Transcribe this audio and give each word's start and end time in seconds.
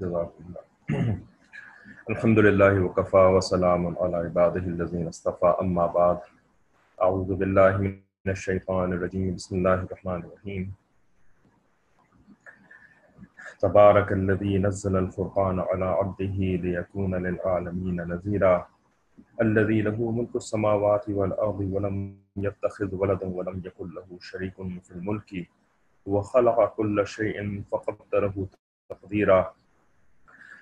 جزاک 0.00 0.38
اللہ 0.42 0.94
الحمد 2.12 2.38
للہ 2.38 2.78
وقفا 2.80 3.20
وسلام 3.34 3.86
علی 3.86 4.16
عبادہ 4.26 4.58
الذین 4.58 5.06
اصطفى. 5.08 5.52
أما 5.60 5.86
بعد 5.96 6.16
أعوذ 7.06 7.30
باللہ 7.38 7.76
من 7.78 8.30
الشیطان 8.34 8.92
الرجیم 8.92 9.34
بسم 9.34 9.54
اللہ 9.56 9.84
الرحمن 9.84 10.20
الرحیم 10.24 10.64
تبارک 13.60 14.12
الذي 14.12 14.58
نزل 14.66 14.96
الفرقان 14.96 15.60
على 15.60 15.84
عبده 15.84 16.36
ليكون 16.66 17.14
للعالمين 17.14 17.96
نذيرا. 17.96 18.54
الذي 19.40 19.80
له 19.82 20.10
ملك 20.20 20.36
السماوات 20.36 21.08
والأرض 21.08 21.60
ولم 21.72 22.14
يتخذ 22.36 22.94
ولدا 22.94 23.26
ولم 23.26 23.60
يكن 23.64 23.90
له 23.90 24.06
شريك 24.20 24.56
في 24.56 24.90
الملك. 24.90 25.46
وخلق 26.06 26.74
كل 26.76 27.06
شيء 27.06 27.62
فقدره 27.70 28.48
تقديرا. 28.90 29.54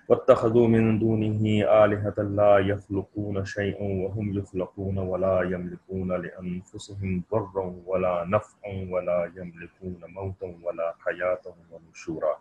واتخذوا 0.08 0.68
من 0.68 0.98
دونه 0.98 1.44
آلهة 1.84 2.18
لا 2.18 2.58
يخلقون 2.58 3.44
شيئا 3.44 3.88
وهم 4.02 4.38
يخلقون 4.38 4.98
ولا 4.98 5.42
يملكون 5.42 6.12
لأنفسهم 6.12 7.22
ضرا 7.32 7.66
ولا 7.86 8.24
نفعا 8.24 8.74
ولا 8.90 9.30
يملكون 9.36 10.00
موتا 10.08 10.54
ولا 10.62 10.94
حياة 11.04 11.44
ونشورا 11.70 12.34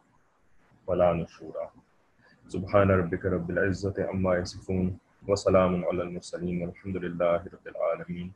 ولا 0.88 1.14
نشورا. 1.14 1.66
سبحان 2.48 2.92
ربك 2.92 3.26
رب 3.26 3.50
العزة 3.50 3.96
عما 4.10 4.36
يصفون 4.36 4.98
وسلام 5.28 5.86
على 5.86 6.02
المرسلين 6.04 6.62
والحمد 6.62 6.98
لله 6.98 7.42
رب 7.56 7.66
العالمين. 7.68 8.32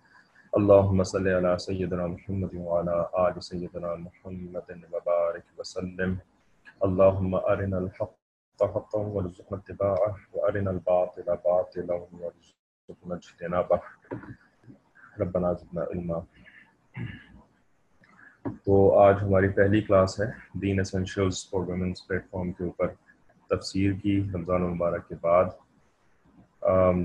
اللهم 0.57 1.03
صل 1.03 1.27
على 1.27 1.57
سيدنا 1.57 2.07
محمد 2.07 2.55
وعلى 2.55 3.09
آل 3.27 3.43
سيدنا 3.43 3.95
محمد 3.95 4.81
وبارك 4.93 5.45
وسلم. 5.57 6.17
اللهم 6.85 7.35
أرنا 7.35 7.77
الحق 7.77 8.24
حقا 8.61 8.99
وارزقنا 8.99 9.57
اتباعه 9.57 10.15
وارنا 10.33 10.69
الباطل 10.69 11.29
باطلا 11.43 11.93
وارزقنا 11.93 13.15
اجتنابه. 13.15 13.79
ربنا 15.19 15.51
زدنا 15.53 15.83
علما. 15.93 16.19
تو 18.63 18.99
آج 18.99 19.15
ہماری 19.21 19.49
پہلی 19.55 19.81
کلاس 19.81 20.19
ہے، 20.19 20.25
then 20.61 20.79
essentials 20.79 21.49
for 21.49 21.61
women's 21.67 22.07
platform 22.29 22.51
کے 22.51 22.63
اوپر 22.63 22.87
تفسیر 23.49 23.91
کی، 24.03 24.19
رمضان 24.33 24.61
المبارک 24.63 25.07
کے 25.09 25.15
بعد. 25.21 25.45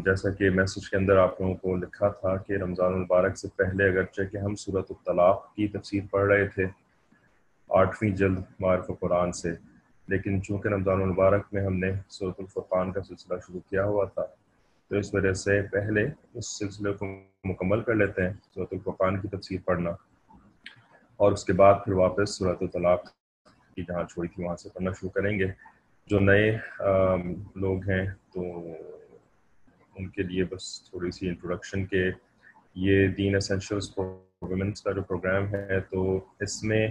جیسا 0.05 0.31
کہ 0.35 0.51
میسج 0.51 0.89
کے 0.91 0.97
اندر 0.97 1.17
آپ 1.19 1.41
لوگوں 1.41 1.55
کو 1.55 1.77
لکھا 1.77 2.09
تھا 2.09 2.37
کہ 2.37 2.53
رمضان 2.53 2.93
المبارک 2.93 3.37
سے 3.39 3.49
پہلے 3.57 3.89
اگرچہ 3.89 4.23
کہ 4.33 4.37
ہم 4.37 4.55
صورت 4.55 4.91
الطلاق 4.91 5.55
کی 5.55 5.69
تفسیر 5.69 6.03
پڑھ 6.11 6.27
رہے 6.33 6.47
تھے، 6.55 6.67
آٹھویں 7.71 8.11
جلد 8.17 8.41
معرف 8.61 8.91
قرآن 9.01 9.33
سے. 9.33 9.55
لیکن 10.11 10.43
چونکہ 10.43 10.69
رمضان 10.69 11.03
المبارک 11.03 11.43
میں 11.53 11.67
ہم 11.67 11.79
نے 11.79 11.93
صورت 12.11 12.35
الفرقان 12.39 12.93
کا 12.93 13.03
سلسلہ 13.03 13.39
شروع 13.47 13.61
کیا 13.71 13.85
ہوا 13.85 14.05
تھا، 14.05 14.23
تو 14.89 14.97
اس 14.97 15.15
وجہ 15.15 15.33
سے 15.33 15.63
پہلے 15.73 16.09
اس 16.35 16.59
سلسلے 16.59 16.93
کو 16.93 17.07
مکمل 17.45 17.83
کر 17.83 17.95
لیتے 17.95 18.23
ہیں، 18.23 18.33
صورت 18.55 18.69
الفرقان 18.73 19.21
کی 19.21 19.29
تفسیر 19.29 19.61
پڑھنا۔ 19.65 19.91
اور 21.17 21.33
اس 21.33 21.45
کے 21.45 21.53
بعد 21.53 21.75
پھر 21.85 21.93
واپس 21.93 22.39
صورت 22.39 22.59
الطلاق 22.61 23.05
کی 23.75 23.83
جہاں 23.83 24.05
چھوڑی 24.05 24.29
تھی، 24.29 24.45
وہاں 24.45 24.57
سے 24.57 24.69
پڑھنا 24.69 24.91
شروع 24.93 25.11
کریں 25.11 25.39
گے۔ 25.39 25.47
جو 26.07 26.21
نئے 26.21 26.59
لوگ 27.55 27.91
ہیں، 27.91 28.07
تو 28.35 28.43
ان 29.97 30.09
کے 30.09 30.23
لیے 30.23 30.45
بس 30.45 30.83
تھوڑی 30.91 31.11
سی 31.11 31.29
انٹروڈکشن 31.29 31.87
کے 31.87 32.11
یہ 32.75 33.09
دین 33.09 33.37
اسینشلس 33.37 33.99
ویمنس 34.43 34.83
کا 34.83 34.93
جو 34.93 35.03
پروگرام 35.03 35.55
ہے، 35.55 35.81
تو 35.81 36.21
اس 36.41 36.65
میں 36.65 36.89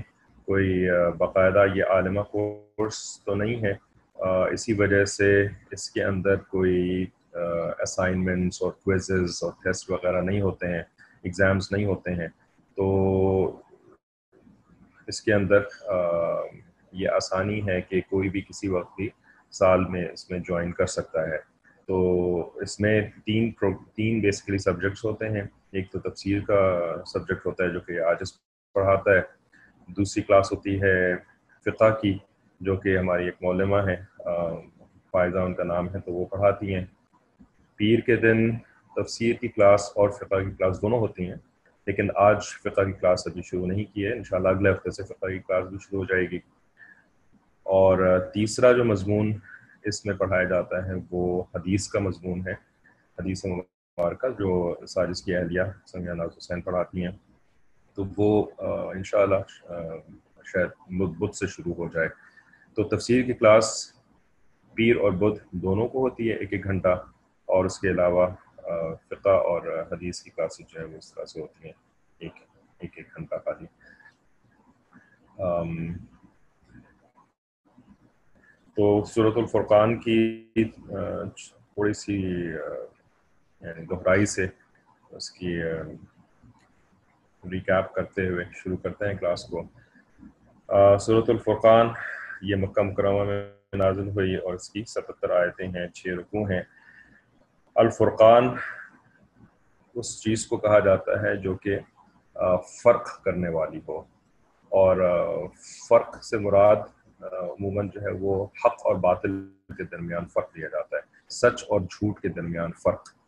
کوئی 0.50 0.88
باقاعدہ 1.18 1.66
یہ 1.76 1.84
عالمہ 1.84 2.22
کورس 2.22 3.24
تو 3.26 3.36
نہیں 3.36 3.62
ہے۔ 3.64 3.74
اسی 4.52 4.74
وجہ 4.74 5.06
سے 5.06 5.48
اس 5.72 5.90
کے 5.90 6.04
اندر 6.04 6.36
کوئی 6.36 7.06
اسائنمنٹس 7.80 8.62
اور 8.62 8.72
کوئزز 8.72 9.44
اور 9.44 9.52
ٹیسٹ 9.64 9.92
وغیرہ 9.92 10.22
نہیں 10.22 10.42
ہوتے 10.42 10.68
ہیں 10.68 10.82
ایگزامس 11.24 11.72
نہیں 11.72 11.86
ہوتے 11.86 12.12
ہیں۔ 12.12 12.28
تو 12.76 13.62
اس 15.08 15.22
کے 15.22 15.34
اندر 15.34 15.62
یہ 16.92 17.10
آسانی 17.10 17.68
ہے 17.68 17.82
کہ 17.82 18.02
کوئی 18.10 18.30
بھی 18.30 18.42
کسی 18.42 18.68
وقت 18.68 18.96
بھی 18.96 19.10
سال 19.52 19.86
میں 19.86 20.08
اس 20.14 20.32
میں 20.32 20.40
جوائن 20.40 20.72
کر 20.72 20.86
سکتا 20.86 21.28
ہے۔ 21.28 21.38
تو 21.88 21.96
اس 22.56 22.80
میں 22.80 23.02
تین 23.26 23.52
تین 23.96 24.20
بیسکلی 24.20 24.58
سبجیکٹس 24.58 25.06
ہوتے 25.06 25.30
ہیں۔ 25.30 25.44
ایک 25.72 25.92
تو 25.92 26.00
تفسیر 26.00 26.42
کا 26.48 26.80
سبجیکٹ 27.06 27.46
ہوتا 27.46 27.64
ہے 27.64 27.70
جو 27.70 27.80
کہ 27.80 28.00
آج 28.00 28.18
پڑھاتا 28.74 29.12
ہے۔ 29.12 29.39
دوسری 29.98 30.24
کلاس 30.24 30.52
ہوتی 30.52 30.82
ہے 30.82 31.16
فقہ 31.66 32.00
کی، 32.02 32.18
جو 32.60 32.76
کہ 32.76 32.98
ہماری 32.98 33.26
ایک 33.26 33.34
مولمہ 33.42 33.76
ہے 33.76 33.96
فائزہ 35.12 35.38
ان 35.38 35.54
کا 35.54 35.64
نام 35.64 35.90
ہے، 35.90 36.00
تو 36.00 36.12
وہ 36.12 36.26
پڑھاتی 36.26 36.76
ہیں۔ 36.76 36.86
پیر 37.76 38.00
کے 38.00 38.16
دن 38.16 38.58
تفسیر 38.96 39.36
کی 39.36 39.48
کلاس 39.48 39.92
اور 39.96 40.10
فقہ 40.10 40.36
کی 40.36 40.52
کلاس 40.52 40.82
دونوں 40.82 41.00
ہوتی 41.00 41.28
ہیں، 41.28 41.36
لیکن 41.88 42.08
آج 42.16 42.44
فقہ 42.44 42.82
کی 42.82 42.92
کلاس 42.92 43.28
ابھی 43.28 43.42
شروع 43.42 43.66
نہیں 43.66 43.96
کی 43.96 44.06
ہے۔ 44.06 44.14
انشاءاللہ 44.14 44.48
اگلے 44.48 44.72
ہفتے 44.72 44.92
سے 44.92 45.04
فقہ 45.04 45.28
کی 45.28 45.40
کلاس 45.40 45.68
بھی 45.68 45.78
شروع 45.82 46.00
ہو 46.00 46.06
جائے 46.06 46.26
گی۔ 46.32 46.40
اور 47.64 48.20
تیسرا 48.34 48.72
جو 48.72 48.84
مضمون 48.84 49.34
اس 49.84 50.06
میں 50.06 50.16
پڑھایا 50.16 50.44
جاتا 50.44 50.86
ہے، 50.86 50.92
وہ 51.12 51.44
حدیث 51.56 51.88
کا 51.88 52.00
مضمون 52.00 52.40
ہے۔ 52.48 52.54
حدیث 53.20 53.46
مبارکہ، 53.46 54.28
جو 54.30 54.76
ساجس 54.88 55.22
کی 55.22 55.36
اہلیہ 55.36 55.62
سمیہ 55.86 56.12
ناز 56.12 56.30
حسین 56.38 56.62
پڑھاتی 56.62 57.06
ہیں۔ 57.06 57.29
تو 58.00 58.06
وہ 58.18 58.46
انشاءاللہ 58.94 59.42
شاید 60.52 60.70
بدھ 61.20 61.36
سے 61.36 61.48
شروع 61.48 61.74
ہو 61.78 61.88
جائے۔ 61.94 62.10
تو 62.78 62.84
تفسیر 62.90 63.24
کی 63.26 63.34
کلاس 63.34 63.72
پیر 64.78 64.96
اور 64.96 65.12
بدھ 65.22 65.40
دونوں 65.64 65.88
کو 65.88 65.98
ہوتی 66.02 66.30
ہے 66.30 66.36
ایک 66.36 66.54
ایک 66.54 66.64
گھنٹہ، 66.64 66.96
اور 67.48 67.66
اس 67.66 67.80
کے 67.80 67.90
علاوہ 67.90 68.28
فقہ 69.10 69.36
اور 69.50 69.68
حدیث 69.92 70.22
کی 70.24 70.30
کلاسز 70.30 70.72
جو 70.72 70.80
ہے 70.80 70.86
وہ 70.86 70.98
اس 70.98 71.14
طرح 71.14 71.26
سے 71.26 71.42
ہوتی 71.42 71.66
ہیں، 71.66 71.74
ایک 72.20 72.36
ایک 72.80 72.98
ایک 72.98 73.08
گھنٹہ 73.18 73.36
خالی۔ 73.46 73.66
تو 78.78 79.04
صورت 79.06 79.38
الفرقان 79.38 80.00
کی 80.00 80.64
تھوڑی 80.66 81.94
سی 81.94 82.18
یعنی 82.22 83.90
گہرائی 83.92 84.26
سے 84.26 84.46
اس 85.12 85.30
کی 85.32 85.54
ریکیپ 87.52 87.94
کرتے 87.94 88.28
ہوئے 88.28 88.46
شروع 88.54 88.78
کرتے 88.78 89.08
ہیں 89.08 89.14
کلاس 89.14 89.44
کو۔ 89.44 89.64
صورت 90.98 91.30
الفرقان، 91.30 91.88
یہ 92.42 92.56
مکہ 92.56 92.82
مکرمہ 92.82 93.24
میں 93.24 93.54
نازل 93.74 94.10
ہوئی 94.10 94.36
اور 94.36 94.54
اس 94.54 94.70
کی 94.70 94.84
ستتر 94.88 95.30
آیتیں 95.30 95.68
ہیں، 95.68 95.88
چھ 95.88 96.08
رکوع 96.08 96.52
ہیں۔ 96.52 96.62
الفرقان، 97.76 98.56
اس 99.96 100.24
چیز 100.24 100.48
کو 100.48 100.58
کہا 100.58 100.80
جاتا 100.80 101.22
ہے 101.22 101.38
جو 101.38 101.56
کہ 101.56 101.80
فرق 102.84 103.24
کرنے 103.24 103.50
والی 103.50 103.80
ہو۔ 103.88 104.00
اور 104.70 104.98
فرق 105.90 106.24
سے 106.24 106.38
مراد 106.38 106.76
عموماً 107.22 107.90
جو 107.90 108.02
ہے 108.02 108.12
وہ 108.12 108.48
حق 108.66 108.86
اور 108.86 108.96
باطل 108.96 109.50
کے 109.78 109.84
درمیان 109.84 110.26
فرق 110.26 110.58
لیا 110.58 110.68
جاتا 110.68 110.98
ہے۔ 110.98 111.02
سچ 111.30 111.64
اور 111.70 111.82
جھوٹ 111.82 112.20
کے 112.20 112.28
درمیان 112.28 112.72
فرق۔ 112.72 113.19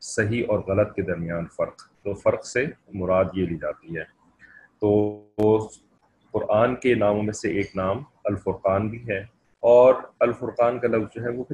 صحیح 0.00 0.44
اور 0.48 0.58
غلط 0.58 0.94
کے 0.94 1.02
درمیان 1.02 1.46
فرق۔ 1.56 1.82
تو 2.02 2.14
فرق 2.14 2.46
سے 2.46 2.66
مراد 2.92 3.24
یہ 3.32 3.46
لی 3.46 3.56
جاتی 3.56 3.96
ہے۔ 3.96 4.04
تو 4.80 4.88
قرآن 6.32 6.76
کے 6.76 6.94
ناموں 6.94 7.22
میں 7.22 7.32
سے 7.32 7.50
ایک 7.52 7.76
نام 7.76 8.02
الفرقان 8.24 8.88
بھی 8.88 9.08
ہے 9.08 9.18
اور 9.60 9.94
الفرقان 10.20 10.78
کا 10.78 10.88
لفظ 10.88 11.14
جو 11.14 11.22
ہے 11.22 11.28
وہ 11.28 11.44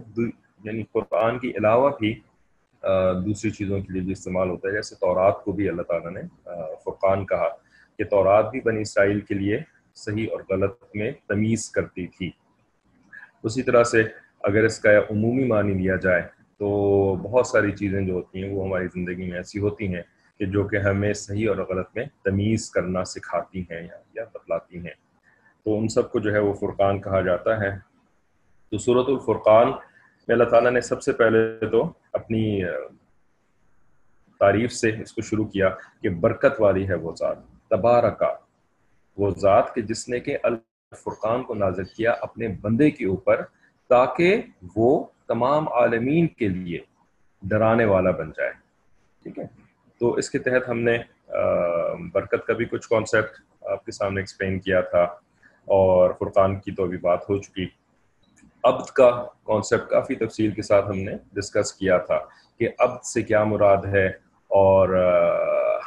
یعنی 0.65 0.83
قرآن 0.93 1.39
کے 1.39 1.49
علاوہ 1.49 1.91
بھی 1.99 2.21
دوسری 3.25 3.51
چیزوں 3.51 3.81
کے 3.81 3.93
لیے 3.93 4.03
بھی 4.03 4.13
استعمال 4.13 4.51
ہوتا 4.51 4.69
ہے۔ 4.69 4.73
جیسے 4.73 4.95
تورات 4.95 5.45
کو 5.45 5.53
بھی 5.53 5.69
اللہ 5.69 5.83
تعالیٰ 5.83 6.13
نے 6.13 6.21
فرقان 6.85 7.27
کہا 7.27 7.49
کہ 7.99 8.05
تورات 8.05 8.51
بھی 8.51 8.61
بنی 8.61 8.81
اسرائیل 8.81 9.21
کے 9.21 9.35
لیے 9.35 9.61
صحیح 9.95 10.27
اور 10.33 10.41
غلط 10.49 10.85
میں 10.95 11.11
تمیز 11.29 11.71
کرتی 11.71 12.07
تھی۔ 12.07 12.31
اسی 13.43 13.63
طرح 13.63 13.85
سے 13.85 14.03
اگر 14.43 14.65
اس 14.65 14.79
کا 14.79 14.91
عمومی 14.99 15.45
معنی 15.45 15.75
لیا 15.75 15.97
جائے 15.97 16.23
تو 16.59 16.69
بہت 17.15 17.47
ساری 17.47 17.73
چیزیں 17.73 18.01
جو 18.01 18.13
ہوتی 18.13 18.45
ہیں 18.45 18.55
وہ 18.55 18.67
ہماری 18.67 18.87
زندگی 18.95 19.31
میں 19.31 19.37
ایسی 19.37 19.59
ہوتی 19.59 19.95
ہیں 19.95 20.03
کہ 20.39 20.47
جو 20.47 20.65
کہ 20.65 20.77
ہمیں 20.77 21.13
صحیح 21.13 21.49
اور 21.49 21.57
غلط 21.57 21.87
میں 21.95 22.05
تمیز 22.25 22.71
کرنا 22.71 23.05
سکھاتی 23.05 23.61
ہیں 23.61 23.83
یا 23.83 23.97
یا 24.15 24.25
بتلاتی 24.35 24.79
ہیں۔ 24.79 24.95
تو 25.65 25.79
ان 25.79 25.89
سب 25.89 26.13
کو 26.13 26.19
جو 26.19 26.33
ہے 26.33 26.39
وہ 26.39 26.53
فرقان 26.53 27.01
کہا 27.01 27.21
جاتا 27.21 27.61
ہے۔ 27.61 27.71
تو 28.71 28.79
صورت 28.79 29.07
الفرقان 29.09 29.69
میں 30.29 30.37
اللہ 30.37 30.45
تعالیٰ 30.45 30.71
نے 30.71 30.81
سب 30.81 31.03
سے 31.03 31.13
پہلے 31.13 31.67
تو 31.71 31.93
اپنی 32.13 32.65
تعریف 34.39 34.73
سے 34.73 34.91
اس 35.01 35.13
کو 35.13 35.23
شروع 35.23 35.45
کیا 35.45 35.69
کہ 36.03 36.09
برکت 36.09 36.61
والی 36.61 36.89
ہے 36.89 36.95
وہ 36.95 37.13
ذات 37.19 37.37
تبارکا 37.71 38.35
وہ 39.17 39.31
ذات 39.31 39.75
کہ 39.75 39.83
جس 39.83 40.09
نے 40.09 40.21
کہ 40.21 40.39
الفرقان 40.43 41.43
کو 41.43 41.55
نازل 41.55 41.85
کیا 41.85 42.15
اپنے 42.21 42.49
بندے 42.49 42.91
کے 42.91 43.07
اوپر 43.07 43.43
تاکہ 43.89 44.43
وہ 44.77 45.05
تمام 45.29 45.73
عالمین 45.73 46.27
کے 46.27 46.49
لیے 46.49 46.79
ڈرانے 47.43 47.85
والا 47.85 48.11
بن 48.11 48.31
جائے۔ 48.31 48.53
ٹھیک 49.23 49.39
ہے؟ 49.39 49.45
تو 49.99 50.13
اس 50.13 50.31
کے 50.31 50.39
تحت 50.39 50.69
ہم 50.69 50.79
نے 50.79 50.99
برکت 52.13 52.47
کا 52.47 52.53
بھی 52.53 52.65
کچھ 52.65 52.89
کانسیپٹ 52.89 53.65
آپ 53.67 53.85
کے 53.85 53.93
سامنے 53.93 54.21
ایکسپلین 54.21 54.61
کیا 54.61 54.81
تھا 54.81 55.03
اور 55.65 56.11
فرقان 56.19 56.61
کی 56.61 56.73
تو 56.73 56.85
ابھی 56.85 56.99
بات 56.99 57.31
ہو 57.31 57.39
چکی۔ 57.39 57.67
عبد 58.65 58.87
کا 58.87 59.27
کانسیپٹ 59.45 59.91
کافی 59.91 60.15
تفصیل 60.15 60.51
کے 60.51 60.63
ساتھ 60.63 60.89
ہم 60.89 60.99
نے 60.99 61.13
ڈسکس 61.33 61.73
کیا 61.73 61.99
تھا 61.99 62.19
کہ 62.59 62.69
عبد 62.79 63.05
سے 63.05 63.23
کیا 63.23 63.45
مراد 63.45 63.85
ہے 63.85 64.07
اور 64.49 64.89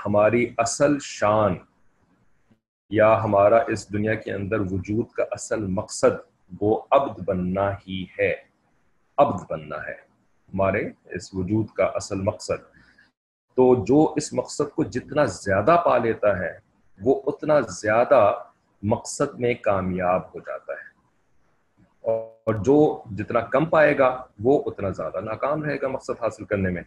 ہماری 0.06 0.54
اصل 0.58 0.98
شان 1.02 1.56
یا 2.90 3.24
ہمارا 3.24 3.58
اس 3.68 3.94
دنیا 3.94 4.14
کے 4.14 4.32
اندر 4.32 4.60
وجود 4.60 5.12
کا 5.12 5.24
اصل 5.32 5.68
مقصد 5.68 6.16
وہ 6.62 6.82
عبد 6.92 7.20
بننا 7.26 7.74
ہی 7.88 8.06
ہے۔ 8.20 8.49
عبد 9.20 9.44
بننا 9.50 9.76
ہے۔ 9.76 10.10
ہمارے 10.54 10.90
اس 11.06 11.34
وجود 11.34 11.68
کا 11.68 11.86
اصل 11.86 12.22
مقصد۔ 12.22 12.64
تو 13.56 13.86
جو 13.86 14.14
اس 14.18 14.34
مقصد 14.34 14.76
کو 14.76 14.84
جتنا 14.84 15.26
زیادہ 15.26 15.82
پا 15.86 15.98
لیتا 15.98 16.40
ہے، 16.40 16.58
وہ 17.02 17.22
اتنا 17.26 17.60
زیادہ 17.60 18.34
مقصد 18.84 19.40
میں 19.40 19.54
کامیاب 19.54 20.22
ہو 20.26 20.40
جاتا 20.40 20.74
ہے۔ 20.74 20.90
اور 22.02 22.54
جو 22.54 23.04
جتنا 23.18 23.40
کم 23.40 23.66
پائے 23.66 23.98
گا، 23.98 24.24
وہ 24.44 24.64
اتنا 24.66 24.90
زیادہ 24.90 25.20
ناکام 25.22 25.64
رہے 25.64 25.82
گا 25.82 25.88
مقصد 25.88 26.22
حاصل 26.22 26.46
کرنے 26.46 26.70
میں۔ 26.70 26.84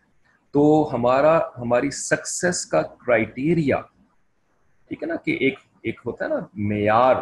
تو 0.51 0.91
ہمارا، 0.93 1.41
ہماری 1.59 1.91
سکسیس 1.91 2.67
کا 2.67 2.83
کرائٹیریا 2.83 3.81
ٹھیک 4.89 5.03
ہے 5.03 5.09
نا 5.09 5.17
کہ 5.17 5.31
ایک 5.31 5.59
ایک 5.83 6.01
ہوتا 6.07 6.25
ہے 6.25 6.31
نا، 6.31 6.37
معیار، 6.55 7.15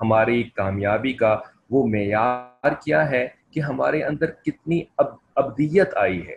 ہماری 0.00 0.42
کامیابی 0.42 1.12
کا 1.12 1.38
وہ 1.70 1.86
معیار 1.86 2.70
کیا 2.84 3.10
ہے؟ 3.10 3.28
کہ 3.58 3.62
ہمارے 3.62 4.02
اندر 4.02 4.30
کتنی 4.30 4.82
اب، 4.96 5.06
ابدیت 5.34 5.96
آئی 5.96 6.26
ہے۔ 6.28 6.36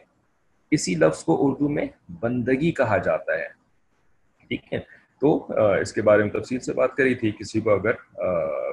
اسی 0.71 0.95
لفظ 0.95 1.23
کو 1.23 1.35
اردو 1.39 1.69
میں 1.69 1.85
بندگی 2.19 2.71
کہا 2.71 2.97
جاتا 2.97 3.33
ہے۔ 3.33 3.47
ٹھیک 4.47 4.73
ہے؟ 4.73 4.79
تو 5.21 5.47
اس 5.81 5.93
کے 5.93 6.01
بارے 6.01 6.23
میں 6.23 6.31
تفصیل 6.31 6.59
سے 6.59 6.73
بات 6.73 6.95
کری 6.95 7.15
تھی، 7.15 7.31
کسی 7.31 7.61
کو 7.61 7.73
اگر 7.73 7.93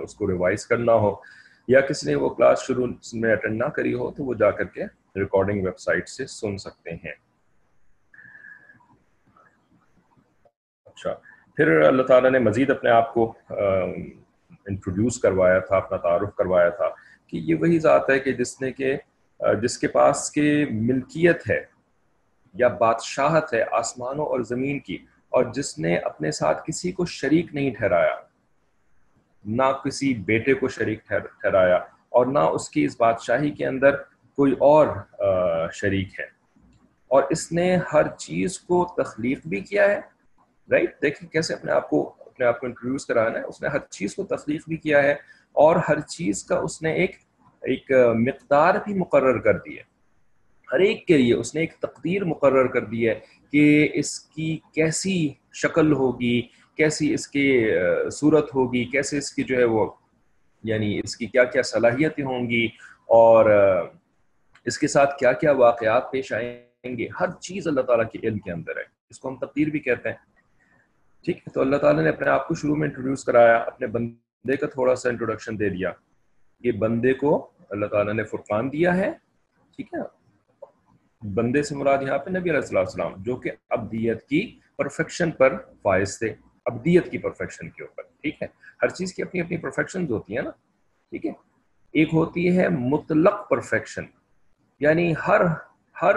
اس 0.03 0.15
کو 0.15 0.31
ریوائز 0.31 0.67
کرنا 0.67 0.93
ہو 0.93 1.15
یا 1.69 1.81
کسی 1.81 2.06
نے 2.06 2.15
وہ 2.15 2.29
کلاس 2.29 2.62
شروع 2.67 2.87
میں 3.12 3.33
اٹینڈ 3.33 3.62
نہ 3.62 3.69
کری 3.69 3.95
ہو 3.95 4.11
تو 4.11 4.25
وہ 4.25 4.35
جا 4.35 4.51
کر 4.51 4.65
کے 4.65 4.85
ریکارڈنگ 5.17 5.65
ویب 5.65 5.79
سائٹ 5.79 6.09
سے 6.09 6.27
سن 6.27 6.56
سکتے 6.59 6.91
ہیں۔ 6.91 7.15
اچھا 10.87 11.12
پھر 11.56 11.81
اللہ 11.81 12.03
تعالیٰ 12.03 12.31
نے 12.31 12.39
مزید 12.39 12.71
اپنے 12.71 12.91
آپ 12.91 13.15
کو 13.15 13.33
انٹروڈیوس 13.51 15.21
کروایا 15.21 15.59
تھا، 15.59 15.77
اپنا 15.77 15.97
تعارف 15.97 16.35
کروایا 16.35 16.69
تھا۔ 16.69 16.89
کہ 17.29 17.37
یہ 17.37 17.55
وہی 17.61 17.79
ذات 17.79 18.11
ہے 18.11 18.19
کہ 18.19 18.33
جس 18.33 18.61
نے 18.61 18.73
کہ 18.73 18.97
جس 19.63 19.79
کے 19.79 19.89
پاس 19.89 20.31
کے 20.31 20.65
ملکیت 20.71 21.49
ہے 21.51 21.61
یا 22.55 22.69
بادشاہت 22.79 23.53
ہے 23.55 23.63
آسمانوں 23.73 24.27
اور 24.27 24.41
زمین 24.43 24.79
کی، 24.79 24.97
اور 25.33 25.45
جس 25.55 25.79
نے 25.79 25.97
اپنے 25.97 26.31
ساتھ 26.31 26.67
کسی 26.67 26.93
کو 26.93 27.05
شریک 27.07 27.55
نہیں 27.55 27.71
ٹھہرایا، 27.75 28.17
نہ 29.45 29.71
کسی 29.85 30.13
بیٹے 30.27 30.55
کو 30.55 30.69
شریک 30.69 31.07
ٹھہرایا، 31.09 31.77
اور 32.09 32.27
نہ 32.27 32.39
اس 32.39 32.69
کی 32.71 32.85
اس 32.85 32.97
بادشاہی 33.01 33.51
کے 33.51 33.67
اندر 33.67 33.97
کوئی 34.39 34.53
اور 34.61 34.87
شریک 35.73 36.19
ہے۔ 36.21 36.27
اور 37.11 37.23
اس 37.31 37.51
نے 37.53 37.77
ہر 37.93 38.09
چیز 38.19 38.59
کو 38.61 38.85
تخلیق 38.97 39.47
بھی 39.47 39.61
کیا 39.61 39.89
ہے 39.89 40.01
رائٹ 40.69 41.01
دیکھیں 41.03 41.29
کیسے 41.29 41.55
اپنے 41.55 41.73
آپ 41.73 41.89
کو، 41.91 42.03
اپنے 42.21 42.47
آپ 42.47 42.61
کو 42.61 42.67
انٹروڈیوس 42.67 43.07
کرانا 43.07 43.39
ہے، 43.39 43.45
اس 43.45 43.63
نے 43.63 43.69
ہر 43.69 43.79
چیز 43.91 44.15
کو 44.17 44.25
تخلیق 44.27 44.69
بھی 44.69 44.77
کیا 44.77 45.03
ہے۔ 45.03 45.15
اور 45.53 45.77
ہر 45.89 46.00
چیز 46.00 46.45
کا 46.45 46.59
اس 46.59 46.83
نے 46.83 46.93
ایک 46.93 47.17
ایک 47.62 47.91
مقدار 48.15 48.75
بھی 48.85 48.95
مقرر 48.95 49.39
کر 49.39 49.55
دی 49.59 49.79
ہے۔ 49.79 49.83
ہر 50.73 50.81
ایک 50.81 51.06
کے 51.06 51.17
لیے 51.19 51.35
اس 51.35 51.55
نے 51.55 51.61
ایک 51.61 51.73
تقدیر 51.75 52.25
مقرر 52.25 52.67
کر 52.67 52.85
دی 52.85 53.09
ہے 53.09 53.21
کہ 53.53 53.89
اس 53.93 54.21
کی 54.21 54.59
کیسی 54.75 55.29
شکل 55.53 55.93
ہوگی، 55.93 56.43
کیسی 56.77 57.15
اس 57.15 57.29
کی 57.29 57.71
صورت 58.12 58.55
ہوگی، 58.55 58.85
کیسے 58.85 59.19
اس 59.19 59.33
کی 59.33 59.45
جو 59.45 59.56
ہے 59.56 59.65
وہ 59.65 59.91
یعنی 60.65 61.00
اس 61.05 61.17
کی 61.17 61.27
کیا 61.27 61.45
کیا 61.45 61.62
صلاحیتیں 61.62 62.25
ہوں 62.25 62.51
گی 62.51 62.67
اور 63.06 63.51
اس 64.65 64.79
کے 64.79 64.89
ساتھ 64.89 65.19
کیا 65.19 65.33
کیا 65.33 65.53
واقعات 65.53 66.11
پیش 66.11 66.33
آئیں 66.33 66.99
گے۔ 66.99 67.09
ہر 67.21 67.27
چیز 67.41 67.69
اللہ 67.69 67.81
تعالیٰ 67.81 68.05
کے 68.12 68.19
علم 68.23 68.39
کے 68.39 68.53
اندر 68.53 68.77
ہے۔ 68.77 68.83
اس 69.11 69.19
کو 69.19 69.29
ہم 69.29 69.37
تقدیر 69.37 69.69
بھی 69.69 69.79
کہتے 69.79 70.09
ہیں۔ 70.09 70.17
ٹھیک 71.25 71.37
ہے، 71.37 71.51
تو 71.51 71.61
اللہ 71.61 71.77
تعالیٰ 71.77 72.03
نے 72.03 72.09
اپنے 72.09 72.29
آپ 72.29 72.49
کو 72.49 72.55
شروع 72.55 72.77
میں 72.77 72.89
انٹروڈیوس 72.89 73.25
کرایا، 73.25 73.56
اپنے 73.56 73.87
بندے 73.87 74.28
کا 74.46 74.67
تھوڑا 74.67 74.94
سا 74.96 75.08
انٹروڈکشن 75.08 75.58
دے 75.58 75.69
دیا۔ 75.69 75.93
یہ 76.61 76.73
بندے 76.73 77.14
کو 77.14 77.50
اللہ 77.70 77.87
تعالیٰ 77.87 78.14
نے 78.14 78.25
فرقان 78.25 78.73
دیا 78.73 78.96
ہے، 78.96 79.11
ٹھیک 79.76 79.94
ہے؟ 79.94 80.00
بندے 81.35 81.62
سے 81.62 81.75
مراد 81.75 81.99
یہاں 82.02 82.19
پہ 82.19 82.31
نبی 82.31 82.50
علیہ 82.50 82.79
السلام 82.79 83.12
جو 83.19 83.37
کہ 83.37 83.50
ابدیت 83.70 84.26
کی 84.29 84.61
پرفیکشن 84.76 85.31
پر 85.31 85.56
فائز 85.82 86.19
تھے، 86.19 86.35
ابدیت 86.64 87.11
کی 87.11 87.19
پرفیکشن 87.19 87.70
کے 87.70 87.82
اوپر، 87.82 88.02
ٹھیک 88.02 88.43
ہے؟ 88.43 88.46
ہر 88.82 88.88
چیز 88.88 89.14
کی 89.14 89.23
اپنی 89.23 89.40
اپنی 89.40 89.56
پرفیکشن 89.56 90.06
ہوتی 90.12 90.37
ہیں 90.37 90.43
نا، 90.43 90.50
ٹھیک 91.11 91.26
ہے؟ 91.26 91.32
ایک 91.93 92.08
ہوتی 92.12 92.58
ہے 92.58 92.69
مطلق 92.69 93.49
پرفیکشن 93.49 94.05
یعنی 94.81 95.14
ہر 95.29 95.41
ہر 96.02 96.17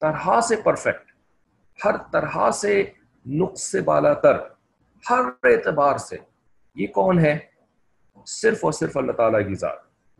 طرح 0.00 0.40
سے 0.40 0.56
پرفیکٹ 0.56 1.12
ہر 1.84 1.96
طرح 2.12 2.50
سے 2.50 2.84
نقص 3.26 3.62
سے 3.62 3.80
بالا 3.80 4.14
تر، 4.14 4.36
ہر 5.10 5.24
اعتبار 5.42 5.98
سے۔ 5.98 6.16
یہ 6.74 6.86
کون 6.86 7.18
ہے؟ 7.18 7.38
صرف 8.26 8.64
اور 8.64 8.72
صرف 8.72 8.96
اللہ 8.96 9.12
تعالیٰ 9.12 9.46
کی 9.48 9.54
ذات، 9.54 9.78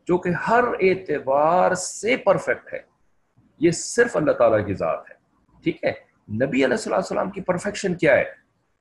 جو 0.08 0.18
کہ 0.18 0.30
ہر 0.48 0.64
اعتبار 0.80 1.74
سے 1.74 2.16
پرفیکٹ 2.16 2.72
ہے، 2.72 2.78
یہ 3.60 3.70
صرف 3.70 4.16
اللہ 4.16 4.32
تعالیٰ 4.32 4.64
کی 4.66 4.74
ذات 4.74 5.10
ہے۔ 5.10 5.14
ٹھیک 5.64 5.84
ہے؟ 5.84 5.92
نبی 6.34 6.64
علیہ 6.64 6.76
السلام 6.76 6.96
السلام 6.96 7.30
کی 7.30 7.40
پرفیکشن 7.40 7.94
کیا 7.94 8.16
ہے؟ 8.16 8.24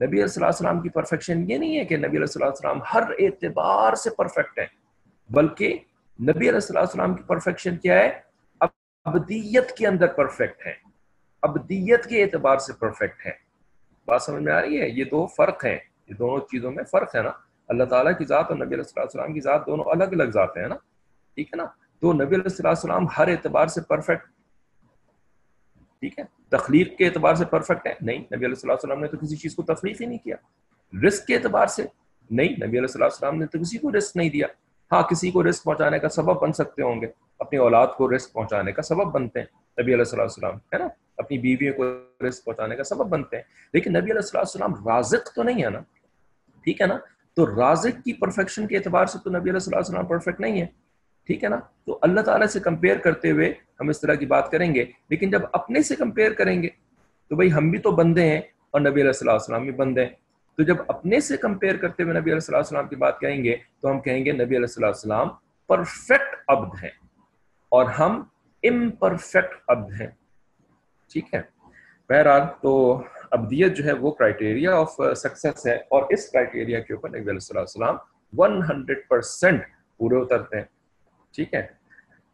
نبی 0.02 0.24
علیہ 0.24 0.44
السلام 0.46 0.80
کی 0.82 0.90
پرفیکشن 0.90 1.50
یہ 1.52 1.58
نہیں 1.58 1.78
ہے 1.80 1.86
کہ 1.86 1.98
نبی 1.98 2.18
علیہ 2.18 2.38
السلام 2.40 2.80
ہر 2.94 3.04
اعتبار 3.20 3.96
سے 3.96 4.10
پرفیکٹ 4.10 4.60
ہے 4.60 4.66
بلکہ 5.30 5.78
نبی 6.20 6.50
علیہ 6.50 6.78
السلام 6.78 7.16
کی 7.16 7.24
پرفیکشن 7.24 7.78
کیا 7.78 8.00
ہے؟ 8.00 8.10
ابدیت 9.06 9.72
کے 9.72 9.88
اندر 9.88 10.08
پرفیکٹ 10.08 10.66
ہے 10.66 10.74
ابدیت 11.44 12.06
کے 12.06 12.24
اعتبار 12.24 12.58
سے 12.58 12.74
پرفیکٹ 12.74 13.26
ہے 13.26 13.32
بات 14.08 14.22
سمجھ 14.22 14.44
میں 14.44 14.54
آ 14.54 14.62
رہی 14.62 14.82
ہے؟ 14.82 14.88
یہ 14.90 15.04
دو 15.04 15.26
فرق 15.28 15.66
ہیں، 15.66 15.78
یہ 16.08 16.16
دونوں 16.16 16.40
چیزوں 16.52 16.72
میں 16.72 16.84
فرق 16.84 17.16
ہے 17.16 17.22
نا؟ 17.22 17.32
اللہ 17.72 17.84
تعالیٰ 17.84 18.18
کی 18.18 18.26
ذات 18.26 18.46
اور 18.50 18.56
نبی 18.56 18.76
علیہ 18.76 19.00
السلام 19.00 19.34
کی 19.34 19.40
ذات 19.40 19.66
دونوں 19.66 19.86
الگ 19.88 20.04
الگ 20.04 20.24
ذاتیں 20.24 20.62
ہیں 20.62 20.70
نا؟ 20.70 20.76
ٹھیک 21.36 21.48
ہے 21.48 21.58
نا؟ 21.58 21.66
تو 22.00 22.14
نبی 22.14 22.36
علیہ 22.36 22.68
السلام 22.68 23.06
ہر 23.18 23.28
اعتبار 23.28 23.68
سے 23.68 23.82
پرفیکٹ 23.82 24.26
ٹھیک 26.00 26.20
ہے؟ 26.20 26.24
تخلیق 26.50 26.98
کے 26.98 27.06
اعتبار 27.06 27.36
سے 27.36 27.46
پرفیکٹ 27.46 27.88
ہے 27.88 27.94
نہیں، 28.02 28.18
نبی 28.18 28.46
علیہ 28.46 28.72
السلام 28.72 29.00
نے 29.00 29.08
تو 29.08 29.18
کسی 29.18 29.36
چیز 29.36 29.56
کو 29.56 29.64
تخلیق 29.64 30.02
ہی 30.02 30.06
نہیں 30.06 30.18
کیا۔ 30.18 30.36
رسک 31.08 31.26
کے 31.26 31.36
اعتبار 31.36 31.68
سے 31.68 31.84
نہیں، 32.30 32.50
نبی 32.50 32.80
علیہ 32.80 33.04
السلام 33.04 33.38
نے 33.38 33.46
تو 33.46 33.60
کسی 33.60 33.78
کو 33.78 33.98
رسک 33.98 34.18
نہیں 34.18 34.30
دیا۔ 34.30 34.48
ہاں 34.92 35.04
کسی 35.04 35.32
کو 35.32 35.50
رسک 35.50 35.64
پہنچانے 35.64 36.00
کا 36.00 36.10
سبب 36.10 36.42
بن 36.42 36.54
سکتے 36.54 36.82
ہوں 36.82 37.02
گے۔ 37.02 37.08
اپنی 37.40 37.60
اولاد 37.60 37.88
کو 37.98 38.16
رسک 38.16 38.34
پہنچانے 38.34 38.72
کا 38.72 38.82
سبب 38.82 39.12
بنتے 39.12 39.40
ہیں 39.40 39.82
نبی 39.82 39.94
علیہ 39.94 40.22
السلام 40.22 40.56
ہے 40.56 40.78
نا؟ 40.78 40.88
اپنی 41.18 41.38
بیویوں 41.38 41.74
کو 41.74 41.84
رسک 42.28 42.46
پہنچانے 42.46 42.76
کا 42.76 42.84
سبب 42.84 43.10
بنتے 43.10 43.36
ہیں۔ 43.36 43.44
لیکن 43.74 43.92
نبی 43.92 44.12
علیہ 44.12 44.38
السلام 44.38 44.88
رازق 44.88 45.36
تو 45.36 45.44
نہیں 45.44 45.64
ہے 45.64 45.70
نا؟ 45.70 45.80
ٹھیک 46.64 46.82
ہے 46.82 46.88
نا؟ 46.88 46.98
تو 47.36 47.46
رازق 47.46 48.04
کی 48.04 48.14
پرفیکشن 48.14 48.68
کے 48.68 48.78
اعتبار 48.78 49.06
سے 49.06 49.20
تو 49.24 49.30
نبی 49.30 49.50
علیہ 49.50 49.76
السلام 49.76 50.06
پرفیکٹ 50.06 50.40
نہیں 50.40 50.62
ہے 50.62 50.66
ٹھیک 51.26 51.44
ہے 51.44 51.50
نا؟ 51.50 51.60
تو 51.86 52.00
اللہ 52.02 52.22
تعالیٰ 52.22 52.48
سے 52.48 52.60
کمپیئر 52.60 52.98
کرتے 52.98 53.32
ہوئے 53.32 53.54
ہم 53.80 53.90
اس 53.90 54.02
طرح 54.02 54.14
کی 54.14 54.26
بات 54.26 54.52
کریں 54.52 54.76
گے، 54.76 54.86
لیکن 55.10 55.30
جب 55.30 55.42
اپنے 55.54 55.82
سے 55.82 55.96
کمپیئر 55.96 56.34
کریں 56.34 56.64
گے، 56.64 56.70
تو 57.28 57.36
بھائی 57.36 57.54
ہم 57.54 57.70
بھی 57.70 57.80
تو 57.80 57.92
بندے 57.92 58.30
ہیں 58.30 58.42
اور 58.72 58.82
نبی 58.82 59.02
علیہ 59.02 59.08
السلام 59.08 59.34
السلام 59.34 59.64
بھی 59.64 59.72
بندے 59.72 60.06
ہیں۔ 60.06 60.14
تو 60.56 60.64
جب 60.64 60.76
اپنے 60.88 61.20
سے 61.20 61.38
کمپیئر 61.38 61.78
کرتے 61.78 62.04
ہوئے 62.04 62.20
نبی 62.20 62.32
علیہ 62.32 62.56
السلام 62.56 62.88
کی 62.88 62.96
بات 62.96 63.20
کہیں 63.20 63.44
گے، 63.44 63.56
تو 63.82 63.92
ہم 63.92 64.00
کہیں 64.00 64.26
گے 64.26 64.32
نبی 64.32 64.58
علیہ 64.58 64.86
السلام 64.86 65.30
پرفیکٹ 65.68 66.36
عبد 66.48 66.84
ہیں 66.84 66.90
اور 67.70 67.86
ہم 67.86 68.24
امپرفیکٹ 68.64 69.56
عبد 69.68 70.02
ہیں۔ 70.02 70.08
ٹھیک 71.12 71.34
ہے؟ 71.34 71.42
بہرحال 72.10 72.42
تو 72.62 73.04
ابدیت 73.32 73.78
جو 73.78 73.84
ہے 73.84 73.92
وہ 73.92 74.12
کرائٹیریا 74.12 74.76
آف 74.76 74.96
سکسیس 75.16 75.68
ہے 75.68 75.76
اور 75.76 76.04
اس 76.10 76.30
کرائٹیریا 76.30 76.80
کے 76.80 76.94
اوپر 76.94 77.10
نبی 77.10 77.20
علیہ 77.20 77.58
السلام 77.58 77.96
ون 78.38 78.62
ہنڈریڈ 78.64 79.00
پرسینٹ 79.10 79.62
پورے 79.98 80.16
اترتے 80.16 80.58
ہیں۔ 80.58 80.66
ٹھیک 81.36 81.54
ہے۔ 81.54 81.68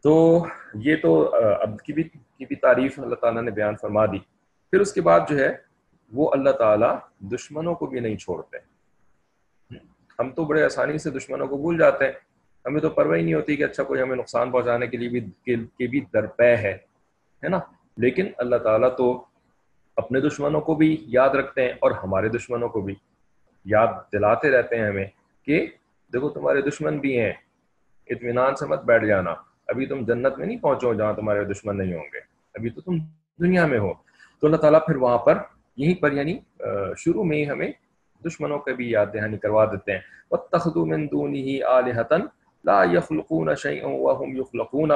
تو 0.04 0.46
یہ 0.74 0.96
تو 1.02 1.36
uh, 1.36 1.58
اب 1.62 1.80
کی 1.80 1.94
بھی 1.94 2.04
کی 2.04 2.46
بھی 2.46 2.56
تعریف 2.56 3.00
اللہ 3.00 3.16
تعالیٰ 3.16 3.42
نے 3.42 3.52
بیان 3.52 3.76
فرما 3.82 4.06
دی۔ 4.06 4.20
پھر 4.72 4.80
اس 4.80 4.94
کے 4.94 5.02
بعد 5.02 5.20
جو 5.30 5.40
ہے 5.40 5.56
وہ 6.14 6.32
اللہ 6.34 6.50
تعالیٰ 6.50 6.98
دشمنوں 7.20 7.76
کو 7.76 7.86
بھی 7.86 8.00
نہیں 8.00 8.16
چھوڑتے۔ 8.16 8.58
ہم 10.20 10.30
تو 10.30 10.46
بڑے 10.46 10.64
آسانی 10.64 10.98
سے 10.98 11.10
دشمنوں 11.10 11.48
کو 11.48 11.58
بھول 11.58 11.78
جاتے 11.78 12.06
ہیں۔ 12.06 12.12
ہمیں 12.66 12.82
تو 12.82 12.90
پرواہ 12.90 13.18
ہی 13.18 13.24
نہیں 13.24 13.34
ہوتی 13.34 13.56
کہ 13.56 13.64
اچھا 13.64 13.84
کوئی 13.84 14.02
ہمیں 14.02 14.16
نقصان 14.16 14.52
پہنچانے 14.52 14.88
کے 14.88 14.98
لیے 14.98 15.10
بھی، 15.10 15.20
کے 15.46 15.88
بھی 15.88 16.06
درپے 16.14 16.56
ہے 16.56 16.78
نا؟ 17.44 17.60
لیکن 17.98 18.28
اللہ 18.38 18.56
تعالیٰ 18.56 18.96
تو 18.96 19.26
اپنے 19.98 20.22
دشمنوں 20.22 20.62
کو 20.62 20.76
بھی 20.76 21.04
یاد 21.08 21.30
رکھتے 21.30 21.62
ہیں 21.62 21.74
اور 21.80 21.92
ہمارے 21.92 22.30
دشمنوں 22.30 22.70
کو 22.70 22.82
بھی 22.82 22.96
یاد 23.66 23.88
دلاتے 24.14 24.50
رہتے 24.50 24.78
ہیں 24.78 24.88
ہمیں 24.88 25.06
کہ 25.46 25.68
دیکھو 26.14 26.30
تمہارے 26.30 26.62
دشمن 26.62 27.00
بھی 27.00 27.20
ہیں، 27.20 27.34
اطمینان 28.08 28.56
سے 28.56 28.66
مت 28.66 28.84
بیٹھ 28.84 29.06
جانا۔ 29.06 29.32
ابھی 29.68 29.86
تم 29.86 30.06
جنت 30.06 30.38
میں 30.38 30.48
نہیں 30.48 30.58
پہنچو 30.58 30.94
جہاں 30.94 31.14
تمہارے 31.14 31.44
دشمن 31.44 31.78
نہیں 31.78 31.94
ہوں 31.94 32.06
گے۔ 32.14 32.20
ابھی 32.56 32.70
تو 32.70 32.82
تم 32.82 32.98
دنیا 33.40 33.66
میں 33.66 33.80
ہو۔ 33.80 33.94
تو 34.42 34.48
اللہ 34.48 34.58
تعالیٰ 34.58 34.80
پھر 34.86 34.96
وہاں 34.96 35.18
پر 35.18 35.38
یہیں 35.78 36.02
پر 36.02 36.12
یعنی 36.12 36.40
شروع 36.98 37.24
میں 37.24 37.38
ہی 37.38 37.50
ہمیں 37.50 37.72
دشمنوں 38.26 38.60
کا 38.60 38.72
بھی 38.72 38.92
یاد 38.92 39.06
دہانی 39.14 39.38
کروا 39.38 39.66
دیتے 39.66 39.92
ہیں۔ 39.92 40.00
وہ 40.32 40.38
تخت 40.38 40.78
مندونی 40.78 41.42
ہی 41.42 41.60
لا 42.64 42.84
یخلقون 42.84 43.50
وهم 43.82 44.36
یخلقون 44.36 44.92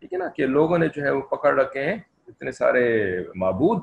ٹھیک 0.00 0.12
ہے 0.12 0.18
نا 0.18 0.28
کہ 0.28 0.46
لوگوں 0.46 0.78
نے 0.78 0.86
جو 0.94 1.02
ہے 1.02 1.10
وہ 1.10 1.20
پکڑ 1.20 1.60
رکھے 1.60 1.82
ہیں 1.82 1.96
اتنے 2.28 2.52
سارے 2.52 3.16
معبود۔ 3.34 3.82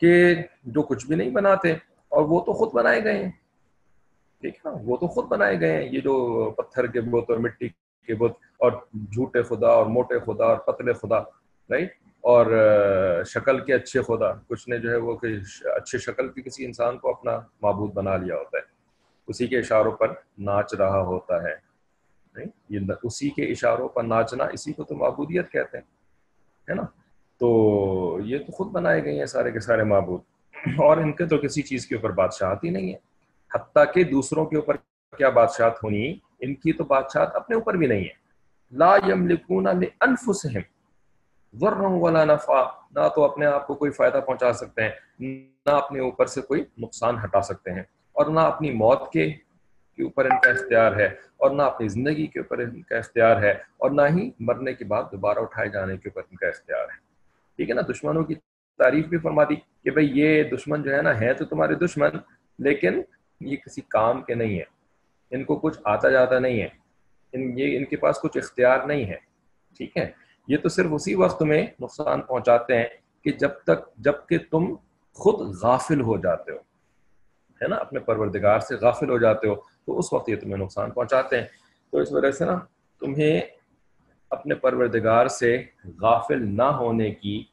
کہ 0.00 0.34
جو 0.64 0.82
کچھ 0.82 1.06
بھی 1.06 1.16
نہیں 1.16 1.30
بناتے 1.30 1.72
اور 2.08 2.22
وہ 2.22 2.40
تو 2.40 2.52
خود 2.52 2.72
بنائے 2.72 3.04
گئے 3.04 3.24
ہیں۔ 3.24 3.30
ٹھیک 4.40 4.54
ہے 4.54 4.70
نا؟ 4.70 4.76
وہ 4.84 4.96
تو 4.96 5.08
خود 5.08 5.24
بنائے 5.24 5.60
گئے 5.60 5.72
ہیں۔ 5.72 5.88
یہ 5.92 6.00
جو 6.00 6.44
پتھر 6.50 6.86
کے 6.86 7.00
بت 7.00 7.30
اور 7.30 7.38
مٹی 7.38 7.68
کے 8.06 8.14
بت 8.14 8.32
اور 8.58 8.72
جھوٹے 8.94 9.42
خدا 9.42 9.68
اور 9.68 9.86
موٹے 9.86 10.18
خدا 10.18 10.44
اور 10.44 10.56
پتلے 10.56 10.92
خدا 10.92 11.18
رائٹ 11.70 11.92
اور 12.20 12.46
شکل 13.24 13.64
کے 13.64 13.74
اچھے 13.74 14.02
خدا، 14.02 14.32
کچھ 14.48 14.68
نے 14.68 14.78
جو 14.78 14.90
ہے 14.90 14.96
وہ 14.96 15.16
کہ 15.16 15.26
اچھے 15.68 15.98
شکل 15.98 16.28
کے 16.28 16.42
کسی 16.42 16.64
انسان 16.64 16.98
کو 16.98 17.10
اپنا 17.10 17.40
معبود 17.62 17.92
بنا 17.92 18.16
لیا 18.16 18.36
ہوتا 18.36 18.56
ہے۔ 18.56 18.62
اسی 19.28 19.46
کے 19.46 19.58
اشاروں 19.58 19.92
پر 19.92 20.12
ناچ 20.38 20.74
رہا 20.74 21.02
ہوتا 21.02 21.42
ہے۔ 21.42 21.70
یہ 22.68 22.80
اسی 23.02 23.30
کے 23.30 23.42
اشاروں 23.42 23.88
پر 23.88 24.02
ناچنا 24.02 24.44
اسی 24.44 24.72
کو 24.72 24.84
تو 24.84 24.94
معبودیت 24.94 25.50
کہتے 25.50 25.78
ہیں۔ 25.78 25.84
ہے 26.68 26.74
نا؟ 26.74 26.82
تو 27.40 28.18
یہ 28.24 28.38
تو 28.38 28.52
خود 28.52 28.66
بنائے 28.66 29.04
گئے 29.04 29.18
ہیں 29.18 29.26
سارے 29.26 29.52
کے 29.52 29.60
سارے 29.60 29.84
معبود۔ 29.84 30.20
اور 30.76 30.96
ان 30.96 31.12
کے 31.12 31.26
تو 31.26 31.38
کسی 31.38 31.62
چیز 31.62 31.86
کے 31.86 31.94
اوپر 31.94 32.10
بادشاہت 32.10 32.64
ہی 32.64 32.70
نہیں 32.70 32.92
ہے۔ 32.92 32.98
حتیٰ 33.54 33.92
کہ 33.94 34.04
دوسروں 34.04 34.46
کے 34.46 34.56
اوپر 34.56 34.76
کیا 35.16 35.28
بادشاہت 35.28 35.84
ہونی، 35.84 36.14
ان 36.40 36.54
کی 36.54 36.72
تو 36.72 36.84
بادشاہت 36.84 37.36
اپنے 37.36 37.56
اوپر 37.56 37.74
بھی 37.74 37.86
نہیں 37.86 38.00
ہے۔ 38.00 38.30
لا 38.72 38.96
یملکون 39.06 39.64
لانفسہم 39.64 40.60
ضرا 41.52 41.88
ولا 41.88 42.24
نفع 42.24 42.62
نہ 42.90 43.08
تو 43.14 43.24
اپنے 43.24 43.46
آپ 43.46 43.66
کو 43.66 43.74
کوئی 43.74 43.90
فائدہ 43.90 44.20
پہنچا 44.26 44.52
سکتے 44.52 44.82
ہیں، 44.82 44.90
نہ 45.20 45.70
اپنے 45.70 46.00
اوپر 46.00 46.26
سے 46.26 46.40
کوئی 46.40 46.64
نقصان 46.78 47.16
ہٹا 47.24 47.42
سکتے 47.42 47.70
ہیں۔ 47.70 47.82
اور 48.12 48.26
نہ 48.26 48.40
اپنی 48.40 48.70
موت 48.70 49.12
کے 49.12 49.30
کے 49.96 50.02
اوپر 50.02 50.24
ان 50.24 50.40
کا 50.40 50.50
اختیار 50.50 50.92
ہے، 50.92 51.06
اور 51.36 51.50
نہ 51.50 51.62
اپنی 51.62 51.88
زندگی 51.88 52.26
کے 52.26 52.38
اوپر 52.38 52.58
ان 52.58 52.82
کا 52.82 52.96
اختیار 52.96 53.42
ہے، 53.42 53.50
اور 53.50 53.90
نہ 53.90 54.02
ہی 54.10 54.30
مرنے 54.40 54.74
کے 54.74 54.84
بعد 54.84 55.02
دوبارہ 55.12 55.38
اٹھائے 55.38 55.68
جانے 55.68 55.96
کے 55.96 56.08
اوپر 56.08 56.22
ان 56.30 56.36
کا 56.36 56.48
اختیار 56.48 56.84
ہے۔ 56.84 57.09
ٹھیک 57.60 57.70
ہے 57.70 57.74
نا؟ 57.74 57.80
دشمنوں 57.80 58.24
کی 58.24 58.34
تعریف 58.78 59.06
بھی 59.06 59.18
فرما 59.18 59.44
دی 59.44 59.54
کہ 59.84 59.90
بھئی 59.90 60.10
یہ 60.14 60.42
دشمن 60.42 60.82
جو 60.82 60.96
ہے 60.96 61.02
نا، 61.02 61.20
ہے 61.20 61.34
تو 61.34 61.44
تمہارے 61.44 61.74
دشمن، 61.74 62.08
لیکن 62.58 63.02
یہ 63.40 63.56
کسی 63.56 63.80
کام 63.80 64.22
کے 64.22 64.34
نہیں 64.34 64.58
ہے 64.58 64.64
ان 65.30 65.44
کو 65.44 65.58
کچھ 65.58 65.78
آتا 65.84 66.10
جاتا 66.10 66.38
نہیں 66.38 66.62
ہے۔ 66.62 66.68
ان، 67.32 67.58
یہ 67.58 67.76
ان 67.76 67.84
کے 67.84 67.96
پاس 67.96 68.20
کچھ 68.20 68.38
اختیار 68.38 68.86
نہیں 68.86 69.04
ہے۔ 69.04 69.16
ٹھیک 69.76 69.96
ہے؟ 69.96 70.10
یہ 70.48 70.56
تو 70.56 70.68
صرف 70.68 70.86
اسی 70.90 71.14
وقت 71.14 71.42
میں 71.42 71.66
نقصان 71.80 72.20
پہنچاتے 72.20 72.76
ہیں 72.76 72.86
کہ 73.24 73.30
جب 73.30 73.50
تک، 73.66 73.96
جبکہ 73.96 74.38
تم 74.50 74.74
خود 75.12 75.56
غافل 75.62 76.00
ہو 76.00 76.16
جاتے 76.16 76.52
ہو۔ 76.52 76.58
ہے 77.62 77.68
نا؟ 77.68 77.76
اپنے 77.76 78.00
پروردگار 78.00 78.58
سے 78.58 78.74
غافل 78.74 79.10
ہو 79.10 79.18
جاتے 79.18 79.48
ہو، 79.48 79.54
تو 79.54 79.98
اس 79.98 80.12
وقت 80.12 80.28
یہ 80.28 80.36
تمہیں 80.36 80.56
نقصان 80.56 80.90
پہنچاتے 80.90 81.40
ہیں۔ 81.40 81.46
تو 81.90 81.98
اس 81.98 82.12
وجہ 82.12 82.30
سے 82.30 82.44
نا، 82.44 82.58
تمہیں 83.00 83.40
اپنے 84.30 84.54
پروردگار 84.54 85.26
سے 85.26 85.62
غافل 86.00 86.56
نہ 86.56 86.62
ہونے 86.62 87.10
کی 87.10 87.44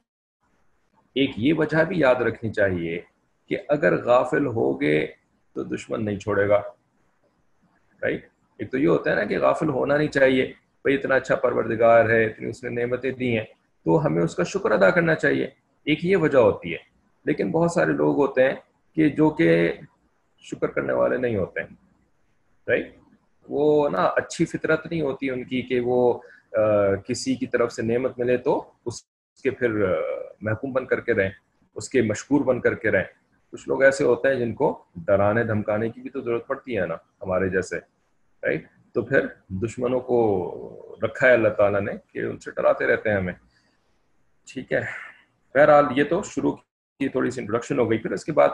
ایک 1.17 1.31
یہ 1.38 1.53
وجہ 1.57 1.83
بھی 1.83 2.00
یاد 2.00 2.15
رکھنی 2.15 2.51
چاہیے 2.51 3.01
کہ 3.50 3.57
اگر 3.67 4.03
غافل 4.03 4.45
ہوگے 4.45 5.07
تو 5.55 5.63
دشمن 5.63 6.05
نہیں 6.05 6.19
چھوڑے 6.19 6.50
گا 6.50 6.62
رائٹ 8.01 8.25
ایک 8.59 8.71
تو 8.71 8.77
یہ 8.77 8.88
ہوتا 8.88 9.09
ہے 9.09 9.15
نا 9.15 9.24
کہ 9.24 9.39
غافل 9.39 9.69
ہونا 9.69 9.97
نہیں 9.97 10.07
چاہیے، 10.07 10.45
بھائی 10.81 10.95
اتنا 10.95 11.15
اچھا 11.15 11.36
پروردگار 11.36 12.09
ہے، 12.09 12.25
اتنی 12.25 12.50
اس 12.50 12.63
نے 12.63 12.69
نعمتیں 12.69 13.12
دی 13.12 13.38
ہیں، 13.38 13.45
تو 13.86 14.05
ہمیں 14.05 14.24
اس 14.24 14.36
کا 14.36 14.43
شکر 14.43 14.71
ادا 14.71 14.89
کرنا 14.89 15.15
چاہیے۔ 15.15 15.47
ایک 15.83 16.05
یہ 16.05 16.17
وجہ 16.17 16.38
ہوتی 16.38 16.74
ہے۔ 16.74 16.77
لیکن 17.25 17.51
بہت 17.51 17.71
سارے 17.71 17.91
لوگ 17.91 18.17
ہوتے 18.17 18.43
ہیں 18.43 18.55
کہ 18.95 19.09
جو 19.09 19.29
کہ 19.29 19.74
شکر 20.39 20.67
کرنے 20.67 20.93
والے 20.93 21.17
نہیں 21.17 21.36
ہوتے 21.36 21.59
ہیں 21.59 21.75
رائٹ 22.67 22.95
وہ 23.50 23.89
نا 23.89 24.03
اچھی 24.05 24.45
فطرت 24.45 24.86
نہیں 24.86 25.01
ہوتی 25.01 25.29
ان 25.29 25.43
کی 25.43 25.62
کہ 25.62 25.79
وہ 25.79 26.19
کسی 27.07 27.36
کی 27.36 27.47
طرف 27.47 27.74
سے 27.74 27.81
نعمت 27.81 28.19
ملے 28.19 28.38
تو 28.38 28.71
اس 28.86 29.03
کے 29.43 29.51
پھر 29.51 29.69
محکوم 30.41 30.72
بن 30.74 30.86
کر 30.86 31.00
کے 31.01 31.13
رہیں، 31.13 31.29
اس 31.75 31.89
کے 31.89 32.01
مشکور 32.01 32.41
بن 32.46 32.62
کر 32.62 32.74
کے 32.75 32.91
رہیں۔ 32.91 33.03
کچھ 33.51 33.67
لوگ 33.70 33.84
ایسے 33.84 34.03
ہوتے 34.03 34.27
ہیں 34.27 34.36
جن 34.36 34.53
کو 34.53 34.84
ڈرانے، 34.96 35.44
دھمکانے 35.44 35.89
کی 35.89 36.01
بھی 36.01 36.10
تو 36.10 36.22
ضرورت 36.22 36.48
پڑتی 36.48 36.77
ہے 36.77 36.86
نا، 36.86 36.96
ہمارے 37.22 37.50
جیسے 37.50 37.77
رائٹ 38.44 38.65
تو 38.94 39.01
پھر 39.01 39.27
دشمنوں 39.63 40.00
کو 40.00 40.17
رکھا 41.03 41.27
ہے 41.27 41.34
اللہ 41.34 41.50
تعالیٰ 41.50 41.82
نے 41.82 41.91
کہ 42.08 42.20
ان 42.20 42.39
سے 42.39 42.51
ڈراتے 42.51 42.88
رہتے 42.88 43.10
ہیں 43.10 43.17
ہمیں۔ 43.17 43.34
ٹھیک 44.48 44.74
ہے۔ 44.74 44.82
بہرحال 45.53 45.86
یہ 45.96 46.03
تو 46.03 46.22
شروع 46.24 46.51
کی 47.00 47.10
تھوڑی 47.10 47.32
سی 47.32 47.41
انٹروڈکشن 47.41 47.79
ہو 47.79 47.89
گئی۔ 47.89 47.98
پھر 47.98 48.12
اس 48.12 48.25
کے 48.25 48.32
بعد 48.32 48.50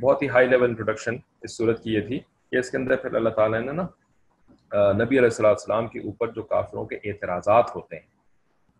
بہت 0.00 0.22
ہی 0.22 0.28
ہائی 0.28 0.48
لیول 0.48 0.68
انٹروڈکشن 0.68 1.16
اس 1.42 1.56
صورت 1.56 1.82
کی 1.82 1.94
یہ 1.94 2.00
تھی 2.00 2.18
کہ 2.50 2.56
اس 2.56 2.70
کے 2.70 2.76
اندر 2.76 2.96
پھر 2.96 3.14
اللہ 3.14 3.28
تعالیٰ 3.28 3.60
نے 3.60 3.72
نا 3.72 3.86
نبی 4.92 5.18
علیہ 5.18 5.46
السلام 5.46 5.88
کے 5.88 5.98
اوپر 5.98 6.30
جو 6.30 6.42
کافروں 6.42 6.84
کے 6.84 6.96
اعتراضات 6.96 7.76
ہوتے 7.76 7.96
ہیں 7.96 8.06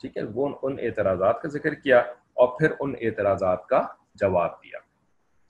ٹھیک 0.01 0.17
ہے، 0.17 0.23
وہ 0.23 0.49
ان 0.63 0.77
اعتراضات 0.83 1.43
کا 1.43 1.49
ذکر 1.49 1.75
کیا 1.75 1.99
اور 2.35 2.59
پھر 2.59 2.73
ان 2.81 2.95
اعتراضات 3.01 3.67
کا 3.67 3.87
جواب 4.15 4.51
دیا۔ 4.65 4.79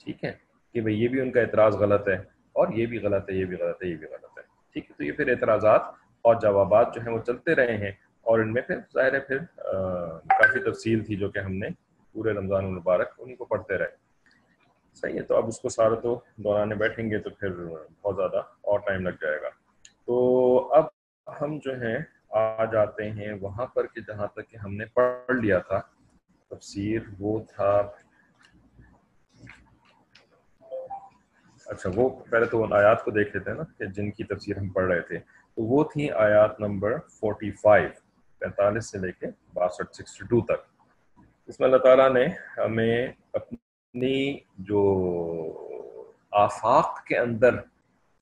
ٹھیک 0.04 0.24
ہے 0.24 0.32
کہ 0.74 0.80
بھئی 0.80 1.02
یہ 1.02 1.08
بھی 1.08 1.20
ان 1.20 1.30
کا 1.30 1.40
اعتراض 1.40 1.76
غلط 1.76 2.08
ہے 2.08 2.16
اور 2.52 2.68
یہ 2.68 2.86
بھی 2.86 2.98
غلط 2.98 3.30
ہے، 3.30 3.34
یہ 3.34 3.44
بھی 3.44 3.56
غلط 3.56 3.82
ہے، 3.82 3.88
یہ 3.88 3.96
بھی 3.96 4.06
غلط 4.06 4.38
ہے۔ 4.38 4.42
ٹھیک 4.72 4.90
ہے، 4.90 4.94
تو 4.96 5.04
یہ 5.04 5.12
پھر 5.12 5.28
اعتراضات 5.28 5.82
اور 6.22 6.34
جوابات 6.34 6.94
جو 6.94 7.00
ہیں 7.00 7.12
وہ 7.12 7.18
چلتے 7.18 7.54
رہے 7.54 7.76
ہیں 7.76 7.90
اور 8.22 8.38
ان 8.38 8.52
میں 8.52 8.62
پھر 8.62 8.78
ظاہر 8.94 9.14
ہے 9.14 9.20
پھر 9.20 9.38
کافی 10.28 10.60
تفصیل 10.70 11.04
تھی 11.04 11.16
جو 11.16 11.30
کہ 11.30 11.38
ہم 11.38 11.52
نے 11.52 11.68
پورے 12.12 12.32
رمضان 12.32 12.64
المبارک 12.64 13.14
انہیں 13.18 13.36
کو 13.36 13.44
پڑھتے 13.44 13.78
رہے۔ 13.78 13.94
صحیح 14.94 15.14
ہے، 15.14 15.22
تو 15.22 15.36
اب 15.36 15.46
اس 15.46 15.60
کو 15.60 15.68
سارا 15.68 15.94
تو 15.94 16.20
دورانے 16.36 16.74
بیٹھیں 16.74 17.10
گے 17.10 17.18
تو 17.18 17.30
پھر 17.30 17.50
بہت 18.02 18.16
زیادہ 18.16 18.42
اور 18.60 18.80
ٹائم 18.80 19.02
لگ 19.02 19.22
جائے 19.22 19.40
گا۔ 19.42 19.48
تو 20.06 20.16
اب 20.74 20.84
ہم 21.26 21.58
جو 21.64 21.74
ہیں 21.74 21.98
آ 22.36 22.64
جاتے 22.64 23.10
ہیں 23.10 23.32
وہاں 23.40 23.66
پر 23.66 23.86
کہ 23.86 24.00
جہاں 24.00 24.26
تک 24.26 24.50
کہ 24.50 24.56
ہم 24.56 24.74
نے 24.74 24.84
پڑھ 24.84 25.36
لیا 25.36 25.58
تھا۔ 25.58 25.80
تفسیر 26.50 27.00
وہ 27.18 27.40
تھا۔ 27.54 27.90
اچھا 31.66 31.90
وہ 31.94 32.08
پہلے 32.30 32.44
تو 32.44 32.64
ان 32.64 32.72
آیات 32.72 33.04
کو 33.04 33.10
دیکھ 33.10 33.36
لیتے 33.36 33.50
ہیں 33.50 33.56
نا 33.56 33.64
کہ 33.78 33.86
جن 33.86 34.10
کی 34.10 34.24
تفسیر 34.24 34.58
ہم 34.58 34.68
پڑھ 34.68 34.92
رہے 34.92 35.00
تھے۔ 35.00 35.18
تو 35.54 35.62
وہ 35.62 35.84
تھیں 35.84 36.10
آیات 36.10 36.60
نمبر 36.60 36.98
45 36.98 37.90
پینتالیس 38.38 38.90
سے 38.90 38.98
لے 38.98 39.12
کے 39.12 39.26
باسٹھ 39.54 39.96
سکسٹی 39.96 40.24
ٹو 40.24 40.40
تک۔ 40.40 40.82
اس 41.46 41.60
میں 41.60 41.68
اللہ 41.68 41.78
تعالیٰ 41.78 42.12
نے 42.12 42.26
ہمیں 42.64 43.08
اپنی 43.32 44.38
جو 44.58 44.82
آفاق 46.30 47.04
کے 47.04 47.18
اندر 47.18 47.54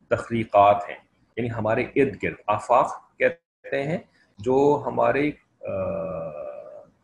تخلیقات 0.09 0.85
ہیں 0.88 0.97
یعنی 1.37 1.50
ہمارے 1.50 1.83
ارد 1.83 2.23
گرد 2.23 2.35
آفاق 2.47 3.04
کہتے 3.75 3.83
ہیں 3.83 3.99
جو 4.38 4.83
ہمارے 4.87 5.31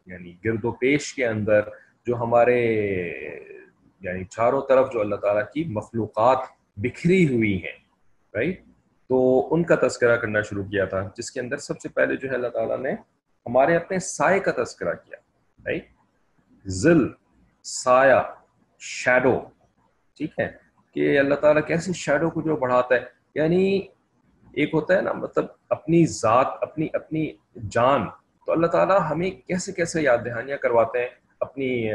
یعنی 0.06 0.34
گرد 0.44 0.64
و 0.64 0.70
پیش 0.80 1.12
کے 1.14 1.26
اندر، 1.26 1.68
جو 2.06 2.16
ہمارے 2.16 2.58
یعنی 4.02 4.24
چاروں 4.24 4.60
طرف 4.68 4.92
جو 4.92 5.00
اللہ 5.00 5.16
تعالیٰ 5.16 5.42
کی 5.52 5.64
مخلوقات 5.68 6.38
بکھری 6.76 7.26
ہوئی 7.28 7.56
ہیں 7.64 7.78
رائٹ 8.34 8.60
تو 9.10 9.18
ان 9.54 9.62
کا 9.64 9.76
تذکرہ 9.82 10.16
کرنا 10.16 10.42
شروع 10.48 10.64
کیا 10.64 10.84
تھا، 10.84 11.02
جس 11.16 11.30
کے 11.30 11.40
اندر 11.40 11.56
سب 11.58 11.80
سے 11.80 11.88
پہلے 11.94 12.16
جو 12.16 12.28
ہے 12.30 12.34
اللہ 12.34 12.48
تعالیٰ 12.54 12.78
نے 12.78 12.92
ہمارے 13.46 13.76
اپنے 13.76 13.98
سائے 13.98 14.40
کا 14.40 14.52
تذکرہ 14.62 14.94
کیا 14.94 15.18
رائٹ 15.58 15.86
ذل، 16.66 17.06
سایہ 17.64 18.20
شیڈو 18.82 19.38
ٹھیک 20.16 20.38
ہے؟ 20.40 20.50
کہ 20.96 21.18
اللہ 21.18 21.34
تعالیٰ 21.42 21.66
کیسے 21.66 21.92
شیڈو 21.96 22.30
کو 22.30 22.40
جو 22.42 22.56
بڑھاتا 22.56 22.94
ہے 22.94 23.00
یعنی 23.34 23.80
ایک 24.52 24.70
ہوتا 24.74 24.96
ہے 24.96 25.00
نا 25.00 25.12
مطلب 25.12 25.46
اپنی 25.68 26.06
ذات، 26.06 26.46
اپنی 26.60 26.88
اپنی 26.92 27.32
جان۔ 27.70 28.06
تو 28.46 28.52
اللہ 28.52 28.66
تعالیٰ 28.66 29.00
ہمیں 29.10 29.30
کیسے 29.30 29.72
کیسے 29.72 30.02
یاد 30.02 30.18
دہانیاں 30.24 30.56
کرواتے 30.56 31.00
ہیں؟ 31.00 31.08
اپنی 31.40 31.90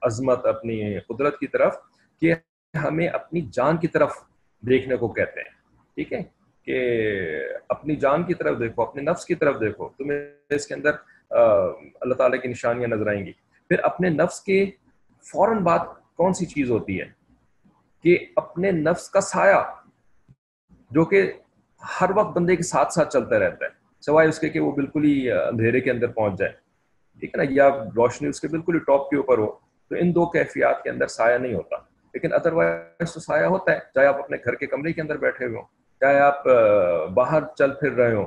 عظمت، 0.00 0.46
اپنی 0.46 0.98
قدرت 0.98 1.38
کی 1.38 1.46
طرف، 1.46 1.76
کہ 2.20 2.34
ہمیں 2.84 3.08
اپنی 3.08 3.40
جان 3.40 3.76
کی 3.76 3.88
طرف 3.88 4.12
دیکھنے 4.60 4.96
کو 4.96 5.08
کہتے 5.08 5.40
ہیں۔ 5.40 5.50
ٹھیک 5.94 6.12
ہے؟ 6.12 6.22
کہ 6.64 6.98
اپنی 7.68 7.96
جان 7.96 8.22
کی 8.22 8.34
طرف 8.34 8.58
دیکھو، 8.58 8.82
اپنے 8.82 9.02
نفس 9.02 9.24
کی 9.24 9.34
طرف 9.34 9.60
دیکھو 9.60 9.88
تمہیں 9.88 10.18
اس 10.50 10.66
کے 10.66 10.74
اندر 10.74 10.90
اللہ 12.00 12.14
تعالیٰ 12.14 12.40
کی 12.40 12.48
نشانیاں 12.48 12.88
نظر 12.88 13.06
آئیں 13.06 13.26
گی۔ 13.26 13.32
پھر 13.68 13.78
اپنے 13.78 14.08
نفس 14.08 14.40
کے 14.40 14.70
فوراً 15.32 15.58
بات 15.58 15.80
کون 16.16 16.32
سی 16.32 16.46
چیز 16.46 16.70
ہوتی 16.70 17.00
ہے؟ 17.00 17.06
کہ 18.02 18.18
اپنے 18.36 18.70
نفس 18.70 19.10
کا 19.10 19.20
سایہ، 19.20 19.74
جو 20.90 21.04
کہ 21.04 21.32
ہر 22.00 22.10
وقت 22.16 22.36
بندے 22.36 22.56
کے 22.56 22.62
ساتھ 22.62 22.92
ساتھ 22.92 23.12
چلتا 23.12 23.38
رہتا 23.38 23.64
ہے۔ 23.64 23.70
سوائے 24.00 24.28
اس 24.28 24.38
کے 24.38 24.48
کہ 24.48 24.60
وہ 24.60 24.72
بالکل 24.72 25.04
ہی 25.04 25.30
اندھیرے 25.30 25.80
کے 25.80 25.90
اندر 25.90 26.06
پہنچ 26.06 26.38
جائے۔ 26.38 26.52
ٹھیک 27.20 27.34
ہے 27.34 27.44
نا؟ 27.44 27.50
یا 27.50 27.68
روشنی 27.68 28.28
اس 28.28 28.40
کے 28.40 28.48
بالکل 28.48 28.74
ہی 28.74 28.78
ٹاپ 28.78 29.10
کے 29.10 29.16
اوپر 29.16 29.38
ہو، 29.38 29.46
تو 29.88 29.94
ان 29.98 30.14
دو 30.14 30.26
کیفیات 30.26 30.82
کے 30.82 30.90
اندر 30.90 31.06
سایہ 31.06 31.38
نہیں 31.38 31.54
ہوتا۔ 31.54 31.76
لیکن 32.14 32.32
ادروائز 32.32 33.12
تو 33.12 33.20
سایہ 33.20 33.46
ہوتا 33.46 33.72
ہے۔ 33.72 33.78
چاہے 33.94 34.06
آپ 34.06 34.18
اپنے 34.18 34.36
گھر 34.44 34.54
کے 34.54 34.66
کمرے 34.66 34.92
کے 34.92 35.00
اندر 35.00 35.16
بیٹھے 35.16 35.46
ہوئے 35.46 35.56
ہوں، 35.56 35.64
چاہے 36.00 36.18
آپ 36.18 36.44
باہر 37.14 37.42
چل 37.58 37.70
پھر 37.70 37.92
رہے 37.92 38.14
ہوں، 38.14 38.26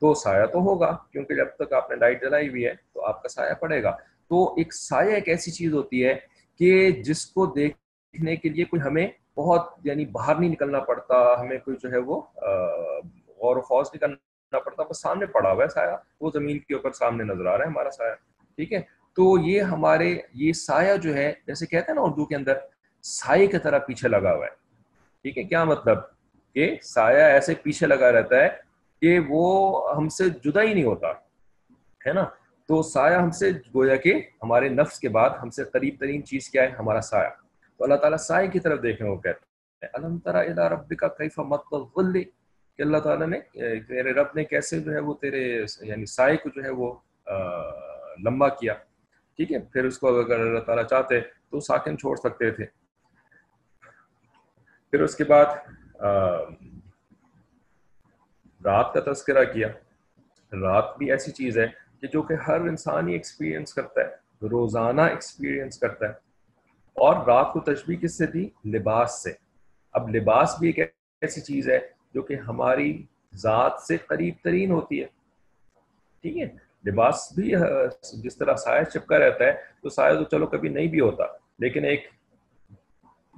تو 0.00 0.14
سایہ 0.14 0.46
تو 0.46 0.58
ہوگا۔ 0.58 0.96
کیونکہ 1.12 1.34
جب 1.34 1.46
تک 1.58 1.72
آپ 1.72 1.90
نے 1.90 1.96
لائٹ 1.96 2.20
جلائی 2.20 2.48
ہوئی 2.48 2.66
ہے، 2.66 2.72
تو 2.94 3.04
آپ 3.06 3.22
کا 3.22 3.28
سایہ 3.28 3.54
پڑے 3.54 3.82
گا۔ 3.82 3.96
تو 4.28 4.54
ایک 4.54 4.74
سایہ 4.74 5.14
ایک 5.14 5.28
ایسی 5.28 5.50
چیز 5.50 5.72
ہوتی 5.74 6.06
ہے 6.06 6.14
کہ 6.58 6.90
جس 6.90 7.26
کو 7.26 7.46
دیکھنے 7.46 8.36
کے 8.36 8.48
لیے 8.48 8.64
کوئی 8.64 8.82
ہمیں 8.82 9.08
بہت 9.36 9.74
یعنی 9.84 10.06
باہر 10.06 10.34
نہیں 10.34 10.50
نکلنا 10.50 10.80
پڑتا، 10.80 11.40
ہمیں 11.40 11.58
کوئی 11.58 11.76
جو 11.82 11.92
ہے 11.92 11.98
وہ 11.98 12.20
غور 13.38 13.56
و 13.56 13.60
خوص 13.60 13.88
نہیں 13.88 14.00
کرنا 14.00 14.58
پڑتا، 14.58 14.82
بس 14.82 15.00
سامنے 15.00 15.26
پڑا 15.26 15.52
ہوا 15.52 15.62
ہے 15.62 15.68
سایہ، 15.68 15.96
وہ 16.20 16.30
زمین 16.34 16.58
کے 16.58 16.74
اوپر 16.74 16.92
سامنے 16.92 17.24
نظر 17.24 17.46
آ 17.46 17.58
رہا 17.58 17.64
ہے 17.64 17.70
ہمارا 17.70 17.90
سایہ، 17.90 18.14
ٹھیک 18.56 18.72
ہے؟ 18.72 18.80
تو 19.16 19.38
یہ 19.38 19.62
ہمارے، 19.62 20.18
یہ 20.34 20.52
سایہ 20.52 20.96
جو 20.96 21.14
ہے، 21.14 21.32
جیسے 21.46 21.66
کہتے 21.66 21.92
ہیں 21.92 21.94
نا 21.94 22.00
اردو 22.00 22.26
کے 22.26 22.36
اندر، 22.36 22.54
سائے 23.02 23.46
کی 23.46 23.58
طرح 23.58 23.78
پیچھے 23.78 24.08
لگا 24.08 24.34
ہوا 24.34 24.44
ہے، 24.44 24.50
ٹھیک 25.22 25.38
ہے؟ 25.38 25.42
کیا 25.42 25.64
مطلب؟ 25.64 25.98
کہ 26.54 26.76
سایہ 26.82 27.22
ایسے 27.22 27.54
پیچھے 27.54 27.86
لگا 27.86 28.12
رہتا 28.12 28.36
ہے 28.36 28.48
کہ 29.00 29.20
وہ 29.28 29.96
ہم 29.96 30.08
سے 30.08 30.24
جدا 30.44 30.62
ہی 30.62 30.74
نہیں 30.74 30.84
ہوتا، 30.84 31.08
ہے 32.06 32.12
نا؟ 32.12 32.24
تو 32.68 32.82
سایہ 32.82 33.14
ہم 33.14 33.30
سے، 33.30 33.50
گویا 33.50 33.96
کہ 33.96 34.22
ہمارے 34.42 34.68
نفس 34.68 34.98
کے 34.98 35.08
بعد 35.08 35.30
ہم 35.42 35.50
سے 35.50 35.64
قریب 35.64 35.94
ترین 36.00 36.24
چیز 36.24 36.48
کیا 36.48 36.62
ہے؟ 36.62 36.68
ہمارا 36.68 37.00
سایہ۔ 37.00 37.41
تو 37.82 37.86
اللہ 37.86 37.98
تعالیٰ 37.98 38.18
سائے 38.18 38.46
کی 38.48 38.60
طرف 38.60 38.82
دیکھیں 38.82 39.06
وہ 39.08 39.16
کہتے 39.16 39.44
ہیں، 39.82 39.88
الم 39.94 40.18
ترا 40.18 40.68
رب 40.68 40.92
کا 40.98 41.08
کیف 41.08 41.38
متغل 41.38 42.22
کہ 42.22 42.82
اللہ 42.82 42.98
تعالیٰ 42.98 43.26
نے 43.28 43.40
تیرے 43.88 44.12
رب 44.12 44.26
نے 44.34 44.44
کیسے 44.44 44.78
جو 44.80 44.92
ہے 44.92 44.98
وہ 44.98 45.14
تیرے 45.20 45.42
یعنی 45.80 46.06
سائے 46.06 46.36
کو 46.36 46.48
جو 46.48 46.62
ہے 46.64 46.70
وہ 46.70 46.92
لمبا 48.24 48.48
کیا۔ 48.48 48.74
ٹھیک 49.36 49.52
ہے، 49.52 49.58
پھر 49.58 49.84
اس 49.84 49.98
کو 49.98 50.20
اگر 50.20 50.40
اللہ 50.40 50.60
تعالیٰ 50.60 50.84
چاہتے 50.84 51.20
تو 51.20 51.60
ساکن 51.60 51.98
چھوڑ 51.98 52.16
سکتے 52.16 52.50
تھے۔ 52.50 52.66
پھر 54.90 55.02
اس 55.02 55.14
کے 55.14 55.24
بعد 55.24 55.46
رات 58.64 58.94
کا 58.94 59.12
تذکرہ 59.12 59.44
کیا۔ 59.52 59.68
رات 60.62 60.96
بھی 60.98 61.10
ایسی 61.10 61.30
چیز 61.32 61.58
ہے 61.58 61.66
کہ 62.00 62.06
جو 62.06 62.22
کہ 62.22 62.34
ہر 62.46 62.60
انسان 62.60 63.08
ہی 63.08 63.12
ایکسپیرینس 63.12 63.74
کرتا 63.74 64.00
ہے، 64.00 64.46
روزانہ 64.48 65.00
ایکسپیرینس 65.00 65.78
کرتا 65.78 66.08
ہے۔ 66.08 66.31
اور 66.94 67.26
رات 67.26 67.52
کو 67.52 67.60
تشبیح 67.60 67.96
کس 67.96 68.18
سے 68.18 68.26
دی؟ 68.26 68.48
لباس 68.64 69.22
سے۔ 69.22 69.32
اب 69.92 70.14
لباس 70.14 70.56
بھی 70.60 70.68
ایک 70.68 70.92
ایسی 71.20 71.40
چیز 71.40 71.68
ہے 71.68 71.78
جو 72.14 72.22
کہ 72.22 72.34
ہماری 72.34 73.02
ذات 73.34 73.72
سے 73.88 73.96
قریب 73.96 74.34
ترین 74.44 74.70
ہوتی 74.70 75.02
ہے۔ 75.02 75.06
ٹھیک 76.22 76.36
ہے؟ 76.36 76.72
لباس 76.90 77.32
بھی 77.34 77.54
جس 78.12 78.36
طرح 78.36 78.54
سایہ 78.54 78.84
چپکا 78.84 79.18
رہتا 79.18 79.44
ہے، 79.44 79.52
تو 79.82 79.88
سایہ 79.88 80.14
تو 80.14 80.24
چلو 80.24 80.46
کبھی 80.46 80.68
نہیں 80.68 80.86
بھی 80.86 81.00
ہوتا، 81.00 81.24
لیکن 81.58 81.84
ایک 81.84 82.06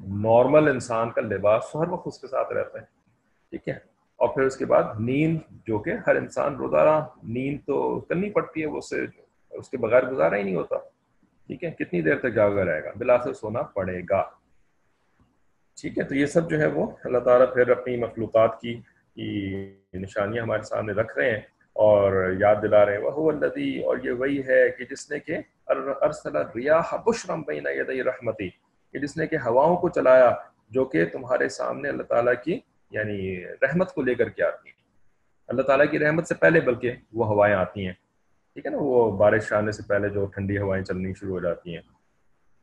نارمل 0.08 0.68
انسان 0.68 1.10
کا 1.10 1.20
لباس 1.20 1.62
ہر 1.74 1.88
وقت 1.88 2.06
اس 2.06 2.18
کے 2.18 2.26
ساتھ 2.26 2.52
رہتا 2.52 2.80
ہے۔ 2.80 2.84
ٹھیک 3.50 3.68
ہے؟ 3.68 3.74
اور 4.16 4.28
پھر 4.28 4.42
اس 4.42 4.56
کے 4.56 4.64
بعد 4.64 4.82
نیند، 4.98 5.38
جو 5.66 5.78
کہ 5.78 5.92
ہر 6.06 6.16
انسان 6.16 6.56
روزانہ 6.56 7.04
نیند 7.22 7.58
تو 7.66 8.00
کرنی 8.00 8.30
پڑتی 8.30 8.60
ہے، 8.60 8.66
وہ 8.66 8.80
سے، 8.80 9.06
اس 9.50 9.68
کے 9.68 9.76
بغیر 9.76 10.10
گزارا 10.10 10.36
ہی 10.36 10.42
نہیں 10.42 10.56
ہوتا۔ 10.56 10.76
ٹھیک 11.46 11.64
ہے؟ 11.64 11.70
کتنی 11.78 12.00
دیر 12.02 12.18
تک 12.18 12.34
جاگا 12.34 12.64
رہے 12.64 12.82
گا؟ 12.84 12.90
بلاسر 12.96 13.32
سونا 13.32 13.62
پڑے 13.62 14.00
گا۔ 14.10 14.22
ٹھیک 15.80 15.98
ہے، 15.98 16.02
تو 16.02 16.14
یہ 16.14 16.26
سب 16.26 16.50
جو 16.50 16.58
ہے 16.58 16.66
وہ 16.66 16.86
اللہ 17.04 17.18
تعالیٰ 17.18 17.52
پھر 17.54 17.70
اپنی 17.70 17.96
مخلوقات 17.96 18.60
کی 18.60 18.80
نشانیاں 19.94 20.42
ہمارے 20.42 20.62
سامنے 20.62 20.92
رکھ 20.92 21.18
رہے 21.18 21.30
ہیں 21.30 21.40
اور 21.76 22.32
یاد 22.38 22.56
دلا 22.62 22.84
رہے 22.86 22.96
ہیں۔ 22.96 23.02
وہ 23.04 23.30
الدی 23.32 23.84
اور 23.84 23.96
یہ 24.02 24.10
وہی 24.10 24.40
ہے 24.48 24.68
کہ 24.70 24.84
جس 24.90 25.10
نے 25.10 25.18
کہ 25.20 25.36
ارسل 25.66 26.36
ریاح 26.36 26.94
بشرم 27.06 27.42
بین 27.46 27.66
یدی 27.66 28.02
رحمتی، 28.02 28.48
کہ 28.92 28.98
جس 28.98 29.16
نے 29.16 29.26
کہ 29.26 29.36
ہواؤں 29.46 29.76
کو 29.76 29.88
چلایا 29.88 30.30
جو 30.70 30.84
کہ 30.84 31.04
تمہارے 31.04 31.48
سامنے 31.48 31.88
اللہ 31.88 32.02
تعالیٰ 32.02 32.34
کی 32.44 32.60
یعنی 32.90 33.18
رحمت 33.62 33.92
کو 33.94 34.02
لے 34.02 34.14
کر 34.14 34.28
کے 34.28 34.42
آتی 34.42 34.68
ہیں۔ 34.68 34.82
اللہ 35.48 35.62
تعالیٰ 35.62 35.90
کی 35.90 35.98
رحمت 35.98 36.28
سے 36.28 36.34
پہلے 36.34 36.60
بلکہ 36.60 36.96
وہ 37.12 37.26
ہوائیں 37.26 37.54
آتی 37.54 37.86
ہیں۔ 37.86 37.94
ٹھیک 38.54 38.66
ہے 38.66 38.70
نا، 38.70 38.76
وہ 38.80 39.16
بارش 39.16 39.52
آنے 39.52 39.72
سے 39.72 39.82
پہلے 39.88 40.08
جو 40.08 40.26
ٹھنڈی 40.26 40.58
ہوائیں 40.58 40.84
چلنی 40.84 41.14
شروع 41.14 41.32
ہو 41.32 41.40
جاتی 41.40 41.74
ہیں۔ 41.74 41.82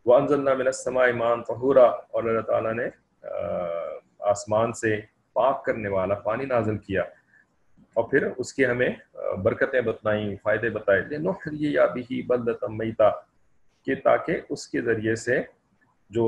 وہ 0.05 0.15
انضل 0.15 0.41
من 0.41 0.67
السماء 0.67 1.05
ایمان 1.05 1.43
فہورا 1.43 1.83
اور 1.83 2.23
اللہ 2.23 2.41
تعالیٰ 2.41 2.73
نے 2.73 2.85
آسمان 4.19 4.73
سے 4.73 5.01
پاک 5.33 5.65
کرنے 5.65 5.89
والا 5.89 6.15
پانی 6.15 6.45
نازل 6.45 6.77
کیا۔ 6.77 7.01
اور 7.93 8.03
پھر 8.03 8.27
اس 8.37 8.53
کی 8.53 8.65
ہمیں 8.65 8.89
برکتیں 9.43 9.81
بتائیں، 9.81 10.35
فائدے 10.43 10.69
بتائے۔ 10.69 11.17
نحری 11.17 11.73
یا 11.73 11.85
بھی 11.85 12.21
بلدت 12.21 12.63
میتا، 12.69 13.09
کہ 13.85 13.95
تاکہ 14.03 14.41
اس 14.49 14.67
کے 14.67 14.81
ذریعے 14.81 15.15
سے 15.15 15.41
جو 16.09 16.25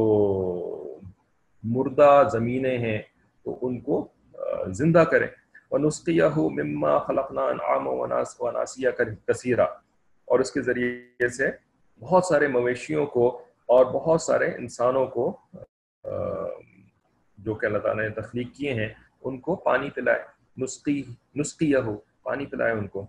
مردہ 1.63 2.23
زمینیں 2.31 2.77
ہیں، 2.77 3.01
تو 3.43 3.59
ان 3.61 3.79
کو 3.81 4.07
زندہ 4.67 4.99
کریں۔ 4.99 5.27
ونسقیہ 5.73 6.23
مما 6.35 6.99
خلقنا 6.99 7.41
انعام 7.41 7.87
و 7.87 8.05
ناسیہ 8.51 8.89
کثیرہ 9.27 9.65
اور 10.25 10.39
اس 10.39 10.51
کے 10.51 10.61
ذریعے 10.61 11.29
سے 11.29 11.51
بہت 11.99 12.25
سارے 12.25 12.47
مویشیوں 12.47 13.05
کو 13.05 13.41
اور 13.65 13.85
بہت 13.85 14.21
سارے 14.21 14.45
انسانوں 14.45 15.05
کو 15.05 15.37
جو 17.37 17.53
کہ 17.55 17.65
اللہ 17.65 17.77
تعالیٰ 17.77 18.03
نے 18.03 18.21
تخلیق 18.21 18.55
کیے 18.55 18.73
ہیں، 18.73 18.89
ان 19.23 19.39
کو 19.39 19.55
پانی 19.55 19.89
پلائے۔ 19.89 20.23
نسخی 20.57 21.03
نسخیہ 21.35 21.77
ہو 21.77 21.97
پانی 22.23 22.45
پلائے 22.45 22.71
ان 22.71 22.87
کو۔ 22.87 23.05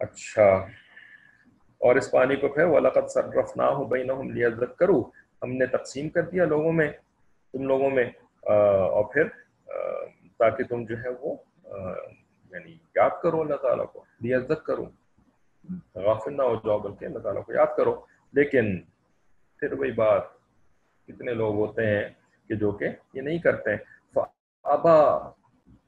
اچھا۔ 0.00 0.48
اور 1.78 1.96
اس 1.96 2.10
پانی 2.10 2.36
کو 2.36 2.48
پھر 2.48 2.64
وَلَقَدْ 2.64 3.08
صَرَّفْنَاهُ 3.08 3.88
بَيْنَهُمْ 3.88 4.32
لِيَذَّكَّرُوا 4.32 5.10
ہم 5.42 5.52
نے 5.52 5.66
تقسیم 5.66 6.08
کر 6.08 6.22
دیا 6.22 6.44
لوگوں 6.44 6.72
میں، 6.72 6.90
تم 7.52 7.62
لوگوں 7.62 7.90
میں 7.90 8.04
اور 8.42 9.04
پھر 9.04 9.22
تاکہ 10.40 10.64
تم 10.64 10.84
جو 10.88 10.96
ہے 11.02 11.08
وہ 11.20 11.36
یعنی 12.52 12.72
یاد 12.94 13.10
کرو 13.22 13.40
اللہ 13.40 13.56
تعالیٰ 13.62 13.86
کو 13.92 14.04
لیزت 14.20 14.64
کرو۔ 14.66 14.84
غافل 15.94 16.36
نہ 16.36 16.42
ہو 16.42 16.54
جاؤ، 16.54 16.78
بلکہ 16.78 17.04
اللہ 17.04 17.18
تعالیٰ 17.18 17.44
کو 17.44 17.52
یاد 17.52 17.76
کرو۔ 17.76 17.94
لیکن 18.32 18.80
پھر 19.60 19.72
وہی 19.78 19.92
بات، 19.92 20.22
کتنے 21.06 21.32
لوگ 21.34 21.54
ہوتے 21.56 21.86
ہیں 21.86 22.08
کہ 22.48 22.54
جو 22.54 22.70
کہ 22.72 22.88
یہ 23.14 23.20
نہیں 23.22 23.38
کرتے۔ 23.38 23.70
ہیں 23.70 23.78
ابا 24.64 24.96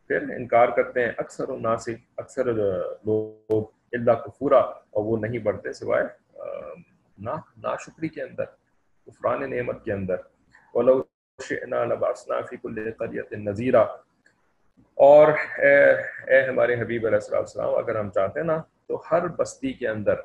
پھر 0.07 0.23
انکار 0.37 0.69
کرتے 0.77 1.05
ہیں۔ 1.05 1.13
اکثر 1.19 1.49
الناسی 1.49 1.95
اکثر 2.17 2.45
لوگ 2.53 3.65
اللہ 3.93 4.13
کفورا، 4.25 4.59
اور 4.59 5.05
وہ 5.05 5.17
نہیں 5.17 5.39
بڑھتے 5.39 5.73
سوائے 5.73 6.05
نا، 7.19 7.35
ناشکری 7.63 8.09
کے 8.09 8.23
اندر 8.23 8.45
عفران 9.07 9.51
نعمت 9.51 9.85
کے 9.85 9.93
اندر۔ 9.93 10.17
ولو 10.75 11.03
شئنا 11.39 11.85
لباسنا 11.85 12.41
فی 12.51 12.57
کل 12.63 12.91
قریت 12.99 13.33
نذیرہ 13.33 13.85
اور 14.99 15.29
اے 15.59 15.75
اے 16.29 16.41
ہمارے 16.49 16.75
حبیب 16.81 17.07
علیہ 17.07 17.19
السلام 17.33 17.75
اگر 17.75 17.97
ہم 17.97 18.11
چاہتے 18.11 18.41
ہیں 18.41 18.47
نا، 18.47 18.61
تو 18.87 19.03
ہر 19.11 19.27
بستی 19.39 19.73
کے 19.73 19.89
اندر 19.89 20.21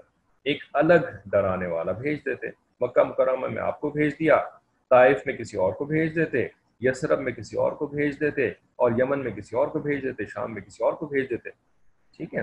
ایک 0.45 0.63
الگ 0.73 1.05
ڈرانے 1.31 1.67
والا 1.67 1.91
بھیج 1.91 2.19
دیتے۔ 2.25 2.47
مکہ 2.81 3.03
مکرمہ 3.03 3.47
میں 3.47 3.61
آپ 3.61 3.79
کو 3.81 3.89
بھیج 3.89 4.13
دیا، 4.19 4.37
طائف 4.91 5.25
میں 5.25 5.33
کسی 5.33 5.57
اور 5.57 5.73
کو 5.73 5.85
بھیج 5.85 6.15
دیتے، 6.15 6.47
یسرب 6.81 7.19
میں 7.19 7.31
کسی 7.31 7.57
اور 7.57 7.71
کو 7.71 7.87
بھیج 7.87 8.19
دیتے، 8.19 8.47
اور 8.75 8.91
یمن 8.97 9.23
میں 9.23 9.31
کسی 9.31 9.55
اور 9.55 9.67
کو 9.67 9.79
بھیج 9.79 10.03
دیتے، 10.03 10.25
شام 10.33 10.53
میں 10.53 10.61
کسی 10.61 10.83
اور 10.83 10.93
کو 10.93 11.05
بھیج 11.05 11.29
دیتے۔ 11.29 11.49
ٹھیک 12.17 12.35
ہے؟ 12.35 12.41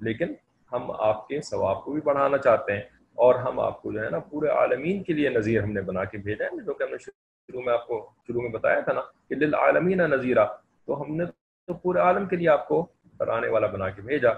لیکن 0.00 0.32
ہم 0.72 0.90
آپ 0.98 1.26
کے 1.28 1.40
ثواب 1.42 1.82
کو 1.84 1.92
بھی 1.92 2.00
بڑھانا 2.04 2.38
چاہتے 2.38 2.72
ہیں، 2.72 2.82
اور 3.18 3.34
ہم 3.34 3.60
آپ 3.60 3.80
کو 3.82 3.92
جو 3.92 4.04
ہے 4.04 4.10
نا 4.10 4.18
پورے 4.30 4.48
عالمین 4.48 5.02
کے 5.02 5.12
لیے 5.12 5.28
نظیر 5.28 5.62
ہم 5.62 5.72
نے 5.72 5.80
بنا 5.82 6.04
کے 6.04 6.18
بھیجا 6.18 6.44
ہے، 6.44 6.62
جو 6.64 6.74
کہ 6.74 6.82
ہم 6.82 6.90
نے 6.90 6.98
شروع 6.98 7.62
میں 7.62 7.72
آپ 7.72 7.86
کو، 7.86 8.08
شروع 8.26 8.42
میں 8.42 8.50
بتایا 8.50 8.80
تھا 8.80 8.92
نا 8.92 9.00
کہ 9.28 9.34
للعالمین 9.34 9.98
نذیرہ 10.10 10.46
تو 10.90 11.02
ہم 11.02 11.16
نے 11.16 11.24
تو 11.66 11.74
پورے 11.74 11.98
عالم 11.98 12.26
کے 12.26 12.36
لیے 12.36 12.48
آپ 12.48 12.68
کو 12.68 12.86
ڈرانے 13.18 13.48
والا 13.48 13.66
بنا 13.66 13.90
کے 13.90 14.02
بھیجا، 14.02 14.30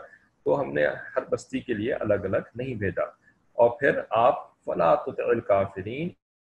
تو 0.44 0.60
ہم 0.60 0.72
نے 0.72 0.86
ہر 0.86 1.24
بستی 1.30 1.60
کے 1.60 1.74
لیے 1.74 1.94
الگ 1.94 2.14
الگ 2.14 2.50
نہیں 2.54 2.74
بھیجا۔ 2.74 3.02
اور 3.52 3.70
پھر 3.70 4.00
آپ 4.10 4.64
فلا 4.64 4.94
الکافرین، 5.18 6.08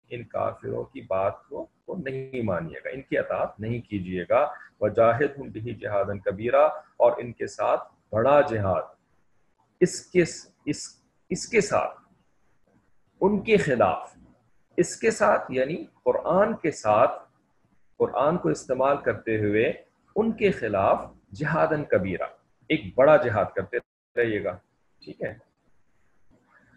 ان 0.10 0.24
کافروں 0.24 0.84
کی 0.84 1.02
بات 1.02 1.44
کو 1.44 1.68
کو 1.86 1.96
نہیں 1.96 2.42
مانیے 2.42 2.80
گا، 2.86 2.90
ان 2.90 3.02
کی 3.02 3.18
اطاعت 3.18 3.60
نہیں 3.60 3.82
کیجیے 3.82 4.26
گا۔ 4.30 4.54
وجاہد 4.82 5.40
ہم 5.40 5.48
بھی 5.48 5.76
جہاد 5.76 6.06
کبیرہ، 6.26 6.68
اور 6.98 7.12
ان 7.18 7.32
کے 7.34 7.48
ساتھ 7.48 7.84
بڑا 8.12 8.42
جہاد۔ 8.42 8.82
اس 9.80 10.02
کے، 10.02 10.24
اس 10.66 11.02
اس 11.30 11.48
کے 11.48 11.62
ساتھ، 11.62 12.00
ان 13.22 13.40
کے 13.44 13.58
خلاف، 13.58 14.18
اس 14.78 14.96
کے 14.96 15.12
ساتھ 15.12 15.52
یعنی 15.52 15.86
قرآن 16.04 16.56
کے 16.56 16.72
ساتھ، 16.72 17.24
قرآن 17.98 18.38
کو 18.38 18.50
استعمال 18.50 18.98
کرتے 18.98 19.40
ہوئے 19.40 19.93
ان 20.16 20.32
کے 20.32 20.52
خلاف 20.52 21.06
جہاد 21.32 21.68
کبیرہ۔ 21.90 22.26
ایک 22.68 22.82
بڑا 22.96 23.18
جہاد 23.18 23.46
کرتے 23.56 23.78
رہیے 24.18 24.44
گا۔ 24.44 24.58
ٹھیک 25.06 25.22
ہے۔ 25.22 25.34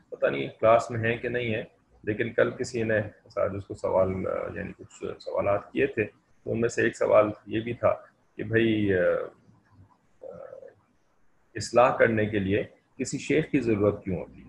پتہ 0.09 0.27
نہیں 0.27 0.49
کلاس 0.61 0.91
میں 0.91 1.01
ہے 1.01 1.17
کہ 1.17 1.29
نہیں 1.29 1.55
ہے 1.55 1.65
لیکن 2.03 2.33
کل 2.33 2.51
کسی 2.51 2.83
نے 2.83 2.99
اس 3.25 3.67
کو 3.67 3.75
سوال 3.75 4.11
یعنی 4.55 4.73
کچھ 4.79 5.23
سوالات 5.23 5.73
کیے 5.73 5.87
تھے، 5.87 6.05
تو 6.45 6.53
ان 6.53 6.61
میں 6.61 6.69
سے 6.69 6.83
ایک 6.83 6.97
سوال 6.97 7.31
یہ 7.47 7.61
بھی 7.61 7.75
تھا 7.75 7.95
کہ 8.37 8.43
بھائی 8.43 8.93
اصلاح 11.55 11.97
کرنے 11.97 12.27
کے 12.27 12.39
لیے 12.39 12.65
کسی 12.99 13.19
شیخ 13.19 13.51
کی 13.51 13.61
ضرورت 13.61 14.05
کیوں 14.05 14.17
ہوتی؟ 14.19 14.41
ہے 14.41 14.49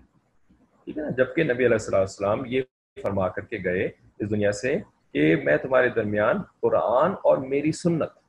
ٹھیک 0.84 0.98
ہے 0.98 1.02
نا؟ 1.02 1.10
جبکہ 1.10 1.44
نبی 1.44 1.66
علیہ 1.66 1.96
السلام 1.96 2.42
یہ 2.46 2.62
فرما 3.02 3.28
کر 3.28 3.42
کے 3.42 3.58
گئے 3.64 3.84
اس 4.18 4.30
دنیا 4.30 4.52
سے 4.52 4.76
کہ 5.12 5.36
میں 5.44 5.56
تمہارے 5.56 5.88
درمیان 5.88 6.36
قرآن 6.60 7.12
اور 7.12 7.38
میری 7.38 7.72
سنت 7.72 8.27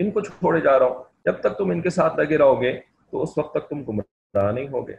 ان 0.00 0.10
کو 0.10 0.20
چھوڑے 0.20 0.60
جا 0.60 0.78
رہا 0.78 0.86
ہوں۔ 0.86 1.02
جب 1.24 1.40
تک 1.40 1.58
تم 1.58 1.70
ان 1.70 1.80
کے 1.80 1.90
ساتھ 1.90 2.16
لگے 2.16 2.38
رہو 2.38 2.62
گے، 2.62 2.80
تو 3.10 3.22
اس 3.22 3.38
وقت 3.38 3.54
تک 3.54 3.68
تم 3.68 3.84
گمراہ 3.84 4.52
نہیں 4.52 4.68
ہوگے۔ 4.68 4.94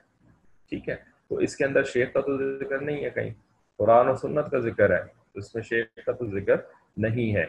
ٹھیک 0.70 0.90
ہے؟ 0.90 0.96
تو 1.30 1.36
اس 1.36 1.56
کے 1.56 1.66
اندر 1.66 1.84
شیخ 1.84 2.14
کا 2.14 2.22
تو 2.22 2.60
ذکر 2.60 2.80
نہیں 2.80 3.06
ہے 3.06 3.10
کہیں۔ 3.10 3.30
قرآن 3.78 4.08
و 4.08 4.16
سنت 4.16 4.52
کا 4.52 4.60
ذکر 4.60 4.92
ہے۔ 4.92 5.02
اس 5.34 5.56
میں 5.56 5.64
شیخ 5.64 5.86
کا 6.06 6.12
تو 6.12 6.26
ذکر 6.26 6.56
نہیں 6.98 7.36
ہے۔ 7.36 7.46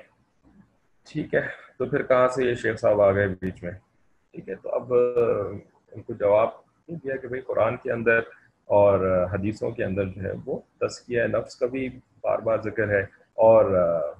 ٹھیک 1.08 1.34
ہے؟ 1.34 1.40
تو 1.78 1.84
پھر 1.84 2.02
کہاں 2.02 2.28
سے 2.28 2.44
یہ 2.44 2.54
شیخ 2.54 2.80
صاحب 2.80 3.00
آ 3.00 3.12
گئے 3.12 3.28
بیچ 3.28 3.62
میں؟ 3.62 3.72
ٹھیک 4.32 4.48
ہے؟ 4.48 4.54
تو 4.54 4.68
اب 4.68 4.94
ان 5.92 6.02
کو 6.02 6.12
جواب 6.12 6.48
دیا 6.88 7.16
کہ 7.16 7.28
بھائی 7.28 7.42
قرآن 7.42 7.76
کے 7.76 7.92
اندر 7.92 8.18
اور 8.64 9.26
حدیثوں 9.32 9.70
کے 9.70 9.84
اندر 9.84 10.04
جو 10.04 10.22
ہے 10.22 10.32
وہ 10.44 10.60
تسکیہ 10.80 11.22
نفس 11.22 11.56
کا 11.56 11.66
بھی 11.66 11.88
بار 12.20 12.38
بار 12.38 12.58
ذکر 12.64 12.88
ہے 12.88 13.00
اور 13.34 13.64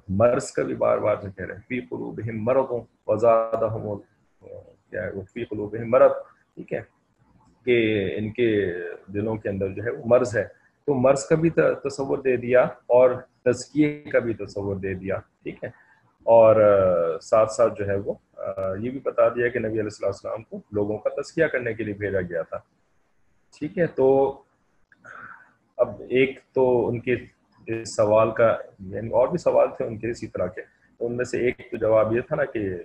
مرض 0.08 0.50
کا 0.50 0.62
بھی 0.62 0.74
بار 0.74 0.98
بار 0.98 1.16
ذکر 1.22 1.50
ہے۔ 1.50 1.56
فی 1.68 1.80
قلوبہم 1.80 2.44
مرض۔ 2.44 2.91
وزادہم 3.06 3.96
کیا 4.90 5.02
ہے 5.02 5.10
فی 5.34 5.84
مرض، 5.84 6.10
ٹھیک 6.54 6.72
ہے؟ 6.72 6.80
کہ 7.64 8.10
ان 8.16 8.32
کے 8.32 8.74
دلوں 9.06 9.36
کے 9.36 9.48
اندر 9.48 9.68
جو 9.68 9.84
ہے 9.84 9.90
وہ 9.90 10.02
مرض 10.06 10.36
ہے۔ 10.36 10.44
تو 10.86 10.94
مرض 10.94 11.24
کا 11.24 11.34
بھی 11.34 11.50
تصور 11.50 12.18
دے 12.18 12.36
دیا 12.36 12.62
اور 12.62 13.10
تزکیے 13.44 14.04
کا 14.12 14.18
بھی 14.18 14.34
تصور 14.34 14.76
دے 14.76 14.94
دیا، 14.94 15.16
ٹھیک 15.42 15.64
ہے؟ 15.64 15.68
اور 16.22 16.56
ساتھ 17.22 17.52
ساتھ 17.52 17.74
جو 17.78 17.86
ہے 17.86 17.96
وہ 17.96 18.14
یہ 18.80 18.90
بھی 18.90 18.98
بتا 19.02 19.28
دیا 19.28 19.48
کہ 19.48 19.58
نبی 19.58 19.80
علیہ 19.80 20.06
السلام 20.06 20.42
کو 20.42 20.60
لوگوں 20.72 20.98
کا 20.98 21.22
تزکیہ 21.22 21.46
کرنے 21.46 21.74
کے 21.74 21.84
لیے 21.84 21.94
بھیجا 21.94 22.20
گیا 22.20 22.42
تھا۔ 22.42 22.58
ٹھیک 23.58 23.78
ہے؟ 23.78 23.86
تو 23.86 24.38
اب 25.76 25.88
ایک 26.08 26.40
تو 26.52 26.88
ان 26.88 27.00
کے 27.00 27.14
سوال 27.84 28.30
کا 28.30 28.56
یعنی 28.78 29.08
اور 29.08 29.28
بھی 29.28 29.38
سوال 29.38 29.68
تھے 29.76 29.84
ان 29.84 29.98
کے 29.98 30.10
اسی 30.10 30.26
طرح 30.26 30.46
کے۔ 30.46 30.62
ان 31.06 31.16
میں 31.16 31.24
سے 31.24 31.38
ایک 31.38 31.70
تو 31.70 31.76
جواب 31.76 32.16
یہ 32.16 32.20
تھا 32.20 32.36
نا 32.36 32.44
کہ 32.44 32.76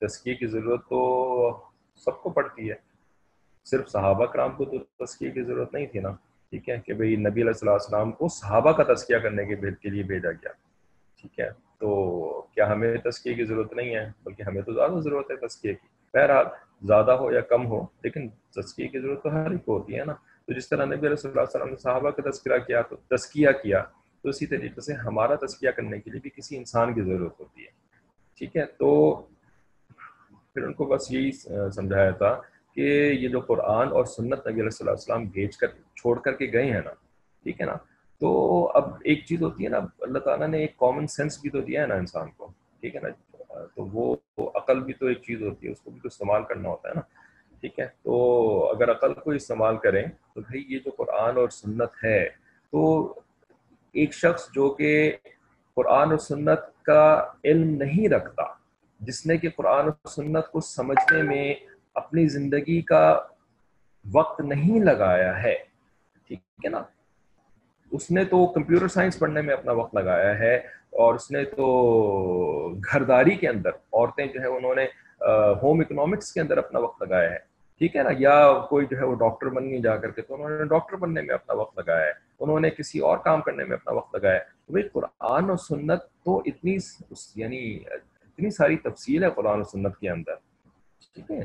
تسکیے 0.00 0.34
کی 0.34 0.46
ضرورت 0.46 0.80
تو 0.88 1.60
سب 1.96 2.22
کو 2.22 2.30
پڑتی 2.30 2.70
ہے۔ 2.70 2.74
صرف 3.64 3.88
صحابہ 3.88 4.26
کرام 4.26 4.52
کو 4.52 4.64
تو 4.64 5.06
تسکیے 5.06 5.30
کی 5.30 5.42
ضرورت 5.42 5.74
نہیں 5.74 5.86
تھی 5.86 6.00
نا۔ 6.00 6.10
ٹھیک 6.50 6.68
ہے 6.68 6.76
کہ 6.86 6.94
بھئی 6.94 7.16
نبی 7.16 7.42
علیہ 7.42 7.70
السلام 7.70 8.12
کو 8.12 8.28
صحابہ 8.28 8.72
کا 8.72 8.94
تذکیہ 8.94 9.18
کرنے 9.18 9.44
کے 9.82 9.90
لیے 9.90 10.02
بھیجا 10.02 10.30
گیا۔ 10.30 10.52
ٹھیک 11.20 11.40
ہے۔ 11.40 11.50
تو 11.78 12.46
کیا 12.54 12.72
ہمیں 12.72 12.96
تذکیے 12.96 13.34
کی 13.34 13.44
ضرورت 13.44 13.72
نہیں 13.72 13.94
ہے؟ 13.94 14.10
بلکہ 14.24 14.42
ہمیں 14.42 14.62
تو 14.62 14.72
زیادہ 14.72 15.00
ضرورت 15.00 15.30
ہے 15.30 15.36
تذکیے 15.36 15.74
کی۔ 15.74 15.86
بہرحال 16.14 16.46
زیادہ 16.82 17.10
ہو 17.10 17.32
یا 17.32 17.40
کم 17.40 17.66
ہو، 17.66 17.86
لیکن 18.02 18.28
تذکیے 18.28 18.88
کی 18.88 19.00
ضرورت 19.00 19.22
تو 19.22 19.32
ہر 19.32 19.50
ایک 19.50 19.64
کو 19.64 19.78
ہوتی 19.78 19.98
ہے 19.98 20.04
نا۔ 20.04 20.12
تو 20.46 20.52
جس 20.52 20.68
طرح 20.68 20.84
نبی 20.84 21.06
علیہ 21.06 21.38
وسلم 21.40 21.68
نے 21.68 21.76
صحابہ 21.76 22.10
کا 22.10 22.30
تذکرہ 22.30 22.58
کیا 22.58 22.82
تو 22.82 22.96
تذکیہ 22.96 23.48
کیا۔ 23.62 23.84
تو 24.22 24.28
اسی 24.28 24.46
طریقے 24.46 24.80
سے 24.80 24.94
ہمارا 24.94 25.34
تذکیہ 25.34 25.70
کرنے 25.70 26.00
کے 26.00 26.10
لیے 26.10 26.20
بھی 26.20 26.30
کسی 26.36 26.56
انسان 26.56 26.94
کی 26.94 27.02
ضرورت 27.02 27.40
ہوتی 27.40 27.62
ہے۔ 27.62 27.70
ٹھیک 28.38 28.56
ہے؟ 28.56 28.64
تو 28.78 29.14
پھر 30.54 30.62
ان 30.62 30.72
کو 30.72 30.84
بس 30.84 31.10
یہی 31.10 31.32
سمجھایا 31.74 32.10
تھا 32.10 32.40
کہ 32.74 32.80
یہ 33.18 33.28
جو 33.28 33.40
قرآن 33.40 33.92
اور 33.92 34.04
سنت 34.04 34.46
نبی 34.46 34.60
علیہ 34.60 34.88
السلام 34.88 35.24
بھیج 35.24 35.56
کر، 35.56 35.66
چھوڑ 35.96 36.18
کر 36.18 36.32
کے 36.32 36.52
گئے 36.52 36.72
ہیں 36.72 36.80
نا، 36.80 36.90
ٹھیک 37.44 37.60
ہے 37.60 37.66
نا؟ 37.66 37.76
تو 38.20 38.70
اب 38.74 38.90
ایک 39.04 39.24
چیز 39.26 39.42
ہوتی 39.42 39.64
ہے 39.64 39.68
نا، 39.68 39.78
اللہ 40.00 40.18
تعالیٰ 40.18 40.48
نے 40.48 40.58
ایک 40.58 40.76
کامن 40.76 41.06
سینس 41.06 41.40
بھی 41.40 41.50
تو 41.50 41.60
دیا 41.60 41.82
ہے 41.82 41.86
نا 41.86 41.94
انسان 41.94 42.30
کو، 42.36 42.50
ٹھیک 42.80 42.96
ہے 42.96 43.00
نا؟ 43.00 43.08
تو 43.74 43.86
وہ 43.92 44.16
عقل 44.54 44.80
بھی 44.80 44.92
تو 44.92 45.06
ایک 45.06 45.22
چیز 45.22 45.42
ہوتی 45.42 45.66
ہے، 45.66 45.72
اس 45.72 45.80
کو 45.80 45.90
بھی 45.90 46.00
تو 46.00 46.08
استعمال 46.08 46.44
کرنا 46.44 46.68
ہوتا 46.68 46.88
ہے 46.88 46.94
نا، 46.94 47.00
ٹھیک 47.60 47.80
ہے؟ 47.80 47.86
تو 48.02 48.14
اگر 48.70 48.90
عقل 48.90 49.14
کو 49.14 49.30
استعمال 49.30 49.76
کریں 49.76 50.02
تو 50.34 50.40
بھائی 50.40 50.64
یہ 50.68 50.78
جو 50.78 50.90
قرآن 50.90 51.36
اور 51.36 51.48
سنت 51.48 52.04
ہے، 52.04 52.28
تو 52.72 53.14
ایک 53.92 54.14
شخص 54.14 54.48
جو 54.54 54.68
کہ 54.70 55.12
قرآن 55.74 56.10
اور 56.10 56.18
سنت 56.18 56.60
کا 56.82 57.26
علم 57.44 57.68
نہیں 57.82 58.08
رکھتا، 58.08 58.42
جس 59.00 59.26
نے 59.26 59.36
کہ 59.36 59.48
قرآن 59.56 59.84
اور 59.84 60.08
سنت 60.08 60.50
کو 60.52 60.60
سمجھنے 60.60 61.22
میں 61.22 61.54
اپنی 61.94 62.26
زندگی 62.28 62.80
کا 62.82 63.20
وقت 64.04 64.40
نہیں 64.40 64.80
لگایا 64.80 65.42
ہے، 65.42 65.54
ٹھیک 66.28 66.40
ہے 66.64 66.68
نا؟ 66.68 66.82
اس 67.92 68.10
نے 68.10 68.24
تو 68.24 68.46
کمپیوٹر 68.46 68.88
سائنس 68.88 69.18
پڑھنے 69.18 69.40
میں 69.40 69.54
اپنا 69.54 69.72
وقت 69.72 69.94
لگایا 69.94 70.38
ہے 70.38 70.54
اور 71.00 71.14
اس 71.14 71.30
نے 71.30 71.44
تو 71.44 71.66
گھرداری 72.92 73.34
کے 73.36 73.48
اندر 73.48 73.70
عورتیں 73.70 74.26
جو 74.26 74.40
ہے 74.40 74.46
انہوں 74.46 74.74
نے 74.74 74.86
ہوم 75.62 75.80
اکنامکس 75.80 76.32
کے 76.32 76.40
اندر 76.40 76.58
اپنا 76.58 76.78
وقت 76.78 77.02
لگایا 77.02 77.30
ہے، 77.30 77.38
ٹھیک 77.78 77.96
ہے 77.96 78.02
نا؟ 78.02 78.10
یا 78.18 78.52
کوئی 78.68 78.86
جو 78.90 78.96
ہے 78.98 79.04
وہ 79.04 79.14
ڈاکٹر 79.14 79.46
بننے 79.46 79.78
جا 79.78 79.96
کر 79.96 80.10
کے 80.10 80.22
تو 80.22 80.34
انہوں 80.34 80.50
نے 80.50 80.64
ڈاکٹر 80.64 80.96
بننے 80.96 81.22
میں 81.22 81.34
اپنا 81.34 81.54
وقت 81.54 81.78
لگایا 81.78 82.06
ہے۔ 82.06 82.12
انہوں 82.42 82.60
نے 82.60 82.70
کسی 82.70 82.98
اور 82.98 83.18
کام 83.18 83.40
کرنے 83.40 83.64
میں 83.64 83.76
اپنا 83.76 83.92
وقت 83.92 84.14
لگایا 84.14 84.38
تو 84.38 84.72
بھائی 84.72 84.88
قرآن 84.88 85.50
اور 85.50 85.56
سنت 85.56 86.02
تو 86.24 86.42
اتنی 86.44 86.76
یعنی 87.34 87.76
اتنی 87.84 88.50
ساری 88.50 88.76
تفصیل 88.76 89.24
ہے 89.24 89.30
قرآن 89.30 89.60
و 89.60 89.64
سنت 89.64 89.98
کے 89.98 90.10
اندر۔ 90.10 90.34
ٹھیک 91.14 91.30
ہے؟ 91.30 91.40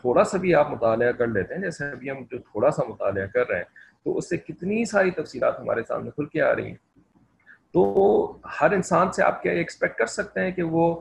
تھوڑا 0.00 0.24
سا 0.24 0.38
بھی 0.38 0.54
آپ 0.54 0.70
مطالعہ 0.70 1.12
کر 1.12 1.26
لیتے 1.26 1.54
ہیں، 1.54 1.62
جیسے 1.62 1.90
ابھی 1.90 2.10
ہم 2.10 2.16
جو 2.30 2.38
تھوڑا 2.38 2.70
سا 2.70 2.82
مطالعہ 2.88 3.26
کر 3.26 3.48
رہے 3.48 3.56
ہیں، 3.56 3.64
تو 4.04 4.18
اس 4.18 4.28
سے 4.28 4.36
کتنی 4.36 4.84
ساری 4.84 5.10
تفصیلات 5.10 5.60
ہمارے 5.60 5.82
سامنے 5.88 6.10
کھل 6.10 6.26
کے 6.26 6.42
آ 6.42 6.54
رہی 6.54 6.66
ہیں۔ 6.66 6.76
تو 7.72 8.36
ہر 8.60 8.70
انسان 8.70 9.12
سے 9.12 9.22
آپ 9.22 9.42
کیا 9.42 9.52
ایکسپیکٹ 9.52 9.98
کر 9.98 10.06
سکتے 10.06 10.40
ہیں 10.40 10.52
کہ 10.52 10.62
وہ 10.62 11.00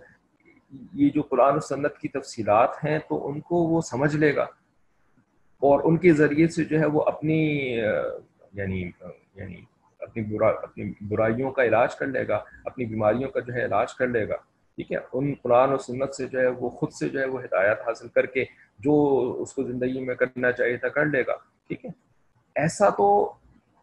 یہ 0.93 1.09
جو 1.09 1.21
قرآن 1.21 1.55
و 1.55 1.59
سنت 1.59 1.97
کی 1.97 2.07
تفصیلات 2.07 2.69
ہیں 2.85 2.99
تو 2.99 3.29
ان 3.29 3.39
کو 3.39 3.55
وہ 3.55 3.81
سمجھ 3.81 4.15
لے 4.15 4.35
گا 4.35 4.43
اور 5.61 5.79
ان 5.83 5.97
کے 5.97 6.13
ذریعے 6.13 6.47
سے 6.47 6.63
جو 6.63 6.79
ہے 6.79 6.85
وہ 6.85 7.03
اپنی 7.03 7.39
یعنی 8.53 8.91
یعنی 9.41 9.61
اپنی 9.99 10.23
برا، 10.23 10.47
اپنی 10.47 10.91
برائیوں 11.01 11.51
کا 11.51 11.63
علاج 11.63 11.95
کر 11.95 12.07
لے 12.07 12.27
گا، 12.27 12.43
اپنی 12.65 12.85
بیماریوں 12.85 13.29
کا 13.29 13.39
جو 13.39 13.53
ہے 13.53 13.65
علاج 13.65 13.93
کر 13.93 14.07
لے 14.07 14.29
گا۔ 14.29 14.35
ٹھیک 14.75 14.91
ہے؟ 14.91 14.97
ان 15.13 15.33
قرآن 15.41 15.73
و 15.73 15.77
سنت 15.77 16.15
سے 16.15 16.27
جو 16.27 16.39
ہے 16.39 16.47
وہ 16.47 16.69
خود 16.69 16.91
سے 16.91 17.09
جو 17.09 17.19
ہے 17.19 17.25
وہ 17.25 17.43
ہدایت 17.43 17.79
حاصل 17.87 18.07
کر 18.07 18.25
کے 18.25 18.45
جو 18.79 18.93
اس 19.39 19.53
کو 19.53 19.63
زندگی 19.63 20.05
میں 20.05 20.15
کرنا 20.15 20.51
چاہیے 20.51 20.77
تھا 20.77 20.87
کر 20.87 21.05
لے 21.05 21.23
گا۔ 21.27 21.33
ٹھیک 21.67 21.85
ہے؟ 21.85 21.89
ایسا 22.55 22.89
تو 22.89 23.33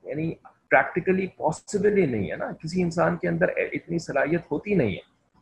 یعنی 0.05 0.35
پریکٹیکلی 0.71 1.27
پاسبل 1.27 1.99
ہی 1.99 2.07
نہیں 2.07 2.31
ہے 2.31 2.37
نا۔ 2.37 2.53
کسی 2.53 2.83
انسان 2.83 3.17
کے 3.17 3.29
اندر 3.29 3.49
اتنی 3.49 3.99
صلاحیت 3.99 4.41
ہوتی 4.51 4.75
نہیں 4.75 4.93
ہے 4.93 5.01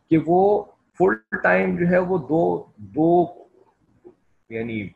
کہ 0.09 0.17
وہ 0.25 0.63
فل 0.97 1.37
ٹائم 1.43 1.75
جو 1.75 1.87
ہے 1.87 1.97
وہ 1.97 2.17
دو 2.17 2.63
دو 2.77 3.25
یعنی 4.49 4.89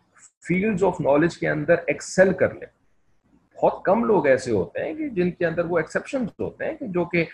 فیلڈز 0.48 0.84
آف 0.84 1.02
نالج 1.02 1.38
کے 1.38 1.50
اندر 1.50 1.76
ایکسل 1.88 2.34
کر 2.34 2.54
لیں 2.54 2.81
بہت 3.62 3.84
کم 3.86 4.04
لوگ 4.06 4.28
ایسے 4.28 4.52
ہوتے 4.52 4.84
ہیں 4.84 4.94
کہ 4.94 5.10
جن 5.10 5.32
کے 5.32 5.46
اندر 5.46 5.66
وہ 5.66 5.78
ایکسیپشن 5.78 6.26
ہوتے 6.40 6.66
ہیں 6.66 6.88
جو 6.88 7.06
کہ 7.06 7.26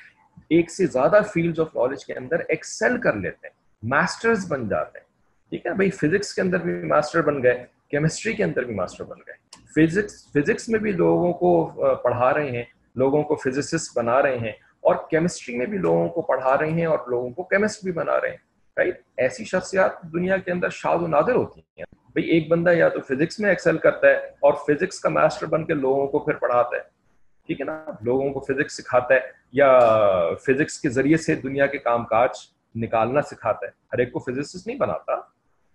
ایک 0.49 0.71
سے 0.71 0.85
زیادہ 0.85 1.19
فیلڈز 1.33 1.59
آف 1.59 1.75
نالج 1.75 2.05
کے 2.05 2.13
اندر 2.13 2.41
ایکسل 2.47 2.99
کر 3.01 3.15
لیتے 3.15 3.47
ہیں 3.47 3.89
ماسٹرز 3.89 4.45
بن 4.51 4.67
جاتے 4.69 4.99
ہیں۔ 4.99 5.05
ٹھیک 5.51 5.65
ہے، 5.65 5.73
بھائی 5.73 5.89
فزکس 5.91 6.33
کے 6.35 6.41
اندر 6.41 6.59
بھی 6.59 6.73
ماسٹر 6.87 7.21
بن 7.21 7.41
گئے 7.43 7.65
کیمسٹری 7.89 8.33
کے 8.33 8.43
اندر 8.43 8.63
بھی 8.63 8.75
ماسٹر 8.75 9.03
بن 9.03 9.17
گئے۔ 9.27 9.35
فزکس 9.75 10.25
فزکس 10.33 10.69
میں 10.69 10.79
بھی 10.79 10.91
لوگوں 10.91 11.33
کو 11.33 11.51
پڑھا 12.03 12.33
رہے 12.33 12.51
ہیں، 12.51 12.63
لوگوں 12.95 13.23
کو 13.23 13.35
فزسسٹ 13.35 13.97
بنا 13.97 14.21
رہے 14.21 14.37
ہیں، 14.37 14.51
اور 14.81 14.95
کیمسٹری 15.09 15.57
میں 15.57 15.65
بھی 15.65 15.77
لوگوں 15.77 16.07
کو 16.09 16.21
پڑھا 16.21 16.57
رہے 16.57 16.71
ہیں 16.71 16.85
اور 16.85 16.99
لوگوں 17.07 17.29
کو 17.29 17.43
کیمسٹ 17.43 17.83
بھی 17.83 17.91
بنا 17.91 18.19
رہے 18.21 18.29
ہیں۔ 18.29 18.37
رائٹ 18.77 19.01
ایسی 19.17 19.45
شخصیات 19.45 20.01
دنیا 20.13 20.37
کے 20.37 20.51
اندر 20.51 20.69
شاد 20.69 20.97
و 20.97 21.07
نادر 21.07 21.35
ہوتی 21.35 21.59
ہیں۔ 21.59 21.85
بھائی 22.17 22.29
ایک 22.29 22.47
بندہ 22.47 22.69
یا 22.69 22.89
تو 22.89 23.01
فزکس 23.01 23.39
میں 23.39 23.49
ایکسل 23.49 23.77
کرتا 23.77 24.07
ہے 24.07 24.15
اور 24.15 24.53
فزکس 24.53 24.99
کا 24.99 25.09
ماسٹر 25.09 25.45
بن 25.45 25.65
کے 25.65 25.73
لوگوں 25.73 26.07
کو 26.07 26.19
پھر 26.19 26.33
پڑھاتا 26.33 26.75
ہے۔ 26.75 26.81
ٹھیک 27.47 27.61
ہے 27.61 27.65
نا؟ 27.65 27.85
لوگوں 28.01 28.33
کو 28.33 28.39
فزکس 28.39 28.77
سکھاتا 28.77 29.13
ہے 29.13 29.19
یا 29.51 29.79
فزکس 30.47 30.79
کے 30.79 30.89
ذریعے 30.89 31.17
سے 31.17 31.35
دنیا 31.35 31.65
کے 31.65 31.77
کام 31.77 32.05
کاج 32.05 32.29
نکالنا 32.75 33.21
سکھاتا 33.21 33.65
ہے۔ 33.65 33.71
ہر 33.93 33.97
ایک 33.97 34.11
کو 34.11 34.19
فزکس 34.19 34.67
نہیں 34.67 34.77
بناتا، 34.77 35.13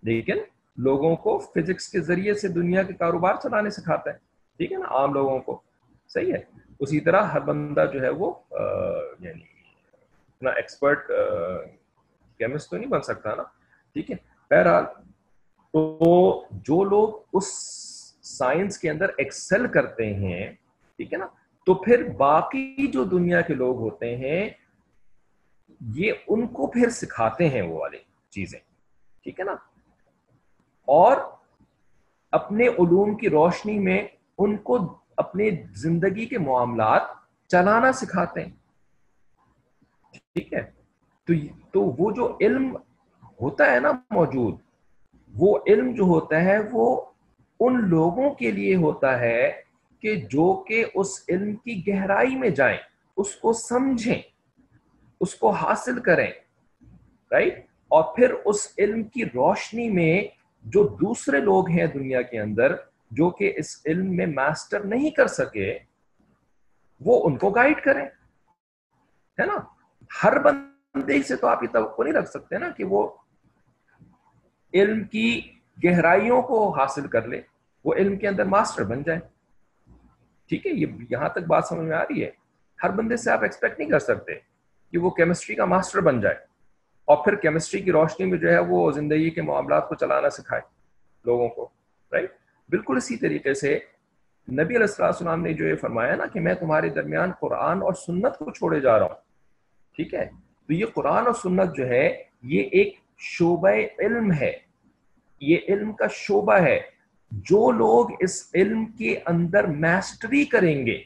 لیکن 0.03 0.37
لوگوں 0.77 1.15
کو 1.15 1.39
فزکس 1.39 1.89
کے 1.89 1.99
ذریعے 1.99 2.33
سے 2.33 2.47
دنیا 2.47 2.83
کے 2.83 2.93
کاروبار 2.93 3.33
چلانے 3.43 3.69
سکھاتا 3.69 4.11
ہے۔ 4.11 4.17
ٹھیک 4.57 4.71
ہے 4.71 4.77
نا؟ 4.77 4.85
عام 4.89 5.13
لوگوں 5.13 5.39
کو۔ 5.39 5.61
صحیح 6.07 6.33
ہے۔ 6.33 6.41
اسی 6.79 6.99
طرح 6.99 7.21
ہر 7.21 7.39
بندہ 7.39 7.85
جو 7.93 8.01
ہے 8.01 8.09
وہ 8.09 8.33
یعنی 9.19 9.41
اتنا 10.27 10.49
ایکسپرٹ 10.49 11.11
کیمسٹ 12.37 12.69
تو 12.69 12.77
نہیں 12.77 12.89
بن 12.89 13.01
سکتا 13.01 13.35
نا۔ 13.35 13.43
ٹھیک 13.93 14.11
ہے۔ 14.11 14.15
بہرحال 14.51 14.83
تو 15.73 16.45
جو 16.65 16.83
لوگ 16.83 17.37
اس 17.37 17.47
سائنس 18.23 18.77
کے 18.77 18.89
اندر 18.89 19.09
ایکسل 19.17 19.67
کرتے 19.67 20.13
ہیں، 20.13 20.51
ٹھیک 20.99 21.13
ہے 21.13 21.17
نا؟ 21.17 21.25
تو 21.67 21.73
پھر 21.83 22.03
باقی 22.17 22.87
جو 22.87 23.03
دنیا 23.03 23.41
کے 23.41 23.53
لوگ 23.53 23.79
ہوتے 23.79 24.15
ہیں، 24.17 24.49
یہ 25.81 26.11
ان 26.27 26.47
کو 26.47 26.67
پھر 26.67 26.89
سکھاتے 26.89 27.47
ہیں 27.49 27.61
وہ 27.61 27.79
والی 27.79 27.97
چیزیں، 28.33 28.59
ٹھیک 29.23 29.39
ہے 29.39 29.45
نا؟ 29.45 29.55
اور 30.87 31.17
اپنے 32.33 32.67
علوم 32.67 33.15
کی 33.17 33.29
روشنی 33.29 33.77
میں 33.79 34.01
ان 34.37 34.55
کو 34.57 34.77
اپنے 35.17 35.49
زندگی 35.75 36.25
کے 36.25 36.37
معاملات 36.37 37.01
چلانا 37.49 37.91
سکھاتے 37.91 38.43
ہیں، 38.43 38.51
ٹھیک 40.33 40.53
ہے؟ 40.53 40.61
تو 41.71 41.81
وہ 41.97 42.11
جو 42.11 42.37
علم 42.41 42.75
ہوتا 43.41 43.71
ہے 43.71 43.79
نا 43.79 43.91
موجود 44.11 44.55
وہ 45.33 45.57
علم 45.67 45.93
جو 45.93 46.03
ہوتا 46.03 46.43
ہے 46.43 46.57
وہ 46.71 46.85
ان 47.59 47.89
لوگوں 47.89 48.29
کے 48.33 48.51
لیے 48.51 48.75
ہوتا 48.75 49.19
ہے 49.19 49.51
کہ 50.03 50.15
جو 50.15 50.53
کہ 50.67 50.83
اس 50.93 51.09
علم 51.29 51.55
کی 51.55 51.81
گہرائی 51.87 52.35
میں 52.35 52.49
جائیں، 52.49 52.77
اس 53.17 53.35
کو 53.35 53.53
سمجھیں، 53.53 54.21
اس 55.21 55.35
کو 55.35 55.49
حاصل 55.49 55.99
کریں 55.99 56.31
رائٹ 57.31 57.59
اور 57.87 58.03
پھر 58.15 58.33
اس 58.45 58.67
علم 58.77 59.03
کی 59.03 59.25
روشنی 59.25 59.89
میں 59.89 60.21
جو 60.65 60.83
دوسرے 61.01 61.39
لوگ 61.39 61.69
ہیں 61.69 61.85
دنیا 61.85 62.21
کے 62.21 62.39
اندر، 62.39 62.75
جو 63.11 63.29
کہ 63.29 63.53
اس 63.57 63.81
علم 63.85 64.15
میں 64.15 64.25
ماسٹر 64.25 64.83
نہیں 64.83 65.09
کر 65.09 65.27
سکے، 65.27 65.77
وہ 67.01 67.21
ان 67.25 67.37
کو 67.37 67.49
گائیڈ 67.49 67.81
کریں، 67.81 68.05
ہے 69.37 69.45
نا؟ 69.45 69.57
ہر 70.23 70.39
بندے 70.39 71.21
سے 71.23 71.35
تو 71.35 71.47
آپ 71.47 71.63
یہ 71.63 71.67
توقع 71.73 72.03
نہیں 72.03 72.13
رکھ 72.13 72.29
سکتے 72.29 72.57
نا 72.57 72.69
کہ 72.69 72.83
وہ 72.83 73.07
علم 74.73 75.03
کی 75.03 75.41
گہرائیوں 75.83 76.41
کو 76.41 76.79
حاصل 76.79 77.07
کر 77.07 77.27
لے، 77.27 77.41
وہ 77.85 77.93
علم 77.93 78.17
کے 78.17 78.27
اندر 78.27 78.45
ماسٹر 78.45 78.83
بن 78.83 79.03
جائے 79.03 79.19
ٹھیک 80.49 80.67
ہے، 80.67 80.71
یہ 80.71 80.85
یہاں 81.09 81.29
تک 81.29 81.47
بات 81.47 81.67
سمجھ 81.67 81.87
میں 81.87 81.97
آ 81.97 82.03
رہی 82.03 82.23
ہے۔ 82.23 82.29
ہر 82.83 82.89
بندے 82.89 83.17
سے 83.17 83.31
آپ 83.31 83.41
ایکسپیکٹ 83.41 83.79
نہیں 83.79 83.89
کر 83.89 83.99
سکتے 83.99 84.33
کہ 84.91 84.97
وہ 84.97 85.09
کیمسٹری 85.09 85.55
کا 85.55 85.65
ماسٹر 85.65 86.01
بن 86.01 86.21
جائے۔ 86.21 86.35
اور 87.05 87.23
پھر 87.23 87.35
کیمسٹری 87.35 87.81
کی 87.81 87.91
روشنی 87.91 88.25
میں 88.25 88.37
جو 88.37 88.51
ہے 88.51 88.59
وہ 88.59 88.91
زندگی 88.91 89.29
کے 89.29 89.41
معاملات 89.41 89.89
کو 89.89 89.95
چلانا 89.95 90.29
سکھائے 90.29 90.61
لوگوں 91.25 91.49
کو 91.49 91.69
رائٹ 92.11 92.31
بالکل 92.69 92.97
اسی 92.97 93.15
طریقے 93.15 93.53
سے 93.53 93.79
نبی 94.51 94.75
علیہ 94.75 95.03
السلام 95.03 95.41
نے 95.41 95.53
جو 95.53 95.67
یہ 95.67 95.75
فرمایا 95.75 96.15
نا 96.15 96.25
کہ 96.25 96.39
میں 96.39 96.53
تمہارے 96.53 96.89
درمیان 96.89 97.31
قرآن 97.39 97.81
اور 97.81 97.93
سنت 97.93 98.37
کو 98.37 98.51
چھوڑے 98.51 98.79
جا 98.79 98.99
رہا 98.99 99.05
ہوں۔ 99.05 99.15
ٹھیک 99.95 100.13
ہے، 100.13 100.25
تو 100.67 100.73
یہ 100.73 100.85
قرآن 100.85 101.25
اور 101.25 101.33
سنت 101.33 101.75
جو 101.75 101.87
ہے، 101.87 102.23
یہ 102.43 102.63
ایک 102.63 102.95
شعبہ 103.23 103.69
علم 103.99 104.31
ہے۔ 104.31 104.57
یہ 105.39 105.57
علم 105.67 105.93
کا 105.93 106.05
شعبہ 106.11 106.53
ہے۔ 106.53 106.79
جو 107.31 107.71
لوگ 107.71 108.09
اس 108.19 108.49
علم 108.55 108.85
کے 108.85 109.19
اندر 109.25 109.63
میسٹری 109.63 110.45
کریں 110.45 110.85
گے 110.85 111.03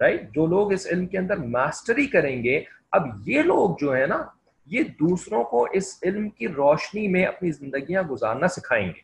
رائٹ 0.00 0.34
جو 0.34 0.46
لوگ 0.46 0.72
اس 0.72 0.86
علم 0.86 1.06
کے 1.06 1.18
اندر 1.18 1.36
ماسٹری 1.36 2.06
کریں 2.06 2.44
گے، 2.44 2.64
اب 2.92 3.28
یہ 3.28 3.42
لوگ 3.42 3.76
جو 3.80 3.96
ہے 3.96 4.06
نا، 4.06 4.22
یہ 4.66 4.82
دوسروں 4.82 5.44
کو 5.44 5.66
اس 5.72 5.98
علم 6.02 6.28
کی 6.28 6.48
روشنی 6.48 7.08
میں 7.08 7.24
اپنی 7.24 7.50
زندگیاں 7.50 8.02
گزارنا 8.02 8.48
سکھائیں 8.48 8.86
گے۔ 8.86 9.00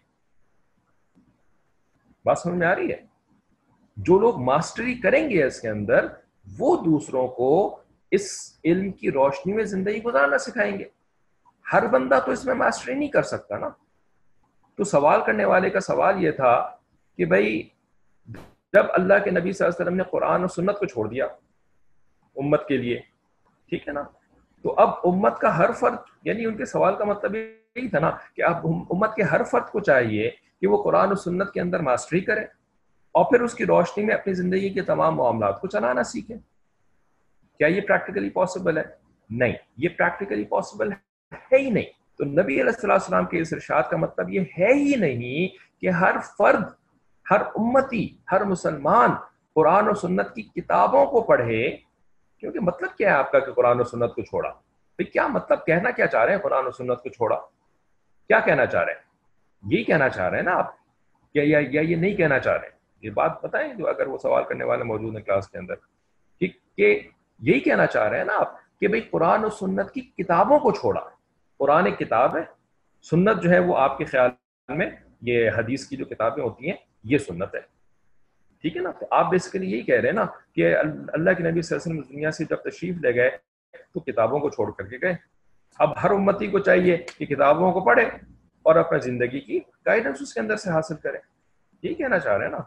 بات 2.25 2.39
سمجھ 2.39 2.55
میں 2.55 2.67
آ 2.67 2.75
رہی 2.75 2.91
ہے؟ 2.91 3.07
جو 3.97 4.19
لوگ 4.19 4.41
ماسٹری 4.41 4.95
کریں 4.95 5.31
گے 5.31 5.45
اس 5.45 5.61
کے 5.61 5.69
اندر، 5.69 6.07
وہ 6.59 6.85
دوسروں 6.85 7.29
کو 7.29 7.79
اس 8.11 8.59
علم 8.65 8.93
کی 8.93 9.11
روشنی 9.11 9.53
میں 9.53 9.65
زندگی 9.65 10.03
گزارنا 10.03 10.39
سکھائیں 10.39 10.79
گے۔ 10.79 10.85
ہر 11.73 11.87
بندہ 11.87 12.19
تو 12.27 12.33
اس 12.33 12.45
میں 12.45 12.55
ماسٹری 12.55 12.95
نہیں 12.95 13.09
کر 13.09 13.23
سکتا 13.23 13.59
نا۔ 13.59 13.69
تو 14.77 14.85
سوال 14.85 15.21
کرنے 15.27 15.45
والے 15.45 15.71
کا 15.71 15.81
سوال 15.81 16.25
یہ 16.25 16.31
تھا 16.31 16.77
کہ 17.17 17.25
بھائی، 17.25 17.69
جب 18.73 18.85
اللہ 18.89 19.15
کے 19.25 19.31
نبی 19.31 19.53
صلی 19.53 19.67
اللہ 19.67 19.77
علیہ 19.77 19.85
وسلم 19.85 19.97
نے 19.97 20.03
قرآن 20.03 20.41
اور 20.41 20.49
سنت 20.49 20.79
کو 20.79 20.87
چھوڑ 20.87 21.09
دیا 21.09 21.25
امت 22.37 22.67
کے 22.67 22.77
لیے، 22.77 23.01
ٹھیک 23.69 23.89
ہے 23.89 23.93
نا؟ 23.93 24.03
تو 24.63 24.75
اب 24.77 24.89
امت 25.05 25.39
کا 25.39 25.59
ہر 25.59 25.73
فرد 25.73 25.97
یعنی 26.25 26.45
ان 26.47 26.57
کے 26.57 26.65
سوال 26.65 26.97
کا 26.97 27.05
مطلب 27.05 27.35
یہی 27.35 27.89
تھا 27.89 27.99
نا 27.99 28.11
کہ 28.35 28.43
اب 28.43 28.67
امت 28.67 29.15
کے 29.15 29.23
ہر 29.23 29.43
فرد 29.43 29.67
کو 29.67 29.81
چاہیے 29.81 30.31
کہ 30.61 30.67
وہ 30.67 30.83
قرآن 30.83 31.13
و 31.13 31.15
سنت 31.15 31.53
کے 31.53 31.61
اندر 31.61 31.81
ماسٹری 31.81 32.21
کرے 32.21 32.41
اور 33.13 33.25
پھر 33.25 33.41
اس 33.41 33.55
کی 33.55 33.67
روشنی 33.67 34.05
میں 34.05 34.15
اپنی 34.15 34.35
زندگی 34.35 34.71
کے 34.71 34.83
تمام 34.83 35.15
معاملات 35.15 35.61
کو 35.61 35.67
چلانا 35.69 36.03
سیکھے۔ 36.03 36.35
کیا 37.59 37.67
یہ 37.67 37.81
پریکٹیکلی 37.81 38.31
پاسبل 38.31 38.79
ہے؟ 38.79 38.83
نہیں، 39.31 39.53
یہ 39.77 39.89
پریکٹیکلی 39.89 40.45
پاسبل 40.45 40.93
ہے 41.33 41.57
ہی 41.57 41.71
نہیں۔ 41.71 41.85
تو 42.19 42.25
نبی 42.25 42.53
علیہ 42.53 42.63
السلام 42.63 42.95
السلام 42.95 43.27
کے 43.27 43.39
اس 43.39 43.53
ارشاد 43.53 43.83
کا 43.91 43.97
مطلب 43.97 44.31
یہ 44.31 44.41
ہے 44.41 44.73
ہی 44.73 44.95
نہیں 44.97 45.49
کہ 45.81 45.89
ہر 45.89 46.17
فرد، 46.39 46.65
ہر 47.31 47.41
امتی، 47.41 48.17
ہر 48.33 48.45
مسلمان 48.45 49.11
قرآن 49.55 49.89
و 49.89 49.95
سنت 49.95 50.35
کی 50.35 50.43
کتابوں 50.43 51.07
کو 51.07 51.21
پڑھے۔ 51.21 51.77
کیونکہ 52.41 52.61
مطلب 52.61 52.97
کیا 52.97 53.11
ہے 53.11 53.15
آپ 53.15 53.33
کا 53.33 53.39
کہ 53.39 53.53
قرآن 53.53 53.81
و 53.81 53.85
سنت 53.85 54.15
کو 54.15 54.23
چھوڑا؟ 54.23 54.51
بھائی 54.51 55.05
کیا 55.05 55.27
مطلب 55.27 55.67
کہنا 55.67 55.91
کیا 55.91 56.07
چاہ 56.07 56.25
رہے 56.25 56.33
ہیں 56.33 56.43
قرآن 56.43 56.67
و 56.67 56.71
سنت 56.71 57.03
کو 57.03 57.09
چھوڑا؟ 57.09 57.37
کیا 58.29 58.41
کہنا 58.41 58.67
چاہ 58.67 58.85
رہے 58.85 58.93
ہیں؟ 58.93 59.01
یہی 59.73 59.85
کہنا 59.85 60.09
چاہ 60.09 60.29
رہے 60.29 60.37
ہیں 60.37 60.45
نا 60.45 60.53
آپ۔ 60.53 60.75
کیا 61.33 61.43
یا 61.47 61.81
یہ 61.81 61.97
نہیں 61.97 62.17
کہنا 62.17 62.39
چاہ 62.39 62.57
رہے۔ 62.57 62.69
ہیں 62.69 62.79
یہ 63.03 63.11
بات 63.11 63.45
بتائیں 63.45 63.75
جو 63.75 63.89
اگر 63.89 64.07
وہ 64.07 64.19
سوال 64.19 64.45
کرنے 64.45 64.65
والے 64.65 64.85
موجود 64.85 65.17
ہیں 65.17 65.23
کلاس 65.23 65.49
کے 65.49 65.59
اندر۔ 65.59 65.75
کہ 66.77 67.01
یہی 67.39 67.61
کہنا 67.61 67.87
چاہ 67.87 68.09
رہے 68.09 68.19
ہیں 68.19 68.25
نا 68.25 68.33
آپ 68.37 68.81
کہ 68.81 68.89
بھائی 68.89 69.03
قرآن 69.03 69.45
و 69.45 69.51
سنت 69.51 69.91
کی 69.91 70.01
کتابوں 70.01 70.59
کو 70.59 70.73
چھوڑا۔ 70.73 71.01
قرآن 71.59 71.87
ایک 71.87 71.99
کتاب 71.99 72.37
ہے، 72.37 72.43
سنت 73.03 73.43
جو 73.43 73.51
ہے 73.51 73.59
وہ 73.59 73.77
آپ 73.77 73.99
کے 73.99 74.05
خیال 74.05 74.31
میں 74.69 74.91
یہ 75.21 75.51
حدیث 75.57 75.87
کی 75.87 75.97
جو 75.97 76.05
کتابیں 76.05 76.43
ہوتی 76.43 76.71
ہیں، 76.71 76.77
یہ 77.05 77.19
سنت 77.19 77.55
ہے۔ 77.55 77.61
ٹھیک 78.61 78.77
ہے 78.77 78.83
نا؟ 78.83 78.91
تو 78.91 79.07
آپ 79.11 79.31
بیسیکلی 79.31 79.71
یہی 79.71 79.83
کہہ 79.83 79.95
رہے 79.95 80.09
ہیں 80.09 80.15
نا 80.15 80.25
کہ 80.55 80.77
اللہ 80.77 81.31
کے 81.31 81.43
نبی 81.43 81.63
صلی 81.63 81.77
اللہ 81.77 81.91
علیہ 81.91 82.01
وسلم 82.01 82.15
دنیا 82.15 82.31
سے 82.31 82.45
جب 82.45 82.57
تشریف 82.57 82.97
لے 83.01 83.15
گئے 83.15 83.31
تو 83.93 84.01
کتابوں 84.01 84.41
کو 84.41 84.51
چھوڑ 84.51 84.71
کر 84.73 84.87
کے 84.87 84.97
گئے۔ 85.03 85.15
اب 85.79 85.93
ہر 86.03 86.11
امتی 86.11 86.47
کو 86.47 86.59
چاہیے 86.59 86.97
کہ 86.97 87.27
کتابوں 87.27 87.73
کو 87.73 87.81
پڑھے 87.85 88.03
اور 88.63 88.77
اپنے 88.77 88.99
زندگی 88.99 89.41
کی 89.41 89.61
گائیڈنس 89.87 90.23
اس 90.23 90.35
کے 90.35 90.41
اندر 90.41 90.57
سے 90.57 90.71
حاصل 90.71 90.97
کریں 90.97 91.21
یہی 91.83 91.95
کہنا 91.95 92.19
چاہ 92.19 92.37
رہے 92.37 92.45
ہیں 92.45 92.53
نا؟ 92.53 92.63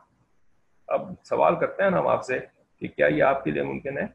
اب 0.87 1.11
سوال 1.23 1.55
کرتے 1.59 1.83
ہیں 1.83 1.89
نا 1.89 1.99
ہم 1.99 2.07
آپ 2.07 2.25
سے 2.25 2.39
کہ 2.79 2.87
کیا 2.87 3.07
یہ 3.07 3.23
آپ 3.23 3.43
کے 3.43 3.51
لیے 3.51 3.63
ممکن 3.63 3.97
ہے؟ 3.97 4.05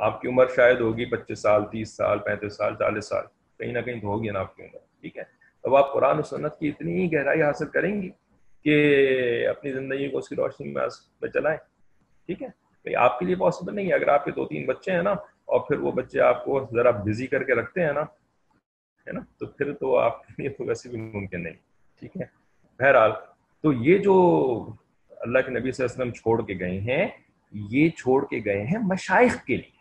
آپ 0.00 0.20
کی 0.20 0.28
عمر 0.28 0.46
شاید 0.56 0.80
ہوگی 0.80 1.04
پچیس 1.04 1.38
سال، 1.38 1.64
تیس 1.70 1.96
سال، 1.96 2.18
پینتیس 2.18 2.56
سال، 2.56 2.74
چالیس 2.76 3.08
سال، 3.08 3.24
کہیں 3.60 3.72
نہ 3.72 3.80
کہیں 3.80 4.00
تو 4.00 4.06
ہوگی 4.06 4.30
نا 4.30 4.40
آپ 4.40 4.56
کی 4.56 4.62
عمر، 4.62 4.78
ٹھیک 5.00 5.16
ہے؟ 5.16 5.22
اب 5.64 5.76
آپ 5.76 5.92
قرآن 5.92 6.18
و 6.18 6.22
سنت 6.22 6.58
کی 6.58 6.68
اتنی 6.68 7.02
ہی 7.02 7.12
گہرائی 7.12 7.42
حاصل 7.42 7.66
کریں 7.66 8.00
گی 8.02 8.10
کہ 8.64 9.46
اپنی 9.48 9.72
زندگی 9.72 10.08
کو 10.10 10.18
اس 10.18 10.28
کی 10.28 10.36
روشنی 10.36 10.72
میں 10.72 11.28
چلائیں، 11.28 11.58
ٹھیک 12.28 12.42
ہے؟ 12.42 12.48
بھائی 12.86 12.96
آپ 12.96 13.18
کے 13.18 13.26
لیے 13.26 13.34
پاسبل 13.36 13.74
نہیں 13.74 13.88
ہے، 13.88 13.94
اگر 13.94 14.08
آپ 14.08 14.24
کے 14.24 14.30
دو 14.30 14.46
تین 14.46 14.66
بچے 14.66 14.92
ہیں 14.92 15.02
نا 15.02 15.10
اور 15.44 15.60
پھر 15.60 15.78
وہ 15.78 15.92
بچے 15.92 16.20
آپ 16.20 16.44
کو 16.44 16.66
ذرا 16.74 16.90
بزی 17.04 17.26
کر 17.26 17.42
کے 17.42 17.54
رکھتے 17.54 17.84
ہیں 17.84 17.92
نا، 17.92 18.00
ہے 19.06 19.12
نا؟ 19.12 19.20
تو 19.38 19.46
پھر 19.46 19.72
تو 19.72 19.96
آپ 19.98 20.26
کے 20.26 20.34
لیے 20.38 20.48
تو 20.48 20.64
ویسے 20.64 20.88
بھی 20.88 21.00
ممکن 21.00 21.42
نہیں، 21.42 21.54
ٹھیک 22.02 22.16
ہے؟ 22.16 22.24
بہرحال 22.80 23.10
تو 23.64 23.72
یہ 23.72 23.98
جو 23.98 24.14
اللہ 25.10 25.38
کے 25.38 25.50
نبی 25.50 25.72
صلی 25.72 25.84
اللہ 25.84 25.92
علیہ 25.92 26.02
وسلم 26.02 26.12
چھوڑ 26.12 26.46
کے 26.46 26.58
گئے 26.58 26.80
ہیں، 26.80 27.06
یہ 27.52 27.88
چھوڑ 27.88 28.24
کے 28.26 28.40
گئے 28.44 28.62
ہیں 28.62 28.78
مشائق 28.82 29.44
کے 29.46 29.56
لیے 29.56 29.80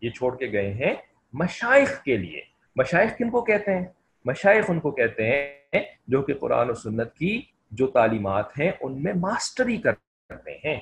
یہ 0.00 0.10
چھوڑ 0.10 0.36
کے 0.36 0.52
گئے 0.52 0.74
ہیں 0.74 0.94
مشائق 1.32 2.02
کے 2.02 2.16
لیے۔ 2.16 2.40
مشائق 2.76 3.18
کن 3.18 3.30
کو 3.30 3.40
کہتے 3.40 3.78
ہیں؟ 3.78 3.84
مشائق 4.24 4.64
ان 4.68 4.80
کو 4.80 4.90
کہتے 4.90 5.26
ہیں 5.26 5.80
جو 6.08 6.22
کہ 6.22 6.34
قرآن 6.34 6.70
و 6.70 6.74
سنت 6.74 7.14
کی 7.14 7.42
جو 7.70 7.86
تعلیمات 7.86 8.58
ہیں، 8.58 8.72
ان 8.80 9.02
میں 9.02 9.12
ماسٹری 9.12 9.76
کرتے 9.76 10.68
ہیں۔ 10.68 10.80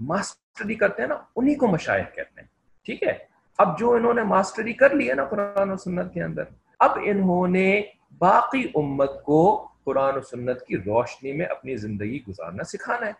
ماسٹری 0.00 0.74
کرتے 0.74 1.02
ہیں 1.02 1.08
نا، 1.08 1.16
انہی 1.36 1.54
کو 1.54 1.66
مشائق 1.66 2.14
کہتے 2.14 2.40
ہیں۔ 2.40 2.48
ٹھیک 2.84 3.02
ہے؟ 3.02 3.12
اب 3.58 3.78
جو 3.78 3.92
انہوں 3.92 4.14
نے 4.14 4.22
ماسٹری 4.22 4.72
کر 4.72 4.94
لی 4.94 5.08
ہے 5.08 5.14
نا 5.14 5.24
قرآن 5.24 5.70
و 5.70 5.76
سنت 5.76 6.14
کے 6.14 6.22
اندر، 6.22 6.42
اب 6.78 6.90
انہوں 7.04 7.48
نے 7.48 7.82
باقی 8.18 8.68
امت 8.74 9.22
کو 9.22 9.68
قرآن 9.84 10.16
و 10.16 10.20
سنت 10.20 10.66
کی 10.66 10.76
روشنی 10.76 11.32
میں 11.32 11.46
اپنی 11.46 11.76
زندگی 11.76 12.18
گزارنا 12.28 12.64
سکھانا 12.64 13.06
ہے۔ 13.06 13.12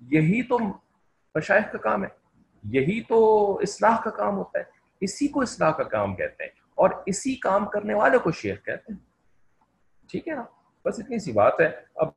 یہی 0.00 0.42
تو 0.42 0.58
مشائق 1.34 1.72
کا 1.72 1.78
کام 1.78 2.04
ہے۔ 2.04 2.23
یہی 2.64 3.02
تو 3.02 3.58
اصلاح 3.62 3.96
کا 4.04 4.10
کام 4.10 4.36
ہوتا 4.36 4.58
ہے۔ 4.58 4.64
اسی 5.00 5.28
کو 5.28 5.40
اصلاح 5.40 5.70
کا 5.70 5.82
کام 5.82 6.16
کہتے 6.16 6.44
ہیں 6.44 6.50
اور 6.74 6.90
اسی 7.06 7.34
کام 7.34 7.66
کرنے 7.66 7.94
والے 7.94 8.18
کو 8.18 8.32
شیخ 8.32 8.64
کہتے 8.64 8.92
ہیں۔ 8.92 9.00
ٹھیک 10.10 10.28
ہے 10.28 10.34
نا 10.34 10.44
بس 10.84 10.98
اتنی 10.98 11.18
سی 11.18 11.32
بات 11.32 11.60
ہے۔ 11.60 11.70
اب 11.94 12.08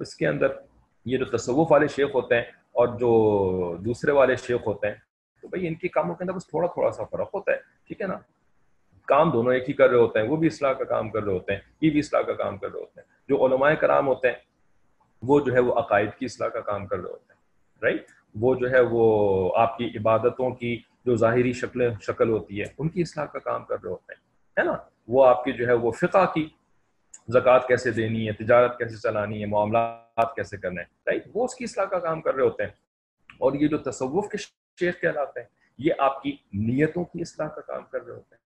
اس 0.00 0.14
کے 0.14 0.26
اندر 0.26 0.46
یہ 1.04 1.18
جو 1.18 1.24
تصوف 1.24 1.72
والے 1.72 1.86
شیخ 1.88 2.08
ہوتے 2.14 2.34
ہیں 2.34 2.42
اور 2.42 2.88
جو 2.88 3.76
دوسرے 3.76 4.12
والے 4.12 4.36
شیخ 4.36 4.60
ہوتے 4.66 4.86
ہیں، 4.86 4.94
تو 5.42 5.48
بھائی 5.48 5.66
ان 5.66 5.74
کے 5.74 5.88
کاموں 5.88 6.14
کے 6.14 6.24
اندر 6.24 6.32
بس 6.32 6.46
تھوڑا 6.46 6.68
تھوڑا 6.68 6.90
سا 6.90 7.04
فرق 7.04 7.34
ہوتا 7.34 7.52
ہے۔ 7.52 7.56
ٹھیک 7.86 8.00
ہے 8.00 8.06
نا؟ 8.06 8.18
کام 9.06 9.30
دونوں 9.30 9.54
ایک 9.54 9.68
ہی 9.68 9.74
کر 9.74 9.90
رہے 9.90 9.98
ہوتے 9.98 10.18
ہیں، 10.18 10.28
وہ 10.28 10.36
بھی 10.36 10.46
اصلاح 10.46 10.72
کا 10.72 10.84
کام 10.84 11.10
کر 11.10 11.22
رہے 11.22 11.32
ہوتے 11.32 11.52
ہیں، 11.52 11.60
یہ 11.80 11.90
بھی 11.90 11.98
اصلاح 11.98 12.22
کا 12.22 12.32
کام 12.32 12.58
کر 12.58 12.72
رہے 12.72 12.80
ہوتے 12.80 13.00
ہیں۔ 13.00 13.08
جو 13.28 13.46
علماء 13.46 13.74
کرام 13.74 14.06
ہوتے 14.06 14.28
ہیں، 14.28 14.36
وہ 15.22 15.40
جو 15.40 15.52
ہے 15.52 15.58
وہ 15.58 15.74
عقائد 15.74 16.10
کی 16.18 16.24
اصلاح 16.24 16.48
کا 16.48 16.60
کام 16.60 16.86
کر 16.86 16.96
رہے 16.96 17.10
ہوتے 17.10 17.32
ہیں۔ 17.32 17.40
رائٹ 17.82 18.06
وہ 18.40 18.54
جو 18.54 18.70
ہے 18.70 18.80
وہ 18.80 19.52
آپ 19.56 19.78
کی 19.78 19.86
عبادتوں 19.86 20.50
کی 20.50 20.80
جو 21.04 21.16
ظاہری 21.16 21.52
شکل 21.52 21.92
شکل 22.00 22.28
ہوتی 22.28 22.60
ہے، 22.60 22.64
ان 22.78 22.88
کی 22.88 23.00
اصلاح 23.00 23.24
کا 23.24 23.38
کام 23.38 23.64
کر 23.64 23.76
رہے 23.84 23.90
ہوتے 23.90 24.12
ہیں، 24.12 24.20
ہے 24.58 24.64
نا؟ 24.64 24.76
وہ 25.08 25.26
آپ 25.26 25.44
کی 25.44 25.52
جو 25.52 25.66
ہے 25.66 25.72
وہ 25.72 25.90
فقہ 25.90 26.32
کی 26.34 26.48
زکوٰۃ 27.28 27.66
کیسے 27.68 27.90
دینی 27.90 28.28
ہے، 28.28 28.32
تجارت 28.32 28.78
کیسے 28.78 28.96
چلانی 28.96 29.40
ہے، 29.40 29.46
معاملات 29.46 30.34
کیسے 30.36 30.56
کرنے 30.56 30.80
ہیں 30.80 30.88
رائٹ 31.06 31.28
وہ 31.34 31.44
اس 31.44 31.54
کی 31.54 31.64
اصلاح 31.64 31.84
کا 31.84 31.98
کام 31.98 32.20
کر 32.20 32.34
رہے 32.34 32.42
ہوتے 32.42 32.62
ہیں۔ 32.62 32.70
اور 33.38 33.52
یہ 33.52 33.68
جو 33.68 33.78
تصوف 33.78 34.28
کے 34.28 34.38
شیخ 34.38 35.00
کہلاتے 35.00 35.40
ہیں، 35.40 35.48
یہ 35.78 35.92
آپ 35.98 36.22
کی 36.22 36.36
نیتوں 36.52 37.04
کی 37.04 37.20
اصلاح 37.20 37.48
کا 37.48 37.60
کام 37.60 37.82
کر 37.90 38.02
رہے 38.02 38.14
ہوتے 38.14 38.34
ہیں۔ 38.34 38.48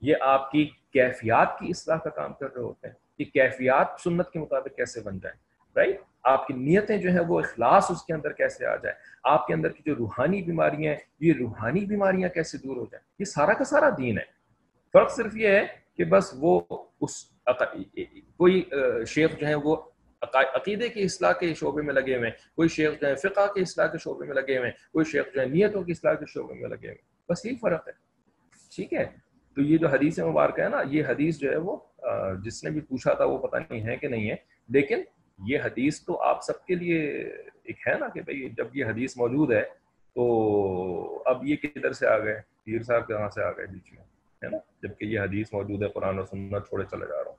یہ 0.00 0.14
آپ 0.20 0.50
کی 0.50 0.70
کیفیات 0.92 1.58
کی 1.58 1.66
اصلاح 1.68 1.96
کا 1.96 2.10
کام 2.10 2.32
کر 2.32 2.54
رہے 2.54 2.62
ہوتے 2.62 2.88
ہیں۔ 2.88 2.94
کہ 3.18 3.24
کیفیات 3.24 3.86
سنت 4.04 4.30
کے 4.30 4.38
مطابق 4.38 4.76
کیسے 4.76 5.00
بن 5.00 5.18
جائیں؟ 5.18 5.51
رائٹ 5.76 6.00
آپ 6.22 6.46
کی 6.46 6.54
نیتیں 6.54 6.96
جو 6.96 7.10
ہیں 7.10 7.20
وہ 7.20 7.40
اخلاص 7.40 7.90
اس 7.90 8.02
کے 8.02 8.14
اندر 8.14 8.32
کیسے 8.32 8.66
آ 8.66 8.76
جائے 8.76 8.94
آپ 9.24 9.46
کے 9.46 9.54
اندر 9.54 9.68
کی 9.68 9.82
جو 9.86 9.94
روحانی 9.96 10.42
بیماریاں 10.42 10.92
ہیں، 10.92 11.00
یہ 11.20 11.32
روحانی 11.38 11.80
بیماریاں 11.80 12.28
کیسے 12.28 12.58
دور 12.58 12.76
ہو 12.76 12.84
جائیں؟ 12.92 13.04
یہ 13.18 13.24
سارا 13.24 13.52
کا 13.52 13.64
سارا 13.64 13.88
دین 13.98 14.18
ہے۔ 14.18 14.24
فرق 14.92 15.10
صرف 15.10 15.36
یہ 15.36 15.48
ہے 15.48 15.66
کہ 15.96 16.04
بس 16.04 16.34
وہ 16.38 16.60
اس 17.00 17.24
کوئی 18.36 18.62
شیخ 19.06 19.36
جو 19.40 19.46
ہے 19.46 19.54
وہ 19.54 19.76
عقیدے 20.34 20.88
کی 20.88 21.02
اصلاح 21.02 21.32
کے 21.32 21.54
شعبے 21.54 21.82
میں 21.82 21.94
لگے 21.94 22.16
ہوئے 22.16 22.28
ہیں۔ 22.28 22.36
کوئی 22.56 22.68
شیخ 22.68 23.00
جو 23.00 23.06
ہے 23.08 23.14
فقہ 23.14 23.52
کے 23.52 23.60
اصلاح 23.60 23.86
کے 23.86 23.98
شعبے 23.98 24.26
میں 24.26 24.34
لگے 24.34 24.58
ہوئے 24.58 24.68
ہیں۔ 24.68 24.76
کوئی 24.92 25.04
شیخ 25.04 25.34
جو 25.34 25.40
ہے 25.40 25.46
نیتوں 25.46 25.82
کی 25.82 25.92
اصلاح 25.92 26.14
کے 26.14 26.24
شعبے 26.28 26.54
میں 26.54 26.68
لگے 26.68 26.86
ہوئے 26.86 26.90
ہیں۔ 26.90 27.30
بس 27.30 27.46
یہی 27.46 27.56
فرق 27.56 27.88
ہے۔ 27.88 27.92
ٹھیک 28.76 28.92
ہے؟ 28.94 29.04
تو 29.54 29.60
یہ 29.60 29.78
جو 29.78 29.88
حدیث 29.88 30.18
مبارکہ 30.18 30.60
ہے 30.60 30.68
نا، 30.68 30.82
یہ 30.86 31.02
حدیث 31.08 31.38
جو 31.38 31.50
ہے 31.50 31.56
وہ 31.56 31.76
جس 32.44 32.64
نے 32.64 32.70
بھی 32.70 32.80
پوچھا 32.80 33.14
تھا 33.14 33.24
وہ 33.24 33.38
پتہ 33.38 33.56
نہیں 33.56 33.82
ہے 33.82 33.96
کہ 33.96 34.08
نہیں 34.08 34.30
ہے، 34.30 34.36
لیکن 34.68 35.02
یہ 35.38 35.58
حدیث 35.64 36.00
تو 36.04 36.22
آپ 36.22 36.42
سب 36.42 36.64
کے 36.66 36.74
لیے 36.74 37.10
ایک 37.62 37.88
ہے 37.88 37.98
نا 37.98 38.08
کہ 38.08 38.20
بھائی 38.20 38.50
جب 38.56 38.66
یہ 38.76 38.84
حدیث 38.84 39.16
موجود 39.16 39.52
ہے 39.52 39.62
تو 40.14 41.22
اب 41.26 41.44
یہ 41.44 41.56
کدھر 41.56 41.92
سے 41.92 42.06
آ 42.06 42.18
گئے؟ 42.18 42.40
پیر 42.64 42.82
صاحب 42.82 43.08
کہاں 43.08 43.28
سے 43.28 43.42
آ 43.42 43.50
گئے 43.50 43.66
بیچ 43.66 43.92
میں؟ 43.92 44.04
ہے 44.44 44.48
نا؟ 44.48 44.56
جبکہ 44.82 45.04
یہ 45.04 45.20
حدیث 45.20 45.52
موجود 45.52 45.82
ہے، 45.82 45.88
قرآن 45.88 46.18
و 46.18 46.24
سنت 46.24 46.68
چھوڑے 46.68 46.84
چلے 46.90 47.06
جا 47.06 47.24
رہا 47.24 47.30
ہوں۔ 47.30 47.36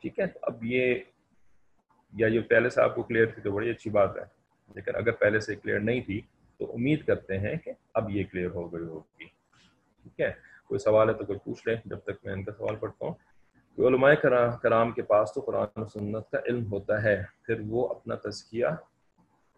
ٹھیک 0.00 0.20
ہے؟ 0.20 0.24
اب 0.42 0.64
یہ 0.64 0.94
یا 2.16 2.26
یہ 2.26 2.40
پہلے 2.40 2.70
سے 2.70 2.80
آپ 2.80 2.94
کو 2.94 3.02
کلیئر 3.02 3.26
تھی 3.26 3.42
تو 3.42 3.52
بڑی 3.52 3.70
اچھی 3.70 3.90
بات 3.90 4.16
ہے۔ 4.16 4.22
لیکن 4.74 4.96
اگر 4.96 5.10
پہلے 5.10 5.40
سے 5.40 5.56
کلیئر 5.56 5.80
نہیں 5.80 6.00
تھی 6.00 6.20
تو 6.58 6.72
امید 6.74 7.04
کرتے 7.04 7.38
ہیں 7.38 7.56
کہ 7.56 7.72
اب 7.94 8.10
یہ 8.10 8.24
کلیئر 8.32 8.50
ہو 8.50 8.74
گئی 8.74 8.84
ہوگی۔ 8.84 9.24
ٹھیک 10.02 10.20
ہے؟ 10.20 10.32
کوئی 10.66 10.78
سوال 10.78 11.08
ہے 11.08 11.14
تو 11.14 11.24
کوئی 11.24 11.38
پوچھ 11.38 11.68
لیں۔ 11.68 11.76
جب 11.84 11.98
تک 11.98 12.10
میں 12.24 12.32
ان 12.32 12.44
کا 12.44 12.52
سوال 12.52 12.76
پڑھتا 12.76 13.06
ہوں۔ 13.06 13.14
کہ 13.76 13.82
علماء 13.82 14.14
کرام 14.62 14.92
کے 14.92 15.02
پاس 15.02 15.32
تو 15.32 15.40
قرآن 15.40 15.80
و 15.80 15.84
سنت 15.84 16.30
کا 16.30 16.38
علم 16.46 16.72
ہوتا 16.72 17.02
ہے، 17.02 17.22
پھر 17.42 17.60
وہ 17.68 17.88
اپنا 17.88 18.14
تزکیہ 18.14 18.66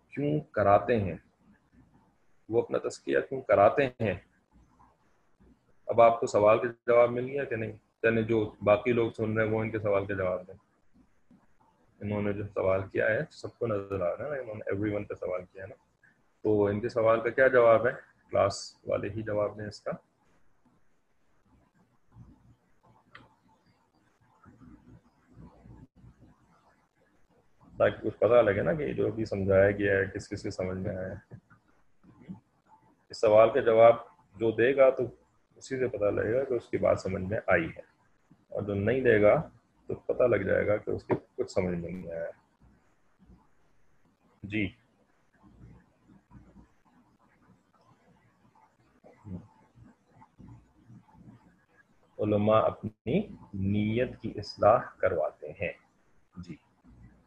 کیوں 0.09 0.41
کراتے 0.41 1.01
ہیں؟ 1.01 1.15
وہ 2.49 2.63
اپنا 2.63 2.79
تزکیہ 2.79 3.19
کیوں 3.29 3.41
کراتے 3.41 3.87
ہیں؟ 3.87 4.15
اب 5.87 6.01
آپ 6.01 6.21
کو 6.21 6.27
سوال 6.27 6.59
کا 6.59 6.69
جواب 6.87 7.11
مل 7.11 7.27
گیا 7.27 7.45
کہ 7.45 7.57
نہیں؟ 7.57 7.73
یعنی 8.03 8.23
جو 8.23 8.55
باقی 8.65 8.93
لوگ 8.93 9.11
سن 9.11 9.37
رہے 9.37 9.45
ہیں، 9.45 9.53
وہ 9.53 9.61
ان 9.61 9.71
کے 9.71 9.79
سوال 9.79 10.07
کا 10.07 10.15
جواب 10.15 10.47
دیں۔ 10.49 10.55
انہوں 12.01 12.23
نے 12.23 12.33
جو 12.33 12.43
سوال 12.55 12.81
کیا 12.93 13.07
ہے، 13.07 13.21
سب 13.31 13.59
کو 13.59 13.67
نظر 13.67 14.01
آ 14.01 14.17
رہا 14.17 14.25
ہے 14.25 14.31
نا، 14.31 14.41
انہوں 14.41 14.55
نے 14.55 14.63
ایوری 14.67 14.95
ون 14.95 15.05
کا 15.05 15.15
سوال 15.15 15.45
کیا 15.53 15.63
ہے 15.63 15.69
نا۔ 15.69 15.75
تو 16.43 16.67
ان 16.67 16.81
کے 16.81 16.89
سوال 16.89 17.21
کا 17.21 17.31
کیا 17.31 17.49
جواب 17.49 17.87
ہے؟ 17.87 17.93
کلاس 18.31 18.77
والے 18.87 19.09
ہی 19.09 19.23
جواب 19.23 19.59
دیں 19.59 19.67
اس 19.67 19.81
کا۔ 19.81 19.91
تاکہ 27.79 28.09
کچھ 28.09 28.17
پتہ 28.17 28.35
لگے 28.35 28.63
نا 28.63 28.73
کہ 28.73 28.93
جو 28.93 29.11
بھی 29.11 29.25
سمجھایا 29.25 29.71
گیا 29.71 29.99
ہے، 29.99 30.05
کس 30.15 30.29
کس 30.29 30.43
کے 30.43 30.51
سمجھ 30.51 30.79
میں 30.79 30.97
آیا 30.97 31.13
ہے۔ 31.13 31.37
اس 33.11 33.21
سوال 33.21 33.51
کا 33.51 33.61
جواب 33.61 33.95
جو 34.37 34.51
دے 34.51 34.77
گا 34.77 34.91
تو 34.91 35.03
اسی 35.57 35.79
سے 35.79 35.89
پتہ 35.89 36.05
لگے 36.05 36.35
گا 36.35 36.45
کہ 36.45 36.55
اس 36.55 36.69
کی 36.71 36.79
بات 36.79 37.01
سمجھ 37.01 37.23
میں 37.23 37.39
آئی 37.47 37.67
ہے۔ 37.67 37.97
اور 38.49 38.63
جو 38.63 38.75
نہیں 38.75 39.01
دے 39.01 39.23
گا 39.23 39.49
تو 39.87 39.95
پتہ 39.95 40.23
لگ 40.23 40.37
جائے 40.37 40.67
گا 40.67 40.77
کہ 40.77 40.91
اس 40.91 41.05
کی 41.05 41.15
کچھ 41.37 41.53
سمجھ 41.53 41.79
میں 41.79 41.91
نہیں 41.91 42.13
آیا۔ 42.13 42.31
جی۔ 44.43 44.69
علماء 52.19 52.61
اپنی 52.61 53.21
نیت 53.55 54.23
کی 54.23 54.33
اصلاح 54.37 54.79
کرواتے 54.99 55.51
ہیں۔ 55.51 55.73
جی۔ 56.37 56.57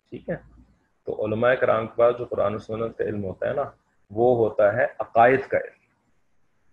ٹھیک 0.10 0.30
ہے؟ 0.30 0.36
تو 1.06 1.26
علماء 1.26 1.54
کرام 1.54 1.88
کے 1.88 1.93
پاس 1.95 2.17
جو 2.17 2.26
قرآن 2.26 2.56
و 2.56 2.58
سنت 2.58 2.98
کا 2.98 3.04
علم 3.04 3.24
ہوتا 3.24 3.50
ہے 3.50 3.54
نا، 3.54 3.63
وہ 4.12 4.38
ہوتا 4.38 4.74
ہے 4.74 4.86
عقائد 5.00 5.39
کا 5.48 5.58
علم، 5.58 5.80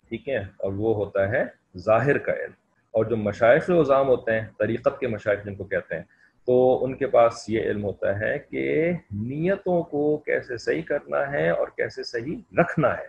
ٹھیک 0.08 0.28
ہے؟ 0.28 0.38
اور 0.38 0.72
وہ 0.72 0.94
ہوتا 0.94 1.28
ہے 1.28 1.44
ظاہر 1.76 2.18
کا 2.18 2.32
علم۔ 2.32 2.52
اور 2.90 3.04
جو 3.04 3.16
مشائق 3.16 3.62
وزام 3.68 4.08
ہوتے 4.08 4.40
ہیں، 4.40 4.46
طریقت 4.58 5.00
کے 5.00 5.06
مشائق 5.06 5.44
جن 5.44 5.54
کو 5.54 5.64
کہتے 5.64 5.94
ہیں، 5.94 6.02
تو 6.46 6.84
ان 6.84 6.94
کے 6.94 7.06
پاس 7.06 7.44
یہ 7.48 7.60
علم 7.60 7.84
ہوتا 7.84 8.18
ہے 8.18 8.38
کہ 8.38 8.92
نیتوں 9.10 9.82
کو 9.82 10.16
کیسے 10.16 10.56
صحیح 10.56 10.82
کرنا 10.82 11.30
ہے 11.30 11.50
اور 11.50 11.68
کیسے 11.68 12.02
صحیح 12.02 12.36
رکھنا 12.58 12.98
ہے۔ 12.98 13.06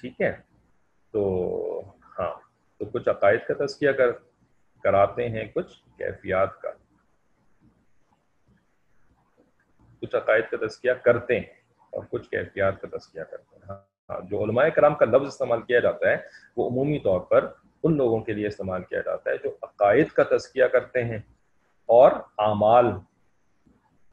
ٹھیک 0.00 0.20
ہے؟ 0.20 0.36
تو 1.12 1.82
ہاں 2.18 2.34
تو 2.78 2.84
کچھ 2.84 3.08
عقائد 3.08 3.40
کا 3.48 3.66
تذکیہ 3.66 3.90
کر، 3.90 4.12
کراتے 4.82 5.28
ہیں 5.28 5.44
کچھ 5.54 5.98
کیفیات 5.98 6.60
کا۔ 6.60 6.70
کچھ 10.06 10.16
عقائد 10.16 10.44
کا 10.50 10.66
تذکیہ 10.66 10.92
کرتے 10.92 11.36
ہیں 11.36 11.46
اور 11.90 12.04
کچھ 12.10 12.30
کیفیات 12.30 12.80
کا 12.80 12.88
تذکیہ 12.96 13.22
کرتے 13.22 13.56
ہیں۔ 13.56 13.62
ہاں 13.68 14.20
جو 14.30 14.44
علماء 14.44 14.68
کرام 14.68 14.94
کا 14.94 15.04
لفظ 15.04 15.26
استعمال 15.26 15.62
کیا 15.62 15.80
جاتا 15.80 16.10
ہے، 16.10 16.16
وہ 16.56 16.70
عمومی 16.70 16.98
طور 16.98 17.20
پر 17.20 17.52
ان 17.82 17.96
لوگوں 17.96 18.20
کے 18.20 18.32
لیے 18.32 18.46
استعمال 18.46 18.82
کیا 18.82 19.00
جاتا 19.00 19.30
ہے 19.30 19.36
جو 19.44 19.56
عقائد 19.62 20.08
کا 20.08 20.22
تذکیہ 20.36 20.64
کرتے 20.64 21.04
ہیں 21.04 21.18
اور 21.86 22.12
اعمال 22.38 22.86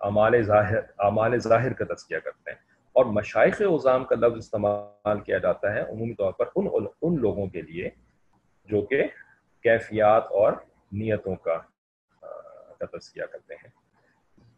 اعمال 0.02 0.42
ظاہر 0.42 0.78
اعمال 1.00 1.40
ظاہر 1.40 1.74
کا 1.74 1.86
تذکیہ 1.94 2.18
کرتے 2.18 2.52
ہیں۔ 2.52 2.58
اور 2.94 3.06
مشائق 3.06 3.62
اظام 3.62 4.06
کا 4.06 4.16
لفظ 4.16 4.38
استعمال 4.38 5.20
کیا 5.20 5.38
جاتا 5.38 5.74
ہے 5.74 5.82
عمومی 5.82 6.14
طور 6.14 6.34
پر 6.34 6.46
ان 6.56 6.68
ان 7.02 7.16
لوگوں 7.20 7.48
کے 7.48 7.62
لیے 7.62 7.90
جو 8.66 8.82
کہ 8.82 9.04
کیفیات 9.64 10.24
اور 10.24 10.54
نیتوں 10.92 11.36
کا 11.36 11.58
تذکیہ 12.80 13.24
کرتے 13.32 13.54
ہیں۔ 13.54 13.70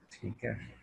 ٹھیک 0.10 0.46
ہے۔ 0.46 0.83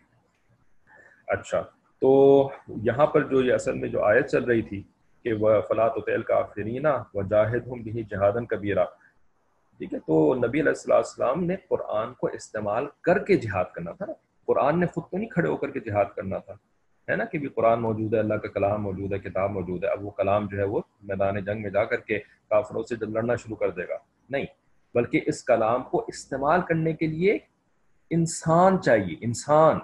اچھا۔ 1.31 1.61
تو 2.01 2.49
یہاں 2.67 3.05
پر 3.05 3.23
جو 3.23 3.41
یہ 3.41 3.53
اصل 3.53 3.73
میں 3.73 3.89
جو 3.89 4.03
آیت 4.03 4.27
چل 4.27 4.43
رہی 4.43 4.61
تھی 4.61 4.83
کہ 5.23 5.33
وہ 5.33 5.51
فلاط 5.67 5.97
و 5.97 6.01
تیل 6.01 6.21
کا 6.21 6.41
فرینا 6.41 7.03
و 7.13 7.21
جاہد 7.21 7.67
ہوں 7.67 7.75
بھی 7.75 8.03
جہادن 8.03 8.45
کبیرہ۔ 8.45 8.85
ٹھیک 9.77 9.93
ہے، 9.93 9.99
تو 9.99 10.35
نبی 10.35 10.59
علیہ 10.59 10.69
السلام 10.69 10.97
السلام 10.97 11.43
نے 11.43 11.55
قرآن 11.69 12.13
کو 12.13 12.27
استعمال 12.27 12.85
کر 13.01 13.19
کے 13.19 13.37
جہاد 13.37 13.65
کرنا 13.75 13.91
تھا 13.91 14.05
نا۔ 14.05 14.13
قرآن 14.45 14.79
نے 14.79 14.85
خود 14.85 15.03
کو 15.03 15.17
نہیں 15.17 15.29
کھڑے 15.29 15.49
ہو 15.49 15.57
کر 15.57 15.69
کے 15.69 15.79
جہاد 15.79 16.05
کرنا 16.15 16.37
تھا۔ 16.37 16.53
ہے 17.09 17.15
نا 17.15 17.25
کہ 17.25 17.37
بھی 17.39 17.47
قرآن 17.47 17.81
موجود 17.81 18.13
ہے، 18.13 18.19
اللہ 18.19 18.33
کا 18.33 18.47
کلام 18.47 18.83
موجود 18.83 19.13
ہے، 19.13 19.19
کتاب 19.19 19.51
موجود 19.51 19.83
ہے۔ 19.83 19.89
اب 19.89 20.05
وہ 20.05 20.09
کلام 20.09 20.47
جو 20.47 20.57
ہے 20.57 20.63
وہ 20.63 20.81
میدان 21.03 21.45
جنگ 21.45 21.61
میں 21.61 21.69
جا 21.69 21.83
کر 21.83 21.97
کے 21.97 22.19
کافروں 22.49 22.83
سے 22.83 22.95
لڑنا 23.05 23.35
شروع 23.35 23.55
کر 23.55 23.69
دے 23.69 23.87
گا۔ 23.87 23.97
نہیں، 24.29 24.45
بلکہ 24.93 25.21
اس 25.25 25.43
کلام 25.43 25.83
کو 25.83 26.05
استعمال 26.07 26.61
کرنے 26.61 26.93
کے 26.93 27.07
لیے 27.07 27.37
انسان 28.09 28.81
چاہیے، 28.81 29.15
انسان 29.21 29.77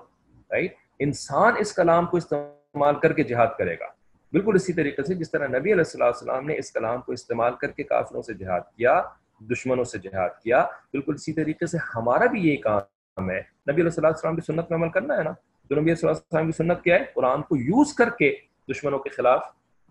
رائٹ 0.51 0.75
انسان 0.99 1.53
اس 1.59 1.73
کلام 1.73 2.05
کو 2.05 2.17
استعمال 2.17 2.95
کر 2.95 3.13
کے 3.13 3.23
جہاد 3.23 3.47
کرے 3.57 3.75
گا۔ 3.79 3.85
بالکل 4.31 4.51
اسی 4.55 4.73
طریقے 4.73 5.03
سے 5.03 5.13
جس 5.13 5.31
طرح 5.31 5.47
نبی 5.47 5.73
علیہ 5.73 6.03
السلام 6.03 6.45
نے 6.45 6.57
اس 6.57 6.71
کلام 6.71 7.01
کو 7.01 7.11
استعمال 7.11 7.53
کر 7.55 7.71
کے 7.71 7.83
کافروں 7.83 8.21
سے 8.21 8.33
جہاد 8.33 8.59
کیا، 8.59 9.01
دشمنوں 9.39 9.83
سے 9.83 9.97
جہاد 9.97 10.29
کیا، 10.43 10.61
بالکل 10.63 11.13
اسی 11.13 11.33
طریقے 11.33 11.65
سے 11.65 11.77
ہمارا 11.95 12.25
بھی 12.25 12.49
یہ 12.49 12.57
کام 12.57 13.29
ہے۔ 13.29 13.39
نبی 13.71 13.81
علیہ 13.81 13.99
السلام 14.03 14.35
کی 14.35 14.41
سنت 14.41 14.71
میں 14.71 14.79
عمل 14.79 14.89
کرنا 14.89 15.17
ہے 15.17 15.23
نا؟ 15.23 15.31
جو 15.69 15.81
نبی 15.81 15.91
علیہ 15.91 16.07
السلام 16.07 16.45
کی 16.45 16.51
سنت 16.51 16.83
کیا 16.83 16.95
ہے؟ 16.95 17.05
قرآن 17.13 17.41
کو 17.41 17.55
یوز 17.55 17.93
کر 17.93 18.09
کے 18.09 18.35
دشمنوں 18.71 18.99
کے 18.99 19.09
خلاف 19.09 19.43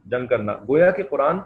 جنگ 0.05 0.27
کرنا۔ 0.27 0.53
گویا 0.53 0.91
کہ 0.91 1.03
قرآن، 1.03 1.39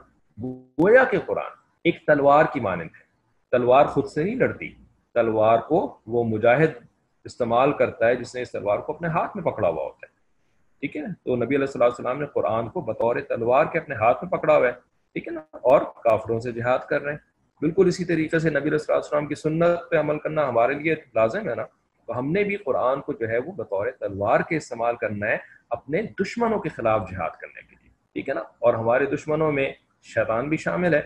گویا 0.43 1.05
کہ 1.05 1.19
قرآن 1.27 1.51
ایک 1.85 2.07
تلوار 2.07 2.45
کی 2.53 2.61
مانند 2.61 2.89
ہے۔ 2.97 3.03
تلوار 3.51 3.85
خود 3.85 4.07
سے 4.07 4.25
نہیں 4.25 4.35
لڑتی، 4.35 4.75
تلوار 5.15 5.59
کو 5.59 5.99
وہ 6.07 6.25
مجاہد 6.25 6.71
استعمال 7.25 7.73
کرتا 7.73 8.07
ہے 8.07 8.17
جس 8.17 8.35
نے 8.35 8.43
اس 8.43 8.51
تلوار 8.51 8.79
کو 8.79 8.93
اپنے 8.93 9.09
ہاتھ 9.09 9.37
میں 9.37 9.45
پکڑا 9.45 9.69
ہوا 9.69 9.85
ہوتا 9.85 10.07
ہے۔ 10.07 10.21
ٹھیک 10.81 10.97
ہے 10.97 11.03
تو 11.25 11.37
نبی 11.37 11.47
علیہ 11.47 11.67
السلام 11.67 11.89
السلام 11.89 12.21
نے 12.21 12.27
قرآن 12.27 12.69
کو 12.69 12.81
بطور 12.81 13.17
تلوار 13.29 13.65
کے 13.65 13.79
اپنے 13.79 13.95
ہاتھ 13.95 14.25
میں 14.25 14.39
پکڑا 14.39 14.57
ہوا 14.57 14.67
ہے۔ 14.67 14.73
ٹھیک 15.13 15.29
ہے 15.29 15.33
نا؟ 15.33 15.41
اور 15.53 15.81
کافروں 15.81 16.41
سے 16.41 16.53
جہاد 16.53 16.79
کر 16.79 17.03
رہے 17.03 17.13
ہیں۔ 17.13 17.19
بالکل 17.61 17.87
اسی 17.87 18.05
طریقے 18.05 18.39
سے 18.39 18.51
نبی 18.51 18.69
علیہ 18.69 18.93
السلام 18.93 19.27
کی 19.27 19.35
سنت 19.35 19.91
پہ 19.91 19.97
عمل 19.97 20.19
کرنا 20.19 20.49
ہمارے 20.49 20.75
لیے 20.75 20.95
لازم 21.15 21.49
ہے 21.49 21.55
نا؟ 21.55 21.65
تو 22.07 22.19
ہم 22.19 22.33
نے 22.33 22.45
بھی 22.45 22.57
قرآن 22.57 23.01
کو 23.01 23.13
جو 23.13 23.29
ہے 23.29 23.39
وہ 23.39 23.53
بطور 23.53 23.87
تلوار 24.01 24.41
کے 24.41 24.57
استعمال 24.57 24.97
کرنا 24.97 25.27
ہے 25.27 25.39
اپنے 25.71 26.03
دشمنوں 26.03 26.59
کے 26.59 26.69
خلاف 26.69 27.11
جہاد 27.11 27.31
کرنے 27.31 27.61
کے 27.61 27.77
لیے۔ 27.81 27.91
ٹھیک 28.13 28.29
ہے 28.29 28.35
نا؟ 28.35 28.41
اور 28.41 28.75
ہمارے 28.75 29.07
دشمنوں 29.07 29.53
میں 29.53 29.73
شیطان 30.03 30.49
بھی 30.49 30.57
شامل 30.57 30.95
ہے، 30.95 31.01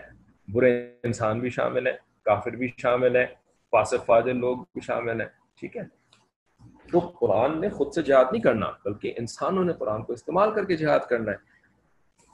برے 0.53 0.91
انسان 1.03 1.39
بھی 1.39 1.49
شامل 1.49 1.87
ہے 1.87 1.93
کافر 2.25 2.51
بھی 2.51 2.71
شامل 2.77 3.15
ہے 3.15 3.25
فاسق 3.71 4.05
فاضل 4.05 4.37
لوگ 4.37 4.57
بھی 4.57 4.81
شامل 4.81 5.21
ہیں۔ 5.21 5.27
ٹھیک 5.59 5.77
ہے؟ 5.77 6.04
تو 6.95 6.99
قرآن 6.99 7.61
نے 7.61 7.69
خود 7.69 7.93
سے 7.93 8.01
جہاد 8.01 8.25
نہیں 8.31 8.41
کرنا، 8.41 8.65
بلکہ 8.85 9.13
انسانوں 9.17 9.63
نے 9.63 9.73
قرآن 9.73 10.03
کو 10.03 10.13
استعمال 10.13 10.53
کر 10.53 10.65
کے 10.65 10.75
جہاد 10.75 10.99
کرنا 11.09 11.31
ہے۔ 11.31 11.37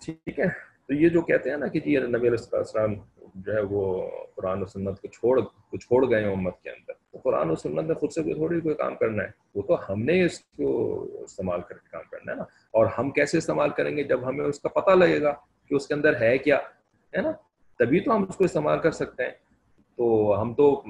ٹھیک 0.06 0.39
ہے؟ 0.39 0.45
تو 0.88 0.93
یہ 0.93 1.10
جو 1.10 1.21
کہتے 1.21 1.50
ہیں 1.50 1.58
نا 1.58 1.67
کہ 1.67 1.80
جی 1.80 1.97
نبی 1.97 2.28
علیہ 2.28 2.56
السلام 2.56 2.93
جو 3.36 3.54
ہے 3.54 3.62
وہ 3.62 4.10
قرآن 4.36 4.62
و 4.62 4.65
سنت 4.65 5.02
کو 5.02 5.08
چھوڑ 5.08 5.41
کو 5.41 5.78
چھوڑ 5.78 6.10
گئے 6.10 6.24
ہیں 6.24 6.32
امت 6.32 6.62
کے 6.62 6.69
اندر۔ 6.69 6.93
تو 7.12 7.17
قرآن 7.24 7.50
و 7.50 7.56
سنت 7.56 7.88
نے 7.88 7.93
خود 7.93 8.12
سے 8.12 8.24
کوئی 8.24 8.36
تھوڑی 8.36 8.62
کوئی 8.62 8.76
کام 8.76 8.95
کرنا 8.95 9.24
ہے۔ 9.24 9.30
وہ 9.56 9.62
تو 9.62 9.91
ہم 9.91 10.04
نے 10.04 10.26
اس 10.26 10.39
کو 10.39 11.04
استعمال 11.24 11.62
کر 11.62 11.76
کے 11.76 11.89
کام 11.91 12.02
کرنا 12.12 12.32
ہے 12.32 12.38
نا۔ 12.38 12.43
اور 12.71 12.86
ہم 12.86 13.10
کیسے 13.10 13.38
استعمال 13.38 13.69
کریں 13.69 13.97
گے 13.97 14.04
جب 14.04 14.30
ہمیں 14.30 14.45
اس 14.45 14.60
کا 14.60 14.69
پتہ 14.69 14.91
لگے 14.91 15.22
گا 15.22 15.34
کہ 15.70 15.76
اس 15.76 15.88
کے 15.88 15.93
اندر 15.93 16.22
ہے 16.22 16.38
کیا؟ 16.38 16.57
ہے 17.16 17.22
نا؟ 17.22 17.32
تبھی 17.80 17.99
تو 17.99 18.16
ہم 18.16 18.26
اس 18.30 18.36
کو 18.36 18.43
استعمال 18.43 18.80
کر 18.80 18.91
سکتے 18.91 19.24
ہیں۔ 19.24 19.32
تو 19.97 20.36
ہم 20.41 20.53
تو 20.53 20.84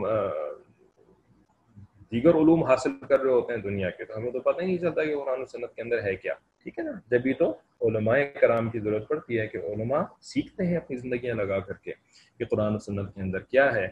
دیگر 2.12 2.30
علوم 2.30 2.64
حاصل 2.64 2.90
کر 3.10 3.20
رہے 3.20 3.32
ہوتے 3.32 3.54
ہیں 3.54 3.62
دنیا 3.62 3.90
کے، 3.90 4.06
تو 4.06 4.18
ہمیں 4.18 4.32
تو 4.32 4.40
پتہ 4.40 4.62
ہی 4.62 4.66
نہیں 4.66 4.78
چلتا 4.78 5.04
کہ 5.04 5.20
قرآن 5.20 5.42
و 5.42 5.46
سنت 5.46 5.76
کے 5.76 5.82
اندر 5.82 6.04
ہے 6.04 6.16
کیا۔ 6.16 6.34
ٹھیک 6.64 6.80
ہے 6.80 6.84
نا؟ 6.84 6.92
جبھی 7.08 7.34
تو 7.34 7.50
علماء 7.82 8.18
کرام 8.42 8.70
کی 8.70 8.80
ضرورت 8.80 9.08
پڑتی 9.08 9.40
ہے 9.40 9.48
کہ 9.48 9.58
علماء 9.58 10.04
سیکھتے 10.22 10.66
ہیں 10.66 10.78
اپنی 10.78 10.98
زندگیاں 10.98 11.36
لگا 11.36 11.60
کر 11.60 11.74
کے 11.74 11.92
کہ 12.40 12.46
قرآن 12.46 12.76
و 12.76 12.78
سنت 12.78 13.16
کے 13.16 13.22
اندر 13.22 13.40
کیا 13.40 13.74
ہے۔ 13.74 13.86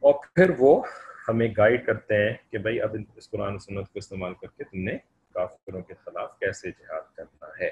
اور 0.00 0.14
پھر 0.34 0.50
وہ 0.58 0.82
ہمیں 1.28 1.48
گائیڈ 1.56 1.86
کرتے 1.86 2.14
ہیں 2.14 2.34
کہ 2.50 2.58
بھائی 2.58 2.80
اب 2.80 2.96
اس 3.16 3.30
قرآن 3.30 3.54
و 3.54 3.58
سنت 3.58 3.86
کو 3.86 3.98
استعمال 3.98 4.34
کر 4.34 4.46
کے 4.56 4.64
تم 4.64 4.78
نے 4.78 4.98
کافروں 5.34 5.82
کے 5.82 5.94
خلاف 5.94 6.38
کیسے 6.38 6.70
جہاد 6.70 7.16
کرنا 7.16 7.46
ہے۔ 7.60 7.70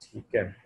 ٹھیک 0.00 0.34
ہے؟ 0.34 0.63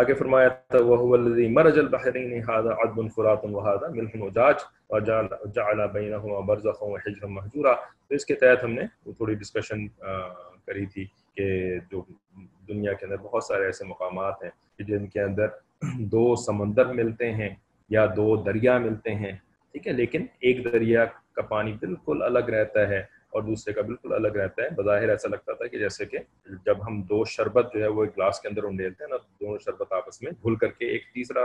آگے 0.00 0.14
فرمایا 0.14 0.48
تھا 0.48 0.78
وہ 0.86 0.96
الذی 1.16 1.46
مرج 1.58 1.78
البحرین 1.78 2.32
هذا 2.38 2.72
عذب 2.84 2.98
فرات 3.14 3.44
وهذا 3.44 3.88
ملح 3.92 4.24
وجاج 4.24 4.64
وجعل 4.94 5.28
جعل 5.58 5.80
بينهما 5.94 6.40
برزخا 6.50 6.88
وحجرا 6.94 7.30
مهجورا۔ 7.36 7.72
تو 8.08 8.14
اس 8.14 8.26
کے 8.30 8.34
تحت 8.42 8.64
ہم 8.64 8.74
نے 8.80 8.84
وہ 9.06 9.12
تھوڑی 9.20 9.34
ڈسکشن 9.44 9.86
کری 10.66 10.84
تھی 10.94 11.06
کہ 11.36 11.46
جو 11.90 12.02
دنیا 12.68 12.92
کے 12.92 13.06
اندر 13.06 13.22
بہت 13.22 13.44
سارے 13.44 13.64
ایسے 13.66 13.84
مقامات 13.94 14.42
ہیں 14.44 14.50
کہ 14.78 14.84
جن 14.84 15.06
کے 15.16 15.22
اندر 15.22 15.48
دو 16.12 16.24
سمندر 16.44 16.92
ملتے 17.00 17.32
ہیں 17.40 17.48
یا 17.96 18.06
دو 18.16 18.36
دریا 18.44 18.78
ملتے 18.78 19.14
ہیں، 19.14 19.32
ٹھیک 19.74 19.86
ہے، 19.86 19.92
لیکن 19.92 20.26
ایک 20.40 20.64
دریا 20.72 21.04
کا 21.36 21.42
پانی 21.54 21.72
بالکل 21.80 22.22
الگ 22.22 22.54
رہتا 22.56 22.88
ہے۔ 22.88 23.02
اور 23.32 23.42
دوسرے 23.42 23.72
کا 23.72 23.82
بالکل 23.82 24.12
الگ 24.12 24.28
رہتا 24.28 24.62
ہے۔ 24.62 24.68
بظاہر 24.70 25.08
ایسا 25.08 25.28
لگتا 25.28 25.52
تھا 25.52 25.66
کہ 25.66 25.78
جیسے 25.78 26.06
کہ 26.06 26.18
جب 26.66 26.86
ہم 26.86 27.02
دو 27.02 27.24
شربت 27.24 27.72
جو 27.74 27.82
ہے 27.82 27.88
وہ 27.88 28.04
ایک 28.04 28.16
گلاس 28.16 28.40
کے 28.40 28.48
اندر 28.48 28.62
انڈیلتے 28.62 29.04
ہیں 29.04 29.08
نا 29.08 29.16
دونوں 29.16 29.58
شربت 29.58 29.92
آپس 29.92 30.22
میں 30.22 30.32
گھل 30.42 30.54
کر 30.56 30.66
کے 30.66 30.86
ایک 30.86 31.02
تیسرا 31.14 31.44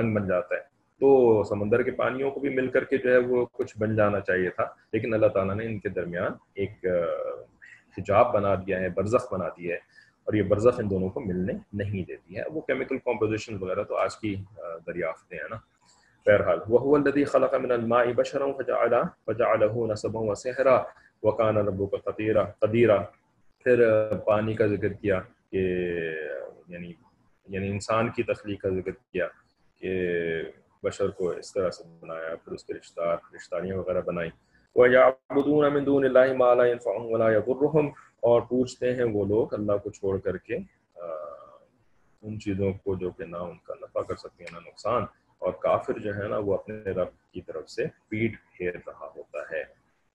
رنگ 0.00 0.14
بن 0.14 0.28
جاتا 0.28 0.54
ہے۔ 0.54 0.60
تو 1.00 1.42
سمندر 1.44 1.82
کے 1.82 1.90
پانیوں 1.90 2.30
کو 2.30 2.40
بھی 2.40 2.48
مل 2.48 2.68
کر 2.68 2.84
کے 2.84 2.96
جو 2.96 3.12
ہے 3.12 3.18
وہ 3.18 3.46
کچھ 3.52 3.78
بن 3.78 3.96
جانا 3.96 4.20
چاہیے 4.20 4.50
تھا۔ 4.50 4.64
لیکن 4.92 5.14
اللہ 5.14 5.26
تعالیٰ 5.26 5.54
نے 5.54 5.66
ان 5.66 5.78
کے 5.78 5.88
درمیان 5.88 6.32
ایک 6.54 6.86
حجاب 7.98 8.34
بنا 8.34 8.54
دیا 8.54 8.80
ہے، 8.80 8.88
برزخ 8.88 9.34
بنا 9.34 9.48
دیا 9.48 9.74
ہے۔ 9.74 9.80
اور 10.24 10.34
یہ 10.34 10.42
برزخ 10.42 10.80
ان 10.80 10.90
دونوں 10.90 11.08
کو 11.08 11.20
ملنے 11.20 11.52
نہیں 11.72 12.02
دیتی 12.02 12.36
ہے۔ 12.36 12.42
وہ 12.50 12.60
کیمیکل 12.60 12.98
کمپوزیشن 12.98 13.62
وغیرہ 13.62 13.82
تو 13.82 13.96
آج 13.96 14.16
کی 14.16 14.36
دریافتیں 14.86 15.38
ہیں 15.38 15.48
نا۔ 15.50 15.56
بہرحال 16.26 16.58
وہ 16.68 16.96
الذي 16.96 17.24
خلق 17.24 17.54
من 17.54 17.70
الماء 17.70 18.04
بشرا 18.04 18.44
فجعل 18.58 18.94
فجعله 19.26 19.86
نسبا 19.86 20.20
وسحرا 20.20 20.82
وكان 21.22 21.56
ربك 21.56 22.04
قديرا 22.04 22.44
قديرا۔ 22.44 23.02
پھر 23.64 23.88
پانی 24.24 24.54
کا 24.54 24.66
ذکر 24.66 24.92
کیا 24.92 25.20
کہ 25.50 25.56
یعنی 26.68 26.92
یعنی 27.48 27.68
انسان 27.68 28.10
کی 28.10 28.22
تخلیق 28.22 28.62
کا 28.62 28.68
ذکر 28.68 28.90
کیا 28.90 29.26
کہ 29.80 29.90
بشر 30.82 31.10
کو 31.10 31.30
اس 31.30 31.52
طرح 31.52 31.70
سے 31.70 31.84
بنایا، 32.00 32.34
پھر 32.44 32.52
اس 32.52 32.64
کے 32.64 32.74
رشتہ 32.74 33.16
رشتاریاں 33.34 33.76
وغیرہ 33.76 34.00
بنائی۔ 34.00 34.30
وَيَعْبُدُونَ 34.74 35.68
مِن 35.68 35.86
دُونِ 35.86 36.06
اللَّهِ 36.06 36.36
مَا 36.36 36.54
لَا 36.54 36.66
يَنفَعُهُمْ 36.66 37.12
وَلَا 37.12 37.30
يَضُرُّهُمْ۔ 37.32 37.90
اور 38.16 38.40
پوچھتے 38.40 38.94
ہیں 38.94 39.04
وہ 39.04 39.24
لوگ 39.24 39.54
اللہ 39.54 39.72
کو 39.82 39.90
چھوڑ 39.90 40.18
کر 40.18 40.36
کے 40.36 40.56
ان 42.22 42.40
چیزوں 42.40 42.72
کو 42.72 42.94
جو 42.94 43.10
کہ 43.10 43.24
نہ 43.24 43.36
ان 43.36 43.56
کا 43.64 43.74
نفع 43.74 44.00
کر 44.00 44.16
سکتی 44.16 44.44
ہیں، 44.44 44.60
نہ 44.60 44.68
نقصان۔ 44.68 45.02
اور 45.46 45.52
کافر 45.62 45.98
جو 46.04 46.14
ہے 46.16 46.28
نا 46.28 46.38
وہ 46.46 46.54
اپنے 46.54 46.90
رب 46.98 47.10
کی 47.32 47.40
طرف 47.46 47.68
سے 47.70 47.84
پیٹ 48.08 48.32
پھیر 48.52 48.74
رہا 48.86 49.08
ہوتا 49.16 49.40
ہے۔ 49.50 49.62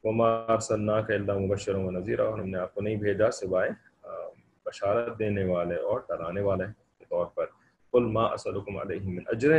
وما 0.04 0.30
ارسلناک 0.54 1.10
الا 1.12 1.38
مبشرا 1.38 1.78
ونذیرا 1.78 2.24
اور 2.24 2.40
ہم 2.40 2.50
نے 2.50 2.58
آپ 2.60 2.74
کو 2.74 2.82
نہیں 2.82 2.96
بھیجا 3.04 3.30
سوائے 3.40 3.70
بشارت 4.66 5.18
دینے 5.20 5.44
والے 5.46 5.76
اور 5.90 6.00
ڈرانے 6.08 6.42
والے 6.42 6.66
کے 7.00 7.06
طور 7.10 7.26
پر۔ 7.36 7.46
قل 7.94 8.06
ما 8.16 8.26
اسلکم 8.34 8.78
علیہ 8.78 9.04
من 9.04 9.24
اجر 9.28 9.52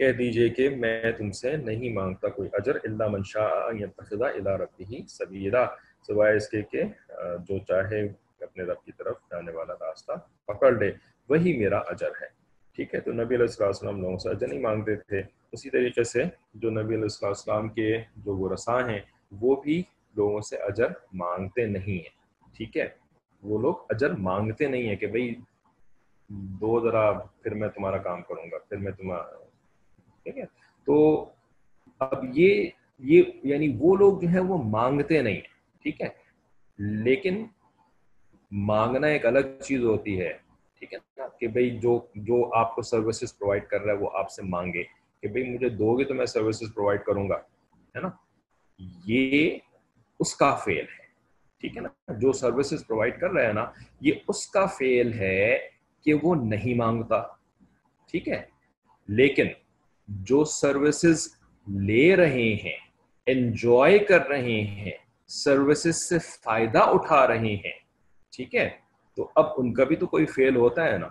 کہہ 0.00 0.12
دیجیے 0.18 0.48
کہ 0.56 0.68
میں 0.76 1.12
تم 1.18 1.30
سے 1.40 1.56
نہیں 1.56 1.92
مانگتا 1.94 2.28
کوئی 2.36 2.48
اجر 2.58 2.76
الا 2.84 3.06
من 3.08 3.22
شاء 3.32 3.50
ان 3.68 3.78
يتخذ 3.80 4.22
الى 4.22 4.52
ربه 4.62 5.02
سبیلا 5.08 5.64
سوائے 6.06 6.36
اس 6.36 6.48
کے 6.48 6.62
کہ 6.70 6.82
جو 7.48 7.58
چاہے 7.68 8.00
اپنے 8.46 8.64
رب 8.70 8.84
کی 8.84 8.92
طرف 8.98 9.16
جانے 9.30 9.52
والا 9.52 9.74
راستہ 9.80 10.12
پکڑ 10.46 10.72
لے، 10.72 10.90
وہی 11.28 11.56
میرا 11.58 11.78
اجر 11.92 12.10
ہے۔ 12.22 12.28
ٹھیک 12.76 12.94
ہے، 12.94 13.00
تو 13.00 13.12
نبی 13.12 13.34
علیہ 13.34 13.48
السلام 13.48 13.68
وسلم 13.68 14.00
لوگوں 14.00 14.18
سے 14.18 14.28
اجر 14.30 14.48
نہیں 14.48 14.60
مانگتے 14.60 14.96
تھے۔ 14.96 15.22
اسی 15.52 15.70
طریقے 15.70 16.04
سے 16.04 16.24
جو 16.54 16.70
نبی 16.70 16.94
علیہ 16.94 17.08
السلام 17.10 17.30
وسلم 17.30 17.68
کے 17.68 17.98
جو 18.16 18.36
وہ 18.36 18.48
ہیں، 18.88 19.00
وہ 19.40 19.62
بھی 19.62 19.82
لوگوں 20.16 20.40
سے 20.40 20.56
اجر 20.56 20.88
مانگتے 21.12 21.66
نہیں 21.66 21.98
ہیں۔ 21.98 22.12
ٹھیک 22.56 22.76
ہے، 22.76 22.88
وہ 23.42 23.58
لوگ 23.58 23.74
اجر 23.88 24.10
مانگتے 24.10 24.66
نہیں 24.66 24.88
ہیں 24.88 24.96
کہ 24.96 25.06
بھئی 25.06 25.34
دو 26.60 26.80
ذرا 26.80 27.12
پھر 27.12 27.54
میں 27.54 27.68
تمہارا 27.68 27.98
کام 27.98 28.22
کروں 28.22 28.50
گا، 28.52 28.58
پھر 28.68 28.76
میں 28.76 28.92
تمہارا۔ 28.92 29.44
ٹھیک 30.22 30.38
ہے، 30.38 30.44
تو 30.86 31.24
اب 31.98 32.24
یہ 32.34 32.68
یہ 32.98 33.22
یعنی 33.42 33.76
وہ 33.78 33.96
لوگ 33.96 34.20
جو 34.20 34.28
ہیں 34.28 34.40
وہ 34.40 34.62
مانگتے 34.62 35.22
نہیں 35.22 35.34
ہیں۔ 35.34 35.52
ٹھیک 35.82 36.00
ہے، 36.00 36.08
لیکن 36.78 37.44
مانگنا 38.50 39.06
ایک 39.06 39.26
الگ 39.26 39.60
چیز 39.62 39.84
ہوتی 39.84 40.20
ہے۔ 40.20 40.32
ٹھیک 40.84 40.92
ہے 40.94 40.98
نا، 41.18 41.28
کہ 41.40 41.48
بھائی 41.48 41.78
جو 41.78 42.06
جو 42.14 42.54
آپ 42.54 42.74
کو 42.74 42.82
سروسز 42.82 43.38
پرووائڈ 43.38 43.66
کر 43.66 43.80
رہا 43.80 43.92
ہے 43.92 43.98
وہ 43.98 44.10
آپ 44.14 44.30
سے 44.30 44.42
مانگے، 44.42 44.82
کہ 45.20 45.28
بھائی 45.28 45.44
مجھے 45.50 45.68
دو 45.68 45.98
گے 45.98 46.04
تو 46.04 46.14
میں 46.14 46.26
سروسز 46.26 46.74
پرووائڈ 46.74 47.04
کروں 47.04 47.28
گا، 47.28 47.36
ہے 47.94 48.00
نا؟ 48.00 48.08
یہ 49.04 49.58
اس 50.20 50.34
کا 50.36 50.54
فیل 50.54 50.84
ہے، 50.84 51.06
ٹھیک 51.60 51.76
ہے 51.76 51.82
نا؟ 51.82 52.12
جو 52.12 52.32
سروسز 52.32 52.86
پرووائڈ 52.86 53.20
کر 53.20 53.30
رہا 53.30 53.46
ہے 53.46 53.52
نا، 53.52 53.64
یہ 54.00 54.12
اس 54.28 54.46
کا 54.46 54.66
فیل 54.66 55.12
ہے 55.12 55.58
کہ 56.02 56.14
وہ 56.14 56.34
نہیں 56.34 56.74
مانگتا، 56.74 57.22
ٹھیک 58.10 58.28
ہے؟ 58.28 58.42
لیکن 59.08 59.48
جو 60.08 60.44
سروسز 60.44 61.28
لے 61.66 62.16
رہے 62.16 62.54
ہیں 62.54 62.78
انجوائے 63.26 63.98
کر 63.98 64.26
رہے 64.28 64.60
ہیں 64.60 64.92
سروسز 65.26 66.08
سے 66.08 66.18
فائدہ 66.18 66.78
اٹھا 66.78 67.26
رہے 67.26 67.54
ہیں، 67.54 67.78
ٹھیک 68.32 68.54
ہے؟ 68.54 68.83
تو 69.16 69.30
اب 69.34 69.46
ان 69.56 69.74
کا 69.74 69.84
بھی 69.84 69.96
تو 69.96 70.06
کوئی 70.06 70.26
فیل 70.26 70.56
ہوتا 70.56 70.84
ہے 70.84 70.98
نا۔ 70.98 71.08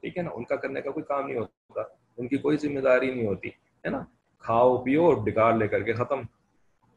ٹھیک 0.00 0.18
ہے 0.18 0.22
نا؟ 0.22 0.30
ان 0.34 0.44
کا 0.44 0.56
کرنے 0.56 0.82
کا 0.82 0.90
کوئی 0.90 1.04
کام 1.04 1.26
نہیں 1.26 1.38
ہوتا۔ 1.38 1.80
ان 2.16 2.28
کی 2.28 2.36
کوئی 2.36 2.56
ذمہ 2.56 2.80
داری 2.80 3.14
نہیں 3.14 3.26
ہوتی، 3.26 3.48
ہے 3.48 3.88
نا؟ 3.88 4.04
کھاؤ، 4.38 4.82
پیو 4.82 5.12
ڈکار 5.12 5.52
لے 5.52 5.68
کر 5.68 5.82
کے 5.82 5.92
ختم۔ 5.92 6.20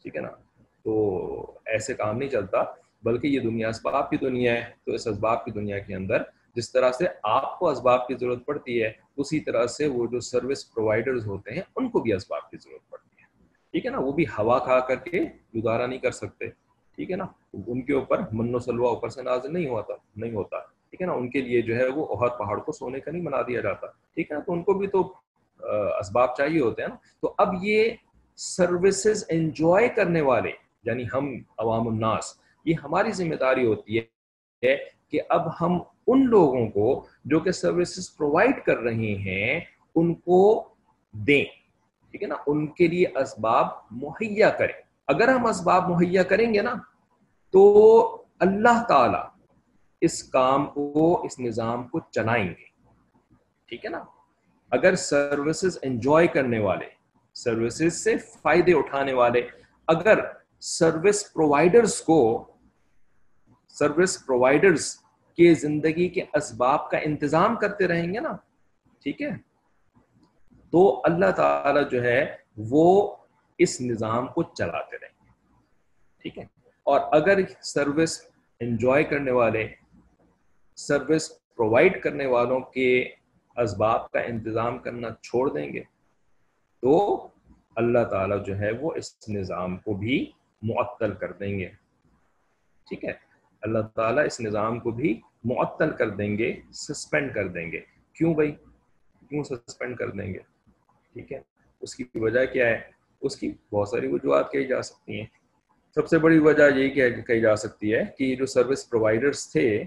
ٹھیک 0.01 0.15
ہے 0.15 0.21
نا؟ 0.21 0.29
تو 0.83 1.59
ایسے 1.65 1.93
کام 1.93 2.17
نہیں 2.17 2.29
چلتا، 2.29 2.63
بلکہ 3.03 3.27
یہ 3.27 3.39
دنیا 3.39 3.69
اسباب 3.69 4.09
کی 4.09 4.17
دنیا 4.17 4.53
ہے۔ 4.53 4.71
تو 4.85 4.91
اس 4.91 5.07
اسباب 5.07 5.45
کی 5.45 5.51
دنیا 5.51 5.79
کے 5.79 5.95
اندر 5.95 6.21
جس 6.55 6.71
طرح 6.71 6.91
سے 6.91 7.05
آپ 7.23 7.59
کو 7.59 7.69
اسباب 7.69 8.07
کی 8.07 8.15
ضرورت 8.19 8.45
پڑتی 8.45 8.83
ہے، 8.83 8.91
اسی 9.17 9.39
طرح 9.39 9.65
سے 9.65 9.87
وہ 9.87 10.07
جو 10.07 10.19
سروس 10.19 10.73
پرووائڈرز 10.73 11.27
ہوتے 11.27 11.51
ہیں، 11.51 11.61
ان 11.75 11.89
کو 11.89 11.99
بھی 11.99 12.13
اسباب 12.13 12.49
کی 12.49 12.57
ضرورت 12.57 12.89
پڑتی 12.89 13.21
ہے۔ 13.21 13.45
ٹھیک 13.71 13.85
ہے 13.85 13.91
نا؟ 13.91 13.99
وہ 13.99 14.11
بھی 14.11 14.23
ہوا 14.23 14.59
کھا 14.59 14.79
کر 14.79 14.95
کے 14.95 15.19
گزارا 15.55 15.85
نہیں 15.85 15.99
کر 15.99 16.11
سکتے۔ 16.11 16.45
ٹھیک 16.99 17.11
ہے 17.11 17.15
نا؟ 17.15 17.25
ان 17.53 17.81
کے 17.81 17.93
اوپر 17.93 18.21
من 18.31 18.55
و 18.55 18.59
سلوا 18.59 18.89
اوپر 18.89 19.09
سے 19.09 19.21
نازل 19.23 19.53
نہیں 19.53 19.67
ہوتا 19.69 19.93
نہیں 20.15 20.33
ہوتا، 20.35 20.59
ٹھیک 20.59 21.01
ہے 21.01 21.05
نا؟ 21.07 21.13
ان 21.13 21.29
کے 21.29 21.41
لیے 21.41 21.61
جو 21.61 21.75
ہے 21.75 21.85
وہ 21.87 22.05
اہد 22.15 22.37
پہاڑ 22.37 22.57
کو 22.59 22.71
سونے 22.71 22.99
کا 22.99 23.11
نہیں 23.11 23.23
بنا 23.25 23.41
دیا 23.47 23.61
جاتا، 23.61 23.87
ٹھیک 24.15 24.31
ہے 24.31 24.35
نا؟ 24.35 24.43
تو 24.45 24.53
ان 24.53 24.63
کو 24.63 24.73
بھی 24.73 24.87
تو 24.87 25.01
اسباب 25.99 26.35
چاہیے 26.37 26.61
ہوتے 26.61 26.81
ہیں 26.81 26.89
نا؟ 26.89 26.95
تو 27.21 27.33
اب 27.37 27.53
یہ 27.61 27.89
سروسز 28.37 29.23
انجوائے 29.29 29.87
کرنے 29.95 30.21
والے 30.21 30.51
یعنی 30.83 31.05
ہم 31.13 31.31
عوام 31.57 31.87
الناس، 31.87 32.33
یہ 32.65 32.83
ہماری 32.83 33.11
ذمہ 33.11 33.35
داری 33.35 33.65
ہوتی 33.65 33.97
ہے 33.97 34.75
کہ 35.11 35.21
اب 35.29 35.47
ہم 35.61 35.79
ان 36.07 36.25
لوگوں 36.29 36.67
کو 36.69 37.05
جو 37.25 37.39
کہ 37.39 37.51
سروسز 37.51 38.15
پرووائڈ 38.17 38.63
کر 38.65 38.77
رہے 38.77 39.15
ہیں، 39.25 39.59
ان 39.95 40.13
کو 40.15 40.43
دیں، 41.13 41.43
ٹھیک 42.11 42.23
ہے 42.23 42.27
نا؟ 42.27 42.35
ان 42.47 42.67
کے 42.67 42.87
لیے 42.87 43.07
اسباب 43.21 43.67
مہیا 44.03 44.49
کریں۔ 44.59 44.77
اگر 45.07 45.27
ہم 45.27 45.45
اسباب 45.45 45.89
مہیا 45.89 46.23
کریں 46.23 46.53
گے 46.53 46.61
نا 46.61 46.73
تو 47.51 48.23
اللہ 48.39 48.83
تعالی 48.87 49.45
اس 50.01 50.23
کام 50.23 50.65
کو، 50.65 51.25
اس 51.25 51.39
نظام 51.39 51.87
کو 51.87 51.99
چلائیں 51.99 52.49
گے۔ 52.49 52.69
ٹھیک 53.65 53.85
ہے 53.85 53.89
نا؟ 53.89 54.03
اگر 54.71 54.95
سروسز 54.95 55.77
انجوائے 55.81 56.27
کرنے 56.27 56.59
والے، 56.59 56.85
سروسز 57.33 58.03
سے 58.03 58.17
فائدے 58.17 58.73
اٹھانے 58.73 59.13
والے، 59.13 59.47
اگر 59.87 60.19
سروس 60.59 61.33
پرووائڈرز 61.33 62.01
کو، 62.01 62.47
سروس 63.67 64.25
پرووائڈرز 64.25 64.95
کے 65.35 65.53
زندگی 65.53 66.09
کے 66.09 66.21
اسباب 66.33 66.89
کا 66.89 66.97
انتظام 66.97 67.55
کرتے 67.55 67.87
رہیں 67.87 68.13
گے 68.13 68.19
نا، 68.19 68.31
ٹھیک 69.03 69.21
ہے؟ 69.21 69.29
تو 70.71 71.01
اللہ 71.03 71.31
تعالی 71.31 71.79
جو 71.91 72.03
ہے 72.03 72.35
وہ 72.57 73.15
اس 73.57 73.81
نظام 73.81 74.27
کو 74.27 74.43
چلاتے 74.43 74.97
رہیں 74.97 75.25
گے۔ 75.25 75.29
ٹھیک 76.21 76.37
ہے؟ 76.37 76.58
اور 76.89 76.99
اگر 77.11 77.39
سروس 77.61 78.21
انجوائے 78.59 79.03
کرنے 79.03 79.31
والے، 79.31 79.67
سروس 80.75 81.29
پرووائڈ 81.55 82.03
کرنے 82.03 82.25
والوں 82.25 82.59
کے 82.59 83.09
اسباب 83.57 84.11
کا 84.11 84.19
انتظام 84.19 84.79
کرنا 84.79 85.07
چھوڑ 85.21 85.53
دیں 85.53 85.73
گے، 85.73 85.83
تو 86.81 87.27
اللہ 87.75 88.03
تعالیٰ 88.11 88.45
جو 88.45 88.59
ہے 88.59 88.71
وہ 88.71 88.93
اس 88.95 89.29
نظام 89.29 89.77
کو 89.77 89.93
بھی 89.93 90.31
معطل 90.61 91.13
کر 91.13 91.31
دیں 91.31 91.59
گے۔ 91.59 91.69
ٹھیک 92.87 93.05
ہے؟ 93.05 93.13
اللہ 93.61 93.79
تعالیٰ 93.95 94.25
اس 94.25 94.41
نظام 94.41 94.79
کو 94.79 94.91
بھی 94.91 95.21
معطل 95.43 95.91
کر 95.91 96.09
دیں 96.09 96.37
گے 96.37 96.61
سسپینڈ 96.71 97.33
کر 97.33 97.47
دیں 97.47 97.71
گے۔ 97.71 97.81
کیوں 98.13 98.33
بھائی؟ 98.33 98.51
کیوں 99.29 99.43
سسپینڈ 99.43 99.97
کر 99.97 100.09
دیں 100.09 100.33
گے؟ 100.33 100.39
ٹھیک 101.13 101.33
ہے؟ 101.33 101.39
اس 101.81 101.95
کی 101.95 102.03
وجہ 102.15 102.45
کیا 102.45 102.67
ہے؟ 102.67 102.81
اس 103.21 103.37
کی 103.37 103.51
بہت 103.71 103.89
ساری 103.89 104.07
وجوہات 104.07 104.51
کہی 104.51 104.67
جا 104.67 104.81
سکتی 104.81 105.19
ہیں۔ 105.19 105.38
سب 105.95 106.07
سے 106.07 106.17
بڑی 106.17 106.39
وجہ 106.39 106.63
یہی 106.75 106.89
کہی 107.21 107.41
جا 107.41 107.55
سکتی 107.55 107.93
ہے 107.93 108.03
کہ 108.17 108.35
جو 108.35 108.45
سروس 108.45 108.89
پرووائڈرس 108.89 109.51
تھے، 109.51 109.83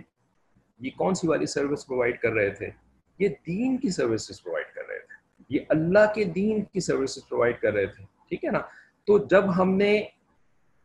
یہ 0.80 0.90
کون 0.96 1.14
سی 1.14 1.28
والی 1.28 1.46
سروس 1.46 1.86
پرووائڈ 1.86 2.18
کر 2.18 2.32
رہے 2.32 2.50
تھے؟ 2.50 2.70
یہ 3.18 3.28
دین 3.46 3.76
کی 3.76 3.90
سروسز 3.90 4.42
پرووائڈ 4.42 4.74
کر 4.74 4.82
رہے 4.88 4.98
تھے۔ 4.98 5.14
یہ 5.48 5.60
اللہ 5.68 6.12
کے 6.14 6.24
دین 6.24 6.62
کی 6.64 6.80
سروسز 6.80 7.28
پرووائڈ 7.28 7.60
کر 7.60 7.72
رہے 7.72 7.86
تھے۔ 7.86 8.04
ٹھیک 8.28 8.44
ہے 8.44 8.50
نا؟ 8.50 8.58
تو 9.06 9.18
جب 9.18 9.62
ہم 9.62 9.76
نے 9.76 10.02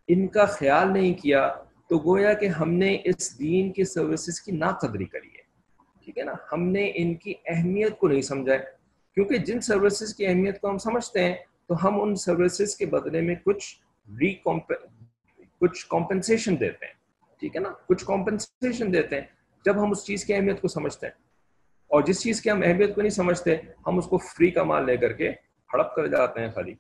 ان 0.08 0.28
کا 0.28 0.46
خیال 0.46 0.94
نہیں 0.94 1.14
کیا، 1.14 1.54
تو 1.90 1.98
گویا 1.98 2.34
کہ 2.34 2.46
ہم 2.46 2.74
نے 2.74 2.98
اس 3.04 3.40
دین 3.40 3.72
کی 3.72 3.84
سروسز 3.84 4.42
کی 4.42 4.52
ناقدری 4.52 5.06
کری 5.06 5.28
ہے۔ 5.28 5.42
ٹھیک 6.06 6.18
ہے 6.18 6.24
نا؟ 6.24 6.34
ہم 6.52 6.64
نے 6.64 6.92
ان 6.96 7.16
کی 7.16 7.34
اہمیت 7.46 7.98
کو 7.98 8.08
نہیں 8.08 8.22
سمجھا 8.22 8.54
ہے۔ 8.54 8.60
کیونکہ 9.14 9.38
جن 9.38 9.62
سروسز 9.62 10.16
کی 10.16 10.28
اہمیت 10.28 10.62
کو 10.62 10.70
ہم 10.70 10.78
سمجھتے 10.78 11.24
ہیں، 11.24 11.36
تو 11.68 11.88
ہم 11.88 12.02
ان 12.02 12.16
سروسز 12.16 12.76
کے 12.76 12.86
بدلے 12.86 13.22
میں 13.22 13.36
کچھ 13.44 13.80
ری 14.20 14.34
کچھ 15.62 15.86
کمپنسیشن 15.88 16.60
دیتے 16.60 16.86
ہیں، 16.86 16.94
ٹھیک 17.40 17.56
ہے 17.56 17.62
نا؟ 17.62 17.70
کچھ 17.88 18.06
کمپنسیشن 18.06 18.94
دیتے 18.94 19.16
ہیں۔ 19.16 19.28
جب 19.66 19.82
ہم 19.84 19.92
اس 19.92 20.04
چیز 20.06 20.26
کی 20.26 20.34
اہمیت 20.34 20.62
کو 20.62 20.68
سمجھتے 20.68 21.08
ہیں، 21.08 21.14
اور 21.92 22.02
جس 22.02 22.22
چیز 22.22 22.42
کی 22.42 22.52
ہم 22.52 22.62
اہمیت 22.66 22.96
کو 22.96 23.02
نہیں 23.02 23.10
سمجھتے، 23.10 23.56
ہم 23.88 23.98
اس 23.98 24.06
کو 24.06 24.18
فری 24.18 24.52
کا 24.52 24.64
مال 24.64 24.86
لے 24.86 24.98
کر 24.98 25.14
کے 25.14 25.30
ہڑپ 25.74 25.96
کر 25.96 26.08
جاتے 26.08 26.42
ہیں 26.42 26.52
خالی۔ 26.52 26.74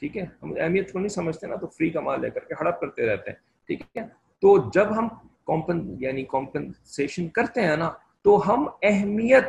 ٹھیک 0.00 0.16
ہے؟ 0.16 0.24
ہم 0.42 0.52
اہمیت 0.60 0.92
کو 0.92 0.98
نہیں 0.98 1.08
سمجھتے 1.08 1.46
نا، 1.46 1.56
تو 1.56 1.66
فری 1.66 1.90
کا 1.90 2.00
مال 2.00 2.20
لے 2.20 2.30
کر 2.30 2.40
کے 2.40 2.54
ہڑپ 2.60 2.80
کرتے 2.80 3.06
رہتے 3.06 3.30
ہیں۔ 3.30 3.38
ٹھیک 3.66 3.80
ہے؟ 3.96 4.02
تو 4.42 4.56
جب 4.70 4.98
ہم 4.98 5.08
کمپن 5.46 5.96
یعنی 6.00 6.24
کمپنسیشن 6.24 7.28
کرتے 7.28 7.60
ہیں 7.60 7.76
نا، 7.76 7.90
تو 8.22 8.36
ہم 8.48 8.66
اہمیت 8.82 9.46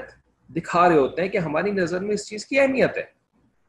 دکھا 0.50 0.88
رہے 0.90 0.98
ہوتے 0.98 1.22
ہیں 1.22 1.30
کہ 1.30 1.38
ہماری 1.38 1.72
نظر 1.72 2.00
میں 2.00 2.14
اس 2.14 2.28
چیز 2.28 2.46
کی 2.46 2.60
اہمیت 2.60 2.98
ہے۔ 2.98 3.04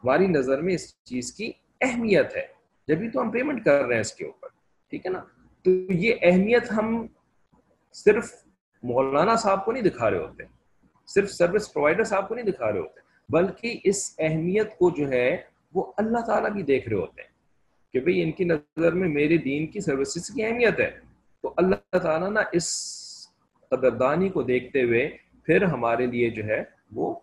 ہماری 0.04 0.26
نظر 0.26 0.60
میں 0.60 0.74
اس 0.74 1.04
چیز 1.04 1.32
کی 1.32 1.50
اہمیت 1.80 2.36
ہے۔ 2.36 2.46
جبھی 2.88 3.10
تو 3.10 3.20
ہم 3.20 3.30
پیمنٹ 3.30 3.64
کر 3.64 3.84
رہے 3.84 3.94
ہیں 3.94 4.00
اس 4.00 4.12
کے 4.12 4.24
اوپر۔ 4.26 4.48
ٹھیک 4.90 5.06
ہے 5.06 5.10
نا؟ 5.10 5.18
تو 5.62 5.70
یہ 5.92 6.14
اہمیت 6.22 6.72
ہم 6.72 7.06
صرف 7.92 8.32
مولانا 8.82 9.36
صاحب 9.36 9.64
کو 9.64 9.72
نہیں 9.72 9.82
دکھا 9.82 10.10
رہے 10.10 10.18
ہوتے، 10.18 10.42
صرف 11.06 11.30
سروس 11.30 11.72
پرووائڈر 11.72 12.04
صاحب 12.04 12.28
کو 12.28 12.34
نہیں 12.34 12.46
دکھا 12.46 12.72
رہے 12.72 12.78
ہوتے، 12.78 13.00
بلکہ 13.28 13.78
اس 13.84 14.14
اہمیت 14.18 14.78
کو 14.78 14.90
جو 14.90 15.08
ہے 15.08 15.36
وہ 15.74 15.92
اللہ 15.96 16.18
تعالیٰ 16.26 16.50
بھی 16.50 16.62
دیکھ 16.62 16.88
رہے 16.88 16.96
ہوتے 16.96 17.22
ہیں 17.22 17.28
کہ 17.92 18.00
بھئی 18.00 18.22
ان 18.22 18.32
کی 18.32 18.44
نظر 18.44 18.92
میں 18.92 19.08
میرے 19.08 19.36
دین 19.36 19.66
کی 19.66 19.80
سروسز 19.80 20.30
کی 20.30 20.44
اہمیت 20.44 20.80
ہے۔ 20.80 20.90
تو 21.42 21.54
اللہ 21.56 21.98
تعالیٰ 21.98 22.30
نا 22.30 22.40
اس 22.52 22.68
قدردانی 23.68 24.28
کو 24.28 24.42
دیکھتے 24.42 24.82
ہوئے 24.82 25.16
پھر 25.46 25.62
ہمارے 25.62 26.06
لیے 26.06 26.30
جو 26.30 26.44
ہے 26.44 26.64
وہ 26.92 27.14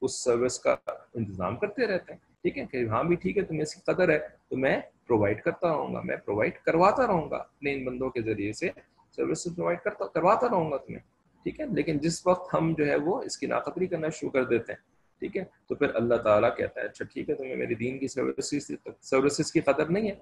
اس 0.00 0.24
سروس 0.24 0.58
کا 0.58 0.76
انتظام 1.14 1.56
کرتے 1.56 1.86
رہتے 1.86 2.12
ہیں۔ 2.12 2.25
ٹھیک 2.46 2.58
ہے؟ 2.58 2.66
کہ 2.66 2.88
ہاں 2.88 3.04
بھی 3.04 3.16
ٹھیک 3.16 3.38
ہے، 3.38 3.42
تمہیں 3.42 3.62
اس 3.62 3.74
کی 3.74 3.80
قدر 3.86 4.08
ہے، 4.08 4.18
تو 4.48 4.56
میں 4.56 4.80
پرووائڈ 5.06 5.42
کرتا 5.42 5.68
رہوں 5.68 5.94
گا، 5.94 6.00
میں 6.00 6.16
پرووائڈ 6.16 6.58
کرواتا 6.58 7.06
رہوں 7.06 7.30
گا 7.30 7.36
اپنے 7.36 7.74
ان 7.74 7.84
بندوں 7.84 8.10
کے 8.10 8.22
ذریعے 8.22 8.52
سے 8.52 8.70
سروسز 9.16 9.56
پرووائڈ 9.56 9.80
کرتا، 9.80 10.06
کرواتا 10.06 10.48
رہوں 10.48 10.70
گا 10.70 10.76
تمہیں، 10.76 11.00
ٹھیک 11.42 11.60
ہے؟ 11.60 11.66
لیکن 11.66 11.98
جس 11.98 12.26
وقت 12.26 12.54
ہم 12.54 12.74
جو 12.78 12.86
ہے 12.86 12.96
وہ 12.96 13.22
اس 13.22 13.38
کی 13.38 13.46
ناقدری 13.46 13.86
کرنا 13.86 14.08
شروع 14.08 14.30
کر 14.30 14.44
دیتے 14.44 14.72
ہیں، 14.72 14.80
ٹھیک 15.18 15.36
ہے؟ 15.36 15.44
تو 15.68 15.74
پھر 15.74 15.94
اللہ 15.94 16.14
تعالیٰ 16.14 16.56
کہتا 16.56 16.80
ہے 16.80 16.86
اچھا 16.86 17.04
ٹھیک 17.04 17.30
ہے، 17.30 17.34
تمہیں 17.34 17.56
میری 17.56 17.74
دین 17.74 17.98
کی 17.98 18.08
سروسز 18.08 18.70
سروسز 19.00 19.52
کی 19.52 19.60
قدر 19.60 19.86
نہیں 19.86 20.10
ہے 20.10 20.14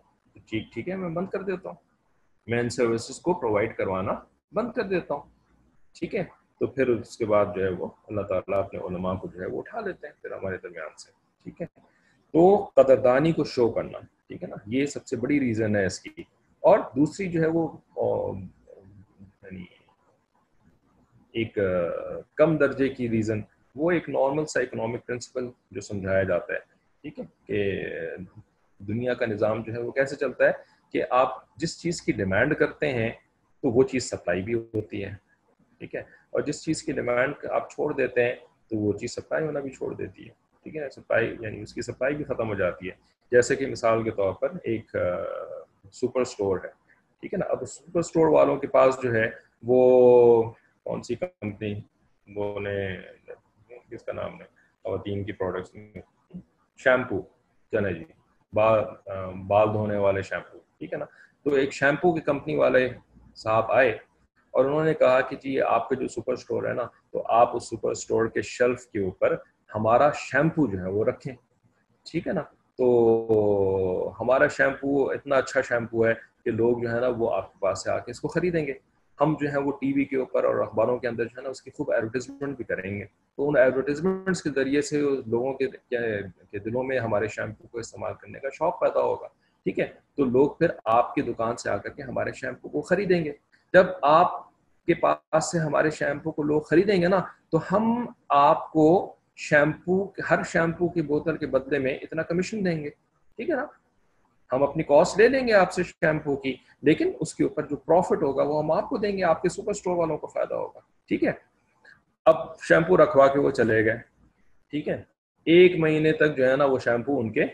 ٹھیک 0.47 0.73
ٹھیک 0.75 0.89
ہے، 0.89 0.97
میں 0.97 1.09
بند 1.09 1.29
کر 1.29 1.43
دیتا 1.43 1.69
ہوں۔ 1.69 1.77
میں 2.47 2.61
ان 2.61 2.69
سروسز 2.69 3.21
کو 3.21 3.35
پرووائڈ 3.35 3.77
کروانا 3.77 4.13
بند 4.53 4.73
کر 4.73 4.83
دیتا 4.83 5.15
ہوں، 5.15 5.23
ٹھیک 5.95 6.15
ہے؟ 6.15 6.25
تو 6.59 6.67
پھر 6.67 6.89
اس 6.89 7.17
کے 7.17 7.25
بعد 7.25 7.47
جو 7.57 7.65
ہے 7.65 7.69
وہ 7.69 7.87
اللہ 8.09 8.23
تعالیٰ 8.23 8.59
اپنے 8.59 8.81
علماء 8.81 9.15
کو 9.15 9.29
جو 9.29 9.41
ہے 9.41 9.47
وہ 9.47 9.59
اٹھا 9.59 9.81
لیتے 9.81 10.07
ہیں، 10.07 10.15
پھر 10.23 10.33
ہمارے 10.33 10.57
درمیان 10.57 10.97
سے، 10.97 11.13
ٹھیک 11.43 11.63
ہے؟ 11.63 11.94
تو 12.35 12.71
قدردانی 12.75 13.33
کو 13.33 13.45
شو 13.45 13.71
کرنا، 13.71 13.99
ٹھیک 14.29 14.43
ہے 14.43 14.49
نا؟ 14.49 14.57
یہ 14.67 14.87
سب 14.87 15.07
سے 15.07 15.17
بڑی 15.17 15.41
ریزن 15.41 15.77
ہے 15.77 15.87
اس 15.87 16.01
کی۔ 16.01 16.23
اور 16.61 16.79
دوسری 16.79 17.29
جو 17.29 17.43
ہے 17.43 17.47
وہ 17.47 17.69
یعنی 19.43 19.65
ایک 21.33 21.59
کم 22.35 22.57
درجے 22.57 22.89
کی 22.89 23.09
ریزن 23.09 23.41
وہ 23.75 23.91
ایک 23.91 24.09
نارمل 24.09 24.47
سا 24.47 24.61
اکنامک 24.61 25.07
پرنسپل 25.07 25.51
جو 25.71 25.81
سمجھایا 25.81 26.23
جاتا 26.23 26.53
ہے۔ 26.53 26.59
ٹھیک 27.03 27.21
ہے؟ 27.21 27.25
کہ 27.47 27.83
دنیا 28.79 29.15
کا 29.15 29.27
نظام 29.27 29.63
جو 29.63 29.73
ہے 29.73 29.79
وہ 29.79 29.91
کیسے 29.91 30.17
چلتا 30.17 30.45
ہے 30.45 30.51
کہ 30.93 31.03
آپ 31.11 31.57
جس 31.57 31.81
چیز 31.81 32.03
کی 32.03 32.13
ڈیمانڈ 32.13 32.55
کرتے 32.55 32.93
ہیں 32.93 33.11
تو 33.63 33.69
وہ 33.69 33.83
چیز 33.83 34.11
سپلائی 34.11 34.43
بھی 34.43 34.55
ہوتی 34.55 35.05
ہے۔ 35.05 35.15
ٹھیک 35.79 35.95
ہے؟ 35.95 36.01
اور 36.01 36.41
جس 36.41 36.63
چیز 36.63 36.83
کی 36.83 36.93
ڈیمانڈ 36.93 37.35
آپ 37.51 37.71
چھوڑ 37.71 37.93
دیتے 37.93 38.25
ہیں 38.25 38.35
تو 38.71 38.77
وہ 38.77 38.93
چیز 38.93 39.15
سپلائی 39.15 39.47
ہونا 39.47 39.61
بھی 39.61 39.71
چھوڑ 39.71 39.95
دیتی 39.95 40.29
ہے۔ 40.29 40.44
ٹھیک 40.65 40.77
ہے 40.77 40.89
سپلائی 40.91 41.35
یعنی 41.41 41.61
اس 41.61 41.75
کی 41.75 41.83
سپلائی 41.83 42.15
بھی 42.15 42.25
ختم 42.25 42.49
ہو 42.49 42.55
جاتی 42.55 42.89
ہے۔ 42.89 42.95
جیسے 43.33 43.57
کہ 43.57 43.67
مثال 43.67 44.03
کے 44.03 44.11
طور 44.11 44.33
پر 44.33 44.53
ایک 44.63 44.97
سپر 45.93 46.21
اسٹور 46.21 46.59
ہے، 46.65 46.69
ٹھیک 47.21 47.35
ہے 47.35 47.39
نا؟ 47.39 47.47
اب 47.47 47.65
سپر 47.69 47.99
اسٹور 47.99 48.27
والوں 48.33 48.57
کے 48.57 48.67
پاس 48.67 48.99
جو 49.03 49.15
ہے، 49.15 49.29
وہ 49.63 49.81
کون 50.87 51.03
سی 51.03 51.15
کمپنی، 51.15 51.75
وہ 52.29 52.61
نے، 52.61 52.77
کس 53.91 54.03
کا 54.03 54.13
نام 54.13 54.41
ہے؟ 54.41 54.47
خواتین 54.85 55.25
کی 55.25 55.33
پروڈکٹس 55.33 55.77
شیمپو 56.79 57.21
چلے 57.73 57.93
جی 57.95 58.05
بال 58.53 58.85
بال 59.49 59.73
دھونے 59.75 59.97
والے 59.97 60.23
شیمپو، 60.23 60.59
ٹھیک 60.79 60.93
ہے 60.93 60.99
نا؟ 60.99 61.05
تو 61.43 61.55
ایک 61.55 61.73
شیمپو 61.73 62.15
کی 62.15 62.21
کمپنی 62.21 62.57
والے 62.57 62.89
صاحب 63.37 63.73
آئے 63.73 63.91
اور 64.55 64.65
انہوں 64.65 64.85
نے 64.85 64.95
کہا 64.95 65.21
کہ 65.21 65.37
جی 65.37 65.61
آپ 65.61 65.89
کا 65.89 65.95
جو 65.95 66.09
سپر 66.09 66.33
اسٹور 66.33 66.69
ہے 66.69 66.73
نا، 66.75 66.87
تو 67.13 67.23
آپ 67.29 67.57
اس 67.57 67.69
سپر 67.69 67.91
اسٹور 67.91 68.27
کے 68.27 68.43
شیلف 68.43 68.87
کے 68.87 69.05
اوپر 69.05 69.37
ہمارا 69.75 70.11
شیمپو 70.11 70.67
جو 70.67 70.79
ہے 70.79 70.91
وہ 70.91 71.05
رکھیں۔ 71.05 71.35
ٹھیک 72.11 72.29
ہے 72.29 72.33
نا؟ 72.33 72.43
تو 72.79 74.13
ہمارا 74.21 74.49
شیمپو 74.49 75.11
اتنا 75.11 75.37
اچھا 75.37 75.61
شیمپو 75.61 76.07
ہے 76.07 76.15
کہ 76.45 76.51
لوگ 76.51 76.79
جو 76.79 76.93
ہے 76.93 77.01
نا 77.01 77.07
وہ 77.19 77.35
آپ 77.35 77.53
کے 77.53 77.59
پاس 77.59 77.85
سے 77.85 77.91
آ 77.91 77.99
کے 77.99 78.11
اس 78.11 78.21
کو 78.21 78.29
خریدیں 78.29 78.67
گے۔ 78.67 78.75
ہم 79.21 79.37
جو 79.41 79.53
ہے 79.53 79.59
وہ 79.59 79.73
ٹی 79.81 79.93
وی 79.93 80.05
کے 80.05 80.17
اوپر 80.17 80.45
اور 80.45 80.57
اخباروں 80.57 80.99
کے 80.99 81.09
اندر 81.09 81.25
جو 81.25 81.39
ہے 81.39 81.43
نا 81.43 81.49
اس 81.49 81.63
کی 81.63 81.71
خوب 81.71 81.91
ایڈورٹیزمنٹ 81.91 82.57
بھی 82.57 82.65
کریں 82.65 82.99
گے۔ 82.99 83.05
تو 83.37 83.49
ان 83.49 83.57
ایڈورٹیزمنٹس 83.57 84.43
کے 84.43 84.51
ذریعے 84.51 84.83
سے 84.83 85.01
لوگوں 85.27 85.55
کے 85.55 86.59
دلوں 86.59 86.83
میں 86.83 86.99
ہمارے 86.99 87.29
شیمپو 87.29 87.67
کو 87.67 87.79
استعمال 87.79 88.13
کرنے 88.15 88.39
کا 88.39 88.49
شوق 88.53 88.81
پیدا 88.81 89.01
ہوگا۔ 89.01 89.27
ٹھیک 89.65 89.81
ہے؟ 89.81 89.87
تو 90.17 90.25
لوگ 90.25 90.51
پھر 90.51 90.69
آپ 90.85 91.15
کی 91.15 91.23
دکان 91.23 91.57
سے 91.57 91.71
آ 91.71 91.77
کر 91.77 91.89
کے 91.89 92.03
ہمارے 92.03 92.33
شیمپو 92.33 92.69
کو 92.69 92.81
خریدیں 92.81 93.25
گے۔ 93.25 93.33
جب 93.73 93.87
آپ 94.03 94.51
کے 94.87 94.95
پاس 94.95 95.51
سے 95.51 95.59
ہمارے 95.59 95.91
شیمپو 95.91 96.31
کو 96.31 96.43
لوگ 96.43 96.61
خریدیں 96.61 97.03
گے 97.03 97.09
نا، 97.09 97.21
تو 97.51 97.59
ہم 97.73 98.07
آپ 98.29 98.73
کو 98.73 99.17
شیمپو 99.37 100.13
ہر 100.31 100.43
شیمپو 100.43 100.89
کی 100.89 101.03
بوتل 101.03 101.37
کے 101.37 101.47
بدلے 101.47 101.79
میں 101.79 101.99
اتنا 102.03 102.23
کمیشن 102.23 102.65
دیں 102.65 102.85
گے۔ 102.85 102.91
ٹھیک 103.37 103.51
ہے 103.51 103.55
نا؟ 103.55 103.67
ہم 104.53 104.63
اپنی 104.63 104.83
کاسٹ 104.83 105.19
لے 105.19 105.29
لیں 105.29 105.49
گے 105.49 105.53
آپ 105.53 105.73
سے 105.73 105.83
شیمپو 105.83 106.37
کی، 106.37 106.57
لیکن 106.83 107.13
اس 107.21 107.35
کے 107.35 107.45
اوپر 107.45 107.67
جو 107.67 107.77
پروفٹ 107.77 108.23
ہوگا 108.23 108.43
وہ 108.43 108.63
ہم 108.63 108.71
آپ 108.71 108.89
کو 108.89 108.97
دیں 108.97 109.17
گے، 109.17 109.25
آپ 109.25 109.43
کے 109.43 109.49
سپر 109.49 109.71
اسٹور 109.71 109.97
والوں 109.97 110.19
کو 110.19 110.27
فائدہ 110.27 110.55
ہوگا۔ 110.55 110.81
ٹھیک 111.09 111.25
ہے؟ 111.25 111.33
اب 112.25 112.61
شیمپو 112.61 112.97
رکھوا 112.97 113.27
کے 113.27 113.39
وہ 113.39 113.51
چلے 113.51 113.85
گئے۔ 113.85 113.97
ٹھیک 114.71 114.89
ہے؟ 114.89 115.03
ایک 115.45 115.79
مہینے 115.79 116.13
تک 116.13 116.37
جو 116.37 116.51
ہے 116.51 116.57
نا 116.57 116.65
وہ 116.65 116.79
شیمپو 116.79 117.19
ان 117.21 117.33
کے 117.33 117.45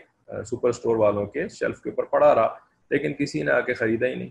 سپر 0.45 0.69
اسٹور 0.69 0.95
والوں 0.95 1.25
کے 1.25 1.47
شیلف 1.47 1.81
کے 1.81 1.89
اوپر 1.89 2.03
پڑا 2.03 2.35
رہا، 2.35 2.57
لیکن 2.89 3.13
کسی 3.13 3.43
نے 3.43 3.51
آ 3.51 3.61
کے 3.61 3.73
خریدا 3.73 4.07
ہی 4.07 4.15
نہیں۔ 4.15 4.29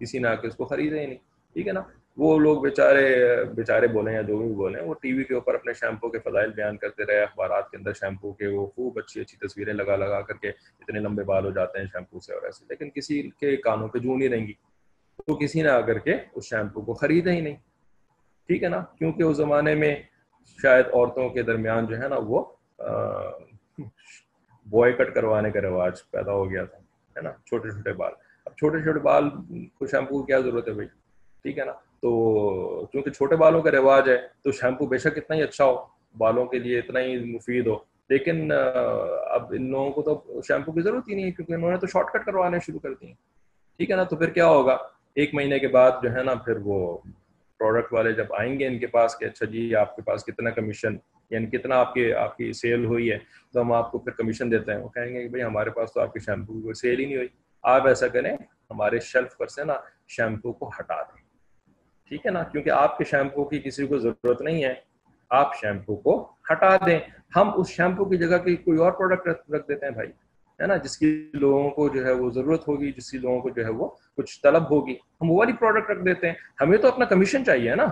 کسی 0.00 0.18
نے 0.18 0.28
آ 0.28 0.34
کے 0.34 0.46
اس 0.46 0.54
کو 0.54 0.64
خریدا 0.64 0.96
ہی 0.96 1.06
نہیں۔ 1.06 1.18
ٹھیک 1.52 1.68
ہے 1.68 1.72
نا؟ 1.72 1.80
وہ 2.18 2.38
لوگ 2.38 2.62
بیچارے 2.62 3.44
بیچارے 3.56 3.86
بولیں 3.86 4.12
یا 4.14 4.22
جو 4.22 4.38
بھی 4.38 4.54
بولیں، 4.54 4.80
وہ 4.82 4.94
ٹی 4.94 5.12
وی 5.12 5.24
کے 5.24 5.34
اوپر 5.34 5.54
اپنے 5.54 5.72
شیمپو 5.72 6.08
کے 6.08 6.18
فضائل 6.18 6.50
بیان 6.52 6.76
کرتے 6.76 7.04
رہے، 7.04 7.22
اخبارات 7.22 7.70
کے 7.70 7.76
اندر 7.76 7.92
شیمپو 7.92 8.32
کے 8.32 8.46
وہ 8.46 8.66
خوب 8.66 8.98
اچھی 8.98 9.20
اچھی 9.20 9.46
تصویریں 9.46 9.72
لگا 9.72 9.96
لگا 9.96 10.20
کر 10.20 10.34
کے 10.34 10.48
اتنے 10.48 11.00
لمبے 11.00 11.24
بال 11.24 11.44
ہو 11.44 11.50
جاتے 11.50 11.78
ہیں 11.78 11.86
شیمپو 11.86 12.20
سے 12.20 12.34
اور 12.34 12.42
ایسے، 12.42 12.64
لیکن 12.68 12.90
کسی 12.90 13.30
کے 13.40 13.56
کانوں 13.56 13.88
پہ 13.88 13.98
جو 13.98 14.16
نہیں 14.16 14.28
رہیں 14.28 14.46
گی۔ 14.46 14.52
تو 15.26 15.34
کسی 15.34 15.62
نے 15.62 15.68
آ 15.68 15.80
کر 15.80 15.98
کے 15.98 16.14
اس 16.32 16.44
شیمپو 16.44 16.80
کو 16.80 16.94
خریدا 16.94 17.30
ہی 17.30 17.40
نہیں۔ 17.40 17.56
ٹھیک 18.46 18.62
ہے 18.64 18.68
نا؟ 18.68 18.80
کیونکہ 18.98 19.22
اس 19.22 19.36
زمانے 19.36 19.74
میں 19.74 19.94
شاید 20.62 20.86
عورتوں 20.92 21.28
کے 21.28 21.42
درمیان 21.42 21.86
جو 21.86 21.98
ہے 21.98 22.08
نا 22.08 22.16
وہ 22.18 22.44
بوائے 24.66 24.92
کٹ 24.92 25.14
کروانے 25.14 25.50
کا 25.50 25.60
رواج 25.60 25.92
پیدا 26.10 26.32
ہو 26.32 26.50
گیا 26.50 26.64
تھا، 26.64 26.78
ہے 27.16 27.20
نا؟ 27.20 27.30
چھوٹے 27.44 27.70
چھوٹے 27.70 27.92
بال۔ 27.92 28.12
اب 28.46 28.56
چھوٹے 28.56 28.82
چھوٹے 28.82 29.00
بال 29.00 29.30
کو 29.78 29.86
شیمپو 29.86 30.22
کی 30.22 30.26
کیا 30.26 30.38
ضرورت 30.40 30.68
ہے 30.68 30.72
بھائی؟ 30.72 30.88
ٹھیک 31.42 31.58
ہے 31.58 31.64
نا؟ 31.64 31.72
تو 32.02 32.86
کیونکہ 32.92 33.10
چھوٹے 33.10 33.36
بالوں 33.36 33.62
کا 33.62 33.70
رواج 33.70 34.08
ہے، 34.08 34.18
تو 34.42 34.52
شیمپو 34.52 34.86
بے 34.86 34.98
شک 34.98 35.16
اتنا 35.16 35.36
ہی 35.36 35.42
اچھا 35.42 35.64
ہو، 35.64 35.84
بالوں 36.18 36.44
کے 36.44 36.58
لیے 36.58 36.78
اتنا 36.78 37.00
ہی 37.00 37.32
مفید 37.34 37.66
ہو۔ 37.66 37.76
لیکن 38.08 38.52
اب 39.30 39.52
ان 39.52 39.70
لوگوں 39.70 39.90
کو 39.90 40.02
تو 40.02 40.40
شیمپو 40.48 40.72
کی 40.72 40.80
ضرورت 40.80 41.08
ہی 41.08 41.14
نہیں 41.14 41.26
ہے، 41.26 41.30
کیونکہ 41.30 41.52
انہوں 41.52 41.70
نے 41.70 41.76
تو 41.76 41.86
شارٹ 41.86 42.06
کٹ 42.12 42.24
کروانے 42.26 42.58
شروع 42.66 42.78
کر 42.78 42.94
دی 42.94 43.12
ٹھیک 43.76 43.90
ہے 43.90 43.96
نا؟ 43.96 44.04
تو 44.04 44.16
پھر 44.16 44.30
کیا 44.30 44.46
ہوگا؟ 44.46 44.76
ایک 45.14 45.34
مہینے 45.34 45.58
کے 45.58 45.68
بعد 45.68 45.90
جو 46.02 46.12
ہے 46.12 46.22
نا، 46.22 46.34
پھر 46.34 46.56
وہ 46.64 46.98
پروڈکٹ 47.58 47.92
والے 47.92 48.12
جب 48.12 48.26
آئیں 48.38 48.58
گے 48.60 48.66
ان 48.66 48.78
کے 48.78 48.86
پاس 48.86 49.18
کہ 49.18 49.24
اچھا 49.24 49.46
جی 49.46 49.74
آپ 49.74 49.96
کے 49.96 50.02
پاس 50.02 50.24
کتنا 50.24 50.50
کمیشن 50.50 50.96
یعنی 51.30 51.46
کتنا 51.46 51.76
آپ 51.76 51.94
کے، 51.94 52.14
آپ 52.14 52.36
کی 52.36 52.52
سیل 52.52 52.84
ہوئی 52.84 53.12
ہے، 53.12 53.18
تو 53.52 53.60
ہم 53.60 53.72
آپ 53.72 53.92
کو 53.92 53.98
پھر 53.98 54.12
کمیشن 54.12 54.50
دیتے 54.50 54.72
ہیں۔ 54.72 54.78
وہ 54.78 54.88
کہیں 54.88 55.14
گے 55.14 55.22
کہ 55.22 55.28
بھائی 55.28 55.44
ہمارے 55.44 55.70
پاس 55.70 55.92
تو 55.92 56.00
آپ 56.00 56.12
کی 56.12 56.20
شیمپو 56.20 56.52
کی 56.54 56.72
سیل 56.72 57.00
ہی 57.00 57.04
نہیں 57.04 57.16
ہوئی۔ 57.16 57.28
آپ 57.62 57.86
ایسا 57.86 58.08
کریں، 58.08 58.36
ہمارے 58.70 58.98
شیلف 58.98 59.36
پر 59.36 59.46
سے 59.46 59.64
نا 59.64 59.74
شیمپو 60.08 60.52
کو 60.52 60.68
ہٹا 60.68 61.02
دیں۔ 61.02 61.27
ٹھیک 62.08 62.26
ہے 62.26 62.30
نا؟ 62.30 62.42
کیونکہ 62.42 62.70
آپ 62.70 62.98
کے 62.98 63.04
شیمپو 63.04 63.44
کی 63.44 63.58
کسی 63.58 63.86
کو 63.86 63.98
ضرورت 63.98 64.42
نہیں 64.42 64.64
ہے۔ 64.64 64.74
آپ 65.30 65.56
شیمپو 65.56 65.96
کو 65.96 66.32
ہٹا 66.52 66.76
دیں۔ 66.86 66.98
ہم 67.36 67.60
اس 67.60 67.68
شیمپو 67.68 68.04
کی 68.04 68.16
جگہ 68.16 68.36
کی 68.36 68.56
کوئی 68.56 68.78
اور 68.78 68.92
پروڈکٹ 68.92 69.28
رکھ 69.28 69.68
دیتے 69.68 69.86
ہیں 69.86 69.92
بھائی، 69.92 70.08
ہے 70.60 70.66
نا؟ 70.66 70.76
جس 70.76 70.98
کی 70.98 71.30
لوگوں 71.32 71.70
کو 71.70 71.88
جو 71.88 72.06
ہے 72.06 72.12
وہ 72.12 72.30
ضرورت 72.30 72.68
ہوگی، 72.68 72.92
جس 72.92 73.10
کی 73.10 73.18
لوگوں 73.18 73.40
کو 73.40 73.50
جو 73.50 73.64
ہے 73.64 73.70
وہ 73.70 73.88
کچھ 74.16 74.40
طلب 74.42 74.70
ہوگی۔ 74.70 74.92
ہم 74.92 75.30
وہ 75.30 75.38
والی 75.38 75.52
پروڈکٹ 75.52 75.90
رکھ 75.90 76.04
دیتے 76.04 76.26
ہیں۔ 76.26 76.34
ہمیں 76.60 76.78
تو 76.78 76.88
اپنا 76.88 77.04
کمیشن 77.04 77.44
چاہیے 77.44 77.74
نا۔ 77.74 77.84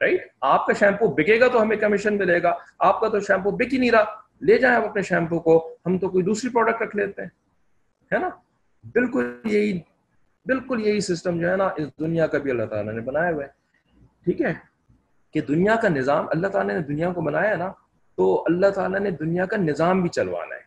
رائٹ 0.00 0.28
آپ 0.40 0.66
کا 0.66 0.72
شیمپو 0.72 1.06
بکے 1.06 1.40
گا 1.40 1.48
تو 1.48 1.62
ہمیں 1.62 1.76
کمیشن 1.76 2.18
ملے 2.18 2.42
گا۔ 2.42 2.54
آپ 2.78 3.00
کا 3.00 3.08
تو 3.08 3.20
شیمپو 3.20 3.50
بک 3.50 3.74
ہی 3.74 3.78
نہیں 3.78 3.90
رہا۔ 3.90 4.04
لے 4.42 4.58
جائیں 4.58 4.76
آپ 4.76 4.84
اپنے 4.84 5.02
شیمپو 5.02 5.40
کو۔ 5.40 5.76
ہم 5.86 5.98
تو 5.98 6.08
کوئی 6.08 6.24
دوسری 6.24 6.50
پروڈکٹ 6.50 6.82
رکھ 6.82 6.96
لیتے 6.96 7.22
ہیں۔ 7.22 7.28
ہے 8.12 8.18
نا؟ 8.18 8.28
بالکل 8.84 9.40
یہی 9.44 9.80
بالکل 10.46 10.86
یہی 10.86 11.00
سسٹم 11.00 11.40
جو 11.40 11.50
ہے 11.50 11.56
نا، 11.56 11.64
اس 11.64 11.88
دنیا 12.00 12.26
کا 12.26 12.38
بھی 12.38 12.50
اللہ 12.50 12.64
تعالیٰ 12.64 12.92
نے 12.92 13.00
بنایا 13.00 13.30
ہوا 13.30 13.42
ہے۔ 13.44 13.48
ٹھیک 14.24 14.42
ہے؟ 14.42 14.54
کہ 15.32 15.40
دنیا 15.40 15.76
کا 15.76 15.88
نظام، 15.88 16.26
اللہ 16.30 16.46
تعالیٰ 16.46 16.74
نے 16.74 16.82
دنیا 16.82 17.12
کو 17.12 17.20
بنایا 17.20 17.50
ہے 17.50 17.56
نا، 17.56 17.72
تو 18.16 18.42
اللہ 18.46 18.66
تعالیٰ 18.66 19.00
نے 19.00 19.10
دنیا 19.10 19.46
کا 19.46 19.56
نظام 19.56 20.00
بھی 20.00 20.08
چلوانا 20.08 20.54
ہے۔ 20.54 20.60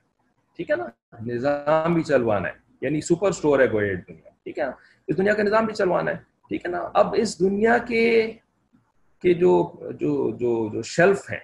ٹھیک 0.55 0.71
ہے 0.71 0.75
نا؟ 0.75 0.85
نظام 1.25 1.93
بھی 1.93 2.03
چلوانا 2.03 2.49
ہے۔ 2.49 2.53
یعنی 2.81 3.01
سپر 3.01 3.29
اسٹور 3.29 3.59
ہے 3.59 3.71
گوئے 3.71 3.95
دنیا۔ 3.95 4.29
ٹھیک 4.43 4.59
ہے؟ 4.59 4.65
نا 4.65 4.71
اس 5.07 5.17
دنیا 5.17 5.33
کا 5.33 5.43
نظام 5.43 5.65
بھی 5.65 5.73
چلوانا 5.73 6.11
ہے۔ 6.11 6.15
ٹھیک 6.47 6.65
ہے 6.65 6.71
نا؟ 6.71 6.89
اب 6.93 7.15
اس 7.17 7.39
دنیا 7.39 7.77
کے 7.77 8.31
کہ 9.21 9.33
جو 9.33 9.73
جو 9.91 10.29
جو 10.29 10.69
جو 10.73 10.81
شیلف 10.81 11.31
ہیں، 11.31 11.39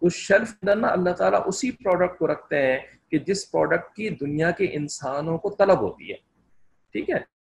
اس 0.00 0.12
شیلف 0.12 0.50
اندر 0.62 0.76
نا 0.76 0.88
اللہ 0.88 1.10
تعالیٰ 1.10 1.42
اسی 1.46 1.70
پروڈکٹ 1.70 2.18
کو 2.18 2.26
رکھتے 2.26 2.66
ہیں 2.66 2.78
کہ 3.10 3.18
جس 3.18 3.50
پروڈکٹ 3.50 3.94
کی 3.94 4.08
دنیا 4.08 4.50
کے 4.50 4.66
انسانوں 4.70 5.38
کو 5.38 5.50
طلب 5.50 5.80
ہوتی 5.80 6.10
ہے۔ 6.10 6.16
ٹھیک 6.92 7.10
ہے؟ 7.10 7.39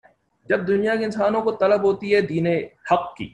جب 0.49 0.67
دنیا 0.69 0.97
کے 0.97 1.05
انسانوں 1.05 1.43
کو 1.43 1.53
طلب 1.53 1.83
ہوتی 1.83 2.15
ہے 2.15 2.21
دین 2.21 2.47
حق 2.93 3.15
کی، 3.17 3.29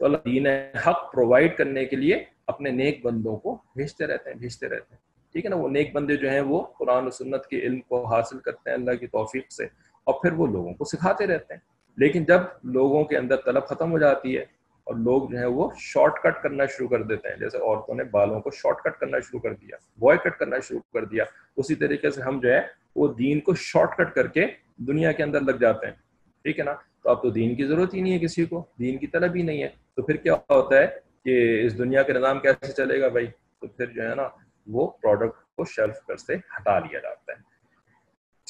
تو 0.00 0.04
اللہ 0.04 0.16
دین 0.24 0.46
حق 0.86 1.12
پرووائڈ 1.12 1.56
کرنے 1.56 1.84
کے 1.84 1.96
لیے 1.96 2.24
اپنے 2.46 2.70
نیک 2.70 3.04
بندوں 3.04 3.36
کو 3.36 3.54
بھیجتے 3.76 4.06
رہتے 4.06 4.30
ہیں، 4.30 4.36
بھیجتے 4.38 4.68
رہتے 4.68 4.94
ہیں۔ 4.94 5.00
ٹھیک 5.34 5.44
ہے 5.44 5.50
نا؟ 5.50 5.56
وہ 5.56 5.68
نیک 5.68 5.92
بندے 5.92 6.16
جو 6.16 6.30
ہیں 6.30 6.40
وہ 6.40 6.62
قرآن 6.78 7.06
و 7.06 7.10
سنت 7.10 7.46
کے 7.46 7.60
علم 7.60 7.80
کو 7.80 8.04
حاصل 8.04 8.38
کرتے 8.38 8.70
ہیں 8.70 8.76
اللہ 8.76 8.94
کی 9.00 9.06
توفیق 9.06 9.52
سے، 9.52 9.64
اور 10.06 10.14
پھر 10.22 10.32
وہ 10.32 10.46
لوگوں 10.46 10.72
کو 10.74 10.84
سکھاتے 10.84 11.26
رہتے 11.26 11.54
ہیں۔ 11.54 11.60
لیکن 11.98 12.24
جب 12.24 12.40
لوگوں 12.62 13.04
کے 13.04 13.16
اندر 13.16 13.36
طلب 13.36 13.66
ختم 13.66 13.92
ہو 13.92 13.98
جاتی 13.98 14.36
ہے 14.36 14.42
اور 14.86 14.94
لوگ 14.94 15.30
جو 15.30 15.38
ہے 15.38 15.46
وہ 15.46 15.68
شارٹ 15.78 16.22
کٹ 16.22 16.42
کرنا 16.42 16.66
شروع 16.66 16.88
کر 16.88 17.02
دیتے 17.02 17.28
ہیں، 17.28 17.36
جیسے 17.36 17.58
عورتوں 17.58 17.94
نے 17.94 18.04
بالوں 18.04 18.40
کو 18.40 18.50
شارٹ 18.50 18.82
کٹ 18.82 18.98
کرنا 19.00 19.18
شروع 19.20 19.40
کر 19.40 19.54
دیا 19.54 19.76
بوائے 19.98 20.18
کٹ 20.18 20.38
کرنا 20.38 20.58
شروع 20.58 20.80
کر 20.92 21.04
دیا، 21.04 21.24
اسی 21.56 21.74
طریقے 21.74 22.10
سے 22.10 22.22
ہم 22.22 22.40
جو 22.40 22.52
ہے 22.52 22.60
وہ 22.96 23.08
دین 23.14 23.40
کو 23.40 23.54
شارٹ 23.54 23.96
کٹ 23.96 24.14
کر 24.14 24.26
کے 24.26 24.46
دنیا 24.76 25.12
کے 25.12 25.22
اندر 25.22 25.40
لگ 25.40 25.58
جاتے 25.60 25.86
ہیں۔ 25.86 25.94
ٹھیک 26.42 26.58
ہے 26.58 26.64
نا؟ 26.64 26.72
تو 27.02 27.10
اب 27.10 27.22
تو 27.22 27.30
دین 27.30 27.54
کی 27.54 27.64
ضرورت 27.64 27.94
ہی 27.94 28.00
نہیں 28.00 28.12
ہے 28.12 28.18
کسی 28.18 28.44
کو، 28.44 28.64
دین 28.78 28.98
کی 28.98 29.06
طلب 29.06 29.34
ہی 29.36 29.42
نہیں 29.42 29.62
ہے۔ 29.62 29.68
تو 29.94 30.02
پھر 30.02 30.16
کیا 30.16 30.34
ہوتا 30.34 30.76
ہے 30.76 30.86
کہ 31.24 31.62
اس 31.66 31.78
دنیا 31.78 32.02
کا 32.02 32.12
نظام 32.12 32.40
کیسے 32.40 32.72
چلے 32.72 33.00
گا 33.00 33.08
بھائی؟ 33.08 33.26
تو 33.60 33.66
پھر 33.66 33.86
جو 33.86 34.10
ہے 34.10 34.14
نا، 34.14 34.28
وہ 34.66 34.90
پروڈکٹ 35.02 35.56
کو 35.56 35.64
شیلف 35.64 36.06
پر 36.06 36.16
سے 36.16 36.34
ہٹا 36.34 36.78
لیا 36.78 36.98
جاتا 36.98 37.32
ہے۔ 37.32 37.36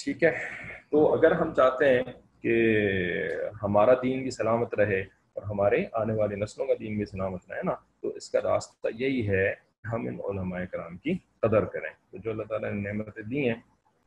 ٹھیک 0.04 0.24
ہے؟ 0.24 0.30
تو 0.90 1.14
اگر 1.14 1.32
ہم 1.32 1.54
چاہتے 1.54 1.88
ہیں 1.88 2.02
کہ 2.42 2.78
ہمارا 3.62 3.94
دین 4.02 4.22
بھی 4.22 4.30
سلامت 4.30 4.74
رہے 4.74 5.00
اور 5.32 5.42
ہمارے 5.42 5.84
آنے 5.92 6.12
والی 6.12 6.36
نسلوں 6.36 6.66
کا 6.66 6.72
دین 6.80 6.96
بھی 6.96 7.04
سلامت 7.04 7.40
رہے 7.50 7.60
نا، 7.64 7.72
تو 8.00 8.08
اس 8.08 8.30
کا 8.30 8.38
راستہ 8.42 8.88
یہی 8.94 9.28
ہے 9.28 9.54
ہم 9.92 10.06
ان 10.06 10.18
علماء 10.24 10.64
کرام 10.72 10.96
کی 10.96 11.14
قدر 11.40 11.64
کریں۔ 11.64 11.90
تو 12.10 12.18
جو 12.18 12.30
اللہ 12.30 12.42
تعالیٰ 12.42 12.72
نے 12.72 12.92
نعمتیں 12.92 13.22
دی 13.22 13.48
ہیں 13.48 13.60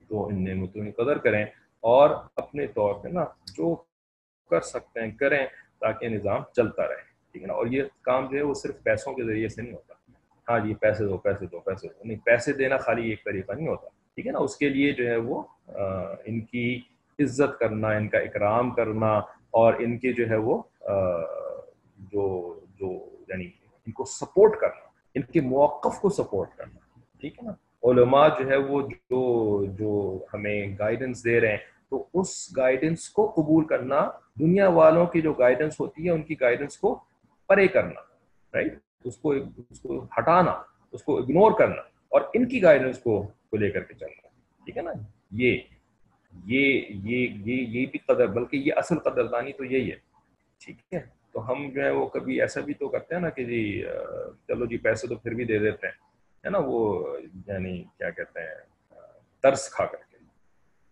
تو 0.08 0.28
ان 0.28 0.44
نعمتوں 0.44 0.86
کی 0.86 0.92
قدر 0.92 1.18
کریں۔ 1.18 1.46
اور 1.84 2.10
اپنے 2.36 2.68
طور 2.68 2.94
پہ 2.96 3.08
نا 3.08 3.26
جو 3.54 3.76
کر 4.50 4.62
سکتے 4.62 5.00
ہیں، 5.02 5.12
کریں 5.12 5.46
تاکہ 5.80 6.08
نظام 6.10 6.42
چلتا 6.56 6.88
رہے، 6.88 7.02
ٹھیک 7.32 7.42
ہے 7.42 7.48
نا؟ 7.48 7.54
اور 7.54 7.68
یہ 7.68 7.84
کام 8.02 8.28
جو 8.30 8.38
ہے 8.38 8.42
وہ 8.42 8.54
صرف 8.54 8.84
پیسوں 8.84 9.14
کے 9.14 9.24
ذریعے 9.24 9.48
سے 9.50 9.62
نہیں 9.62 9.74
ہوتا۔ 9.74 9.94
ہاں 10.50 10.60
جی 10.60 10.74
پیسے 10.74 11.06
دو 11.06 11.18
پیسے 11.18 11.46
دو 11.46 11.60
پیسے 11.60 11.88
دو۔ 11.88 12.04
نہیں، 12.04 12.18
پیسے 12.26 12.54
دینا 12.54 12.78
خالی 12.78 13.10
ایک 13.10 13.24
طریقہ 13.26 13.52
نہیں 13.52 13.68
ہوتا، 13.68 13.88
ٹھیک 14.16 14.28
ہے 14.28 14.32
نا؟ 14.32 14.40
اس 14.40 14.56
کے 14.56 14.70
لیے 14.70 14.92
جو 14.92 15.08
ہے 15.08 15.18
وہ 15.18 15.42
ان 16.26 16.40
کی 16.42 16.82
عزت 17.20 17.60
کرنا، 17.60 17.90
ان 17.90 18.08
کا 18.08 18.18
اکرام 18.18 18.72
کرنا 18.72 19.12
اور 19.60 19.74
ان 19.80 19.98
کے 19.98 20.14
جو 20.14 20.30
ہے 20.30 20.36
وہ 20.36 20.62
جو 22.12 22.24
جو 22.80 22.90
یعنی 23.28 23.50
ان 23.88 23.92
کو 23.92 24.06
سپورٹ 24.06 24.60
کرنا، 24.60 24.88
ان 25.16 25.22
کے 25.22 25.42
موقف 25.42 26.00
کو 26.00 26.10
سپورٹ 26.10 26.56
کرنا، 26.58 27.00
ٹھیک 27.20 27.40
ہے 27.40 27.46
نا؟ 27.46 27.54
علماء 27.84 28.28
جو 28.40 28.50
ہے 28.50 28.58
وہ 28.58 28.82
جو 29.10 29.66
جو 29.78 30.20
ہمیں 30.34 30.78
گائیڈنس 30.80 31.24
دے 31.26 31.40
رہے 31.42 31.52
ہیں، 31.52 31.58
تو 31.90 32.06
اس 32.14 32.30
گائیڈنس 32.58 33.10
کو 33.10 33.26
قبول 33.36 33.66
کرنا 33.68 34.00
دنیا 34.40 34.68
والوں 34.70 35.06
کی 35.06 35.22
جو 35.22 35.34
گائیڈنس 35.34 35.80
ہوتی 35.80 36.06
ہے، 36.06 36.10
ان 36.10 36.24
کی 36.24 36.40
گائیڈنس 36.42 36.78
کو 36.78 36.96
پرے 37.50 37.68
کرنا 37.68 38.02
رائٹ 38.54 38.78
اس 39.04 39.18
کو 39.18 39.32
اس 39.32 39.80
کو 39.80 40.04
ہٹانا، 40.20 40.52
اس 40.94 41.04
کو 41.04 41.18
اگنور 41.18 41.52
کرنا 41.60 41.82
اور 42.12 42.22
ان 42.34 42.48
کی 42.50 42.62
گائیڈنس 42.64 43.00
کو 43.00 43.22
کو 43.50 43.58
لے 43.58 43.70
کر 43.72 43.84
کے 43.84 43.94
چلنا، 43.94 44.28
ٹھیک 44.68 44.78
ہے 44.78 44.82
نا؟ 44.82 44.92
یہ 45.32 45.58
یہ 46.34 46.82
یہ 47.04 47.28
یہ 47.46 47.66
یہ 47.70 47.86
بھی 47.92 48.00
قدر، 48.00 48.28
بلکہ 48.28 48.58
یہ 48.58 48.74
اصل 48.78 49.00
قدردانی 49.00 49.54
تو 49.54 49.66
یہی 49.66 49.92
ہے، 49.92 49.96
ٹھیک 50.62 50.94
ہے؟ 50.94 51.02
تو 51.34 51.52
ہم 51.52 51.70
جو 51.70 51.82
ہے 51.82 51.90
وہ 51.90 52.06
کبھی 52.06 52.40
ایسا 52.42 52.62
بھی 52.62 52.74
تو 52.74 52.88
کرتے 52.90 53.16
ہیں 53.16 53.22
نا 53.22 53.30
کہ 53.30 53.44
جی 53.44 53.62
چلو 54.48 54.66
جی 54.66 54.78
پیسے 54.78 55.08
تو 55.08 55.16
پھر 55.16 55.34
بھی 55.34 55.46
دے 55.46 55.60
دیتے 55.60 55.88
ہیں 55.88 56.03
ہے 56.46 56.50
نا، 56.50 56.58
وہ 56.66 57.08
یعنی 57.48 57.84
کیا 57.98 58.10
کہتے 58.10 58.40
ہیں، 58.40 58.56
ترس 59.42 59.70
کھا 59.70 59.86
کر 59.86 59.98
کے، 60.12 60.18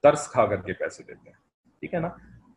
ترس 0.04 0.28
کھا 0.28 0.46
کر 0.46 0.62
کے 0.62 0.74
پیسے 0.74 1.04
دیتے 1.04 1.30
ہیں، 1.30 1.70
ٹھیک 1.80 1.94
ہے 1.94 2.00
نا؟ 2.00 2.10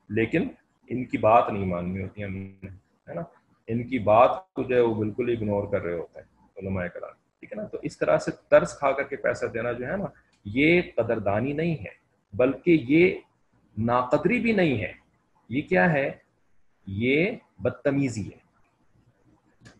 لیکن 0.08 0.48
ان 0.86 1.04
کی 1.04 1.18
بات 1.18 1.48
نہیں 1.48 1.66
ماننی 1.66 2.02
ہوتی 2.02 2.22
ہے 2.22 3.14
نا؟ 3.14 3.22
ان 3.66 3.88
کی 3.88 3.98
بات 3.98 4.52
کو 4.52 4.62
جو 4.62 4.76
ہے 4.76 4.80
وہ 4.80 4.94
بالکل 4.94 5.36
اگنور 5.36 5.72
کر 5.72 5.82
رہے 5.82 5.94
ہوتے 5.94 6.20
ہیں 6.20 6.48
علماء 6.56 6.86
کرام، 6.86 7.12
ٹھیک 7.40 7.52
ہے 7.52 7.56
نا؟ 7.56 7.68
تو 7.68 7.78
اس 7.82 7.98
طرح 7.98 8.18
سے 8.18 8.30
ترس 8.48 8.78
کھا 8.78 8.92
کر 8.92 9.02
کے 9.02 9.16
پیسہ 9.16 9.46
دینا 9.46 9.72
جو 9.72 9.86
ہے 9.86 9.96
نا، 9.96 10.04
یہ 10.44 10.82
قدردانی 10.96 11.52
نہیں 11.52 11.76
ہے، 11.76 12.04
بلکہ 12.32 12.84
یہ 12.88 13.18
ناقدری 13.78 14.40
بھی 14.40 14.52
نہیں 14.52 14.82
ہے۔ 14.82 14.92
یہ 15.48 15.62
کیا 15.62 15.92
ہے؟ 15.92 16.10
یہ 16.86 17.30
بدتمیزی 17.58 18.26
ہے۔ 18.26 18.44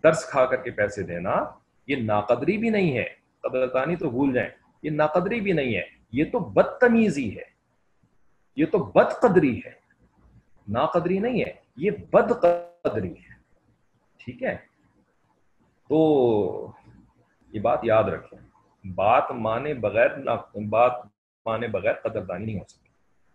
ترس 0.01 0.25
کھا 0.25 0.47
کر 0.47 0.57
کے 0.57 0.71
پیسے 0.71 1.03
دینا 1.03 1.45
یہ 1.87 1.97
ناقدری 1.97 2.59
بھی 2.59 2.71
نہیں 2.71 2.99
ہے۔ 2.99 3.05
قدردانی 3.41 3.97
تو 3.97 4.11
بھول 4.11 4.33
جائیں۔ 4.33 4.51
یہ 4.83 4.91
ناقدری 4.91 5.41
بھی 5.41 5.53
نہیں 5.53 5.77
ہے۔ 5.77 5.83
یہ 6.13 6.25
تو 6.33 6.39
بدتمیزی 6.39 7.37
ہے۔ 7.37 7.43
یہ 8.57 8.67
تو 8.67 8.79
بد 8.79 9.21
قدری 9.21 9.59
ہے۔ 9.59 9.73
ناقدری 10.69 11.19
نہیں 11.19 11.41
ہے۔ 11.41 11.53
یہ 11.77 11.91
بد 12.11 12.33
قدری 12.41 13.13
ہے۔ 13.13 13.35
ٹھیک 14.17 14.43
ہے؟ 14.43 14.57
تو 15.89 16.73
یہ 17.49 17.61
بات 17.61 17.79
یاد 17.83 18.05
رکھیں۔ 18.05 18.41
بات 18.95 19.31
مانے 19.31 19.75
بغیر 19.75 20.09
بات 20.69 20.93
مانے 21.47 21.69
بغیر 21.69 21.93
قدردانی 21.93 22.45
نہیں 22.45 22.59
ہو 22.59 22.65
سکتی۔ 22.69 22.89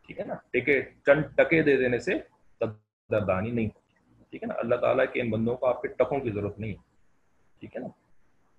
ٹھیک 0.07 0.19
ہے 0.19 0.25
نا؟ 0.25 0.33
ٹکے، 0.53 0.81
چند 1.05 1.23
ٹکے 1.35 1.63
دے 1.63 1.77
دینے 1.77 1.99
سے 1.99 2.11
قدردانی 2.57 3.51
نہیں 3.51 3.65
ہوتی۔ 3.65 4.23
ٹھیک 4.29 4.43
ہے 4.43 4.47
نا؟ 4.47 4.53
اللہ 4.57 4.75
تعالیٰ 4.75 5.05
کے 5.13 5.21
ان 5.21 5.29
بندوں 5.29 5.57
کو 5.57 5.65
آپ 5.65 5.81
کے 5.81 5.87
ٹکوں 5.87 6.19
کی 6.19 6.31
ضرورت 6.31 6.59
نہیں 6.59 6.71
ہے۔ 6.71 6.77
ٹھیک 7.59 7.75
ہے 7.75 7.81
نا؟ 7.81 7.87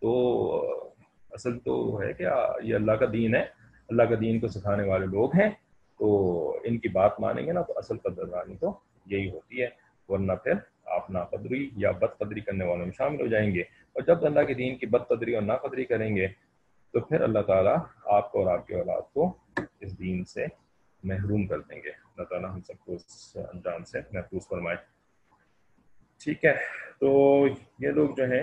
تو 0.00 0.90
اصل 1.30 1.58
تو 1.58 2.02
ہے 2.02 2.12
کہ 2.12 2.26
یہ 2.62 2.74
اللہ 2.74 2.92
کا 2.92 3.06
دین 3.12 3.34
ہے، 3.34 3.42
اللہ 3.88 4.02
کا 4.02 4.14
دین 4.20 4.40
کو 4.40 4.48
سکھانے 4.48 4.82
والے 4.82 5.06
لوگ 5.06 5.36
ہیں، 5.36 5.50
تو 5.98 6.56
ان 6.64 6.78
کی 6.78 6.88
بات 6.88 7.20
مانیں 7.20 7.46
گے 7.46 7.52
نا 7.52 7.62
تو 7.62 7.72
اصل 7.76 7.98
قدردانی 7.98 8.56
تو 8.56 8.78
یہی 9.06 9.30
ہوتی 9.30 9.62
ہے۔ 9.62 9.68
ورنہ 10.08 10.32
پھر 10.32 10.52
آپ 10.84 11.10
ناقدری 11.10 11.70
یا 11.76 11.90
بد 11.90 12.18
قدری 12.18 12.40
کرنے 12.40 12.64
والوں 12.64 12.86
میں 12.86 12.92
شامل 12.98 13.20
ہو 13.20 13.26
جائیں 13.26 13.54
گے۔ 13.54 13.60
اور 13.60 14.02
جب 14.02 14.24
اللہ 14.24 14.40
کے 14.40 14.54
دین 14.54 14.76
کی 14.76 14.86
بد 14.86 15.08
قدری 15.08 15.34
اور 15.34 15.42
ناقدری 15.42 15.84
کریں 15.84 16.16
گے، 16.16 16.28
تو 16.92 17.00
پھر 17.00 17.20
اللہ 17.20 17.38
تعالیٰ 17.38 17.76
آپ 18.04 18.32
کو 18.32 18.44
اور 18.44 18.58
آپ 18.58 18.66
کے 18.66 18.74
اولاد 18.74 19.12
کو 19.12 19.36
اس 19.80 19.98
دین 19.98 20.24
سے 20.24 20.46
محروم 21.04 21.46
کر 21.46 21.60
دیں 21.60 21.76
گے۔ 21.76 21.88
اللہ 21.88 22.24
تعالیٰ 22.24 22.50
ہم 22.50 22.60
سب 22.60 22.84
کو 22.84 22.92
اس 22.92 23.36
انجام 23.52 23.84
سے 23.84 23.98
محفوظ 24.12 24.48
فرمائے۔ 24.48 24.76
ٹھیک 26.24 26.44
ہے، 26.44 26.54
تو 27.00 27.46
یہ 27.78 27.88
لوگ 27.88 28.10
جو 28.16 28.24
ہیں، 28.24 28.42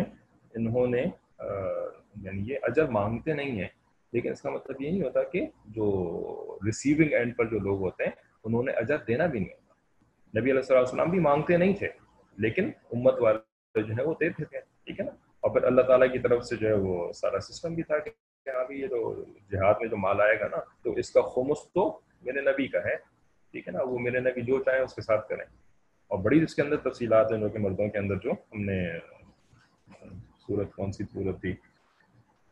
انہوں 0.56 0.88
نے 0.88 1.06
یعنی 2.22 2.52
یہ 2.52 2.58
اجر 2.62 2.88
مانگتے 2.88 3.34
نہیں 3.34 3.52
ہیں۔ 3.52 3.68
لیکن 4.14 4.32
اس 4.32 4.42
کا 4.42 4.50
مطلب 4.50 4.82
یہ 4.82 4.92
نہیں 4.92 5.02
ہوتا 5.02 5.24
کہ 5.24 5.46
جو 5.66 6.58
ریسیونگ 6.66 7.14
اینڈ 7.14 7.38
پر 7.38 7.46
جو 7.46 7.60
لوگ 7.60 7.80
ہوتے 7.80 8.04
ہیں، 8.04 8.12
انہوں 8.44 8.64
نے 8.64 8.72
اجر 8.72 8.98
دینا 8.98 9.26
بھی 9.26 9.40
نہیں 9.40 9.54
ہوتا۔ 9.54 9.74
نبی 10.40 10.52
علیہ 10.52 10.74
السلام 10.74 11.10
بھی 11.10 11.20
مانگتے 11.20 11.58
نہیں 11.58 11.74
تھے، 11.74 11.88
لیکن 12.38 12.72
امت 12.92 13.14
والے 13.20 13.82
جو 13.82 13.94
ہے 13.94 14.04
وہ 14.04 14.14
دیتے 14.20 14.44
تھے 14.44 14.60
ٹھیک 14.60 15.00
ہے 15.00 15.06
نا؟ 15.06 15.12
اور 15.12 15.52
پھر 15.52 15.64
اللہ 15.64 15.82
تعالیٰ 15.82 16.12
کی 16.12 16.20
طرف 16.20 16.46
سے 16.46 16.56
جو 16.56 16.68
ہے 16.68 16.74
وہ 16.74 17.14
سارا 17.14 17.40
سسٹم 17.40 17.74
بھی 17.74 17.84
تھا 17.84 18.00
کہ 18.00 18.10
ابھی 18.50 18.82
یہ 18.82 18.88
جو 18.88 19.24
جہاد 19.52 19.74
میں 19.80 19.90
جو 19.90 19.98
مال 19.98 20.22
آئے 20.22 20.40
گا 20.40 20.48
نا، 20.48 20.58
تو 20.84 20.92
اس 20.92 21.10
کا 21.10 21.22
خمس 21.22 21.74
تو 21.74 22.00
میرے 22.22 22.42
نبی 22.42 22.68
کا 22.68 22.80
ہے، 22.80 22.96
ٹھیک 23.52 23.68
ہے 23.68 23.74
نا؟ 23.74 23.84
وہ 23.84 24.00
میرے 24.00 24.20
نبی 24.20 24.42
جو 24.42 24.64
چاہیں 24.64 24.80
اس 24.80 24.94
کے 24.94 25.02
ساتھ 25.02 25.30
کریں۔ 25.30 25.46
اور 26.08 26.20
بڑی 26.20 26.44
اس 26.44 26.56
کے 26.56 26.62
اندر 26.62 26.78
تفصیلات 26.78 27.32
ہیں 27.32 27.40
جو 27.40 27.50
کہ 27.50 27.60
مردوں 27.60 27.88
کے 27.88 27.98
اندر 27.98 28.16
جو 28.16 28.32
ہم 28.32 28.62
نے 28.66 28.90
صورت 30.48 30.76
کون 30.76 30.92
سی 30.92 31.04
صورت 31.14 31.42
تھی؟ 31.42 31.54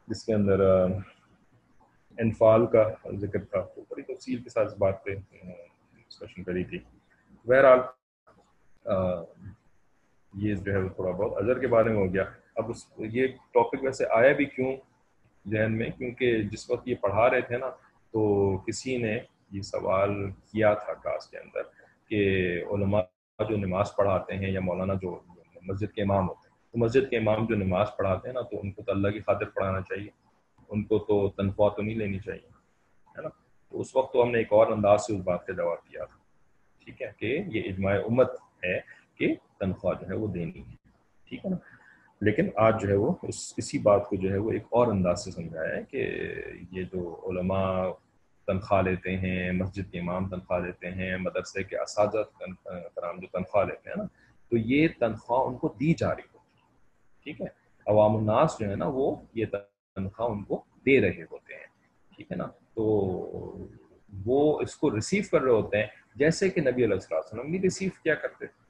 جس 0.07 0.23
کے 0.25 0.33
اندر 0.33 0.59
انفال 2.17 2.65
کا 2.73 2.83
ذکر 3.21 3.43
تھا، 3.45 3.61
تو 3.61 3.81
بڑی 3.89 4.01
تفصیل 4.13 4.41
کے 4.43 4.49
ساتھ 4.49 4.67
اس 4.71 4.77
بات 4.77 5.03
پہ 5.03 5.15
ڈسکشن 5.15 6.43
کری 6.43 6.63
تھی۔ 6.63 6.79
بہرحال 7.45 7.79
یہ 10.33 10.55
جو 10.55 10.71
ہے 10.73 10.77
وہ 10.77 10.89
تھوڑا 10.95 11.11
بہت 11.11 11.37
اظہر 11.41 11.59
کے 11.59 11.67
بارے 11.67 11.89
میں 11.89 11.97
ہو 11.97 12.13
گیا۔ 12.13 12.23
اب 12.55 12.69
اس، 12.69 12.85
یہ 12.99 13.27
ٹاپک 13.53 13.83
ویسے 13.83 14.05
آیا 14.15 14.31
بھی 14.37 14.45
کیوں 14.45 14.75
ذہن 15.45 15.77
میں؟ 15.77 15.89
کیونکہ 15.97 16.41
جس 16.51 16.69
وقت 16.69 16.87
یہ 16.87 16.95
پڑھا 17.01 17.29
رہے 17.29 17.41
تھے 17.41 17.57
نا، 17.57 17.69
تو 18.11 18.57
کسی 18.67 18.97
نے 18.97 19.17
یہ 19.51 19.61
سوال 19.61 20.11
کیا 20.51 20.73
تھا 20.73 20.93
کلاس 20.93 21.27
کے 21.29 21.37
اندر 21.37 21.63
کہ 22.09 22.19
علماء 22.71 23.01
جو 23.49 23.57
نماز 23.57 23.95
پڑھاتے 23.95 24.35
ہیں 24.37 24.51
یا 24.51 24.59
مولانا 24.59 24.93
جو 25.01 25.19
مسجد 25.61 25.91
کے 25.95 26.01
امام 26.01 26.27
ہوتے 26.29 26.44
ہیں 26.44 26.44
تو 26.75 26.79
مسجد 26.79 27.09
کے 27.09 27.17
امام 27.17 27.45
جو 27.45 27.55
نماز 27.55 27.87
پڑھاتے 27.97 28.27
ہیں 28.27 28.33
نا، 28.33 28.41
تو 28.41 28.59
ان 28.63 28.71
کو 28.71 28.81
تو 28.81 28.91
اللہ 28.91 29.07
کی 29.07 29.19
خاطر 29.19 29.45
پڑھانا 29.45 29.81
چاہیے۔ 29.81 30.09
ان 30.69 30.83
کو 30.83 30.99
تو 30.99 31.29
تنخواہ 31.29 31.69
تو 31.69 31.81
نہیں 31.81 31.95
لینی 31.95 32.19
چاہیے، 32.19 32.49
ہے 33.17 33.21
نا؟ 33.21 33.29
تو 33.69 33.81
اس 33.81 33.95
وقت 33.95 34.13
تو 34.13 34.23
ہم 34.23 34.31
نے 34.31 34.37
ایک 34.37 34.47
اور 34.53 34.67
انداز 34.67 35.01
سے 35.01 35.15
اس 35.15 35.21
بات 35.23 35.45
کا 35.45 35.53
جواب 35.53 35.77
دیا 35.77 36.05
تھا، 36.05 36.17
ٹھیک 36.85 37.01
ہے؟ 37.01 37.11
کہ 37.17 37.43
یہ 37.47 37.61
اجماع 37.65 37.93
امت 37.93 38.31
ہے 38.63 38.79
کہ 39.15 39.35
تنخواہ 39.59 40.01
جو 40.01 40.07
ہے 40.07 40.15
وہ 40.15 40.27
دینی 40.27 40.59
ہے، 40.59 40.75
ٹھیک 41.29 41.45
ہے 41.45 41.49
نا؟ 41.49 41.57
لیکن 42.21 42.49
آج 42.55 42.81
جو 42.81 42.89
ہے 42.89 42.95
وہ 42.95 43.13
اس، 43.21 43.53
اسی 43.57 43.79
بات 43.79 44.07
کو 44.07 44.15
جو 44.15 44.31
ہے 44.31 44.37
وہ 44.37 44.51
ایک 44.51 44.63
اور 44.69 44.87
انداز 44.87 45.23
سے 45.23 45.31
سمجھایا 45.31 45.75
ہے 45.77 45.83
کہ 45.83 46.09
یہ 46.71 46.83
جو 46.83 47.25
علماء 47.29 47.89
تنخواہ 48.47 48.81
لیتے 48.81 49.17
ہیں، 49.17 49.51
مسجد 49.51 49.91
کے 49.91 49.99
امام 49.99 50.29
تنخواہ 50.29 50.59
لیتے 50.59 50.91
ہیں، 50.91 51.17
مدرسے 51.17 51.63
کے 51.63 51.77
اساتذہ 51.77 52.43
کرام 52.95 53.19
جو 53.19 53.27
تنخواہ 53.31 53.65
لیتے 53.65 53.89
ہیں 53.89 53.97
نا، 53.97 54.05
تو 54.49 54.57
یہ 54.57 54.87
تنخواہ 54.99 55.41
ان 55.41 55.57
کو 55.57 55.67
دی 55.67 55.93
جا 55.93 56.15
رہی 56.15 56.21
ہے۔ 56.21 56.34
ٹھیک 57.25 57.41
ہے؟ 57.41 57.47
عوام 57.87 58.15
الناس 58.15 58.57
جو 58.59 58.69
ہے 58.69 58.75
نا، 58.75 58.87
وہ 58.93 59.15
یہ 59.33 59.45
تنخواہ 59.45 60.29
ان 60.29 60.43
کو 60.43 60.63
دے 60.85 60.99
رہے 61.01 61.23
ہوتے 61.31 61.53
ہیں، 61.53 61.67
ٹھیک 62.11 62.31
ہے 62.31 62.37
نا؟ 62.37 62.47
تو 62.73 62.83
وہ 64.25 64.59
اس 64.61 64.75
کو 64.75 64.95
ریسیو 64.95 65.23
کر 65.31 65.41
رہے 65.41 65.51
ہوتے 65.51 65.77
ہیں، 65.77 65.87
جیسے 66.15 66.49
کہ 66.49 66.61
نبی 66.61 66.85
علیہ 66.85 66.97
السلام 67.09 67.51
بھی 67.51 67.61
ریسیو 67.61 67.89
کیا 68.03 68.15
کرتے 68.15 68.45
تھے، 68.45 68.63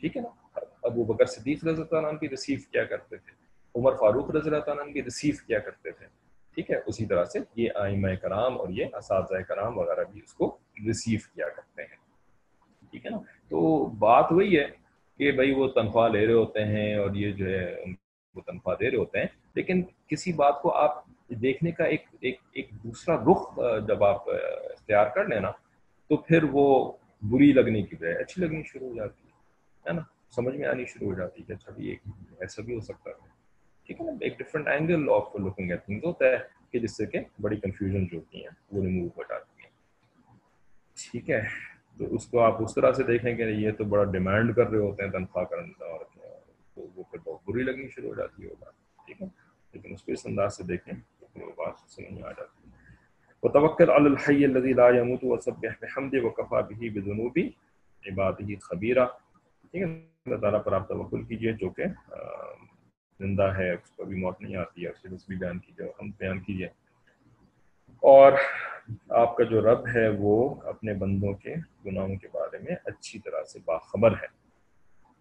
ٹھیک 0.00 0.16
ہے 0.16 0.22
نا؟ 0.22 0.60
ابو 0.88 1.04
بکر 1.04 1.26
صدیق 1.26 1.64
رضی 1.64 1.82
اللہ 1.82 2.06
عنہ 2.06 2.18
بھی 2.18 2.28
ریسیو 2.28 2.58
کیا 2.72 2.84
کرتے 2.84 3.16
تھے، 3.16 3.32
عمر 3.74 3.96
فاروق 3.96 4.30
رضی 4.30 4.50
اللہ 4.50 4.70
عنہ 4.70 4.90
بھی 4.92 5.02
ریسیو 5.04 5.34
کیا 5.46 5.58
کرتے 5.58 5.90
تھے، 5.90 6.06
ٹھیک 6.56 6.70
ہے؟ 6.70 6.76
اسی 6.86 7.06
طرح 7.06 7.24
سے 7.24 7.38
یہ 7.56 7.68
آئمہ 7.74 8.14
کرام 8.22 8.60
اور 8.60 8.68
یہ 8.68 8.96
اساتذہ 8.96 9.40
کرام 9.48 9.78
وغیرہ 9.78 10.04
بھی 10.12 10.20
اس 10.24 10.32
کو 10.34 10.56
ریسیو 10.86 11.18
کیا 11.34 11.48
کرتے 11.48 11.82
ہیں، 11.82 11.96
ٹھیک 12.90 13.06
ہے 13.06 13.10
نا؟ 13.10 13.18
تو 13.48 13.84
بات 13.98 14.32
وہی 14.32 14.58
ہے 14.58 14.66
کہ 15.18 15.30
بھائی 15.32 15.52
وہ 15.52 15.68
تنخواہ 15.68 16.08
لے 16.08 16.26
رہے 16.26 16.32
ہوتے 16.32 16.64
ہیں 16.64 16.94
اور 16.94 17.14
یہ 17.14 17.32
جو 17.32 17.48
ہے 17.48 17.74
وہ 18.34 18.40
تنخواہ 18.40 18.76
دے 18.80 18.90
رہے 18.90 18.98
ہوتے 18.98 19.18
ہیں، 19.18 19.26
لیکن 19.54 19.82
کسی 20.06 20.32
بات 20.32 20.62
کو 20.62 20.74
آپ 20.74 21.04
دیکھنے 21.40 21.72
کا 21.72 21.84
ایک 21.84 22.04
ایک 22.20 22.36
ایک 22.52 22.70
دوسرا 22.82 23.16
رخ 23.16 23.58
جب 23.88 24.04
آپ 24.04 24.28
اختیار 24.28 25.06
کر 25.06 25.24
لیں 25.24 25.40
نا 25.40 25.50
تو 26.10 26.16
پھر 26.16 26.42
وہ 26.52 26.92
بری 27.22 27.52
لگنے 27.52 27.82
کی 27.82 27.96
بجائے 27.96 28.14
اچھی 28.14 28.42
لگنی 28.42 28.62
شروع 28.62 28.88
ہو 28.88 28.94
جاتی 28.94 29.26
ہے 29.26 29.88
ہے 29.88 29.92
نا؟ 29.92 30.02
سمجھ 30.30 30.56
میں 30.56 30.68
آنی 30.68 30.84
شروع 30.84 31.08
ہو 31.08 31.14
جاتی 31.14 31.42
ہے 31.42 31.46
کہ 31.46 31.52
اچھا 31.52 31.72
بھی 31.72 31.88
ایک 31.88 32.00
ایسا 32.40 32.62
بھی 32.62 32.74
ہو 32.74 32.80
سکتا 32.80 33.10
ہے۔ 33.10 33.14
ٹھیک 33.86 34.00
ہے 34.00 34.06
نا؟ 34.06 34.12
ایک 34.20 34.38
different 34.38 34.68
angle 34.68 35.08
of 35.10 35.36
looking 35.36 35.70
at 35.70 35.84
things 35.84 36.04
ہوتا 36.04 36.24
ہے 36.24 36.36
کہ 36.70 36.78
جس 36.78 36.96
سے 36.96 37.06
کہ 37.06 37.18
بڑی 37.40 37.56
کنفیوژن 37.56 38.06
جو 38.06 38.18
ہوتی 38.18 38.38
ہیں 38.38 38.50
وہ 38.72 38.84
ریموو 38.84 39.08
ہو 39.16 39.22
جاتی 39.22 39.62
ہیں۔ 39.62 39.70
ٹھیک 40.96 41.30
ہے۔ 41.30 41.40
تو 41.98 42.14
اس 42.14 42.26
کو 42.26 42.40
آپ 42.40 42.62
اس 42.62 42.74
طرح 42.74 42.92
سے 42.92 43.02
دیکھیں 43.02 43.36
کہ 43.36 43.42
یہ 43.42 43.70
تو 43.70 43.84
بڑا 43.84 44.04
ڈیمانڈ 44.04 44.54
کر 44.54 44.66
رہے 44.66 44.78
ہوتے 44.78 45.04
ہیں 45.04 45.10
تنخواہ 45.10 45.44
کرنے 45.44 45.84
اور 45.84 46.04
تو 46.74 46.86
وہ 46.94 47.02
پھر 47.10 47.18
بہت 47.24 47.50
بری 47.50 47.62
لگنی 47.62 47.88
شروع 47.88 48.08
ہو 48.08 48.14
جاتی 48.14 48.44
ہوگا 48.44 48.70
ٹھیک 49.06 49.22
ہے؟ 49.22 49.26
لیکن 49.72 49.92
اس 49.92 50.02
کو 50.02 50.12
اس 50.12 50.26
انداز 50.26 50.56
سے 50.56 50.62
دیکھیں 50.62 50.94
تو 51.20 51.46
وہ 51.46 51.52
بات 51.56 51.90
سمجھ 51.90 52.12
میں 52.12 52.22
آ 52.22 52.30
جاتی 52.30 52.70
ہے۔ 52.70 52.76
وتوکل 53.42 53.90
علی 53.90 54.06
الحی 54.06 54.44
الذی 54.44 54.72
لا 54.72 54.88
يموت 54.88 55.18
وسبح 55.22 55.68
بحمده 55.80 56.18
وكفى 56.22 56.74
به 56.74 56.94
بذنوب 56.94 57.38
عباده 58.06 58.54
خبیرہ۔ 58.60 59.06
ٹھیک 59.70 59.82
ہے؟ 59.82 59.86
اللہ 60.26 60.36
تعالیٰ 60.36 60.64
پر 60.64 60.72
آپ 60.72 60.88
توکل 60.88 61.22
کیجیے 61.22 61.52
جو 61.52 61.68
کہ 61.70 61.84
زندہ 63.20 63.42
ہے، 63.42 63.72
اس 63.72 63.90
کو 63.90 64.04
بھی 64.04 64.16
موت 64.16 64.40
نہیں 64.40 64.56
آتی 64.56 64.84
ہے 64.84 64.88
اسے 64.88 65.08
بھی 65.08 65.36
بیان 65.36 65.58
کیجیے 65.58 65.88
ہم 65.88 66.10
بیان 66.18 66.40
کیجیے 66.40 66.68
اور 68.00 68.32
آپ 69.08 69.36
کا 69.36 69.44
جو 69.44 69.60
رب 69.60 69.88
ہے 69.94 70.08
وہ 70.08 70.54
اپنے 70.64 70.94
بندوں 70.94 71.32
کے 71.34 71.54
گناہوں 71.86 72.16
کے 72.16 72.28
بارے 72.32 72.58
میں 72.58 72.76
اچھی 72.84 73.18
طرح 73.18 73.44
سے 73.44 73.58
باخبر 73.64 74.12
ہے۔ 74.12 74.26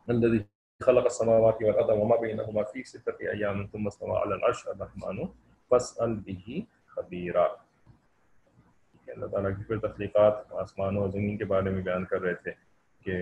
الذي 0.08 0.40
خلق 0.82 1.04
السماوات 1.04 1.62
والارض 1.62 1.90
وما 1.90 2.16
بينهما 2.16 2.64
في 2.64 2.84
سته 2.84 3.32
ايام 3.32 3.68
ثم 3.68 3.88
استوى 3.88 4.18
على 4.18 4.34
العرش 4.34 4.68
الرحمن 4.68 5.18
فاسال 5.72 6.16
به 6.16 6.62
خبيرا 6.86 7.48
اللہ 9.08 9.26
تعالیٰ 9.26 9.52
کی 9.58 9.64
پھر 9.64 9.80
تخلیقات 9.80 10.54
آسمان 10.62 10.98
و 10.98 11.08
زمین 11.12 11.38
کے 11.38 11.46
بارے 11.46 11.70
میں 11.70 11.82
بیان 11.82 12.06
کر 12.06 12.22
رہے 12.22 12.34
تھے 12.34 12.52
کہ 13.02 13.18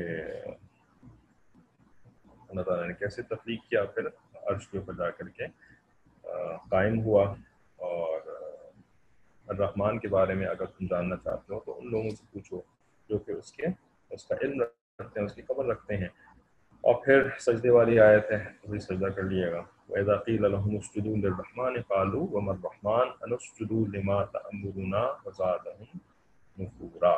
اللہ 2.50 2.62
تعالیٰ 2.62 2.88
نے 2.88 2.94
کیسے 2.94 3.22
تخلیق 3.30 3.68
کیا 3.70 3.84
پھر 3.96 4.08
عرش 4.52 4.68
کے 4.68 4.78
اوپر 4.78 4.94
جا 4.94 5.10
کر 5.10 5.30
کے 5.30 5.48
قائم 6.70 7.02
ہوا 7.04 7.24
اور 7.80 8.35
الرحمن 9.48 10.00
کے 10.00 10.08
بارے 10.08 10.34
میں 10.34 10.48
اگر 10.48 10.66
تم 10.66 10.86
جاننا 10.90 11.16
چاہتے 11.24 11.54
ہو 11.54 11.60
تو 11.60 11.80
ان 11.80 11.90
لوگوں 11.90 12.10
سے 12.10 12.24
پوچھو 12.32 12.62
جو 13.10 13.18
کہ 13.18 13.32
اس 13.32 13.52
کے 13.52 13.64
اس 14.10 14.26
کا 14.26 14.36
علم 14.42 14.62
رکھتے 14.62 15.20
ہیں، 15.20 15.26
اس 15.26 15.34
کی 15.34 15.42
خبر 15.42 15.66
رکھتے 15.66 15.98
ہیں۔ 15.98 16.08
اور 16.82 17.06
پھر 17.06 17.30
سجدے 17.40 17.70
والی 17.70 18.00
آیت 18.00 18.32
ہے 18.32 18.46
وہی 18.68 18.80
سجدہ 18.80 19.06
کر 19.06 19.24
لیے 19.24 19.52
گا۔ 19.52 19.62
وَإِذَا 19.90 20.16
قِيلَ 20.16 20.50
لَهُمُ 20.50 20.78
اسْجُدُوا 20.78 21.16
لِلرَّحْمَنِ 21.16 21.80
قَالُوا 21.88 22.28
وَمَا 22.32 22.54
الرَّحْمَنُ؟ 22.54 23.12
أَنُسْجُدُوا 23.12 23.86
لِمَا 23.88 24.26
تَأْمُرُنَا 24.26 25.14
وَزَادَهُمْ 25.26 26.00
نُفُورًا۔ 26.60 27.16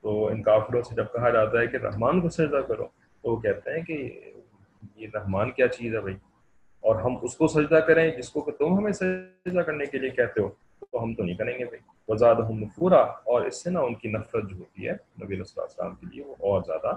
تو 0.00 0.26
ان 0.26 0.42
کافروں 0.42 0.82
سے 0.82 0.94
جب 0.94 1.06
کہا 1.12 1.30
جاتا 1.30 1.60
ہے 1.60 1.66
کہ 1.66 1.76
رحمان 1.76 2.20
کو 2.20 2.28
سجدہ 2.28 2.60
کرو، 2.68 2.86
تو 3.22 3.30
وہ 3.30 3.40
کہتے 3.40 3.70
ہیں 3.70 3.82
کہ 3.82 4.20
یہ 4.96 5.08
رحمان 5.14 5.50
کیا 5.50 5.68
چیز 5.68 5.94
ہے 5.94 6.00
بھائی؟ 6.00 6.16
اور 6.80 6.96
ہم 6.96 7.16
اس 7.22 7.36
کو 7.36 7.46
سجدہ 7.46 7.74
کریں 7.74 8.16
جس 8.16 8.28
کو 8.28 8.40
کہ 8.40 8.52
تم 8.52 8.78
ہمیں 8.78 8.92
سجدہ 8.92 9.60
کرنے 9.60 9.86
کے 9.86 9.98
لیے 9.98 10.10
کہتے 10.10 10.42
ہو، 10.42 10.48
تو 10.92 11.02
ہم 11.02 11.14
تو 11.14 11.24
نہیں 11.24 11.36
کریں 11.36 11.58
گے 11.58 11.64
بھائی۔ 11.64 11.80
وزاد 12.08 12.34
نفورا۔ 12.50 13.00
اور 13.00 13.40
اس 13.42 13.64
سے 13.64 13.70
نا 13.70 13.80
ان 13.80 13.94
کی 13.94 14.08
نفرت 14.08 14.50
جو 14.50 14.56
ہوتی 14.56 14.88
ہے 14.88 14.92
نبی 14.92 15.34
علیہ 15.34 15.60
السلام 15.60 15.94
کے 15.94 16.06
لیے 16.12 16.24
وہ 16.24 16.34
اور 16.38 16.62
زیادہ 16.66 16.96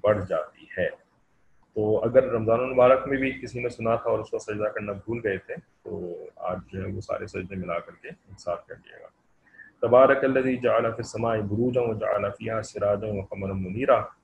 بڑھ 0.00 0.24
جاتی 0.28 0.66
ہے۔ 0.78 0.88
تو 1.74 2.04
اگر 2.04 2.24
رمضان 2.24 2.60
المبارک 2.60 3.08
میں 3.08 3.18
بھی 3.18 3.32
کسی 3.32 3.60
نے 3.62 3.68
سنا 3.68 3.96
تھا 3.96 4.10
اور 4.10 4.18
اس 4.18 4.30
کو 4.30 4.38
سجدہ 4.38 4.64
کرنا 4.64 4.92
بھول 4.92 5.20
گئے 5.24 5.38
تھے، 5.38 5.54
تو 5.82 6.16
آج 6.36 6.58
جو 6.72 6.86
ہے 6.86 6.92
وہ 6.92 7.00
سارے 7.00 7.26
سجدے 7.26 7.56
ملا 7.56 7.78
کر 7.78 7.92
کے 8.02 8.08
انصاف 8.08 8.66
کر 8.66 8.74
دیے 8.74 9.02
گا۔ 9.02 9.06
تبارک 9.80 10.24
الذي 10.24 10.56
جعل 10.56 10.82
في 10.82 10.98
السماء 10.98 11.36
بروجا 11.36 11.80
وجعل 11.80 12.22
فيها 12.22 12.62
سراجا 12.62 13.06
وقمرا 13.06 13.52
منيرا 13.52 14.19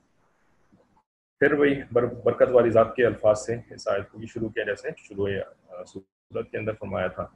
پھر 1.41 1.53
وہی 1.53 1.75
برکت 1.93 2.51
والی 2.53 2.71
ذات 2.71 2.95
کے 2.97 3.07
الفاظ 3.07 3.41
سے 3.47 3.57
اس 3.71 3.89
آیت 3.89 4.11
کو 4.11 4.19
بھی 4.19 4.27
شروع 4.27 4.49
کیا، 4.49 4.65
جیسے 4.65 4.89
شروع 4.97 5.27
صورت 5.87 6.51
کے 6.51 6.59
اندر 6.59 6.73
فرمایا 6.73 7.07
تھا 7.07 7.27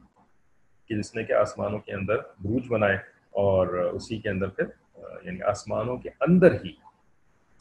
کہ 0.88 0.96
جس 0.98 1.14
نے 1.14 1.24
کہ 1.24 1.32
آسمانوں 1.32 1.78
کے 1.78 1.92
اندر 1.92 2.16
بروج 2.16 2.68
بنائے 2.68 2.96
اور 3.40 3.66
اسی 3.66 4.18
کے 4.18 4.28
اندر 4.28 4.48
پھر 4.48 4.64
یعنی 5.22 5.42
آسمانوں 5.42 5.96
کے 5.96 6.11
اندر 6.20 6.55
ہی 6.64 6.72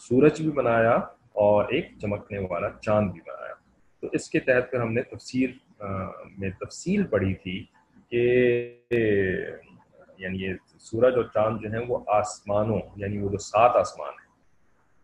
سورج 0.02 0.42
بھی 0.42 0.52
بنایا 0.52 0.96
اور 1.42 1.66
ایک 1.70 1.88
چمکنے 2.02 2.40
والا 2.50 2.70
چاند 2.82 3.12
بھی 3.12 3.22
بنایا۔ 3.22 3.54
تو 4.00 4.08
اس 4.12 4.30
کے 4.30 4.40
تحت 4.40 4.72
پھر 4.72 4.82
ہم 4.82 4.94
نے 4.94 5.02
تفسیر 5.02 5.50
میں 6.38 6.50
تفصیل 6.60 7.06
پڑھی 7.08 7.34
تھی 7.34 7.66
کہ 8.10 8.24
یعنی 10.18 10.44
یہ 10.44 10.54
سورج 10.80 11.16
اور 11.16 11.24
چاند 11.24 11.62
جو 11.62 11.72
ہیں 11.72 11.86
وہ 11.88 12.00
آسمانوں 12.08 12.80
یعنی 12.96 13.18
وہ 13.18 13.30
جو 13.30 13.38
سات 13.38 13.76
آسمان 13.76 14.10
ہیں 14.10 14.29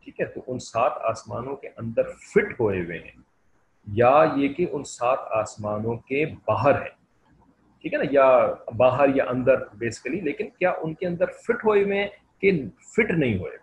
ٹھیک 0.06 0.22
ہے، 0.22 0.26
تو 0.26 0.42
ان 0.48 0.60
سات 0.60 0.92
آسمانوں 1.02 1.56
کے 1.56 1.68
اندر 1.78 2.04
فٹ 2.04 2.60
ہوئے 2.60 2.82
ہوئے 2.82 2.98
ہیں۔ 2.98 3.22
یا 3.94 4.26
یہ 4.36 4.48
کہ 4.48 4.66
ان 4.72 4.84
سات 4.84 5.20
آسمانوں 5.32 5.96
کے 5.98 6.26
باہر 6.48 6.82
ہیں۔ 6.82 7.06
ٹھیک 7.82 7.94
ہے 7.94 7.98
نا، 7.98 8.04
یا 8.12 8.54
باہر 8.78 9.06
یا 9.16 9.26
اندر 9.30 9.56
بیسکلی 9.74 10.20
لیکن 10.20 10.50
کیا 10.50 10.72
ان 10.72 10.94
کے 10.94 11.08
اندر 11.08 11.26
فٹ 11.26 11.66
ہوئے 11.66 11.84
ہوئے 11.84 12.00
ہیں 12.00 12.08
کہ 12.42 12.52
فٹ 12.96 13.12
نہیں 13.12 13.38
ہوئے 13.38 13.50
ہوئے؟ 13.50 13.58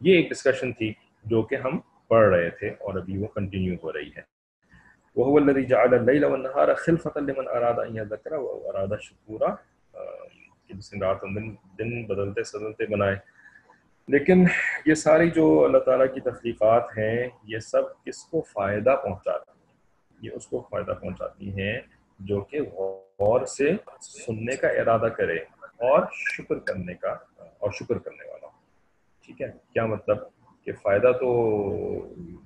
یہ 0.00 0.16
ایک 0.16 0.30
ڈسکشن 0.30 0.72
تھی 0.72 0.92
جو 1.24 1.42
کہ 1.42 1.54
ہم 1.54 1.80
پڑھ 2.08 2.34
رہے 2.34 2.50
تھے 2.50 2.68
اور 2.68 2.94
ابھی 2.94 3.18
وہ 3.18 3.26
کنٹینیو 3.26 3.74
ہو 3.82 3.92
رہی 3.92 4.08
ہے۔ 4.08 4.20
وہ 5.16 5.40
الذي 5.40 5.64
جعل 5.64 5.94
الليل 5.94 6.24
والنهار 6.24 6.74
خلفة 6.74 7.24
لمن 7.26 7.48
اراد 7.48 7.74
ان 7.78 7.96
يذكر 7.96 8.32
واراد 8.32 9.00
شكورا 9.02 9.54
کہ 10.66 10.74
جس 10.74 10.94
نے 10.94 11.06
رات 11.06 11.16
اور 11.16 11.54
دن 11.78 12.06
بدلتے، 12.06 12.42
سدلتے 12.42 12.86
بنائے۔ 12.86 13.31
لیکن 14.08 14.44
یہ 14.86 14.94
ساری 14.94 15.30
جو 15.30 15.64
اللہ 15.64 15.78
تعالیٰ 15.78 16.14
کی 16.14 16.20
تخلیقات 16.20 16.98
ہیں، 16.98 17.28
یہ 17.44 17.58
سب 17.58 18.04
کس 18.04 18.24
کو 18.24 18.40
فائدہ 18.40 18.96
پہنچاتی 19.02 19.50
ہیں؟ 19.50 19.74
یہ 20.20 20.30
اس 20.34 20.46
کو 20.46 20.66
فائدہ 20.70 20.90
پہنچاتی 20.90 21.60
ہیں 21.60 21.80
جو 22.18 22.40
کہ 22.40 22.62
غور 22.62 23.46
سے 23.46 23.70
سننے 24.00 24.56
کا 24.56 24.68
ارادہ 24.68 25.06
کرے 25.06 25.36
اور 25.62 26.02
شکر 26.12 26.58
کرنے 26.58 26.94
کا 26.94 27.10
اور 27.58 27.70
شکر 27.70 27.98
کرنے 27.98 28.30
والا۔ 28.30 28.46
ٹھیک 29.26 29.42
ہے؟ 29.42 29.46
کیا 29.72 29.86
مطلب 29.86 30.18
کہ 30.64 30.72
فائدہ 30.72 31.12
تو 31.20 31.30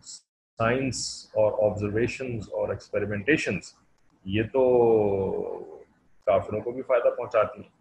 سائنس 0.03 1.27
اور 1.35 1.71
آبزرویشنز 1.71 2.49
اور 2.53 2.69
ایکسپیریمنٹیشنز 2.69 3.63
یہ 4.25 4.43
تو 4.53 4.63
کافروں 6.27 6.61
کو 6.61 6.71
بھی 6.71 6.83
فائدہ 6.83 7.09
پہنچاتی 7.09 7.61
ہیں۔ 7.61 7.76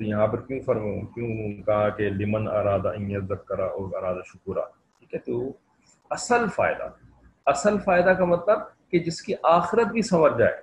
تو 0.00 0.04
یہاں 0.04 0.26
پر 0.26 0.40
کیوں 0.40 0.60
فرم، 0.60 1.00
کیوں 1.00 1.62
کہا 1.62 1.88
کہ 1.88 2.10
لمن 2.10 2.48
ارادہ 2.48 2.92
ذکرا 3.28 3.64
اور 3.64 4.02
ارادہ 4.02 4.18
شکورا 4.26 4.60
ٹھیک 4.98 5.14
ہے، 5.14 5.18
تو 5.18 5.52
اصل 6.10 6.44
فائدہ 6.54 6.88
اصل 7.46 7.78
فائدہ 7.84 8.10
کا 8.10 8.24
مطلب 8.24 8.58
کہ 8.90 8.98
جس 8.98 9.22
کی 9.22 9.32
آخرت 9.42 9.86
بھی 9.86 10.02
سنور 10.02 10.30
جائے۔ 10.30 10.56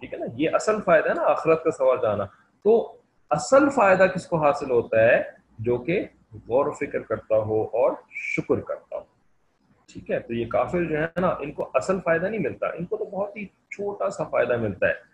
ٹھیک 0.00 0.14
ہے 0.14 0.18
نا، 0.18 0.26
یہ 0.34 0.50
اصل 0.52 0.80
فائدہ 0.84 1.08
ہے 1.08 1.14
نا 1.14 1.22
آخرت 1.22 1.64
کا 1.64 1.70
سنور 1.70 1.96
جانا۔ 2.02 2.24
تو 2.64 2.96
اصل 3.30 3.68
فائدہ 3.68 4.02
کس 4.02 4.26
کو 4.26 4.36
حاصل 4.36 4.70
ہوتا 4.70 5.00
ہے؟ 5.00 5.22
جو 5.58 5.78
کہ 5.78 6.06
غور 6.32 6.66
و 6.66 6.72
فکر 6.72 6.98
کرتا 6.98 7.36
ہو 7.36 7.62
اور 7.62 7.92
شکر 8.10 8.60
کرتا 8.60 8.96
ہو۔ 8.96 9.04
ٹھیک 9.92 10.10
ہے، 10.10 10.20
تو 10.20 10.34
یہ 10.34 10.46
کافر 10.46 10.84
جو 10.84 10.98
ہے 10.98 11.06
نا، 11.16 11.28
ان 11.28 11.52
کو 11.52 11.70
اصل 11.74 12.00
فائدہ 12.04 12.26
نہیں 12.26 12.40
ملتا۔ 12.40 12.66
ان 12.66 12.84
کو 12.84 12.96
تو 12.96 13.04
بہت 13.04 13.36
ہی 13.36 13.46
چھوٹا 13.46 14.10
سا 14.10 14.24
فائدہ 14.24 14.56
ملتا 14.56 14.86
ہے۔ 14.86 15.09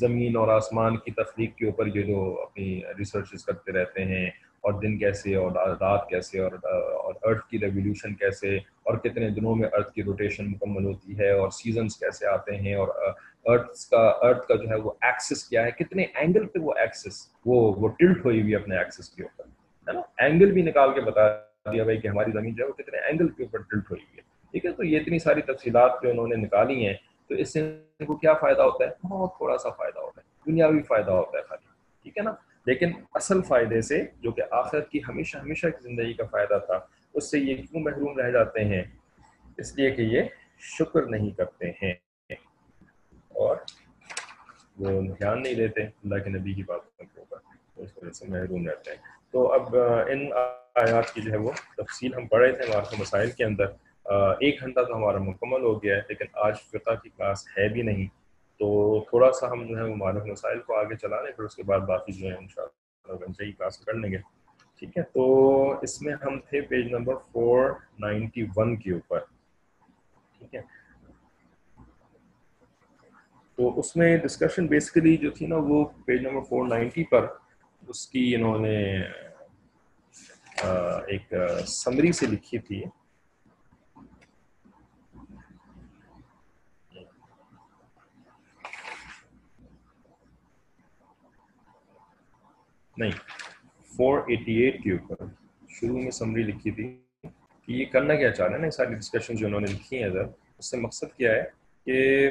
زمین 0.00 0.36
اور 0.36 0.48
آسمان 0.48 0.96
کی 0.96 1.10
تخلیق 1.10 1.56
کے 1.56 1.66
اوپر 1.66 1.86
یہ 1.86 2.02
جو 2.02 2.20
اپنی 2.42 2.80
ریسرچز 2.98 3.44
کرتے 3.44 3.72
رہتے 3.72 4.04
ہیں 4.04 4.30
اور 4.60 4.72
دن 4.72 4.98
کیسے 4.98 5.34
اور 5.34 5.52
رات 5.80 6.08
کیسے 6.08 6.38
اور 6.38 6.52
اور 6.64 7.14
ارتھ 7.22 7.48
کی 7.50 7.58
ریولیوشن 7.58 8.14
کیسے 8.14 8.56
اور 8.56 8.96
کتنے 8.96 9.28
دنوں 9.30 9.56
میں 9.56 9.68
ارتھ 9.72 9.92
کی 9.92 10.02
روٹیشن 10.02 10.50
مکمل 10.50 10.84
ہوتی 10.84 11.18
ہے 11.18 11.30
اور 11.30 11.50
سیزنز 11.50 11.96
کیسے 11.96 12.26
آتے 12.26 12.56
ہیں 12.56 12.74
اور 12.74 12.88
uh, 12.88 13.12
ارتھ 13.46 13.90
کا 13.90 14.06
ارتھ 14.22 14.46
کا 14.48 14.54
جو 14.54 14.68
ہے 14.68 14.74
وہ 14.74 14.92
ایکسس 15.02 15.44
کیا 15.44 15.64
ہے؟ 15.64 15.70
کتنے 15.70 16.04
اینگل 16.14 16.46
پہ 16.46 16.58
وہ 16.58 16.72
ایکسس 16.76 17.26
وہ 17.46 17.74
وہ 17.76 17.88
ٹلٹ 17.88 18.24
ہوئی 18.24 18.40
ہوئی 18.42 18.54
اپنے 18.54 18.78
ایکسس 18.78 19.08
کے 19.08 19.22
اوپر، 19.22 19.44
ہے 19.88 19.92
نا؟ 19.92 20.00
اینگل 20.18 20.52
بھی 20.52 20.62
نکال 20.62 20.94
کے 20.94 21.00
بتا 21.00 21.28
دیا 21.72 21.84
بھائی 21.84 22.00
کہ 22.00 22.08
ہماری 22.08 22.32
زمین 22.32 22.54
جو 22.54 22.64
ہے 22.64 22.68
وہ 22.68 22.82
کتنے 22.82 22.98
اینگل 22.98 23.28
کے 23.28 23.42
اوپر 23.42 23.58
ٹلٹ 23.58 23.90
ہوئی 23.90 24.00
ہوئی 24.00 24.16
ہے، 24.16 24.22
ٹھیک 24.52 24.66
ہے؟ 24.66 24.72
تو 24.72 24.84
یہ 24.84 25.00
اتنی 25.00 25.18
ساری 25.18 25.42
تفصیلات 25.42 26.02
جو 26.02 26.10
انہوں 26.10 26.28
نے 26.28 26.36
نکالی 26.36 26.86
ہیں 26.86 26.94
تو 27.30 27.36
اس 27.36 27.52
سے 27.52 27.82
ان 27.98 28.06
کو 28.06 28.16
کیا 28.16 28.34
فائدہ 28.34 28.62
ہوتا 28.62 28.84
ہے؟ 28.84 29.06
بہت 29.06 29.36
تھوڑا 29.36 29.58
سا 29.58 29.70
فائدہ 29.70 30.00
ہوتا 30.00 30.20
ہے، 30.20 30.50
دنیاوی 30.50 30.82
فائدہ 30.82 31.10
ہوتا 31.10 31.38
ہے 31.38 31.42
خالی، 31.42 31.68
ٹھیک 32.02 32.18
ہے 32.18 32.22
نا؟ 32.22 32.34
لیکن 32.66 32.92
اصل 33.14 33.42
فائدے 33.42 33.80
سے 33.80 34.06
جو 34.20 34.32
کہ 34.32 34.42
آخرت 34.50 34.90
کی 34.90 35.00
ہمیشہ 35.08 35.38
ہمیشہ 35.38 35.66
کی 35.66 35.82
زندگی 35.82 36.12
کا 36.12 36.24
فائدہ 36.30 36.58
تھا، 36.66 36.78
اس 37.14 37.30
سے 37.30 37.38
یہ 37.38 37.54
کیوں 37.54 37.80
محروم 37.82 38.20
رہ 38.20 38.30
جاتے 38.30 38.64
ہیں؟ 38.64 38.82
اس 39.58 39.76
لیے 39.76 39.90
کہ 39.90 40.02
یہ 40.02 40.22
شکر 40.58 41.02
نہیں 41.02 41.30
کرتے 41.30 41.70
ہیں۔ 41.70 41.92
اور 43.28 43.56
وہ 44.78 45.02
دھیان 45.02 45.42
نہیں 45.42 45.54
دیتے، 45.54 45.82
اللہ 45.82 46.18
کے 46.24 46.30
نبی 46.30 46.54
کی 46.54 46.62
باتوں 46.62 47.04
کے 47.14 47.20
اوپر 47.20 47.36
اس 47.76 47.90
وجہ 47.96 48.10
سے 48.10 48.24
محروم 48.28 48.68
رہتے 48.68 48.90
ہیں۔ 48.90 48.98
تو 49.30 49.52
اب 49.52 49.76
ان 50.06 50.32
آیات 50.74 51.14
کی 51.14 51.20
جو 51.20 51.32
ہے 51.32 51.36
وہ 51.36 51.50
تفصیل 51.76 52.14
ہم 52.14 52.26
پڑھ 52.26 52.42
رہے 52.42 52.52
تھے 52.52 52.72
ہمارے 52.72 52.96
مسائل 52.98 53.30
کے 53.30 53.44
اندر۔ 53.44 53.66
ایک 54.10 54.60
گھنٹہ 54.60 54.80
تو 54.80 54.96
ہمارا 54.96 55.18
مکمل 55.18 55.62
ہو 55.62 55.82
گیا 55.82 55.96
ہے، 55.96 56.00
لیکن 56.08 56.24
آج 56.44 56.54
فقہ 56.60 56.94
کی 57.02 57.08
کلاس 57.08 57.46
ہے 57.48 57.68
بھی 57.68 57.82
نہیں، 57.82 58.06
تو 58.60 58.68
تھوڑا 59.10 59.30
سا 59.32 59.50
ہم 59.52 59.66
جو 59.66 59.76
ہے 59.78 59.82
وہ 59.82 59.96
مسائل 60.26 60.60
کو 60.60 60.74
آگے 60.78 60.96
چلا 60.96 61.20
لیں 61.22 61.32
پھر 61.32 61.44
اس 61.44 61.54
کے 61.54 61.62
بعد 61.62 61.80
باقی 61.88 62.12
جو 62.12 62.28
ہے 62.28 62.34
ان 62.34 62.48
شاء 62.48 62.62
اللہ 62.62 63.24
گھنٹے 63.26 63.44
کی 63.44 63.52
کلاس 63.52 63.78
کر 63.78 63.94
لیں 63.94 64.10
گے۔ 64.12 64.18
ٹھیک 64.78 64.98
ہے، 64.98 65.02
تو 65.02 65.22
اس 65.82 66.02
میں 66.02 66.14
ہم 66.24 66.38
تھے 66.38 66.60
page 66.60 66.92
number 66.92 67.14
four 67.32 67.70
ninety 67.98 68.46
one 68.56 68.76
کے 68.76 68.92
اوپر۔ 68.92 69.18
ٹھیک 70.38 70.54
ہے۔ 70.54 70.60
تو 73.56 73.78
اس 73.80 73.96
میں 73.96 74.16
ڈسکشن 74.16 74.66
بیسیکلی 74.66 75.16
جو 75.16 75.30
تھی 75.30 75.46
نا 75.46 75.56
وہ 75.56 75.84
پیج 76.06 76.20
نمبر 76.26 76.40
فور 76.40 76.68
نائنٹی 76.68 77.04
پر، 77.04 77.26
اس 77.88 78.06
کی 78.06 78.34
انہوں 78.34 78.58
نے 78.58 79.02
ایک 81.06 81.34
سمری 81.84 82.12
سے 82.12 82.26
لکھی 82.26 82.58
تھی۔ 82.58 82.82
نہیں۔ 93.00 93.10
فور 93.96 94.18
ایٹی 94.18 94.54
ایٹ 94.54 94.82
کے 94.82 94.92
اوپر 94.92 95.26
شروع 95.68 96.00
میں 96.00 96.10
سمری 96.10 96.42
لکھی 96.42 96.70
تھی 96.70 97.00
کہ 97.66 97.72
یہ 97.72 97.84
کرنا 97.84 98.14
کیا 98.14 98.32
چاہ 98.32 98.46
رہے 98.46 98.54
ہیں 98.54 98.62
نا، 98.62 98.70
ساری 98.70 98.94
ڈسکشن 98.94 99.36
جو 99.36 99.46
انہوں 99.46 99.60
نے 99.60 99.72
لکھی 99.72 99.98
ہیں 99.98 100.04
ادھر۔ 100.04 100.22
اس 100.58 100.70
سے 100.70 100.76
مقصد 100.76 101.16
کیا 101.16 101.32
ہے 101.32 101.44
کہ 101.84 102.30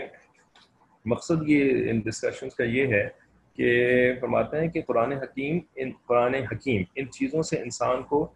مقصد 1.05 1.49
یہ 1.49 1.89
ان 1.89 1.99
ڈسکشنز 1.99 2.55
کا 2.55 2.63
یہ 2.63 2.87
ہے 2.87 3.09
کہ 3.53 4.13
فرماتے 4.21 4.59
ہیں 4.59 4.67
کہ 4.67 4.81
قرآن 4.81 5.11
حکیم، 5.11 5.59
ان 5.75 5.91
قرآن 6.07 6.33
حکیم، 6.33 6.81
ان 6.95 7.11
چیزوں 7.11 7.43
سے 7.43 7.61
انسان 7.61 8.03
کو 8.03 8.33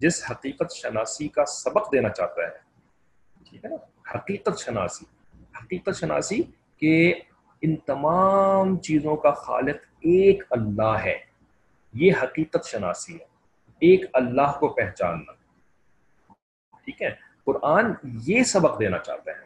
جس 0.00 0.30
حقیقت 0.30 0.72
شناسی 0.72 1.28
کا 1.28 1.44
سبق 1.44 1.92
دینا 1.92 2.08
چاہتا 2.08 2.42
ہے۔ 2.42 2.50
ٹھیک 3.50 3.64
ہے 3.64 3.70
نا؟ 3.70 3.76
حقیقت 4.18 4.58
شناسی۔ 4.58 5.04
حقیقت 5.64 5.96
شناسی 6.00 6.42
کہ 6.76 7.14
ان 7.62 7.76
تمام 7.76 8.78
چیزوں 8.78 9.16
کا 9.16 9.30
خالق 9.30 9.76
ایک 10.00 10.42
اللہ 10.50 10.96
ہے۔ 11.04 11.33
یہ 11.94 12.12
حقیقت 12.22 12.64
شناسی 12.64 13.12
ہے۔ 13.14 13.24
ایک 13.68 14.04
اللہ 14.12 14.58
کو 14.60 14.68
پہچاننا۔ 14.68 15.32
ٹھیک 16.84 17.02
ہے؟ 17.02 17.10
قرآن 17.44 17.92
یہ 18.04 18.42
سبق 18.42 18.80
دینا 18.80 18.98
چاہتا 18.98 19.30
ہے۔ 19.30 19.36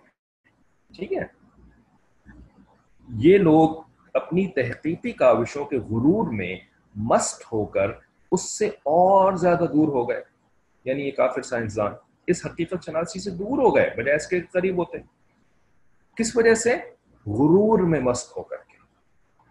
ٹھیک 0.96 1.12
ہے؟ 1.12 1.24
یہ 3.08 3.38
لوگ 3.38 3.82
اپنی 4.14 4.48
تحقیقی 4.48 5.12
کاوشوں 5.12 5.64
کے 5.64 5.78
غرور 5.78 6.32
میں 6.32 6.56
مست 6.94 7.44
ہو 7.52 7.66
کر 7.66 7.90
اس 8.32 8.58
سے 8.58 8.66
اور 8.66 9.32
زیادہ 9.32 9.64
دور 9.74 9.88
ہو 9.88 10.08
گئے۔ 10.08 10.22
یعنی 10.84 11.02
یہ 11.02 11.10
کافر 11.10 11.42
سائنسدان 11.42 11.92
اس 12.26 12.46
حقیقت 12.46 12.84
شناسی 12.86 13.20
سے 13.20 13.30
دور 13.30 13.58
ہو 13.58 13.76
گئے، 13.76 13.90
بجائے 13.96 14.16
اس 14.16 14.26
کے 14.26 14.40
قریب 14.40 14.78
ہوتے۔ 14.78 14.98
کس 16.16 16.36
وجہ 16.36 16.54
سے؟ 16.54 16.76
غرور 17.26 17.78
میں 17.78 18.00
مست 18.00 18.36
ہو 18.36 18.42
کر۔ 18.42 18.56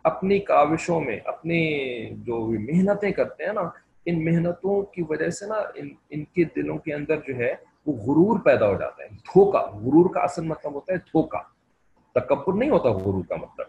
اپنی 0.03 0.39
کاوشوں 0.39 1.01
میں، 1.01 1.19
اپنی 1.25 1.79
جو 2.09 2.47
محنتیں 2.59 3.11
کرتے 3.11 3.45
ہیں 3.45 3.53
نا، 3.53 3.61
ان 4.05 4.25
محنتوں 4.25 4.81
کی 4.81 5.01
وجہ 5.09 5.29
سے 5.29 5.45
نا، 5.45 5.55
ان 5.75 5.89
ان 6.09 6.23
کے 6.23 6.43
دلوں 6.43 6.77
کے 6.77 6.93
اندر 6.93 7.15
جو 7.27 7.35
ہے، 7.35 7.53
وہ 7.85 7.93
غرور 7.93 8.39
پیدا 8.39 8.67
ہو 8.67 8.77
جاتا 8.79 9.03
ہے۔ 9.03 9.09
دھوکا، 9.09 9.59
غرور 9.59 10.09
کا 10.09 10.19
اصل 10.19 10.43
مطلب 10.43 10.73
ہوتا 10.73 10.93
ہے 10.93 10.97
دھوکا۔ 10.97 11.39
تکبر 12.19 12.53
نہیں 12.53 12.69
ہوتا 12.69 12.89
غرور 12.89 13.23
کا 13.29 13.35
مطلب۔ 13.35 13.65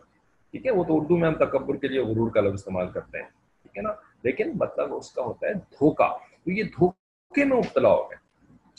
ٹھیک 0.51 0.67
ہے، 0.67 0.71
وہ 0.71 0.85
تو 0.85 0.97
اردو 0.97 1.17
میں 1.17 1.29
ہم 1.29 1.35
تکبر 1.35 1.77
کے 1.77 1.89
لیے 1.89 2.01
غرور 2.01 2.31
کا 2.31 2.41
لفظ 2.41 2.55
استعمال 2.55 2.89
کرتے 2.89 3.19
ہیں۔ 3.19 3.29
ٹھیک 3.63 3.77
ہے 3.77 3.83
نا؟ 3.83 3.91
لیکن 4.23 4.53
مطلب 4.61 4.95
اس 4.95 5.13
کا 5.13 5.23
ہوتا 5.23 5.47
ہے 5.47 5.55
دھوکا۔ 5.55 6.09
تو 6.17 6.51
یہ 6.51 6.63
دھوکے 6.63 7.45
میں 7.45 7.57
مبتلا 7.57 7.89
ہو 7.89 8.11
گئے۔ 8.11 8.17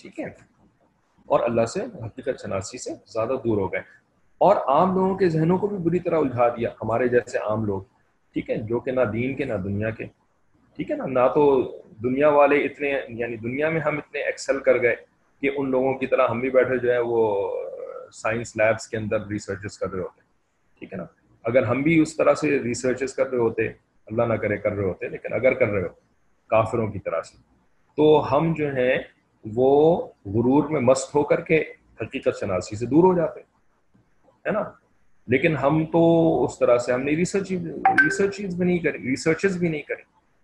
ٹھیک 0.01 0.19
ہے۔ 0.19 0.25
اور 1.25 1.39
اللہ 1.39 1.65
سے، 1.65 1.79
حقیقت 2.05 2.41
شناسی 2.41 2.77
سے 2.77 2.91
زیادہ 3.05 3.33
دور 3.43 3.57
ہو 3.57 3.71
گئے۔ 3.71 3.98
اور 4.41 4.55
عام 4.55 4.95
لوگوں 4.95 5.15
کے 5.15 5.29
ذہنوں 5.29 5.57
کو 5.57 5.67
بھی 5.67 5.77
بری 5.77 5.99
طرح 5.99 6.17
الجھا 6.17 6.47
دیا، 6.47 6.69
ہمارے 6.81 7.07
جیسے 7.07 7.37
عام 7.37 7.65
لوگ، 7.65 7.81
ٹھیک 8.33 8.49
ہے، 8.49 8.55
جو 8.55 8.79
کہ 8.79 8.91
نہ 8.91 9.01
دین 9.13 9.35
کے، 9.35 9.45
نہ 9.45 9.53
دنیا 9.53 9.89
کے، 9.89 10.05
ٹھیک 10.75 10.91
ہے 10.91 10.95
نا؟ 10.95 11.05
نہ 11.05 11.27
تو 11.33 11.61
دنیا 12.03 12.29
والے 12.29 12.57
اتنے 12.57 12.93
یعنی 13.07 13.35
دنیا 13.35 13.69
میں 13.69 13.81
ہم 13.81 13.97
اتنے 13.97 14.19
ایکسل 14.19 14.59
کر 14.59 14.81
گئے 14.81 14.95
کہ 15.41 15.49
ان 15.57 15.71
لوگوں 15.71 15.93
کی 15.93 16.07
طرح 16.07 16.27
ہم 16.27 16.39
بھی 16.39 16.49
بیٹھے 16.49 16.77
جو 16.77 16.91
ہے 16.93 16.99
وہ 16.99 17.51
سائنس 18.11 18.55
لیبس 18.55 18.87
کے 18.87 18.97
اندر 18.97 19.27
ریسرچز 19.27 19.77
کر 19.77 19.91
رہے 19.91 19.99
ہوتے، 19.99 20.21
ٹھیک 20.79 20.93
ہے 20.93 20.97
نا؟ 20.97 21.05
اگر 21.43 21.63
ہم 21.63 21.81
بھی 21.81 21.99
اس 21.99 22.15
طرح 22.17 22.33
سے 22.33 22.59
ریسرچز 22.59 23.13
کر 23.13 23.29
رہے 23.29 23.37
ہوتے، 23.37 23.67
اللہ 24.07 24.23
نہ 24.23 24.33
کرے 24.33 24.57
کر 24.57 24.71
رہے 24.71 24.83
ہوتے، 24.83 25.09
لیکن 25.09 25.33
اگر 25.33 25.53
کر 25.53 25.67
رہے 25.67 25.81
ہو، 25.81 25.93
کافروں 26.47 26.87
کی 26.87 26.99
طرح 26.99 27.21
سے، 27.21 27.37
تو 27.95 28.37
ہم 28.37 28.53
جو 28.57 28.75
ہیں 28.75 28.97
وہ 29.45 29.97
غرور 30.25 30.69
میں 30.69 30.81
مست 30.81 31.15
ہو 31.15 31.23
کر 31.23 31.41
کے 31.41 31.63
حقیقت 32.01 32.39
شناسی 32.39 32.75
سے 32.75 32.85
دور 32.85 33.03
ہو 33.03 33.13
جاتے۔ 33.13 33.48
ہے 34.45 34.51
نا؟ 34.51 34.63
لیکن 35.27 35.57
ہم 35.57 35.85
تو 35.85 36.01
اس 36.45 36.59
طرح 36.59 36.77
سے 36.77 36.93
ہم 36.93 37.01
نے 37.01 37.11
ریسرچ 37.11 37.51
ریسرچ 37.51 38.41
بھی 38.41 38.65
نہیں 38.65 38.79
کری 38.79 38.97
ریسرچز 38.97 39.57
بھی 39.57 39.67
نہیں 39.69 39.81
کری، 39.81 40.01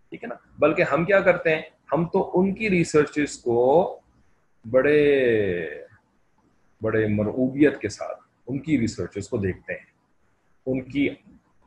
ٹھیک 0.10 0.24
ہے 0.24 0.28
نا؟ 0.28 0.36
بلکہ 0.60 0.82
ہم 0.82 1.06
کیا 1.06 1.20
کرتے 1.20 1.56
ہیں؟ 1.56 1.62
ہم 1.94 2.06
تو 2.06 2.32
ان 2.34 2.54
کی 2.54 2.70
ریسرچز 2.70 3.38
کو 3.38 4.00
بڑے 4.66 5.00
بڑے 6.82 7.08
مرعوبیت 7.08 7.80
کے 7.80 7.90
ساتھ 7.90 8.20
ان 8.48 8.60
کی 8.60 8.80
ریسرچز 8.80 9.30
کو 9.30 9.38
دیکھتے 9.38 9.74
ہیں۔ 9.74 9.86
ان 10.66 10.82
کی 10.82 11.10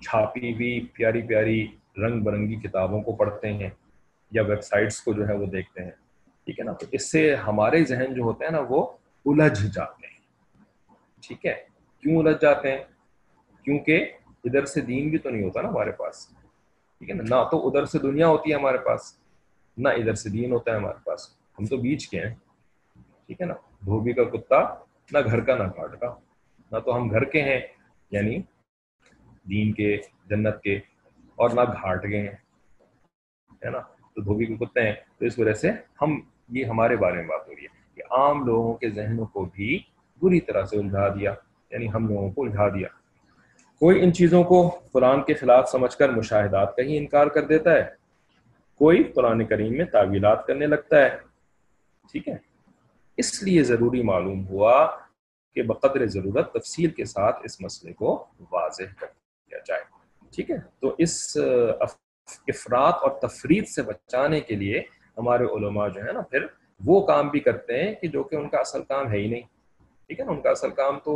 چھاپی 0.00 0.52
ہوئی 0.52 0.80
پیاری 0.80 1.22
پیاری 1.22 1.66
رنگ 1.96 2.20
برنگی 2.20 2.56
کتابوں 2.56 3.02
کو 3.02 3.12
پڑھتے 3.12 3.52
ہیں 3.52 3.70
یا 4.30 4.42
ویب 4.42 4.62
سائٹس 4.62 5.00
کو 5.00 5.12
جو 5.12 5.28
ہے 5.28 5.34
وہ 5.34 5.46
دیکھتے 5.46 5.82
ہیں، 5.84 5.90
ٹھیک 6.44 6.60
ہے 6.60 6.64
نا؟ 6.64 6.72
تو 6.72 6.86
اس 6.92 7.10
سے 7.10 7.34
ہمارے 7.34 7.84
ذہن 7.84 8.14
جو 8.14 8.22
ہوتے 8.22 8.44
ہیں 8.44 8.52
نا 8.52 8.60
وہ 8.68 8.86
الجھ 9.26 9.66
جاتے 9.66 10.06
ہیں، 10.06 10.18
ٹھیک 11.20 11.46
ہے؟ 11.46 11.54
کیوں 12.02 12.18
الجھ 12.18 12.42
جاتے 12.42 12.70
ہیں؟ 12.70 12.84
کیونکہ 13.62 14.12
ادھر 14.44 14.64
سے 14.64 14.80
دین 14.80 15.08
بھی 15.08 15.18
تو 15.18 15.30
نہیں 15.30 15.42
ہوتا 15.42 15.60
نا 15.62 15.68
ہمارے 15.68 15.90
پاس۔ 15.90 16.28
ٹھیک 16.98 17.10
ہے 17.10 17.14
نا؟ 17.14 17.22
نہ 17.22 17.48
تو 17.50 17.68
ادھر 17.68 17.84
سے 17.84 17.98
دنیا 17.98 18.28
ہوتی 18.28 18.50
ہے 18.50 18.56
ہمارے 18.56 18.78
پاس، 18.78 19.18
نہ 19.76 19.88
ادھر 19.88 20.14
سے 20.14 20.30
دین 20.30 20.52
ہوتا 20.52 20.70
ہے 20.70 20.76
ہمارے 20.76 20.98
پاس۔ 21.04 21.28
ہم 21.58 21.66
تو 21.66 21.76
بیچ 21.76 22.08
کے 22.08 22.20
ہیں۔ 22.20 22.34
ٹھیک 23.26 23.40
ہے 23.40 23.46
نا؟ 23.46 23.54
دھوبی 23.54 24.12
کا 24.12 24.24
کتا، 24.24 24.74
نہ 25.12 25.18
گھر 25.24 25.40
کا، 25.40 25.56
نہ 25.56 25.62
گھاٹ 25.62 26.00
کا۔ 26.00 26.14
نہ 26.72 26.78
تو 26.78 26.96
ہم 26.96 27.10
گھر 27.10 27.24
کے 27.24 27.42
ہیں 27.42 27.60
یعنی 28.10 28.38
دین 29.48 29.72
کے، 29.72 29.98
جنت 30.26 30.62
کے، 30.62 30.76
اور 31.34 31.50
نہ 31.50 31.60
گھاٹ 31.60 32.04
گئے 32.04 32.20
ہیں۔ 32.20 32.36
ہے 33.52 33.70
نا؟ 33.70 33.78
تو 34.14 34.22
دھوبی 34.22 34.46
کے 34.46 34.56
کتے 34.56 34.82
ہیں۔ 34.82 34.92
تو 35.18 35.24
اس 35.24 35.38
وجہ 35.38 35.52
سے 35.52 35.70
ہم، 36.02 36.20
یہ 36.48 36.64
ہمارے 36.64 36.96
بارے 36.96 37.14
میں 37.14 37.24
بات 37.24 37.48
ہو 37.48 37.56
رہی 37.56 37.62
ہے 37.62 37.94
کہ 37.94 38.02
عام 38.10 38.46
لوگوں 38.46 38.74
کے 38.74 38.90
ذہنوں 38.90 39.26
کو 39.26 39.44
بھی 39.44 39.78
بری 40.22 40.40
طرح 40.40 40.64
سے 40.64 40.78
الجھا 40.78 41.08
دیا۔ 41.08 41.34
یعنی 41.70 41.92
ہم 41.92 42.08
لوگوں 42.08 42.30
کو 42.30 42.44
الجھا 42.44 42.68
دیا۔ 42.68 42.88
کوئی 43.80 44.02
ان 44.02 44.12
چیزوں 44.12 44.44
کو 44.44 44.80
قرآن 44.92 45.22
کے 45.22 45.34
خلاف 45.34 45.70
سمجھ 45.70 45.96
کر 45.96 46.08
مشاہدات 46.08 46.76
کا 46.76 46.82
ہی 46.82 46.98
انکار 46.98 47.26
کر 47.26 47.44
دیتا 47.44 47.72
ہے۔ 47.72 47.86
کوئی 48.78 49.02
قرآن 49.02 49.46
کریم 49.46 49.72
میں 49.76 49.84
تعویلات 49.84 50.46
کرنے 50.46 50.66
لگتا 50.66 50.96
ہے۔ 51.02 51.16
ٹھیک 52.12 52.28
ہے۔ 52.28 52.36
اس 53.16 53.42
لیے 53.42 53.62
ضروری 53.62 54.02
معلوم 54.02 54.48
ہوا 54.48 54.86
کہ 55.54 55.62
بقدر 55.62 56.06
ضرورت 56.06 56.52
تفصیل 56.52 56.90
کے 56.90 57.04
ساتھ 57.04 57.40
اس 57.44 57.60
مسئلے 57.60 57.92
کو 57.92 58.26
واضح 58.52 58.82
کر 59.00 59.06
دیا 59.50 59.58
جائے۔ 59.66 59.80
ٹھیک 60.34 60.50
ہے۔ 60.50 60.56
تو 60.80 60.94
اس 60.98 61.36
افراد 62.48 62.92
اور 63.02 63.10
تفرید 63.10 63.68
سے 63.68 63.82
بچانے 63.82 64.40
کے 64.40 64.54
لیے 64.54 64.82
ہمارے 65.18 65.44
علماء 65.44 65.88
جو 65.88 66.04
ہے 66.04 66.12
نا، 66.12 66.20
پھر 66.20 66.46
وہ 66.84 67.06
کام 67.06 67.28
بھی 67.28 67.40
کرتے 67.40 67.82
ہیں 67.82 67.94
کہ 67.94 68.08
جو 68.08 68.22
کہ 68.22 68.36
ان 68.36 68.48
کا 68.48 68.58
اصل 68.58 68.82
کام 68.82 69.12
ہے 69.12 69.18
ہی 69.18 69.28
نہیں۔ 69.28 69.57
ٹھیک 70.10 70.20
ہے 70.20 70.24
نا، 70.24 70.32
ان 70.32 70.40
کا 70.42 70.50
اصل 70.50 70.70
کام 70.70 70.98
تو 71.04 71.12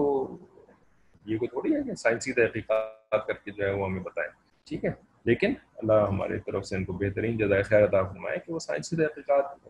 یہ 1.27 1.39
کوئی 1.39 1.49
تھوڑی 1.49 1.75
ہے 1.75 1.83
کہ 1.83 1.95
سائنسی 1.95 2.33
تحقیقات 2.33 3.27
کر 3.27 3.35
کے 3.35 3.51
جو 3.51 3.65
ہے 3.65 3.71
وہ 3.71 3.87
ہمیں 3.87 4.03
بتائیں۔ 4.03 4.29
ٹھیک 4.67 4.85
ہے، 4.85 4.91
لیکن 5.25 5.53
اللہ 5.77 6.07
ہماری 6.09 6.39
طرف 6.47 6.67
سے 6.67 6.77
ان 6.77 6.85
کو 6.85 6.93
بہترین 6.93 7.37
جزائے 7.39 7.63
خیر 7.63 7.85
عطا 7.85 8.03
فرمائے 8.03 8.39
کہ 8.47 8.53
وہ 8.53 8.59
سائنسی 8.59 8.97
تحقیقات 8.97 9.69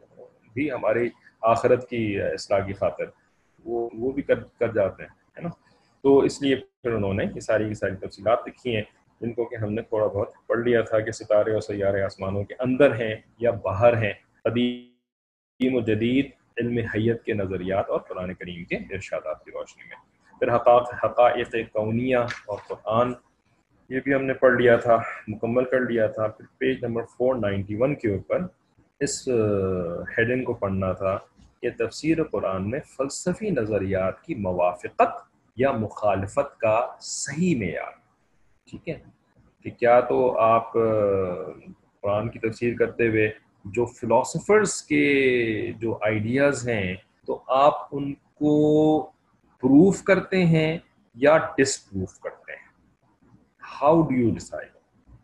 بھی 0.55 0.71
ہماری 0.71 1.09
آخرت 1.43 1.89
کی 1.89 2.03
اصلاح 2.23 2.67
کی 2.67 2.73
خاطر 2.73 3.05
وہ 3.65 3.89
وہ 3.93 4.11
بھی 4.13 4.23
کر 4.23 4.43
کر 4.59 4.73
جاتے 4.75 5.03
ہیں، 5.03 5.11
ہے 5.37 5.43
نا؟ 5.43 5.49
تو 6.05 6.19
اس 6.19 6.41
لیے 6.43 6.57
پھر 6.57 6.93
انہوں 6.93 7.15
نے 7.15 7.25
یہ 7.25 7.41
ساری 7.41 7.69
کی 7.69 7.75
ساری 7.75 7.97
تفصیلات 7.97 8.47
لکھی 8.49 8.75
ہیں، 8.77 8.83
جن 9.21 9.33
کو 9.33 9.45
کہ 9.45 9.57
ہم 9.57 9.73
نے 9.73 9.83
تھوڑا 9.83 10.07
بہت 10.07 10.31
پڑھ 10.47 10.61
لیا 10.61 10.81
تھا 10.83 11.01
کہ 11.01 11.13
ستارے 11.13 11.53
اور 11.53 11.61
سیارے 11.61 12.03
آسمانوں 12.03 12.45
کے 12.45 12.55
اندر 12.59 12.95
ہیں 12.95 13.15
یا 13.39 13.51
باہر 13.63 13.97
ہیں، 14.03 14.13
قدیم 14.45 15.75
و 15.75 15.81
جدید 15.81 16.31
علم 16.61 16.79
حیت 16.79 17.23
کے 17.23 17.33
نظریات 17.35 17.91
اور 17.91 18.01
قرآن 18.01 18.35
کریم 18.35 18.65
کے 18.65 18.77
ارشادات 18.77 19.45
کی 19.45 19.51
روشنی 19.51 19.85
میں۔ 19.89 19.97
پھر 20.39 20.57
حقاق 20.57 21.05
حقائق 21.05 21.55
کونیہ 21.73 22.17
اور 22.17 22.59
قرآن، 22.69 23.13
یہ 23.89 24.01
بھی 24.05 24.15
ہم 24.15 24.25
نے 24.25 24.33
پڑھ 24.33 24.55
لیا 24.55 24.77
تھا، 24.77 24.99
مکمل 25.29 25.65
کر 25.65 25.81
لیا 25.81 26.07
تھا۔ 26.07 26.27
پھر 26.27 26.45
page 26.59 26.85
number 26.85 27.03
four 27.03 27.35
ninety 27.35 27.77
one 27.79 27.95
کے 27.95 28.13
اوپر 28.13 28.39
اس 29.01 29.29
ہیڈنگ 30.19 30.45
کو 30.45 30.55
پڑھنا 30.55 30.93
تھا 30.93 31.19
کہ 31.63 31.71
تفسیر 31.71 32.25
قرآن 32.25 32.71
میں 32.71 32.81
فلسفی 32.97 33.51
نظریات 33.51 34.23
کی 34.23 34.35
موافقت 34.35 35.33
یا 35.57 35.73
مخالفت 35.73 36.61
کا 36.61 36.87
صحیح 37.01 37.59
معیار۔ 37.59 37.93
ٹھیک 38.71 38.89
ہے؟ 38.89 38.99
کہ 39.63 39.71
کیا 39.71 40.01
تو 40.01 40.39
آپ 40.39 40.73
قرآن 42.03 42.29
کی 42.29 42.39
تفسیر 42.39 42.77
کرتے 42.77 43.09
ہوئے 43.09 43.31
جو 43.65 43.85
فلاسفرس 43.85 44.83
کے 44.83 45.73
جو 45.79 45.99
آئیڈیاز 46.03 46.69
ہیں، 46.69 46.95
تو 47.27 47.43
آپ 47.49 47.75
ان 47.93 48.15
کو 48.15 49.03
پروف 49.63 50.03
کرتے 50.03 50.45
ہیں 50.47 50.79
یا 51.15 51.37
ڈس 51.57 51.91
پروف 51.91 52.19
کرتے 52.19 52.53
ہیں? 52.53 52.69
ہاؤ 53.83 54.03
ڈو 54.03 54.15
یو 54.15 54.31
ڈیسائڈ 54.31 54.69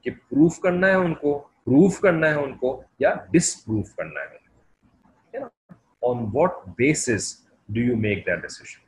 کہ 0.03 0.11
پروف 0.11 0.59
کرنا 0.61 0.87
ہے 0.87 0.95
ان 0.95 1.15
کو 1.15 1.39
پروف 1.39 2.01
کرنا 2.01 2.31
ہے 2.31 2.35
ان 2.35 2.57
کو 2.59 2.83
یا 2.99 3.15
ڈس 3.31 3.65
پروف 3.65 3.95
کرنا 3.95 4.21
ہے? 4.21 4.37
On 6.03 6.25
what 6.35 6.51
basis 6.77 7.47
do 7.69 7.81
you 7.81 7.97
make 7.97 8.27
that 8.27 8.43
decision 8.43 8.87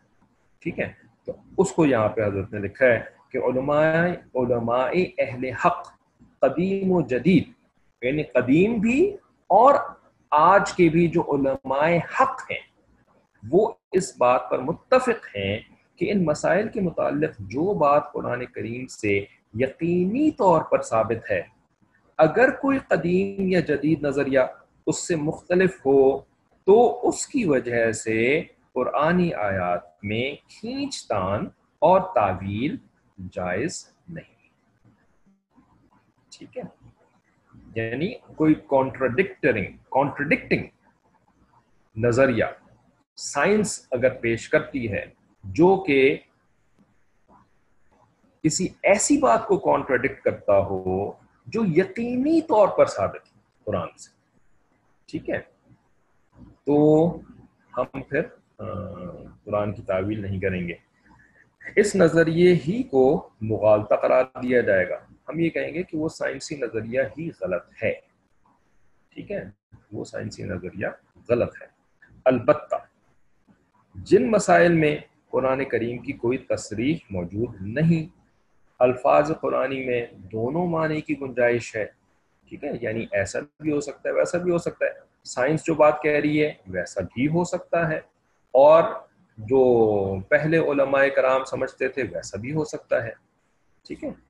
ٹھیک 0.60 0.78
ہے؟ 0.80 0.92
تو 1.24 1.32
اس 1.58 1.72
کو 1.72 1.86
یہاں 1.86 2.08
پہ 2.08 2.24
حضرت 2.24 2.52
نے 2.52 2.58
لکھا 2.58 2.86
ہے 2.86 3.00
کہ 3.30 3.38
علماء 3.38 4.06
علماء 4.34 4.88
اہل 5.18 5.44
حق 5.64 5.88
قدیم 6.42 6.92
و 6.92 7.00
جدید 7.00 7.52
یعنی 8.02 8.22
قدیم 8.22 8.78
بھی 8.80 9.16
اور 9.50 9.74
آج 10.30 10.72
کے 10.72 10.88
بھی 10.88 11.08
جو 11.08 11.22
علماء 11.22 11.88
حق 12.20 12.50
ہیں، 12.50 12.58
وہ 13.50 13.72
اس 13.92 14.16
بات 14.18 14.50
پر 14.50 14.58
متفق 14.58 15.36
ہیں 15.36 15.58
کہ 15.96 16.12
ان 16.12 16.24
مسائل 16.24 16.68
کے 16.68 16.80
متعلق 16.80 17.30
جو 17.38 17.74
بات 17.74 18.12
قرآن 18.12 18.46
کریم 18.46 18.86
سے 18.86 19.24
یقینی 19.54 20.30
طور 20.30 20.62
پر 20.62 20.82
ثابت 20.82 21.30
ہے، 21.30 21.42
اگر 22.18 22.50
کوئی 22.50 22.78
قدیم 22.78 23.48
یا 23.48 23.60
جدید 23.60 24.02
نظریہ 24.02 24.40
اس 24.86 25.08
سے 25.08 25.16
مختلف 25.16 25.86
ہو، 25.86 26.18
تو 26.66 27.08
اس 27.08 27.26
کی 27.26 27.44
وجہ 27.44 27.92
سے 27.92 28.42
قرآنی 28.72 29.34
آیات 29.34 29.82
میں 30.02 30.34
کھینچ 30.48 31.06
تان 31.06 31.48
اور 31.78 32.00
تعویل 32.14 32.76
جائز 33.32 33.88
نہیں۔ 34.08 34.48
ٹھیک 36.38 36.58
ہے۔ 36.58 36.79
یعنی 37.74 38.14
کوئی 38.36 38.54
کانٹرڈکٹرنگ 38.54 39.64
کانٹرڈکٹنگ 39.90 40.66
نظریہ 41.96 42.44
سائنس 43.16 43.86
اگر 43.90 44.08
پیش 44.14 44.48
کرتی 44.48 44.92
ہے 44.92 45.04
جو 45.44 45.84
کہ 45.86 46.18
کسی 48.44 48.68
ایسی 48.82 49.18
بات 49.18 49.46
کو 49.46 49.58
کانٹرڈکٹ 49.58 50.22
کرتا 50.22 50.58
ہو 50.58 51.12
جو 51.46 51.62
یقینی 51.76 52.40
طور 52.40 52.68
پر 52.68 52.86
ثابت 52.86 53.26
ہے 53.26 53.38
قرآن 53.64 53.88
سے، 53.98 54.10
ٹھیک 55.06 55.30
ہے؟ 55.30 55.40
تو 56.66 56.76
ہم 57.78 58.00
پھر 58.02 58.22
قرآن 59.44 59.72
کی 59.72 59.82
تعویل 59.82 60.22
نہیں 60.22 60.40
کریں 60.40 60.68
گے۔ 60.68 60.74
اس 61.76 61.94
نظریے 61.96 62.52
ہی 62.54 62.82
کو 62.82 63.28
مغالطہ 63.40 63.94
قرار 63.94 64.24
دیا 64.42 64.60
جائے 64.60 64.88
گا۔ 64.88 64.98
ہم 65.30 65.40
یہ 65.40 65.50
کہیں 65.50 65.74
گے 65.74 65.82
کہ 65.82 65.98
وہ 65.98 66.08
سائنسی 66.08 66.56
نظریہ 66.56 67.00
ہی 67.18 67.30
غلط 67.40 67.64
ہے۔ 67.82 67.92
ٹھیک 69.14 69.32
ہے؟ 69.32 69.44
وہ 69.92 70.04
سائنسی 70.04 70.42
نظریہ 70.42 70.86
غلط 71.28 71.62
ہے۔ 71.62 71.66
البتہ 72.24 72.74
جن 73.94 74.30
مسائل 74.30 74.72
میں 74.72 74.98
قرآن 75.30 75.64
کریم 75.64 75.98
کی 75.98 76.12
کوئی 76.12 76.38
تصریح 76.38 76.96
موجود 77.10 77.54
نہیں، 77.60 78.20
الفاظ 78.78 79.32
قرآنی 79.40 79.84
میں 79.84 80.06
دونوں 80.12 80.66
معنی 80.66 81.00
کی 81.00 81.20
گنجائش 81.20 81.76
ہے۔ 81.76 81.86
ٹھیک 82.48 82.64
ہے؟ 82.64 82.70
یعنی 82.80 83.06
ایسا 83.12 83.38
بھی 83.60 83.72
ہو 83.72 83.80
سکتا 83.80 84.08
ہے، 84.08 84.14
ویسا 84.14 84.38
بھی 84.38 84.50
ہو 84.50 84.58
سکتا 84.58 84.86
ہے۔ 84.86 84.90
سائنس 85.24 85.64
جو 85.66 85.74
بات 85.74 86.02
کہہ 86.02 86.20
رہی 86.20 86.44
ہے، 86.44 86.52
ویسا 86.66 87.00
بھی 87.00 87.28
ہو 87.28 87.44
سکتا 87.44 87.88
ہے۔ 87.88 87.98
اور 88.50 88.82
جو 89.36 90.20
پہلے 90.20 90.58
علماء 90.58 91.06
کرام 91.16 91.44
سمجھتے 91.44 91.88
تھے، 91.88 92.02
ویسا 92.02 92.38
بھی 92.38 92.52
ہو 92.52 92.64
سکتا 92.64 93.04
ہے۔ 93.04 93.10
ٹھیک 93.86 94.04
ہے؟ 94.04 94.29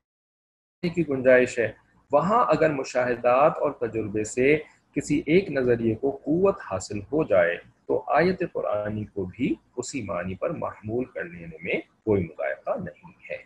کی 0.89 1.07
گنجائش 1.09 1.59
ہے۔ 1.59 1.71
وہاں 2.11 2.45
اگر 2.47 2.69
مشاہدات 2.69 3.57
اور 3.57 3.71
تجربے 3.71 4.23
سے 4.23 4.59
کسی 4.95 5.21
ایک 5.25 5.51
نظریے 5.51 5.95
کو 5.95 6.11
قوت 6.11 6.55
حاصل 6.71 6.99
ہو 6.99 7.23
جائے، 7.23 7.57
تو 7.87 8.03
آیت 8.07 8.43
قرآنی 8.53 9.05
کو 9.05 9.25
بھی 9.25 9.55
اسی 9.75 10.01
معنی 10.01 10.35
پر 10.35 10.49
محمول 10.49 11.05
کر 11.05 11.23
لینے 11.23 11.57
میں 11.61 11.73
کوئی 12.03 12.23
مذائقہ 12.23 12.69
نہیں 12.69 13.11
ہے۔ 13.29 13.37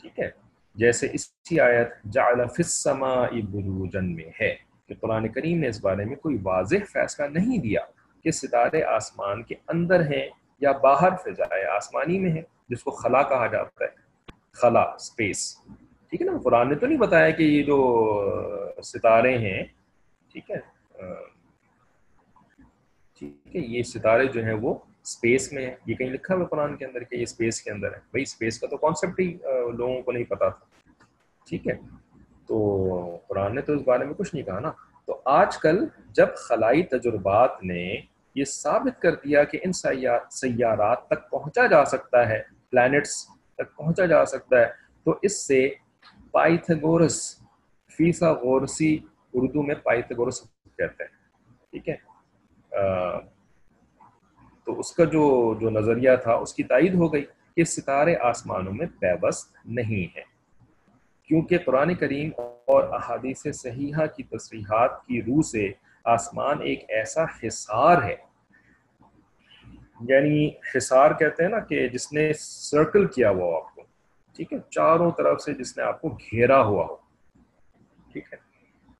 ٹھیک 0.00 0.20
ہے۔ 0.20 0.30
جیسے 0.74 1.08
اسی 1.12 1.60
آیت، 1.60 1.88
جعل 2.04 2.36
فی 2.36 2.62
السماء 2.62 3.26
بروجن 3.50 4.14
میں 4.14 4.30
ہے 4.40 4.56
کہ 4.88 4.94
قرآن 5.00 5.28
کریم 5.28 5.58
نے 5.58 5.68
اس 5.68 5.80
بارے 5.80 6.04
میں 6.04 6.16
کوئی 6.16 6.38
واضح 6.42 6.76
فیصلہ 6.92 7.26
نہیں 7.26 7.58
دیا 7.58 7.80
کہ 8.24 8.30
ستارے 8.30 8.82
آسمان 8.82 9.42
کے 9.42 9.54
اندر 9.68 10.00
ہیں 10.00 10.28
یا 10.60 10.72
باہر 10.72 11.16
فضائے 11.16 11.64
آسمانی 11.64 12.18
میں 12.18 12.32
ہیں، 12.32 12.42
جس 12.68 12.82
کو 12.82 12.90
خلا 12.90 13.22
کہا 13.22 13.46
جاتا 13.46 13.84
ہے۔ 13.84 14.02
خلا 14.52 14.98
سپیس 14.98 15.58
ٹھیک 16.12 16.22
ہے 16.22 16.26
نا؟ 16.26 16.38
قرآن 16.44 16.68
نے 16.68 16.74
تو 16.74 16.86
نہیں 16.86 16.98
بتایا 16.98 17.30
کہ 17.30 17.42
یہ 17.42 17.62
جو 17.62 17.76
ستارے 18.84 19.38
ہیں، 19.38 19.62
ٹھیک 20.32 20.50
ہے؟ 20.50 20.56
ٹھیک 23.18 23.56
ہے، 23.56 23.60
یہ 23.60 23.82
ستارے 23.82 24.26
جو 24.26 24.44
ہیں 24.44 24.52
وہ 24.52 24.74
اسپیس 25.02 25.52
میں 25.52 25.66
ہیں۔ 25.66 25.74
یہ 25.86 25.94
کہیں 25.94 26.10
لکھا 26.10 26.34
ہوا 26.34 26.44
قرآن 26.44 26.76
کے 26.76 26.84
اندر 26.84 27.02
کہ 27.02 27.16
یہ 27.16 27.22
اسپیس 27.22 27.62
کے 27.62 27.70
اندر 27.70 27.86
ہے۔ 27.86 27.98
بھائی 28.10 28.22
اسپیس 28.22 28.60
کا 28.60 28.66
تو 28.66 28.76
کانسیپٹ 28.76 29.20
ہی 29.20 29.38
لوگوں 29.76 30.02
کو 30.02 30.12
نہیں 30.12 30.24
پتا 30.24 30.48
تھا۔ 30.48 30.92
ٹھیک 31.48 31.68
ہے؟ 31.68 31.74
تو 32.46 33.18
قرآن 33.28 33.54
نے 33.54 33.60
تو 33.60 33.72
اس 33.72 33.82
بارے 33.86 34.04
میں 34.04 34.14
کچھ 34.14 34.34
نہیں 34.34 34.44
کہا 34.44 34.60
نا۔ 34.60 34.72
تو 35.06 35.20
آج 35.24 35.56
کل 35.58 35.84
جب 36.10 36.36
خلائی 36.36 36.82
تجربات 36.82 37.62
نے 37.64 38.00
یہ 38.34 38.44
ثابت 38.44 39.02
کر 39.02 39.14
دیا 39.14 39.44
کہ 39.44 39.58
ان 39.64 39.72
سیارات 40.30 41.06
تک 41.08 41.30
پہنچا 41.30 41.66
جا 41.66 41.84
سکتا 41.84 42.28
ہے 42.28 42.42
پلانٹس 42.70 43.26
تک 43.54 43.76
پہنچا 43.76 44.06
جا 44.06 44.24
سکتا 44.24 44.60
ہے، 44.60 44.66
تو 45.04 45.14
اس 45.22 45.46
سے 45.46 45.68
پائتھگورس 46.32 47.20
فیسا 47.96 48.32
غورسی 48.32 48.98
اردو 49.34 49.62
میں 49.62 49.74
پائتھگورس 49.74 50.40
کہتے 50.76 51.04
ہیں، 51.04 51.10
ٹھیک 51.70 51.88
ہے؟ 51.88 51.96
تو 54.66 54.78
اس 54.78 54.92
کا 54.92 55.04
جو 55.04 55.54
جو 55.60 55.70
نظریہ 55.70 56.10
تھا، 56.22 56.34
اس 56.34 56.54
کی 56.54 56.62
تائید 56.62 56.94
ہو 56.94 57.12
گئی 57.12 57.24
کہ 57.56 57.64
ستارے 57.64 58.16
آسمانوں 58.16 58.72
میں 58.72 58.86
پیوست 59.00 59.56
نہیں 59.64 60.16
ہے 60.16 60.22
کیونکہ 61.30 61.58
قرآن 61.58 61.94
کریم 61.94 62.30
اور 62.64 62.84
احادیث 62.92 63.46
صحیحہ 63.54 64.06
کی 64.16 64.22
تصریحات 64.22 65.04
کی 65.06 65.22
روح 65.22 65.42
سے 65.42 65.68
آسمان 66.04 66.62
ایک 66.62 66.84
ایسا 66.88 67.24
حصار 67.42 68.02
ہے 68.02 68.16
یعنی 70.08 70.48
حصار 70.74 71.10
کہتے 71.10 71.42
ہیں 71.42 71.50
نا 71.50 71.58
کہ 71.58 71.88
جس 71.88 72.12
نے 72.12 72.32
سرکل 72.38 73.06
کیا 73.06 73.30
ہوا 73.30 73.56
آپ 73.56 73.71
ٹھیک 74.36 74.52
ہے، 74.52 74.58
چاروں 74.70 75.10
طرف 75.10 75.40
سے 75.40 75.54
جس 75.54 75.78
نے 75.78 75.84
آپ 75.84 76.00
کو 76.00 76.08
گھیرا 76.08 76.62
ہوا 76.62 76.86
ہو۔ 76.90 76.96
ٹھیک 78.12 78.32
ہے۔ 78.32 78.38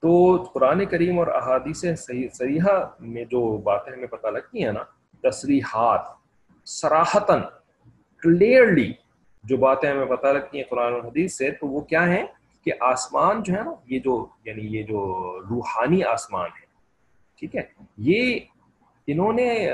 تو 0.00 0.36
قرآن 0.36 0.84
کریم 0.84 1.18
اور 1.18 1.26
احادیث 1.26 1.84
سریحا 2.32 2.84
میں 3.00 3.24
جو 3.24 3.56
باتیں 3.56 3.92
ہمیں 3.92 4.06
پتہ 4.06 4.26
لگتی 4.26 4.64
ہیں 4.64 4.72
نا، 4.72 4.82
تصریحات 5.28 6.00
سراہتاً 6.64 7.40
کلیئرلی 8.22 8.92
جو 9.44 9.56
باتیں 9.56 9.90
ہمیں 9.90 10.06
پتہ 10.06 10.26
لگتی 10.26 10.58
ہیں 10.58 10.64
قرآن 10.70 10.92
اور 10.92 11.02
حدیث 11.02 11.36
سے، 11.36 11.50
تو 11.50 11.66
وہ 11.66 11.80
کیا 11.80 12.06
ہیں؟ 12.06 12.26
کہ 12.64 12.72
آسمان 12.80 13.42
جو 13.42 13.54
ہے 13.54 13.62
نا، 13.62 13.72
یہ 13.86 13.98
جو 13.98 14.26
یعنی 14.44 14.78
یہ 14.78 14.82
جو 14.82 14.98
روحانی 15.50 16.04
آسمان 16.04 16.50
ہے۔ 16.60 16.66
ٹھیک 17.38 17.56
ہے۔ 17.56 17.62
یہ 17.96 18.40
انہوں 19.06 19.32
نے 19.32 19.70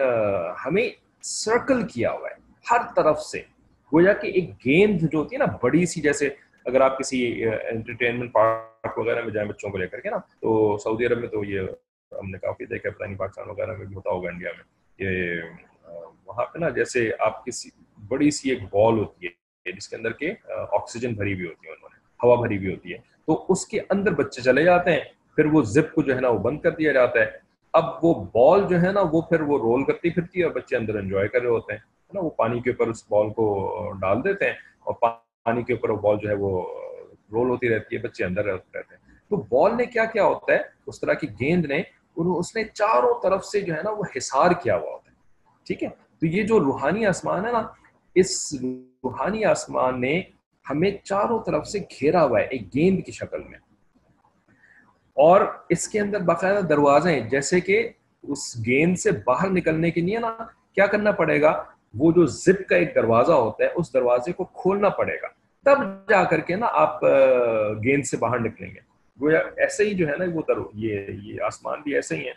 ہمیں 0.66 0.88
سرکل 1.22 1.86
کیا 1.86 2.12
ہوا 2.12 2.28
ہے، 2.28 2.34
ہر 2.70 2.80
طرف 2.96 3.20
سے۔ 3.20 3.57
گویا 3.92 4.12
کہ 4.12 4.26
ایک 4.26 4.50
گیند 4.64 5.00
جو 5.12 5.18
ہوتی 5.18 5.36
ہے 5.36 5.38
نا، 5.38 5.52
بڑی 5.62 5.84
سی 5.86 6.00
جیسے 6.00 6.28
اگر 6.64 6.80
آپ 6.80 6.98
کسی 6.98 7.44
انٹرٹینمنٹ 7.44 8.32
پارک 8.32 8.98
وغیرہ 8.98 9.22
میں 9.24 9.32
جائیں 9.32 9.48
بچوں 9.48 9.70
کو 9.70 9.78
لے 9.78 9.86
کر 9.86 10.00
کے 10.00 10.10
نا، 10.10 10.16
تو 10.40 10.76
سعودی 10.84 11.06
عرب 11.06 11.18
میں 11.20 11.28
تو 11.28 11.44
یہ 11.44 11.60
ہم 12.12 12.30
نے 12.30 12.38
کافی 12.38 12.64
دیکھا 12.66 12.90
پتہ 12.90 13.04
نہیں 13.04 13.18
پاکستان 13.18 13.48
وغیرہ 13.48 13.76
میں 13.76 13.86
بھی 13.86 13.94
ہوتا 13.96 14.10
ہوگا، 14.10 14.28
انڈیا 14.30 14.50
میں۔ 14.56 14.64
یہ 15.04 15.40
وہاں 16.26 16.44
پہ 16.44 16.58
نا 16.58 16.68
جیسے 16.78 17.10
آپ 17.18 17.44
کسی 17.44 17.70
بڑی 18.08 18.30
سی 18.30 18.50
ایک 18.50 18.62
بال 18.72 18.98
ہوتی 18.98 19.26
ہے، 19.26 19.72
جس 19.72 19.88
کے 19.88 19.96
اندر 19.96 20.12
کے 20.12 20.32
آکسیجن 20.48 21.14
بھری 21.14 21.34
ہوئی 21.34 21.46
ہوتی 21.46 21.66
ہے 21.66 21.72
انہوں 21.72 21.88
نے، 21.92 21.98
ہوا 22.24 22.40
بھری 22.40 22.56
ہوئی 22.58 22.74
ہوتی 22.74 22.92
ہے۔ 22.92 22.98
تو 23.26 23.44
اس 23.48 23.66
کے 23.66 23.80
اندر 23.90 24.12
بچے 24.14 24.42
چلے 24.42 24.64
جاتے 24.64 24.92
ہیں، 24.92 25.00
پھر 25.36 25.44
وہ 25.52 25.62
زپ 25.62 25.94
کو 25.94 26.02
جو 26.02 26.14
ہے 26.14 26.20
نا 26.20 26.28
وہ 26.28 26.38
بند 26.38 26.60
کر 26.60 26.70
دیا 26.70 26.92
جاتا 26.92 27.20
ہے۔ 27.20 27.26
اب 27.74 28.04
وہ 28.04 28.14
بال 28.34 28.66
جو 28.70 28.80
ہے 28.82 28.92
نا 28.92 29.00
وہ 29.12 29.20
پھر 29.20 29.40
وہ 29.40 29.58
رول 29.58 29.84
کرتی 29.84 30.10
پھرتی 30.10 30.38
ہے 30.38 30.44
اور 30.44 30.52
بچے 30.52 30.76
اندر 30.76 30.94
انجوائے 30.98 31.28
کر 31.28 31.40
رہے 31.40 31.48
ہوتے 31.48 31.72
ہیں۔ 31.72 31.80
نا، 32.14 32.20
وہ 32.20 32.30
پانی 32.30 32.60
کے 32.60 32.70
اوپر 32.70 32.88
اس 32.88 33.04
بال 33.08 33.32
کو 33.32 33.70
ڈال 34.00 34.24
دیتے 34.24 34.44
ہیں 34.44 34.54
اور 34.80 34.94
پانی 34.94 35.62
کے 35.62 35.72
اوپر 35.72 35.90
وہ 35.90 35.96
بال 35.96 36.16
جو 36.22 36.28
ہے 36.28 36.34
وہ 36.34 36.66
رول 37.32 37.48
ہوتی 37.48 37.68
رہتی 37.68 37.96
ہے، 37.96 38.00
بچے 38.00 38.24
اندر 38.24 38.44
رہتے 38.44 38.78
ہیں۔ 38.78 39.12
تو 39.30 39.36
بال 39.36 39.76
نے 39.76 39.86
کیا 39.86 40.04
کیا 40.04 40.24
ہوتا 40.24 40.52
ہے؟ 40.52 40.58
اس 40.86 41.00
طرح 41.00 41.12
کی 41.12 41.26
گیند 41.40 41.66
نے 41.66 41.82
اس 42.16 42.56
نے 42.56 42.64
چاروں 42.64 43.14
طرف 43.22 43.44
سے 43.44 43.60
جو 43.60 43.74
ہے 43.74 43.82
نا، 43.82 43.90
وہ 43.90 44.04
حصار 44.16 44.50
کیا 44.50 44.76
ہوا 44.76 44.92
ہوتا 44.92 45.10
ہے۔ 45.10 45.16
ٹھیک 45.66 45.82
ہے؟ 45.82 45.88
تو 45.88 46.26
یہ 46.26 46.42
جو 46.42 46.60
روحانی 46.60 47.06
آسمان 47.06 47.46
ہے 47.46 47.52
نا، 47.52 47.62
اس 48.14 48.54
روحانی 49.02 49.44
آسمان 49.44 50.00
نے 50.00 50.22
ہمیں 50.70 50.90
چاروں 51.04 51.42
طرف 51.46 51.66
سے 51.66 51.78
گھیرا 51.78 52.24
ہوا 52.24 52.40
ہے، 52.40 52.44
ایک 52.44 52.74
گیند 52.74 53.04
کی 53.06 53.12
شکل 53.12 53.42
میں۔ 53.42 53.58
اور 55.14 55.40
اس 55.68 55.88
کے 55.88 56.00
اندر 56.00 56.20
باقاعدہ 56.20 56.66
دروازے 56.66 57.12
ہیں، 57.12 57.30
جیسے 57.30 57.60
کہ 57.60 57.88
اس 58.22 58.56
گیند 58.66 58.96
سے 58.96 59.10
باہر 59.26 59.50
نکلنے 59.50 59.90
کے 59.90 60.00
لیے 60.00 60.18
نا، 60.18 60.36
کیا 60.74 60.86
کرنا 60.86 61.10
پڑے 61.10 61.42
گا؟ 61.42 61.64
وہ 61.94 62.12
جو 62.12 62.26
زپ 62.26 62.68
کا 62.68 62.76
ایک 62.76 62.94
دروازہ 62.94 63.32
ہوتا 63.32 63.64
ہے، 63.64 63.68
اس 63.74 63.92
دروازے 63.92 64.32
کو 64.32 64.44
کھولنا 64.44 64.88
پڑے 64.88 65.16
گا۔ 65.22 65.26
تب 65.64 66.08
جا 66.08 66.24
کر 66.24 66.40
کے 66.40 66.56
نا 66.56 66.66
آپ 66.70 67.02
گیند 67.84 68.02
سے 68.04 68.16
باہر 68.16 68.38
نکلیں 68.38 68.70
گے۔ 68.70 68.80
گویا 69.20 69.40
ایسے 69.56 69.84
ہی 69.84 69.94
جو 69.94 70.08
ہے 70.08 70.16
نا 70.16 70.24
وہ 70.34 70.42
درو، 70.48 70.64
یہ 70.74 71.06
یہ 71.10 71.42
آسمان 71.42 71.80
بھی 71.80 71.94
ایسے 71.94 72.16
ہی 72.16 72.26
ہیں 72.26 72.34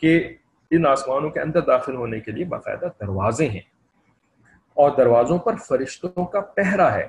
کہ 0.00 0.36
ان 0.70 0.86
آسمانوں 0.86 1.30
کے 1.30 1.40
اندر 1.40 1.60
داخل 1.60 1.94
ہونے 1.94 2.20
کے 2.20 2.32
لیے 2.32 2.44
باقاعدہ 2.44 2.86
دروازے 3.00 3.48
ہیں۔ 3.48 3.60
اور 4.74 4.90
دروازوں 4.96 5.38
پر 5.38 5.56
فرشتوں 5.56 6.24
کا 6.24 6.40
پہرا 6.40 6.94
ہے۔ 6.94 7.06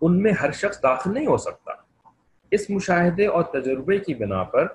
ان 0.00 0.22
میں 0.22 0.32
ہر 0.32 0.50
شخص 0.50 0.82
داخل 0.82 1.14
نہیں 1.14 1.26
ہو 1.26 1.36
سکتا۔ 1.36 1.72
اس 2.50 2.70
مشاہدے 2.70 3.26
اور 3.26 3.42
تجربے 3.42 3.98
کی 3.98 4.14
بنا 4.14 4.42
پر 4.42 4.66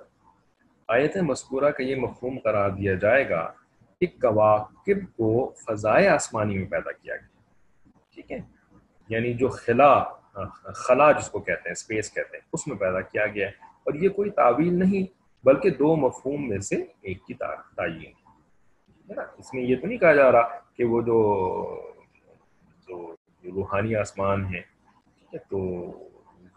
آیت 0.87 1.17
مذکورہ 1.17 1.71
کا 1.71 1.83
یہ 1.83 1.95
مفہوم 1.95 2.39
قرار 2.43 2.69
دیا 2.69 2.93
جائے 2.93 3.29
گا 3.29 3.53
کہ 3.99 4.05
کواکب 4.21 5.17
کو 5.17 5.53
فضائے 5.67 6.07
آسمانی 6.07 6.57
میں 6.57 6.65
پیدا 6.65 6.91
کیا 6.91 7.15
گیا۔ 7.15 7.39
ٹھیک 8.13 8.31
ہے۔ 8.31 8.39
یعنی 9.09 9.33
جو 9.33 9.47
خلا 9.47 10.03
خلا 10.63 11.11
جس 11.11 11.29
کو 11.29 11.39
کہتے 11.39 11.61
ہیں، 11.65 11.71
اسپیس 11.71 12.13
کہتے 12.13 12.37
ہیں، 12.37 12.47
اس 12.53 12.67
میں 12.67 12.77
پیدا 12.77 13.01
کیا 13.01 13.27
گیا۔ 13.27 13.47
ہے 13.47 13.51
اور 13.61 13.93
یہ 13.93 14.09
کوئی 14.09 14.29
تعویل 14.29 14.73
نہیں، 14.73 15.05
بلکہ 15.45 15.69
دو 15.69 15.95
مفہوم 15.95 16.49
میں 16.49 16.59
سے 16.59 16.75
ایک 17.01 17.25
کی 17.25 17.33
تعین۔ 17.75 18.11
ہے 19.09 19.13
نا؟ 19.13 19.21
اس 19.37 19.53
میں 19.53 19.63
یہ 19.63 19.75
تو 19.81 19.87
نہیں 19.87 19.97
کہا 19.97 20.13
جا 20.13 20.31
رہا 20.31 20.59
کہ 20.77 20.83
وہ 20.83 21.01
جو 21.01 21.91
جو 22.87 23.13
روحانی 23.43 23.95
آسمان 23.95 24.45
ہے 24.45 24.61
ٹھیک 25.19 25.33
ہے، 25.33 25.39
تو 25.49 25.57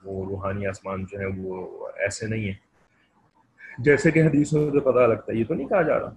وہ 0.05 0.27
روحانی 0.27 0.67
آسمان 0.67 1.05
جو 1.05 1.19
ہے 1.19 1.27
وہ 1.39 1.89
ایسے 1.97 2.27
نہیں 2.27 2.49
ہے 2.49 2.55
جیسے 3.79 4.11
کہ 4.11 4.23
حدیثوں 4.23 4.71
سے 4.71 4.81
پتہ 4.81 4.99
لگتا 4.99 5.33
ہے، 5.33 5.37
یہ 5.39 5.45
تو 5.45 5.55
نہیں 5.55 5.69
کہا 5.69 5.83
جا 5.83 6.01
رہا۔ 6.01 6.11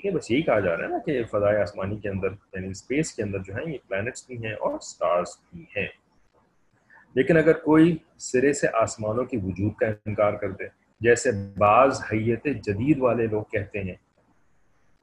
ٹھیک 0.00 0.14
ہے، 0.14 0.18
بس 0.18 0.30
یہی 0.30 0.42
کہا 0.42 0.60
جا 0.60 0.76
رہا 0.76 0.84
ہے 0.84 0.88
نا 0.88 0.98
کہ 0.98 1.24
فضائے 1.24 1.62
آسمانی 1.62 1.96
کے 1.96 2.08
اندر 2.08 2.28
یعنی 2.52 2.68
اسپیس 2.68 3.12
کے 3.12 3.22
اندر 3.22 3.38
جو 3.38 3.54
ہے 3.54 3.72
یہ 3.72 3.78
پلانٹس 3.88 4.26
بھی 4.26 4.44
ہیں 4.44 4.52
اور 4.52 4.74
اسٹارس 4.74 5.28
بھی 5.52 5.64
ہیں۔ 5.76 5.86
لیکن 7.14 7.36
اگر 7.36 7.52
کوئی 7.52 7.96
سرے 8.18 8.52
سے 8.52 8.66
آسمانوں 8.72 9.24
کی 9.24 9.36
وجود 9.36 9.72
کا 9.74 9.86
انکار 10.06 10.32
کر 10.32 10.50
دے، 10.50 10.64
جیسے 11.00 11.30
بعض 11.58 12.02
حیت 12.12 12.44
جدید 12.44 12.98
والے 12.98 13.26
لوگ 13.26 13.42
کہتے 13.42 13.78
ہیں، 13.82 13.94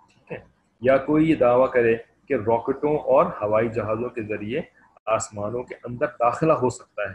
ٹھیک 0.08 0.32
ہے، 0.32 0.38
یا 0.82 0.98
کوئی 0.98 1.30
یہ 1.30 1.36
دعویٰ 1.36 1.72
کرے 1.72 1.95
کہ 2.28 2.34
راکٹوں 2.34 2.98
اور 2.98 3.26
ہوائی 3.41 3.70
جہازوں 3.70 4.10
کے 4.10 4.22
ذریعے 4.22 4.62
آسمانوں 5.06 5.64
کے 5.64 5.76
اندر 5.84 6.06
داخلہ 6.06 6.54
ہو 6.54 6.70
سکتا 6.70 7.10
ہے۔ 7.10 7.14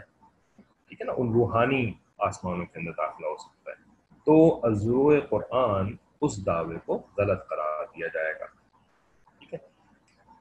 ٹھیک 0.87 1.01
ہے 1.01 1.05
نا، 1.05 1.13
ان 1.17 1.33
روحانی 1.33 1.93
آسمانوں 2.17 2.65
کے 2.65 2.79
اندر 2.79 2.91
داخلہ 2.91 3.27
ہو 3.27 3.37
سکتا 3.37 3.71
ہے۔ 3.71 3.83
تو 4.25 4.59
عزو 4.63 5.09
قرآن 5.29 5.95
اس 6.21 6.45
دعوے 6.45 6.75
کو 6.85 7.01
غلط 7.17 7.47
قرار 7.47 7.72
دیا 7.95 8.07
جائے 8.07 8.33
گا۔ 8.39 8.45
ٹھیک 8.45 9.53
ہے۔ 9.53 9.57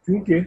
کیونکہ 0.06 0.40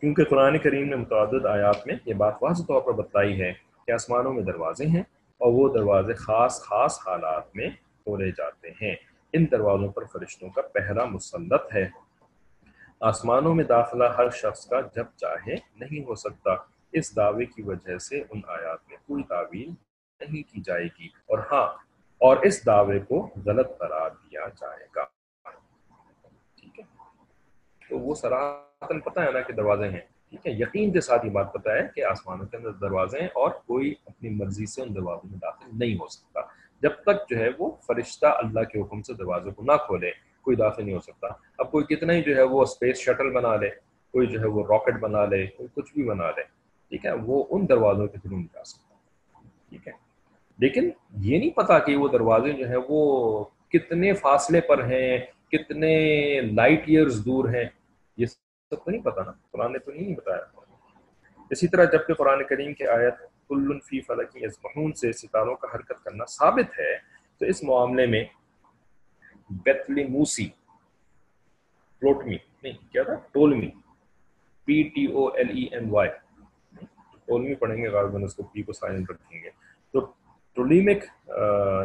کیونکہ 0.00 0.24
قرآن 0.24 0.58
کریم 0.58 0.88
نے 0.88 0.96
متعدد 0.96 1.46
آیات 1.46 1.86
میں 1.86 1.94
یہ 2.06 2.14
بات 2.14 2.34
واضح 2.42 2.62
طور 2.62 2.80
پر 2.82 2.92
بتلائی 2.92 3.40
ہے 3.40 3.52
کہ 3.86 3.92
آسمانوں 3.92 4.32
میں 4.32 4.42
دروازے 4.42 4.86
ہیں 4.86 5.02
اور 5.38 5.52
وہ 5.52 5.72
دروازے 5.72 6.14
خاص 6.14 6.60
خاص 6.60 6.98
حالات 7.06 7.56
میں 7.56 7.70
کھولے 7.70 8.30
جاتے 8.30 8.70
ہیں۔ 8.70 8.96
ان 9.32 9.46
دروازوں 9.50 9.88
پر 9.88 10.04
فرشتوں 10.04 10.48
کا 10.48 10.62
پہلا 10.62 11.04
مسلط 11.04 11.74
ہے۔ 11.74 11.88
آسمانوں 13.00 13.54
میں 13.54 13.64
داخلہ 13.64 14.04
ہر 14.04 14.30
شخص 14.30 14.66
کا 14.66 14.80
جب 14.80 15.04
چاہے 15.16 15.54
نہیں 15.76 16.04
ہو 16.04 16.14
سکتا۔ 16.14 16.50
اس 16.92 17.16
دعوے 17.16 17.44
کی 17.44 17.62
وجہ 17.62 17.98
سے 17.98 18.20
ان 18.30 18.40
آیات 18.46 18.78
میں 18.88 18.96
کوئی 18.96 19.22
تعویل 19.22 19.68
نہیں 20.20 20.52
کی 20.52 20.60
جائے 20.64 20.84
گی۔ 20.84 21.06
اور 21.06 21.38
ہاں 21.52 21.91
اور 22.22 22.36
اس 22.36 22.66
دعوے 22.66 22.98
کو 22.98 23.30
غلط 23.46 23.78
قرار 23.78 24.10
دیا 24.10 24.40
جائے 24.60 24.86
گا۔ 24.96 25.04
ٹھیک 26.60 26.80
ہے۔ 26.80 26.84
تو 27.88 27.98
وہ 27.98 28.14
سراتن 28.14 29.00
پتہ 29.00 29.20
ہے 29.20 29.32
نا 29.32 29.40
کہ 29.40 29.52
دروازے 29.52 29.88
ہیں۔ 29.88 30.00
ٹھیک 30.30 30.46
ہے۔ 30.46 30.52
یقین 30.52 30.92
کے 30.92 31.00
ساتھ 31.00 31.26
یہ 31.26 31.30
بات 31.30 31.52
پتہ 31.52 31.68
ہے 31.68 31.88
کہ 31.94 32.04
آسمانوں 32.04 32.46
کے 32.46 32.56
اندر 32.56 32.70
دروازے 32.70 33.20
ہیں 33.20 33.26
اور 33.26 33.50
کوئی 33.50 33.94
اپنی 34.06 34.30
مرضی 34.30 34.66
سے 34.66 34.82
ان 34.82 34.94
دروازوں 34.94 35.30
میں 35.30 35.38
داخل 35.38 35.70
نہیں 35.72 35.94
ہو 35.94 36.08
سکتا۔ 36.08 36.40
جب 36.82 36.90
تک 37.02 37.30
جو 37.30 37.36
ہے 37.36 37.48
وہ 37.58 37.70
فرشتہ 37.86 38.26
اللہ 38.26 38.60
کے 38.60 38.80
حکم 38.80 39.02
سے 39.02 39.14
دروازے 39.14 39.50
کو 39.50 39.62
نہ 39.62 39.72
کھولے، 39.86 40.10
کوئی 40.42 40.56
داخل 40.56 40.84
نہیں 40.84 40.94
ہو 40.94 41.00
سکتا۔ 41.00 41.26
اب 41.58 41.70
کوئی 41.70 41.96
کتنا 41.96 42.12
ہی 42.12 42.22
جو 42.22 42.36
ہے 42.36 42.42
وہ 42.42 42.62
اسپیس 42.62 42.96
شٹل 42.96 43.30
بنا 43.30 43.56
لے، 43.56 43.70
کوئی 44.12 44.26
جو 44.26 44.40
ہے 44.40 44.46
وہ 44.46 44.66
راکٹ 44.68 45.00
بنا 45.00 45.24
لے، 45.24 45.46
کوئی 45.46 45.68
کچھ 45.74 45.94
بھی 45.94 46.02
بنا 46.02 46.30
لے، 46.30 46.42
ٹھیک 46.88 47.06
ہے، 47.06 47.12
وہ 47.12 47.44
ان 47.50 47.68
دروازوں 47.68 48.06
کے 48.06 48.18
تھرو 48.18 48.36
نہیں 48.36 48.46
جا 48.54 48.64
سکتا۔ 48.64 48.94
ٹھیک 49.68 49.88
ہے۔ 49.88 50.01
لیکن 50.58 50.90
یہ 51.18 51.38
نہیں 51.38 51.50
پتا 51.50 51.78
کہ 51.78 51.96
وہ 51.96 52.08
دروازے 52.08 52.52
جو 52.52 52.68
ہیں 52.68 52.78
وہ 52.88 53.44
کتنے 53.68 54.12
فاصلے 54.12 54.60
پر 54.60 54.84
ہیں، 54.84 55.18
کتنے 55.50 56.40
لائٹ 56.40 56.82
ایئرز 56.86 57.24
دور 57.24 57.48
ہیں، 57.48 57.64
یہ 58.16 58.26
سب 58.26 58.84
تو 58.84 58.90
نہیں 58.90 59.02
پتا 59.02 59.22
نا۔ 59.22 59.32
قرآن 59.50 59.72
نے 59.72 59.78
تو 59.78 59.92
نہیں 59.92 60.14
بتایا۔ 60.14 60.60
اسی 61.50 61.68
طرح 61.68 61.84
جبکہ 61.84 62.14
قرآن 62.14 62.44
کریم 62.44 62.74
کی 62.74 62.86
آیت 62.86 63.14
فی 63.84 64.00
فلکی 64.00 64.44
ازمحون 64.44 64.92
سے 64.92 65.12
ستاروں 65.12 65.54
کا 65.54 65.68
حرکت 65.74 66.04
کرنا 66.04 66.24
ثابت 66.24 66.78
ہے، 66.78 66.98
تو 67.38 67.46
اس 67.46 67.62
معاملے 67.62 68.06
میں 68.06 68.24
بیتلی 69.50 70.04
موسی 70.04 70.48
پلوٹمی، 72.00 72.36
نہیں، 72.62 72.92
کیا 72.92 73.02
تھا؟ 73.02 73.14
Ptolemy 73.32 73.70
P 74.64 74.82
T 74.82 75.06
O 75.06 75.28
L 75.28 75.48
E 75.48 75.62
M 75.62 75.94
Y 75.94 76.10
Ptolemy 77.24 77.54
پڑھیں 77.54 77.76
گے 77.76 77.88
غالباً، 77.88 78.22
اس 78.22 78.34
کو 78.34 78.42
پی 78.42 78.62
کو 78.62 78.72
سائن 78.72 79.04
رکھیں 79.08 79.42
گے۔ 79.44 79.50
تو 79.92 80.12
ٹولیمک 80.54 81.30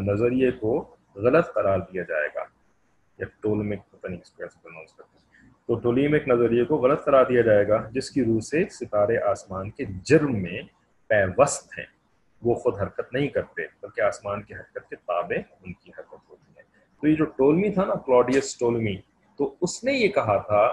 نظریے 0.02 0.52
کو 0.52 0.96
غلط 1.16 1.54
قرار 1.54 1.80
دیا 1.80 2.04
جائے 2.04 2.28
گا۔ 2.36 2.44
یا 3.18 3.26
ٹولمک 3.42 3.92
پتہ 3.92 4.08
نہیں 4.08 4.22
اس 4.22 4.30
کو 4.30 4.44
کیسے 4.44 4.60
پرناؤنس 4.64 4.94
کرتے 4.94 5.16
تو 5.68 5.76
ٹولیمک 5.76 6.28
نظریے 6.28 6.66
کو 6.66 6.78
غلط 6.78 7.04
قرار 7.04 7.26
دیا 7.26 7.42
جائے 7.42 7.68
گا، 7.68 7.78
جس 7.92 8.12
کی 8.12 8.26
روح 8.26 8.40
سے 8.40 8.64
ستارے 8.70 9.18
آسمان 9.18 9.70
کے 9.70 9.86
جرم 10.04 10.42
میں 10.42 10.62
پیوست 11.08 11.78
ہیں۔ 11.80 11.86
وہ 12.42 12.54
خود 12.56 12.80
حرکت 12.82 13.14
نہیں 13.14 13.28
کرتے، 13.28 13.62
بلکہ 13.82 14.02
آسمان 14.02 14.44
کی 14.44 14.54
حرکت 14.54 14.90
کے 14.90 14.96
تابع 14.96 15.36
ان 15.66 15.74
کی 15.74 15.92
حرکت 15.98 16.30
ہوتی 16.30 16.52
ہے 16.58 16.62
تو 17.02 17.08
یہ 17.08 17.16
جو 17.16 17.26
ٹولمی 17.26 17.70
تھا 17.70 17.86
نا 17.86 17.94
کلاڈیس 17.96 18.58
ٹولمی، 18.58 18.96
تو 19.38 19.56
اس 19.62 19.84
نے 19.84 19.94
یہ 19.94 20.08
کہا 20.08 20.38
تھا 20.38 20.68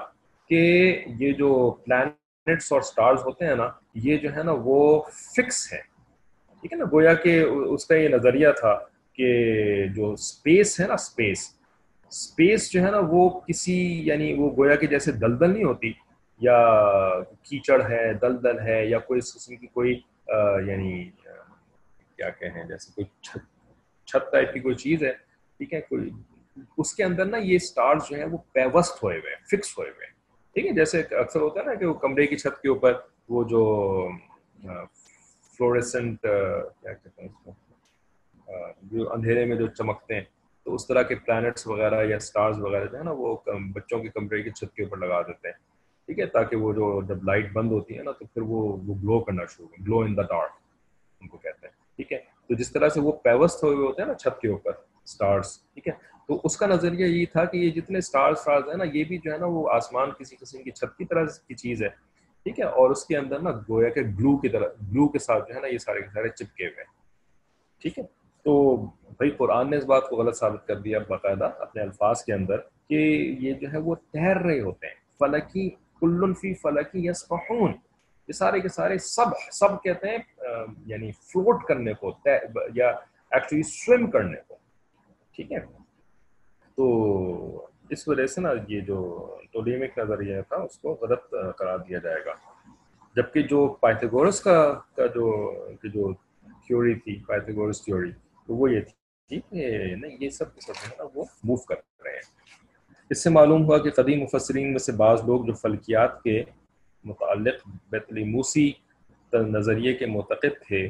کہ 0.49 0.61
یہ 1.07 1.33
جو 1.33 1.71
پلانٹس 1.85 2.73
اور 2.73 2.81
سٹارز 2.81 3.25
ہوتے 3.25 3.47
ہیں 3.47 3.55
نا، 3.55 3.69
یہ 3.95 4.17
جو 4.17 4.37
ہے 4.37 4.43
نا، 4.43 4.53
وہ 4.53 5.03
فکس 5.37 5.73
ہے 5.73 5.94
ٹھیک 6.65 6.73
ہے 6.73 6.79
نا، 6.79 6.85
گویا 6.93 7.13
کہ 7.15 7.33
اس 7.43 7.85
کا 7.87 7.95
یہ 7.95 8.09
نظریہ 8.09 8.49
تھا 8.59 8.73
کہ 9.19 9.27
جو 9.95 10.11
اسپیس 10.13 10.79
ہے 10.81 10.87
نا 10.87 10.95
اسپیس 10.95 11.41
اسپیس 12.13 12.71
جو 12.73 12.83
ہے 12.83 12.91
نا 12.91 13.01
وہ 13.11 13.29
کسی 13.47 13.75
یعنی 14.07 14.33
وہ 14.35 14.49
گویا 14.57 14.77
کہ 14.77 14.87
جیسے 14.87 15.13
دلدل 15.13 15.51
نہیں 15.53 15.65
ہوتی، 15.65 15.93
یا 16.41 16.57
کیچڑ 17.49 17.81
ہے، 17.91 18.13
دلدل 18.23 18.61
ہے، 18.67 18.85
یا 18.87 18.99
کوئی 18.99 19.19
اس 19.19 19.33
قسم 19.35 19.57
کی 19.57 19.67
کوئی 19.67 19.93
یعنی 20.69 21.05
کیا 22.17 22.31
کہیں، 22.39 22.65
جیسے 22.69 22.93
کوئی 22.95 23.07
چھت 23.23 23.45
چھت 24.09 24.33
ٹائپ 24.33 24.53
کی 24.55 24.61
کوئی 24.61 24.75
چیز 24.75 25.03
ہے، 25.03 25.13
ٹھیک 25.61 25.75
ہے، 25.75 25.81
کوئی 25.81 26.11
اس 26.79 26.95
کے 26.95 27.05
اندر 27.05 27.27
نا 27.27 27.37
یہ 27.37 27.57
اسٹارز 27.57 28.09
جو 28.11 28.17
ہیں 28.17 28.31
وہ 28.33 28.39
پیوست 28.53 29.03
ہوئے 29.03 29.19
ہوئے 29.19 29.35
فکس 29.53 29.79
ہوئے 29.79 29.91
ہوئے، 29.91 30.07
ٹھیک 30.57 30.67
ہے، 30.67 30.73
جیسے 30.73 31.01
اکثر 31.01 31.41
ہوتا 31.41 31.61
ہے 31.61 31.67
نا 31.67 31.75
کہ 31.75 31.87
وہ 31.87 31.95
کمرے 32.07 32.27
کی 32.27 32.37
چھت 32.37 32.63
کے 32.63 32.69
اوپر 32.69 33.01
وہ 33.29 33.45
جو 33.49 33.63
فلوریسنٹ 35.57 36.27
uh, 36.27 36.63
کیا 36.81 36.93
کہتے 36.93 37.23
ہیں 37.23 37.29
اس 37.29 37.45
کو؟ 37.45 37.53
جو 38.91 39.13
اندھیرے 39.13 39.45
میں 39.45 39.57
جو 39.57 39.67
چمکتے 39.69 40.15
ہیں، 40.15 40.25
تو 40.67 40.75
اس 40.75 40.87
طرح 40.87 41.03
کے 41.03 41.15
پلانٹس 41.15 41.67
وغیرہ 41.67 42.03
یا 42.05 42.17
اسٹارز 42.17 42.59
وغیرہ 42.61 42.87
جو 42.87 42.99
ہے 42.99 43.03
نا، 43.03 43.11
وہ 43.11 43.37
بچوں 43.75 43.99
کے 44.03 44.09
کمرے 44.09 44.43
کی 44.43 44.51
چھت 44.51 44.75
کے 44.75 44.83
اوپر 44.83 44.97
لگا 44.97 45.21
دیتے 45.23 45.49
ہیں، 45.49 45.55
ٹھیک 46.09 46.19
ہے؟ 46.19 46.27
تاکہ 46.27 46.57
وہ 46.57 46.73
جو 46.73 47.01
جب 47.09 47.25
لائٹ 47.25 47.53
بند 47.53 47.73
ہوتی 47.73 47.99
ہے 47.99 48.03
نا، 48.03 48.13
تو 48.13 48.25
پھر 48.25 48.43
وہ 48.43 48.61
وہ 48.87 48.95
گلو 48.95 49.19
کرنا 49.21 49.45
شروع 49.45 49.67
ہو 49.67 49.85
گلو 49.87 50.01
ان 50.01 50.17
دا 50.17 50.23
ڈارک 50.23 50.53
ان 51.21 51.29
کو 51.29 51.39
کہتے 51.39 51.67
ہیں، 51.67 51.75
ٹھیک 51.97 52.13
ہے؟ 52.13 52.19
تو 52.49 52.55
جس 52.55 52.73
طرح 52.73 52.89
سے 52.89 53.01
وہ 53.01 53.13
پیوست 53.13 53.65
ہوئے 53.65 53.77
ہوتے 53.77 54.03
ہیں 54.03 54.09
نا 54.09 54.15
چھت 54.15 54.41
کے 54.41 54.49
اوپر 54.49 54.73
اسٹارس 55.05 55.59
ٹھیک 55.75 55.89
ہے؟ 55.89 55.93
تو 56.27 56.41
اس 56.45 56.57
کا 56.57 56.67
نظریہ 56.67 57.07
یہ 57.07 57.25
تھا 57.33 57.45
کہ 57.45 57.57
یہ 57.57 57.71
جتنے 57.71 57.99
اسٹار 57.99 58.33
اسٹارز 58.33 58.69
ہیں 58.69 58.77
نا، 58.77 58.85
یہ 58.85 59.05
بھی 59.05 59.19
جو 59.19 59.33
ہے 59.33 59.39
نا، 59.39 59.47
وہ 59.47 59.69
آسمان 59.71 60.11
کسی 60.19 60.37
قسم 60.37 60.63
کی 60.63 60.71
چھت 60.71 60.97
کی 60.99 61.05
طرح 61.05 61.25
کی 61.49 61.55
چیز 61.55 61.83
ہے 61.83 61.89
ٹھیک 62.47 62.59
ہے، 62.61 62.65
اور 62.65 62.91
اس 62.91 63.05
کے 63.07 63.17
اندر 63.17 63.39
نا 63.41 63.51
گویا 63.69 63.89
کہ 63.91 64.01
گلو 64.19 64.37
کی 64.39 64.49
طرح 64.49 64.69
گلو 64.93 65.07
کے 65.09 65.19
ساتھ 65.19 65.49
جو 65.49 65.55
ہے 65.55 65.61
نا 65.61 65.67
یہ 65.67 65.79
سارے 65.79 66.01
کے 66.01 66.09
سارے 66.15 66.29
چپکے 66.29 66.67
ہوئے 66.67 66.81
ہیں۔ 66.81 66.93
ٹھیک 67.83 67.99
ہے، 67.99 68.05
تو 68.47 68.77
بھائی 69.19 69.31
قرآن 69.31 69.71
نے 69.71 69.77
اس 69.77 69.85
بات 69.87 70.09
کو 70.09 70.17
غلط 70.17 70.37
ثابت 70.39 70.67
کر 70.67 70.79
دیا 70.81 70.99
باقاعدہ 71.09 71.51
اپنے 71.61 71.83
الفاظ 71.83 72.23
کے 72.25 72.33
اندر 72.33 72.61
کہ 72.89 72.95
یہ 73.41 73.53
جو 73.61 73.73
ہے 73.73 73.79
وہ 73.79 73.95
تیر 74.13 74.37
رہے 74.43 74.61
ہوتے 74.61 74.87
ہیں۔ 74.87 74.95
فلکی 75.21 75.69
کل 76.01 76.33
فی 76.41 76.53
فلکی 76.63 77.07
یسبحون۔ 77.09 77.73
یہ 78.29 78.33
سارے 78.33 78.61
کے 78.61 78.69
سارے 78.69 78.99
سب 78.99 79.37
سب 79.53 79.83
کہتے 79.83 80.11
ہیں 80.11 80.19
یعنی 80.87 81.11
فلوٹ 81.23 81.65
کرنے 81.69 81.93
کو 82.01 82.13
یا 82.75 82.89
ایکچولی 82.89 83.63
سوئم 83.69 84.11
کرنے 84.11 84.41
کو۔ 84.49 84.57
ٹھیک 85.37 85.53
ہے، 85.53 85.59
تو 86.79 87.67
اس 87.95 88.07
وجہ 88.09 88.27
سے 88.27 88.41
نا 88.41 88.51
یہ 88.69 88.81
جو 88.81 88.99
ٹولیمک 89.53 89.99
نظریہ 89.99 90.41
تھا، 90.49 90.57
اس 90.57 90.79
کو 90.79 90.99
غلط 91.01 91.35
قرار 91.59 91.79
دیا 91.79 91.99
جائے 91.99 92.25
گا۔ 92.27 92.35
جبکہ 93.17 93.43
جو 93.43 93.67
پائتھگورس 93.81 94.41
کا 94.41 94.57
کا 94.97 95.07
جو 95.15 95.27
جو 95.85 96.13
تھیوری 96.67 96.95
تھی 96.95 97.15
پائتھگورس 97.27 97.83
تھیوری 97.85 98.11
تو 98.47 98.55
وہ 98.57 98.71
یہ 98.73 98.81
تھی 98.81 99.41
کہ 99.41 99.95
نہیں، 99.97 100.17
یہ 100.21 100.31
سب 100.31 100.61
سب 100.61 100.73
ہے 100.83 100.95
نا 100.99 101.05
وہ 101.15 101.25
موو 101.45 101.57
کر 101.57 101.75
رہے 102.05 102.13
ہیں۔ 102.13 102.27
اس 103.11 103.23
سے 103.23 103.31
معلوم 103.31 103.65
ہوا 103.65 103.79
کہ 103.79 103.91
قدیم 103.91 104.23
مفسرین 104.23 104.71
میں 104.71 104.79
سے 104.79 104.93
بعض 104.93 105.23
لوگ 105.27 105.45
جو 105.47 105.53
فلکیات 105.53 106.23
کے 106.23 106.43
متعلق 107.05 107.67
بیت 107.91 108.13
موسی 108.27 108.71
نظریے 109.33 109.93
کے 109.95 110.07
معتقد 110.07 110.61
تھے، 110.67 110.89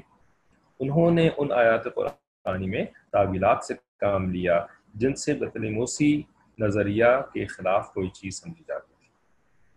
انہوں 0.80 1.10
نے 1.10 1.28
ان 1.36 1.52
آیات 1.52 1.84
قرآنی 1.94 2.68
میں 2.68 2.84
تعویلات 3.12 3.64
سے 3.64 3.74
کام 4.00 4.30
لیا، 4.30 4.64
جن 4.94 5.14
سے 5.16 5.34
بیت 5.34 5.56
موسی 5.72 6.12
نظریہ 6.58 7.06
کے 7.32 7.46
خلاف 7.46 7.92
کوئی 7.94 8.08
چیز 8.14 8.40
سمجھی 8.42 8.64
جاتی 8.68 8.92
تھی۔ 8.98 9.08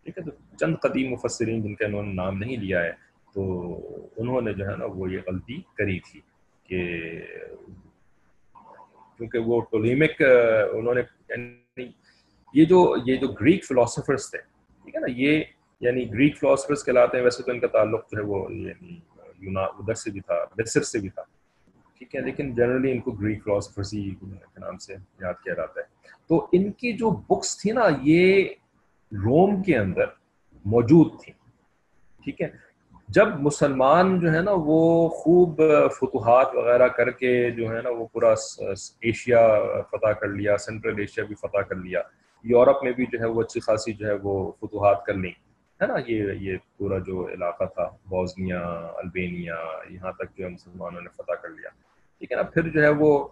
ٹھیک 0.03 0.17
ہے، 0.17 0.23
تو 0.23 0.31
چند 0.57 0.75
قدیم 0.81 1.11
مفسرین 1.11 1.61
جن 1.63 1.75
کا 1.75 1.85
انہوں 1.85 2.03
نے 2.03 2.13
نام 2.13 2.37
نہیں 2.37 2.57
لیا 2.57 2.83
ہے، 2.83 2.91
تو 3.33 3.41
انہوں 4.17 4.41
نے 4.41 4.53
جو 4.53 4.67
ہے 4.67 4.75
نا 4.77 4.85
وہ 4.95 5.11
یہ 5.11 5.19
غلطی 5.27 5.61
کری 5.77 5.99
تھی 5.99 6.19
کہ 6.69 6.79
کیونکہ 9.17 9.39
وہ 9.39 9.59
ٹولیمک 9.71 10.21
انہوں 10.21 10.93
نے 10.93 11.01
یعنی 11.29 11.91
یہ 12.53 12.65
جو 12.65 12.79
یہ 13.05 13.15
جو 13.17 13.27
گریک 13.41 13.65
فلاسفرس 13.65 14.29
تھے، 14.31 14.37
ٹھیک 14.83 14.95
ہے 14.95 14.99
نا، 14.99 15.07
یہ 15.09 15.43
یعنی 15.81 16.11
گریک 16.13 16.37
فلاسفرس 16.39 16.83
کہلاتے 16.85 17.17
ہیں، 17.17 17.23
ویسے 17.23 17.43
تو 17.43 17.51
ان 17.51 17.59
کا 17.59 17.67
تعلق 17.67 18.11
جو 18.11 18.17
ہے 18.17 18.23
وہ 18.23 18.51
یعنی 18.51 18.99
ادھر 19.57 19.93
سے 19.93 20.11
بھی 20.11 20.19
تھا، 20.19 20.35
مصر 20.57 20.81
سے 20.81 20.99
بھی 20.99 21.09
تھا۔ 21.09 21.23
ٹھیک 21.97 22.15
ہے، 22.15 22.21
لیکن 22.21 22.53
جنرلی 22.55 22.91
ان 22.91 22.99
کو 22.99 23.11
گریک 23.11 23.43
فلاسفرس 23.43 23.93
ہی 23.93 24.09
کے 24.09 24.59
نام 24.59 24.77
سے 24.77 24.93
یاد 25.21 25.33
کیا 25.43 25.53
جاتا 25.53 25.79
ہے۔ 25.81 25.85
تو 26.27 26.47
ان 26.51 26.71
کی 26.71 26.93
جو 26.93 27.09
بکس 27.09 27.57
تھی 27.57 27.71
نا، 27.71 27.81
یہ 28.01 28.43
روم 29.11 29.61
کے 29.63 29.77
اندر 29.77 30.05
موجود 30.65 31.11
تھیں۔ 31.23 31.33
ٹھیک 32.23 32.41
ہے، 32.41 32.47
جب 33.07 33.27
مسلمان 33.39 34.19
جو 34.19 34.33
ہے 34.33 34.41
نا، 34.41 34.51
وہ 34.55 35.09
خوب 35.09 35.61
فتوحات 35.99 36.47
وغیرہ 36.55 36.87
کر 36.87 37.11
کے 37.11 37.51
جو 37.51 37.75
ہے 37.75 37.81
نا، 37.81 37.89
وہ 37.89 38.05
پورا 38.13 38.33
ایشیا 39.01 39.59
فتح 39.91 40.11
کر 40.11 40.27
لیا 40.27 40.57
سینٹرل 40.57 40.99
ایشیا 40.99 41.23
بھی 41.25 41.35
فتح 41.35 41.61
کر 41.69 41.75
لیا۔ 41.75 42.01
یورپ 42.43 42.83
میں 42.83 42.91
بھی 42.91 43.05
جو 43.05 43.19
ہے، 43.19 43.25
وہ 43.25 43.41
اچھی 43.41 43.59
خاصی 43.59 43.93
جو 43.93 44.07
ہے، 44.07 44.13
وہ 44.23 44.51
فتوحات 44.51 45.05
کر 45.05 45.13
لیں۔ 45.13 45.31
ہے 45.81 45.87
نا 45.87 45.93
یہ 46.07 46.33
یہ 46.33 46.57
پورا 46.77 46.97
جو 46.97 47.29
علاقہ 47.29 47.63
تھا 47.63 47.89
بوزنیا 48.05 48.61
البینیا، 48.95 49.55
یہاں 49.89 50.11
تک 50.11 50.37
جو 50.37 50.45
ہے 50.45 50.49
مسلمانوں 50.49 51.01
نے 51.01 51.09
فتح 51.17 51.33
کر 51.33 51.49
لیا۔ 51.49 51.69
ٹھیک 52.17 52.31
ہے 52.31 52.37
نا، 52.37 52.43
پھر 52.43 52.69
جو 52.69 52.83
ہے 52.83 52.89
وہ 52.89 53.27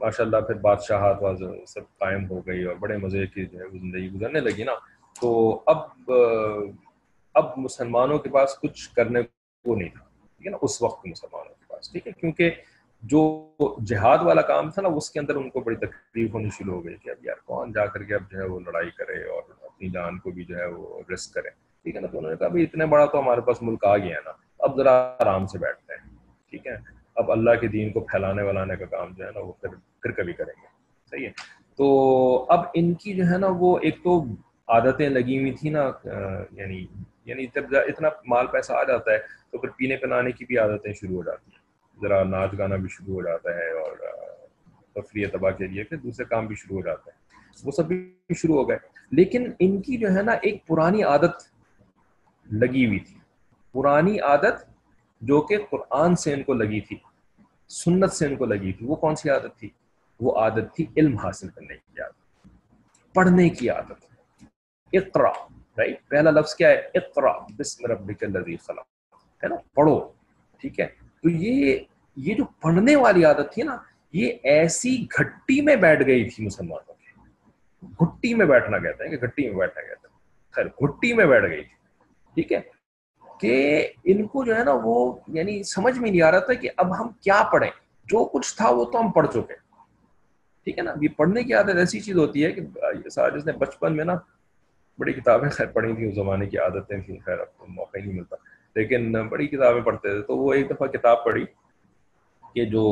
ماشاء 0.00 0.24
اللہ 0.24 0.36
پھر 0.36 0.54
بادشاہات 0.54 1.22
واز 1.22 1.42
سب 1.66 1.80
قائم 1.98 2.30
ہو 2.30 2.46
گئی 2.46 2.64
اور 2.64 2.76
بڑے 2.76 2.96
مزے 2.96 3.26
کی 3.26 3.46
جو 3.46 3.58
ہے 3.58 3.64
وہ 3.64 3.70
زندگی 3.70 4.10
گزرنے 4.10 4.40
لگی 4.40 4.64
نا۔ 4.64 4.72
تو 5.20 5.60
اب 5.66 6.12
اب 7.34 7.58
مسلمانوں 7.58 8.18
کے 8.18 8.30
پاس 8.30 8.58
کچھ 8.58 8.94
کرنے 8.94 9.22
کو 9.64 9.76
نہیں 9.76 9.88
تھا۔ 9.88 10.04
ٹھیک 10.36 10.46
ہے 10.46 10.50
نا، 10.50 10.58
اس 10.62 10.82
وقت 10.82 11.06
مسلمانوں 11.06 11.54
کے 11.54 11.64
پاس۔ 11.68 11.92
ٹھیک 11.92 12.06
ہے، 12.06 12.12
کیونکہ 12.12 12.50
جو 13.02 13.50
جہاد 13.86 14.18
والا 14.22 14.42
کام 14.42 14.70
تھا 14.70 14.82
نا، 14.82 14.88
اس 14.88 15.10
کے 15.10 15.20
اندر 15.20 15.34
ان 15.34 15.50
کو 15.50 15.60
بڑی 15.60 15.76
تکلیف 15.76 16.34
ہونی 16.34 16.48
شروع 16.58 16.74
ہو 16.74 16.84
گئی 16.84 16.96
کہ 16.96 17.10
اب 17.10 17.24
یار 17.24 17.36
کون 17.44 17.72
جا 17.72 17.86
کر 17.86 18.02
کے 18.02 18.14
اب 18.14 18.22
جو 18.30 18.38
ہے 18.38 18.44
وہ 18.44 18.60
لڑائی 18.60 18.90
کرے 18.90 19.24
اور 19.28 19.42
اپنی 19.62 19.88
جان 19.88 20.18
کو 20.18 20.30
بھی 20.30 20.44
جو 20.44 20.56
ہے 20.56 20.66
وہ 20.66 21.00
رسک 21.12 21.34
کرے۔ 21.34 21.67
ٹھیک 21.82 21.96
ہے 21.96 22.00
نا، 22.00 22.06
تو 22.06 22.18
انہوں 22.18 22.30
نے 22.30 22.36
کہا 22.36 22.48
بھائی 22.48 22.64
اتنے 22.64 22.86
بڑا 22.86 23.04
تو 23.04 23.20
ہمارے 23.20 23.40
پاس 23.40 23.62
ملک 23.62 23.84
آ 23.84 23.96
گیا 23.96 24.16
نا، 24.24 24.30
اب 24.58 24.76
ذرا 24.76 25.16
آرام 25.18 25.46
سے 25.46 25.58
بیٹھتے 25.58 25.92
ہیں، 25.92 26.16
ٹھیک 26.50 26.66
ہے۔ 26.66 26.76
اب 27.14 27.32
اللہ 27.32 27.50
کے 27.60 27.66
دین 27.66 27.92
کو 27.92 28.00
پھیلانے 28.00 28.42
ولانے 28.42 28.76
کا 28.76 28.84
کام 28.84 29.12
جو 29.16 29.24
ہے 29.24 29.30
نا، 29.34 29.40
وہ 29.40 29.52
پھر 29.60 29.68
پھر 30.02 30.10
کبھی 30.10 30.32
کریں 30.32 30.54
گے، 30.62 30.66
صحیح 31.10 31.26
ہے۔ 31.26 31.32
تو 31.76 32.46
اب 32.48 32.64
ان 32.74 32.94
کی 32.94 33.14
جو 33.14 33.24
ہے 33.32 33.38
نا، 33.38 33.46
وہ 33.58 33.78
ایک 33.82 33.96
تو 34.04 34.24
عادتیں 34.68 35.08
لگی 35.08 35.38
ہوئی 35.40 35.52
تھیں 35.52 35.72
نا 35.72 35.90
یعنی 36.52 36.86
یعنی 37.24 37.46
جب 37.54 37.64
اتنا 37.70 38.08
مال 38.26 38.46
پیسہ 38.46 38.72
آ 38.72 38.84
جاتا 38.84 39.12
ہے 39.12 39.18
تو 39.50 39.58
پھر 39.58 39.68
پینے 39.68 39.96
پلانے 39.96 40.32
کی 40.32 40.44
بھی 40.44 40.58
عادتیں 40.58 40.92
شروع 40.92 41.16
ہو 41.16 41.22
جاتی 41.22 41.50
ہیں۔ 41.52 41.58
ذرا 42.02 42.24
ناچ 42.24 42.50
گانا 42.58 42.76
بھی 42.76 42.88
شروع 42.88 43.14
ہو 43.14 43.22
جاتا 43.22 43.50
ہے 43.50 43.70
اور 43.70 43.96
تفریح 44.94 45.26
تباہ 45.32 45.50
کے 45.50 45.66
لیے 45.66 45.84
پھر 45.84 45.96
دوسرے 45.96 46.24
کام 46.24 46.46
بھی 46.46 46.56
شروع 46.56 46.76
ہو 46.76 46.82
جاتے 46.82 47.10
ہیں۔ 47.10 47.18
وہ 47.64 47.70
سب 47.70 47.84
بھی 47.84 48.14
شروع 48.36 48.56
ہو 48.56 48.68
گئے۔ 48.68 48.76
لیکن 49.10 49.52
ان 49.58 49.82
کی 49.82 49.96
جو 49.96 50.08
ہے 50.08 50.22
نا، 50.22 50.32
ایک 50.32 50.66
پرانی 50.66 51.02
عادت 51.02 51.57
لگی 52.50 52.86
ہوئی 52.86 52.98
تھی۔ 52.98 53.18
پرانی 53.72 54.20
عادت 54.20 54.70
جو 55.20 55.40
کہ 55.40 55.56
قرآن 55.70 56.16
سے 56.16 56.34
ان 56.34 56.42
کو 56.42 56.54
لگی 56.54 56.80
تھی، 56.80 56.96
سنت 57.68 58.12
سے 58.12 58.26
ان 58.26 58.36
کو 58.36 58.44
لگی 58.44 58.72
تھی، 58.72 58.86
وہ 58.86 58.96
کون 58.96 59.16
سی 59.16 59.30
عادت 59.30 59.58
تھی؟ 59.58 59.68
وہ 60.20 60.40
عادت 60.40 60.76
تھی 60.76 60.86
علم 60.96 61.16
حاصل 61.16 61.48
کرنے 61.48 61.74
کی 61.74 62.00
عادت۔ 62.00 62.48
پڑھنے 63.14 63.48
کی 63.48 63.70
عادت۔ 63.70 64.04
اقرا 64.92 65.30
رائٹ 65.78 66.08
پہلا 66.08 66.30
لفظ 66.30 66.54
کیا 66.54 66.68
ہے؟ 66.68 66.82
اقرا 66.94 67.32
بسم 67.58 67.86
ربک 67.86 68.24
الذی 68.24 68.56
خلق۔ 68.56 69.14
ہے 69.14 69.48
نا؟ 69.48 69.56
پڑھو، 69.74 70.12
ٹھیک 70.60 70.80
ہے؟ 70.80 70.86
تو 71.22 71.28
یہ 71.30 71.78
یہ 72.16 72.34
جو 72.34 72.44
پڑھنے 72.44 72.96
والی 72.96 73.24
عادت 73.24 73.52
تھی 73.52 73.62
نا، 73.62 73.76
یہ 74.12 74.32
ایسی 74.42 75.06
گھٹی 75.18 75.60
میں 75.60 75.76
بیٹھ 75.76 76.06
گئی 76.06 76.28
تھی 76.28 76.46
مسلمانوں 76.46 76.94
کی 76.94 77.20
گھٹی 78.04 78.34
میں 78.34 78.46
بیٹھنا 78.46 78.78
کہتے 78.78 79.04
ہیں 79.04 79.16
کہ 79.16 79.26
گھٹی 79.26 79.48
میں 79.48 79.58
بیٹھنا 79.58 79.82
کہتے 79.82 80.08
ہیں۔ 80.08 80.18
خیر، 80.50 80.66
گھٹی 80.66 81.12
میں 81.12 81.26
بیٹھ 81.26 81.46
گئی 81.50 81.64
تھی۔ 81.64 81.77
ٹھیک 82.36 82.52
ہے، 82.52 82.60
کہ 83.40 83.86
ان 84.04 84.26
کو 84.26 84.44
جو 84.44 84.56
ہے 84.56 84.64
نا 84.64 84.72
وہ 84.82 84.94
یعنی 85.34 85.62
سمجھ 85.62 85.98
میں 85.98 86.10
نہیں 86.10 86.22
آ 86.22 86.30
رہا 86.30 86.38
تھا 86.46 86.54
کہ 86.54 86.70
اب 86.76 86.98
ہم 87.00 87.08
کیا 87.20 87.42
پڑھیں۔ 87.52 87.70
جو 88.08 88.24
کچھ 88.32 88.54
تھا 88.56 88.68
وہ 88.70 88.84
تو 88.92 89.00
ہم 89.00 89.10
پڑھ 89.12 89.26
چکے 89.32 89.54
ٹھیک 90.66 90.78
ہے 90.78 90.82
نا، 90.82 90.92
یہ 91.02 91.08
پڑھنے 91.16 91.42
کی 91.42 91.54
عادت 91.54 91.76
ایسی 91.78 92.00
چیز 92.00 92.16
ہوتی 92.16 92.44
ہے 92.44 92.52
کہ 92.52 92.60
جس 93.04 93.46
نے 93.46 93.52
بچپن 93.58 93.96
میں 93.96 94.04
نا 94.04 94.14
بڑی 94.98 95.12
کتابیں 95.12 95.48
خیر 95.50 95.66
پڑھی 95.72 95.94
تھیں، 95.94 96.08
اس 96.08 96.14
زمانے 96.14 96.46
کی 96.46 96.58
عادتیں 96.58 97.00
تھیں، 97.00 97.18
خیر 97.24 97.38
اب 97.40 97.46
تو 97.58 97.66
موقع 97.68 97.98
ہی 97.98 98.04
نہیں 98.04 98.18
ملتا۔ 98.18 98.36
لیکن 98.76 99.12
بڑی 99.28 99.46
کتابیں 99.48 99.80
پڑھتے 99.82 100.08
تھے 100.08 100.22
تو 100.26 100.36
وہ 100.36 100.52
ایک 100.52 100.70
دفعہ 100.70 100.86
کتاب 100.86 101.24
پڑھی 101.24 101.44
کہ 102.54 102.64
جو 102.64 102.84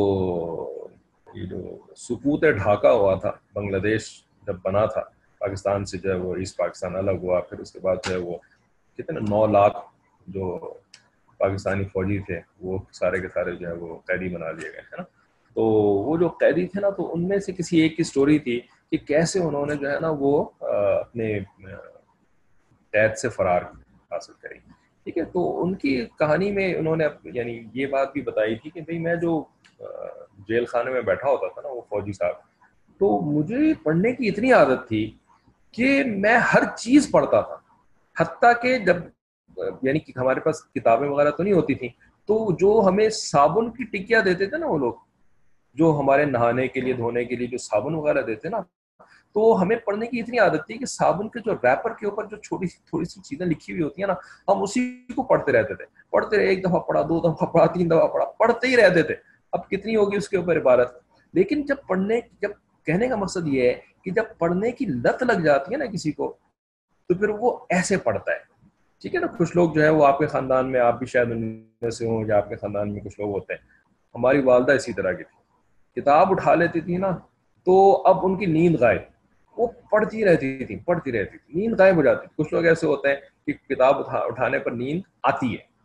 یہ 1.34 1.46
جو 1.46 1.60
سکوت 1.96 2.44
ڈھاکہ 2.56 2.86
ہوا 2.86 3.14
تھا، 3.20 3.32
بنگلہ 3.54 3.78
دیش 3.82 4.08
جب 4.46 4.56
بنا 4.62 4.84
تھا، 4.86 5.02
پاکستان 5.40 5.84
سے 5.84 5.98
جو 5.98 6.10
ہے 6.12 6.18
وہ، 6.18 6.34
ایسٹ 6.36 6.56
پاکستان 6.56 6.96
الگ 6.96 7.22
ہوا، 7.22 7.40
پھر 7.40 7.58
اس 7.58 7.72
کے 7.72 7.78
بعد 7.80 7.96
جو 8.04 8.14
ہے 8.14 8.18
وہ 8.18 8.36
کتنے 8.96 9.20
نو 9.20 9.46
لاکھ 9.46 9.76
جو 10.26 10.74
پاکستانی 11.38 11.84
فوجی 11.84 12.18
تھے، 12.18 12.40
وہ 12.60 12.78
سارے 12.92 13.20
کے 13.20 13.28
سارے 13.28 13.54
جو 13.56 13.66
ہے 13.68 13.72
وہ 13.72 13.98
قیدی 14.06 14.28
بنا 14.28 14.50
لیے 14.50 14.68
گئے 14.72 14.80
ہیں 14.80 14.96
نا؟ 14.98 15.04
تو 15.56 15.62
وہ 16.06 16.16
جو 16.16 16.28
قیدی 16.28 16.66
تھے 16.66 16.80
نا، 16.80 16.90
تو 16.90 17.12
ان 17.14 17.28
میں 17.28 17.38
سے 17.38 17.52
کسی 17.52 17.80
ایک 17.80 17.96
کی 17.96 18.02
سٹوری 18.02 18.38
تھی 18.38 18.60
کہ 18.90 18.96
کیسے 18.96 19.40
انہوں 19.40 19.66
نے 19.66 19.76
جو 19.76 19.90
ہے 19.90 20.00
نا 20.00 20.10
وہ 20.18 20.32
اپنے 20.60 21.38
قید 22.92 23.16
سے 23.16 23.28
فرار 23.28 23.62
حاصل 24.10 24.32
کری۔ 24.42 24.58
ٹھیک 25.04 25.18
ہے؟ 25.18 25.24
تو 25.24 25.62
ان 25.62 25.74
کی 25.74 26.04
کہانی 26.18 26.50
میں 26.52 26.74
انہوں 26.74 26.96
نے 26.96 27.04
یعنی 27.24 27.60
یہ 27.74 27.86
بات 27.86 28.12
بھی 28.12 28.20
بتائی 28.20 28.54
تھی 28.54 28.70
کہ 28.70 28.80
بھائی 28.80 28.98
میں 28.98 29.14
جو 29.16 29.44
جیل 30.48 30.64
خانے 30.64 30.90
میں 30.90 31.00
بیٹھا 31.00 31.28
ہوتا 31.30 31.48
تھا 31.48 31.60
نا، 31.62 31.68
وہ 31.68 31.80
فوجی 31.88 32.12
صاحب، 32.12 32.34
تو 33.00 33.20
مجھے 33.20 33.72
پڑھنے 33.82 34.12
کی 34.12 34.28
اتنی 34.28 34.52
عادت 34.52 34.88
تھی 34.88 35.16
کہ 35.72 36.02
میں 36.04 36.36
ہر 36.36 36.62
چیز 36.76 37.10
پڑھتا 37.10 37.40
تھا۔ 37.40 37.56
حتیٰ 38.20 38.52
کہ 38.62 38.78
جب 38.78 38.96
یعنی 39.82 39.98
کہ 39.98 40.12
ہمارے 40.16 40.40
پاس 40.40 40.62
کتابیں 40.64 41.08
وغیرہ 41.08 41.30
تو 41.30 41.42
نہیں 41.42 41.54
ہوتی 41.54 41.74
تھیں، 41.74 41.88
تو 42.26 42.52
جو 42.52 42.82
ہمیں 42.88 43.08
صابن 43.08 43.70
کی 43.70 43.84
ٹکیاں 43.84 44.22
دیتے 44.22 44.46
تھے 44.46 44.56
نا 44.56 44.66
وہ 44.66 44.78
لوگ، 44.78 44.92
جو 45.74 45.96
ہمارے 46.00 46.24
نہانے 46.24 46.68
کے 46.68 46.80
لیے، 46.80 46.92
دھونے 46.92 47.24
کے 47.24 47.36
لیے 47.36 47.46
جو 47.46 47.58
صابن 47.58 47.94
وغیرہ 47.94 48.22
دیتے 48.22 48.48
نا، 48.48 48.60
تو 49.32 49.62
ہمیں 49.62 49.76
پڑھنے 49.76 50.06
کی 50.06 50.20
اتنی 50.20 50.38
عادت 50.38 50.66
تھی 50.66 50.78
کہ 50.78 50.86
صابن 50.86 51.28
کے 51.28 51.40
جو 51.40 51.54
ریپر 51.54 51.92
کے 51.92 52.06
اوپر 52.06 52.24
جو 52.24 52.36
چھوٹی 52.36 52.66
سی، 52.66 52.78
تھوڑی 52.86 53.04
سی 53.04 53.20
چیزیں 53.20 53.46
لکھی 53.46 53.72
ہوئی 53.72 53.82
ہوتی 53.82 54.02
ہیں 54.02 54.08
نا، 54.08 54.14
ہم 54.52 54.62
اسی 54.62 55.12
کو 55.16 55.22
پڑھتے 55.22 55.52
رہتے 55.52 55.74
تھے۔ 55.74 55.84
پڑھتے 56.10 56.36
رہے، 56.36 56.46
ایک 56.46 56.64
دفعہ 56.64 56.80
پڑھا، 56.80 57.02
دو 57.02 57.20
دفعہ 57.20 57.48
پڑھا، 57.48 57.66
تین 57.66 57.90
دفعہ 57.90 58.06
پڑھا، 58.06 58.24
پڑھتے 58.24 58.66
ہی 58.66 58.76
رہتے 58.76 59.02
تھے۔ 59.02 59.14
اب 59.52 59.68
کتنی 59.68 59.96
ہوگی 59.96 60.16
اس 60.16 60.28
کے 60.28 60.36
اوپر 60.36 60.56
عبارت؟ 60.56 60.98
لیکن 61.32 61.62
جب 61.62 61.76
پڑھنے، 61.88 62.20
جب 62.40 62.50
کہنے 62.84 63.08
کا 63.08 63.16
مقصد 63.16 63.46
یہ 63.46 63.62
ہے 63.62 63.74
کہ 64.02 64.10
جب 64.10 64.24
پڑھنے 64.38 64.72
کی 64.72 64.86
لت 64.86 65.22
لگ 65.22 65.40
جاتی 65.40 65.72
ہے 65.72 65.76
نا 65.76 65.86
کسی 65.86 66.12
کو 66.12 66.36
تو 67.08 67.14
پھر 67.14 67.28
وہ 67.28 67.58
ایسے 67.68 67.96
پڑھتا 67.96 68.32
ہے۔ 68.32 68.38
ٹھیک 69.00 69.14
ہے 69.14 69.20
نا؟ 69.20 69.26
کچھ 69.26 69.56
لوگ 69.56 69.72
جو 69.72 69.82
ہے 69.82 69.88
وہ 69.88 70.06
آپ 70.06 70.18
کے 70.18 70.26
خاندان 70.26 70.72
میں، 70.72 70.80
آپ 70.80 70.98
بھی 70.98 71.06
شاید 71.06 71.30
ان 71.30 71.66
میں 71.82 71.90
سے 71.90 72.06
ہوں، 72.06 72.24
یا 72.26 72.36
آپ 72.36 72.48
کے 72.48 72.56
خاندان 72.56 72.92
میں 72.92 73.00
کچھ 73.00 73.20
لوگ 73.20 73.30
ہوتے 73.30 73.52
ہیں۔ 73.52 73.60
ہماری 74.14 74.40
والدہ 74.40 74.72
اسی 74.72 74.92
طرح 74.92 75.12
کی 75.12 75.24
تھی۔ 75.24 75.36
کتاب 76.00 76.30
اٹھا 76.30 76.54
لیتی 76.54 76.80
تھی 76.80 76.96
نا، 76.96 77.10
تو 77.64 78.02
اب 78.06 78.18
ان 78.22 78.36
کی 78.36 78.46
نیند 78.46 78.76
غائب۔ 78.80 79.00
وہ 79.58 79.66
پڑھتی 79.90 80.24
رہتی 80.24 80.64
تھی، 80.64 80.76
پڑھتی 80.76 81.12
رہتی 81.12 81.38
تھی۔ 81.38 81.60
نیند 81.60 81.80
غائب 81.80 81.96
ہو 81.96 82.02
جاتی 82.02 82.26
تھی۔ 82.26 82.44
کچھ 82.44 82.54
لوگ 82.54 82.64
ایسے 82.64 82.86
ہوتے 82.86 83.08
ہیں 83.08 83.16
کہ 83.46 83.52
کتاب 83.52 83.94
اٹھانے 84.10 84.58
پر 84.58 84.70
نیند 84.70 85.00
آتی 85.22 85.52
ہے۔ 85.52 85.76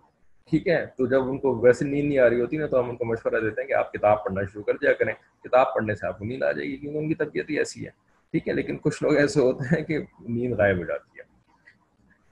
ٹھیک 0.49 0.67
ہے؟ 0.67 0.85
تو 0.97 1.07
جب 1.07 1.23
ان 1.23 1.37
کو 1.37 1.59
ویسے 1.59 1.85
نیند 1.85 2.07
نہیں 2.09 2.19
آ 2.19 2.29
رہی 2.29 2.41
ہوتی 2.41 2.57
نا، 2.57 2.65
تو 2.67 2.79
ہم 2.79 2.89
ان 2.89 2.95
کو 2.95 3.05
مشورہ 3.05 3.41
دیتے 3.41 3.61
ہیں 3.61 3.67
کہ 3.67 3.73
آپ 3.73 3.93
کتاب 3.93 4.23
پڑھنا 4.23 4.41
شروع 4.43 4.63
کر 4.63 4.73
دیا 4.73 4.93
کریں۔ 4.93 5.13
کتاب 5.43 5.73
پڑھنے 5.73 5.95
سے 5.95 6.07
آپ 6.07 6.19
کو 6.19 6.25
نیند 6.25 6.43
آ 6.43 6.51
جائے 6.51 6.67
گی، 6.67 6.77
کیونکہ 6.77 6.97
ان 6.97 7.07
کی 7.07 7.15
طبیعت 7.15 7.49
ہی 7.49 7.57
ایسی 7.57 7.85
ہے۔ 7.85 7.89
ٹھیک 8.31 8.47
ہے؟ 8.47 8.53
لیکن 8.53 8.77
کچھ 8.77 9.03
لوگ 9.03 9.15
ایسے 9.15 9.39
ہوتے 9.39 9.75
ہیں 9.75 9.83
کہ 9.83 9.99
نیند 10.19 10.53
غائب 10.53 10.77
ہو 10.77 10.83
جاتی 10.83 11.09
ہے۔ 11.10 11.10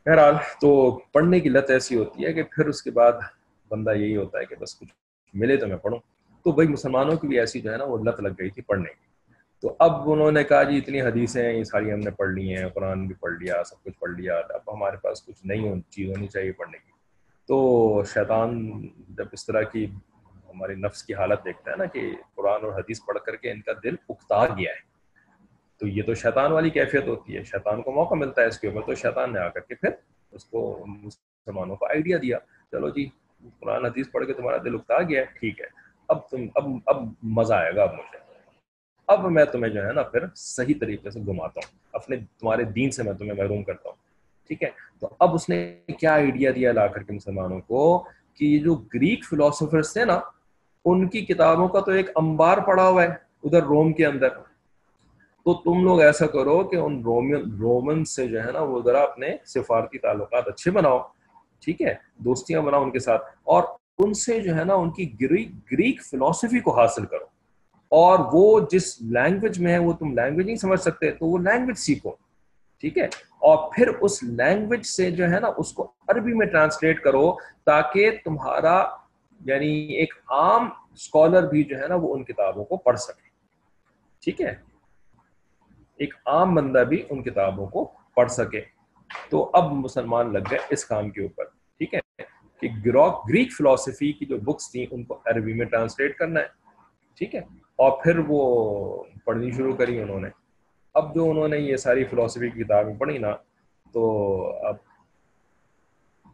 بہرحال 0.09 0.33
تو 0.61 0.99
پڑھنے 1.11 1.39
کی 1.39 1.49
لت 1.49 1.69
ایسی 1.69 1.95
ہوتی 1.95 2.25
ہے 2.25 2.33
کہ 2.33 2.43
پھر 2.43 2.65
اس 2.65 2.81
کے 2.81 2.91
بعد 2.91 3.11
بندہ 3.69 3.91
یہی 3.91 4.17
ہوتا 4.17 4.39
ہے 4.39 4.45
کہ 4.45 4.55
بس 4.59 4.79
کچھ 4.79 4.93
ملے 5.33 5.57
تو 5.57 5.67
میں 5.67 5.77
پڑھوں۔ 5.77 5.99
تو 6.43 6.51
بھائی 6.51 6.67
مسلمانوں 6.67 7.17
کی 7.17 7.27
بھی 7.27 7.39
ایسی 7.39 7.61
جو 7.61 7.71
ہے 7.71 7.77
نا 7.77 7.83
وہ 7.83 7.97
لت 7.97 8.19
لگ 8.19 8.29
گئی 8.39 8.49
تھی 8.49 8.61
پڑھنے 8.61 8.89
کی۔ 8.89 9.33
تو 9.61 9.75
اب 9.79 10.11
انہوں 10.11 10.31
نے 10.31 10.43
کہا 10.43 10.63
جی 10.63 10.77
اتنی 10.77 11.01
حدیثیں 11.01 11.43
ہیں، 11.43 11.53
یہ 11.53 11.63
ساری 11.63 11.93
ہم 11.93 11.99
نے 11.99 12.11
پڑھ 12.11 12.29
لی 12.29 12.57
ہیں، 12.57 12.69
قرآن 12.69 13.07
بھی 13.07 13.15
پڑھ 13.15 13.33
لیا، 13.33 13.63
سب 13.63 13.83
کچھ 13.83 13.99
پڑھ 13.99 14.11
لیا، 14.11 14.37
اب 14.37 14.73
ہمارے 14.73 14.97
پاس 14.97 15.25
کچھ 15.25 15.45
نئی 15.45 15.81
چیز 15.89 16.09
ہونی 16.09 16.27
چاہیے 16.27 16.51
پڑھنے 16.51 16.77
کی۔ 16.77 16.91
تو 17.47 18.03
شیطان 18.13 18.81
جب 19.09 19.25
اس 19.31 19.45
طرح 19.45 19.61
کی 19.61 19.85
ہماری 20.49 20.75
نفس 20.75 21.03
کی 21.03 21.13
حالت 21.13 21.45
دیکھتا 21.45 21.71
ہے 21.71 21.75
نا 21.75 21.85
کہ 21.85 22.15
قرآن 22.35 22.65
اور 22.65 22.73
حدیث 22.73 22.99
پڑھ 23.07 23.17
کر 23.25 23.35
کے 23.35 23.51
ان 23.51 23.61
کا 23.61 23.71
دل 23.83 23.95
اکتا 24.09 24.45
گیا 24.45 24.71
ہے۔ 24.71 24.88
تو 25.79 25.87
یہ 25.87 26.03
تو 26.03 26.13
شیطان 26.13 26.51
والی 26.51 26.69
کیفیت 26.69 27.07
ہوتی 27.07 27.37
ہے۔ 27.37 27.43
شیطان 27.43 27.81
کو 27.81 27.91
موقع 27.91 28.15
ملتا 28.15 28.41
ہے 28.41 28.47
اس 28.47 28.59
کے 28.59 28.67
اوپر، 28.67 28.81
تو 28.81 28.95
شیطان 28.95 29.33
نے 29.33 29.39
آ 29.39 29.47
کر 29.47 29.59
کے 29.59 29.75
پھر 29.75 29.89
اس 30.31 30.45
کو 30.45 30.85
مسلمانوں 30.87 31.75
کو 31.75 31.85
آئیڈیا 31.85 32.17
دیا۔ 32.21 32.37
چلو 32.71 32.89
جی 32.89 33.09
قرآن 33.59 33.85
حدیث 33.85 34.11
پڑھ 34.11 34.25
کے 34.25 34.33
تمہارا 34.33 34.57
دل 34.57 34.75
اکتا 34.75 35.01
گیا 35.01 35.21
ہے 35.21 35.25
ٹھیک 35.25 35.61
ہے۔ 35.61 35.65
اب 36.07 36.29
تم، 36.29 36.45
اب 36.55 36.63
اب 36.85 37.03
مزہ 37.23 37.53
آئے 37.53 37.75
گا 37.75 37.83
اب 37.83 37.93
مجھے۔ 37.93 38.17
اب 39.07 39.31
میں 39.31 39.45
تمہیں 39.45 39.73
جو 39.73 39.87
ہے 39.87 39.93
نا 39.93 40.03
پھر 40.03 40.19
صحیح 40.35 40.73
طریقے 40.79 41.09
سے 41.09 41.19
گھماتا 41.19 41.61
ہوں۔ 41.65 41.79
اپنے، 41.93 42.15
تمہارے 42.39 42.63
دین 42.63 42.91
سے 42.91 43.03
میں 43.03 43.13
تمہیں 43.13 43.33
محروم 43.33 43.63
کرتا 43.63 43.89
ہوں۔ 43.89 43.95
ٹھیک 44.47 44.63
ہے؟ 44.63 44.69
تو 44.99 45.09
اب 45.19 45.33
اس 45.33 45.49
نے 45.49 45.79
کیا 45.99 46.13
آئیڈیا 46.13 46.51
دیا 46.55 46.71
لا 46.71 46.87
کر 46.87 47.03
کے 47.03 47.13
مسلمانوں 47.13 47.59
کو 47.59 48.05
کہ 48.33 48.45
یہ 48.45 48.59
جو 48.59 48.75
گریک 48.75 49.25
فلاسفرس 49.25 49.93
تھے 49.93 50.05
نا، 50.05 50.19
ان 50.85 51.07
کی 51.07 51.25
کتابوں 51.25 51.67
کا 51.67 51.79
تو 51.79 51.91
ایک 51.91 52.09
امبار 52.15 52.57
پڑا 52.57 52.89
ہوا 52.89 53.03
ہے 53.03 53.09
ادھر 53.43 53.63
روم 53.63 53.93
کے 53.93 54.05
اندر۔ 54.05 54.27
تو 55.49 55.73
تم 55.73 55.83
لوگ 55.83 56.01
ایسا 56.01 56.27
کرو 56.27 56.63
کہ 56.63 56.75
ان 56.75 57.01
رومن 57.01 57.57
رومن 57.59 58.05
سے 58.05 58.27
جو 58.27 58.43
ہے 58.43 58.51
نا 58.51 58.61
وہ 58.61 58.81
ذرا 58.81 59.01
اپنے 59.01 59.37
سفارتی 59.45 59.97
تعلقات 59.97 60.47
اچھے 60.47 60.71
بناؤ، 60.71 60.99
ٹھیک 61.61 61.81
ہے؟ 61.81 61.95
دوستیاں 62.17 62.61
بناؤ 62.61 62.83
ان 62.83 62.91
کے 62.91 62.99
ساتھ 62.99 63.23
اور 63.43 63.63
ان 63.99 64.13
سے 64.13 64.39
جو 64.39 64.55
ہے 64.55 64.63
نا 64.63 64.73
ان 64.73 64.91
کی 64.91 65.13
گریک 65.21 65.51
گریک 65.71 66.03
فلاسفی 66.03 66.59
کو 66.59 66.79
حاصل 66.79 67.05
کرو۔ 67.05 67.25
اور 67.89 68.19
وہ 68.33 68.59
جس 68.71 69.01
لینگویج 69.01 69.59
میں 69.59 69.73
ہے 69.73 69.77
وہ 69.77 69.93
تم 69.93 70.13
لینگویج 70.13 70.45
نہیں 70.45 70.55
سمجھ 70.55 70.79
سکتے، 70.79 71.11
تو 71.11 71.25
وہ 71.25 71.37
لینگویج 71.37 71.77
سیکھو، 71.77 72.11
ٹھیک 72.79 72.97
ہے؟ 72.97 73.05
اور 73.39 73.71
پھر 73.75 73.87
اس 74.01 74.23
لینگویج 74.23 74.85
سے 74.85 75.11
جو 75.11 75.23
ہے 75.23 75.39
نا 75.39 75.47
اس 75.57 75.73
کو 75.73 75.91
عربی 76.07 76.33
میں 76.33 76.47
ٹرانسلیٹ 76.47 77.01
کرو 77.01 77.35
تاکہ 77.65 78.11
تمہارا 78.25 78.89
یعنی 79.45 79.69
ایک 79.75 80.13
عام 80.29 80.69
اسکالر 80.93 81.47
بھی 81.47 81.63
جو 81.63 81.79
ہے 81.79 81.87
نا 81.87 81.95
وہ 81.95 82.15
ان 82.15 82.23
کتابوں 82.23 82.65
کو 82.65 82.77
پڑھ 82.77 82.99
سکے۔ 82.99 83.29
ٹھیک 84.23 84.41
ہے؟ 84.41 84.68
ایک 85.99 86.13
عام 86.25 86.55
بندہ 86.55 86.79
بھی 86.79 87.03
ان 87.09 87.23
کتابوں 87.23 87.67
کو 87.67 87.91
پڑھ 88.15 88.31
سکے۔ 88.31 88.61
تو 89.29 89.49
اب 89.53 89.71
مسلمان 89.71 90.33
لگ 90.33 90.39
گئے 90.51 90.59
اس 90.69 90.85
کام 90.85 91.09
کے 91.09 91.21
اوپر، 91.21 91.43
ٹھیک 91.77 91.93
ہے؟ 91.93 91.99
کہ 92.61 92.67
گریک 92.85 93.53
فلاسفی 93.57 94.11
کی 94.11 94.25
جو 94.25 94.37
بکس 94.37 94.71
تھیں، 94.71 94.85
ان 94.91 95.03
کو 95.03 95.19
عربی 95.25 95.53
میں 95.53 95.65
ٹرانسلیٹ 95.65 96.17
کرنا 96.17 96.39
ہے، 96.39 96.45
ٹھیک 97.17 97.35
ہے؟ 97.35 97.39
اور 97.75 98.03
پھر 98.03 98.19
وہ 98.27 99.03
پڑھنی 99.25 99.51
شروع 99.51 99.75
کری 99.75 100.01
انہوں 100.01 100.19
نے۔ 100.19 100.27
اب 100.93 101.15
جو 101.15 101.29
انہوں 101.29 101.47
نے 101.47 101.57
یہ 101.57 101.75
ساری 101.75 102.05
فلاسفی 102.05 102.49
کی 102.49 102.63
کتابیں 102.63 102.95
پڑھی 102.95 103.17
نا، 103.17 103.35
تو 103.93 104.31
اب 104.65 104.75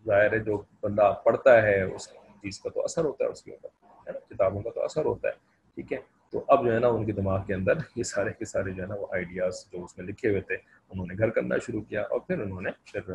ظاہر 0.06 0.34
ہے 0.34 0.40
جو 0.40 0.62
بندہ 0.84 1.14
پڑھتا 1.26 1.62
ہے، 1.62 1.82
اس 1.82 2.10
چیز 2.14 2.60
کا 2.60 2.70
تو 2.70 2.84
اثر 2.84 3.06
ہوتا 3.06 3.24
ہے، 3.24 3.30
اس 3.30 3.44
کے 3.44 3.52
اوپر، 3.52 3.68
ہے 4.08 4.12
نا؟ 4.12 4.36
کتابوں 4.36 4.62
کا 4.62 4.70
تو 4.70 4.84
اثر 4.84 5.06
ہوتا 5.06 5.28
ہے، 5.28 5.34
ٹھیک 5.76 5.94
ہے؟ 5.94 6.15
تو 6.32 6.44
اب 6.48 6.66
جو 6.66 6.74
ہے 6.74 6.80
نا 6.80 6.88
ان 6.88 7.06
کے 7.06 7.12
دماغ 7.12 7.46
کے 7.48 7.54
اندر 7.54 7.74
یہ 7.96 8.04
سارے 8.04 8.32
کے 8.40 8.46
سارے 8.46 8.72
جو 8.72 8.84
ہے 8.84 8.88
نا 8.88 8.96
وہ 9.00 9.08
آئیڈیاز 9.14 9.66
جو 9.72 9.84
اس 9.84 9.98
میں 9.98 10.06
لکھے 10.08 10.30
ہوئے 10.30 10.42
تھے، 10.42 10.56
انہوں 10.90 11.06
نے 11.06 11.18
گھر 11.18 11.30
کرنا 11.30 11.56
شروع 11.66 11.82
کیا 11.82 12.02
اور 12.02 12.20
پھر 12.20 12.40
انہوں 12.40 12.62
نے 12.62 12.72
پھر 12.92 13.14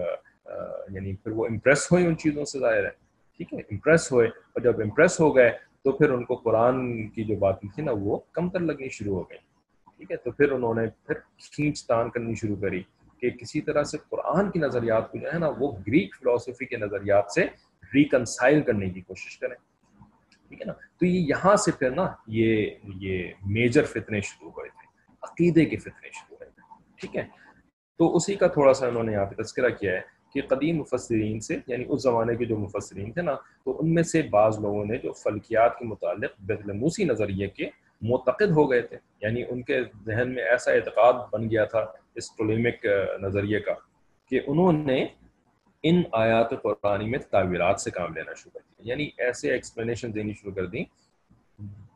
یعنی 0.88 1.14
پھر 1.16 1.32
وہ 1.32 1.46
امپریس 1.46 1.90
ہوئے 1.92 2.06
ان 2.06 2.16
چیزوں 2.16 2.44
سے 2.44 2.58
ظاہر 2.58 2.84
ہے۔ 2.84 2.90
ٹھیک 3.36 3.54
ہے؟ 3.54 3.58
امپریس 3.70 4.10
ہوئے 4.12 4.26
اور 4.28 4.60
جب 4.60 4.80
امپریس 4.80 5.20
ہو 5.20 5.36
گئے 5.36 5.50
تو 5.84 5.92
پھر 5.92 6.10
ان 6.10 6.24
کو 6.24 6.34
قرآن 6.34 7.08
کی 7.08 7.24
جو 7.24 7.36
باتیں 7.36 7.68
تھی 7.74 7.82
نا 7.82 7.92
وہ 8.00 8.18
کم 8.32 8.48
تر 8.50 8.60
لگنی 8.60 8.88
شروع 8.88 9.14
ہو 9.14 9.22
گئی 9.30 9.38
ٹھیک 9.96 10.10
ہے؟ 10.10 10.16
تو 10.16 10.30
پھر 10.30 10.52
انہوں 10.52 10.74
نے 10.74 10.86
پھر 11.06 11.14
کھینچ 11.54 11.86
تان 11.86 12.10
کرنی 12.10 12.34
شروع 12.34 12.56
کری 12.56 12.82
کہ 13.20 13.30
کسی 13.30 13.60
طرح 13.60 13.82
سے 13.82 13.98
قرآن 14.08 14.50
کی 14.50 14.58
نظریات 14.58 15.10
کو 15.12 15.18
جو 15.18 15.32
ہے 15.32 15.38
نا 15.38 15.48
وہ 15.58 15.72
گریک 15.86 16.16
فلاسفی 16.16 16.64
کے 16.64 16.76
نظریات 16.76 17.32
سے 17.34 17.44
ریکنسائل 17.94 18.62
کرنے 18.62 18.90
کی 18.90 19.00
کوشش 19.00 19.38
کریں۔ 19.38 19.56
ٹھیک 20.50 20.60
ہے 20.60 20.66
نا؟ 20.66 20.72
تو 20.72 21.06
یہ 21.06 21.18
یہاں 21.18 21.56
سے 21.56 21.72
پھر 21.78 21.90
نا 21.90 22.06
یہ 22.26 22.70
یہ 23.00 23.32
میجر 23.46 23.84
فتنے 23.84 24.20
شروع 24.20 24.50
ہوئے 24.50 24.68
تھے، 24.68 24.86
عقیدے 25.22 25.64
کے 25.64 25.76
فتنے 25.76 26.08
شروع 26.12 26.36
ہوئے 26.36 26.48
تھے، 26.50 26.62
ٹھیک 27.00 27.16
ہے؟ 27.16 27.26
تو 27.98 28.16
اسی 28.16 28.34
کا 28.34 28.46
تھوڑا 28.46 28.72
سا 28.74 28.86
انہوں 28.86 29.02
نے 29.02 29.12
یہاں 29.12 29.26
پہ 29.26 29.42
تذکرہ 29.42 29.68
کیا 29.70 29.92
ہے 29.92 30.00
کہ 30.32 30.40
قدیم 30.48 30.76
مفسرین 30.76 31.40
سے 31.40 31.56
یعنی 31.66 31.84
اس 31.88 32.02
زمانے 32.02 32.36
کے 32.36 32.44
جو 32.44 32.56
مفسرین 32.56 33.12
تھے 33.12 33.22
نا، 33.22 33.34
تو 33.64 33.76
ان 33.80 33.94
میں 33.94 34.02
سے 34.02 34.22
بعض 34.30 34.58
لوگوں 34.58 34.84
نے 34.84 34.96
جو 34.96 35.12
فلکیات 35.12 35.78
کے 35.78 35.84
متعلق 35.84 36.40
بدلموسی 36.40 37.04
نظریے 37.04 37.48
کے 37.48 37.68
معتقد 38.02 38.50
ہو 38.50 38.70
گئے 38.70 38.82
تھے 38.82 38.96
یعنی 39.20 39.42
ان 39.48 39.62
کے 39.62 39.80
ذہن 40.06 40.34
میں 40.34 40.44
ایسا 40.44 40.72
اعتقاد 40.72 41.14
بن 41.32 41.50
گیا 41.50 41.64
تھا 41.64 41.84
اس 42.14 42.30
ٹولیمک 42.36 42.86
نظریے 43.22 43.60
کا 43.60 43.74
کہ 44.30 44.40
انہوں 44.46 44.72
نے 44.72 45.04
ان 45.82 46.02
آیات 46.12 46.50
قرآنی 46.62 47.10
میں 47.10 47.18
تعویرات 47.18 47.80
سے 47.80 47.90
کام 47.90 48.14
لینا 48.14 48.34
شروع 48.34 48.58
کر 48.58 48.60
دیا 48.60 48.92
یعنی 48.92 49.10
ایسے 49.18 49.52
ایکسپلینیشن 49.52 50.14
دینی 50.14 50.32
شروع 50.32 50.52
کر 50.52 50.66
دیں 50.66 50.84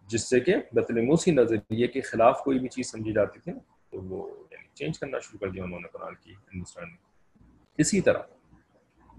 جس 0.08 0.28
سے 0.28 0.40
کہ 0.40 0.54
بطلموسی 0.72 1.30
نظریے 1.30 1.86
کے 1.86 2.00
خلاف 2.00 2.40
کوئی 2.44 2.58
بھی 2.58 2.68
چیز 2.68 2.90
سمجھی 2.90 3.12
جاتی 3.12 3.40
تھی 3.40 3.52
تو 3.90 4.00
وہ 4.00 4.28
یعنی 4.50 4.68
چینج 4.74 4.98
کرنا 4.98 5.18
شروع 5.18 5.38
کر 5.38 5.48
دیا 5.48 5.64
انہوں 5.64 5.80
نے 5.80 5.88
قرآن 5.88 6.14
کی، 6.14 6.32
ہندوستان 6.32 6.88
میں۔ 6.88 6.96
اسی 7.78 8.00
طرح، 8.00 8.18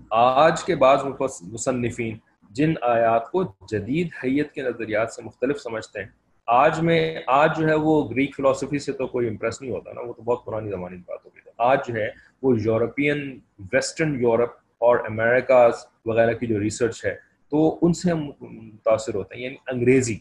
آج 0.10 0.64
کے 0.64 0.76
بعض 0.76 1.00
مصنفین 1.42 2.18
جن 2.50 2.74
آیات 2.82 3.32
کو 3.32 3.44
جدید 3.44 4.10
حیت 4.24 4.52
کے 4.52 4.62
نظریات 4.62 5.14
سے 5.14 5.22
مختلف 5.22 5.62
سمجھتے 5.62 6.00
ہیں، 6.00 6.10
آج 6.48 6.80
میں، 6.80 7.22
آج 7.28 7.58
جو 7.58 7.68
ہے 7.68 7.74
وہ 7.74 8.10
گریک 8.10 8.36
فلاسفی 8.36 8.80
سے 8.80 8.92
تو 8.92 9.08
کوئی 9.08 9.28
امپریس 9.28 9.62
نہیں 9.62 9.72
ہوتا 9.72 9.94
نا، 9.94 10.02
وہ 10.02 10.14
تو 10.14 10.22
بہت 10.22 10.46
پرانی 10.46 10.70
زمانے 10.70 10.96
کی 10.96 11.04
بات 11.06 11.26
ہوگی 11.26 11.40
آج 11.58 11.88
جو 11.88 11.94
ہے 11.94 12.10
وہ 12.46 12.58
یورپین، 12.66 13.40
ویسٹرن 13.74 14.22
یورپ 14.22 14.52
اور 14.78 15.00
امریکاز 15.00 15.74
وغیرہ 16.06 16.34
کی 16.34 16.48
جو 16.48 16.60
ریسرچ 16.60 17.06
ہے، 17.06 17.16
تو 17.50 17.80
ان 17.82 17.94
سے 17.94 18.12
ہم 18.12 18.32
متاثر 18.40 19.16
ہوتے 19.16 19.36
ہیں 19.36 19.44
یعنی 19.44 19.56
انگریزی، 19.68 20.16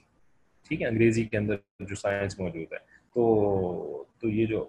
ٹھیک 0.69 0.83
ہے، 0.83 0.87
انگریزی 0.87 1.25
کے 1.25 1.37
اندر 1.37 1.55
جو 1.81 1.95
سائنس 1.95 2.41
موجود 2.41 2.73
ہے۔ 2.73 2.79
تو 3.15 4.05
تو 4.19 4.29
یہ 4.29 4.47
جو 4.47 4.69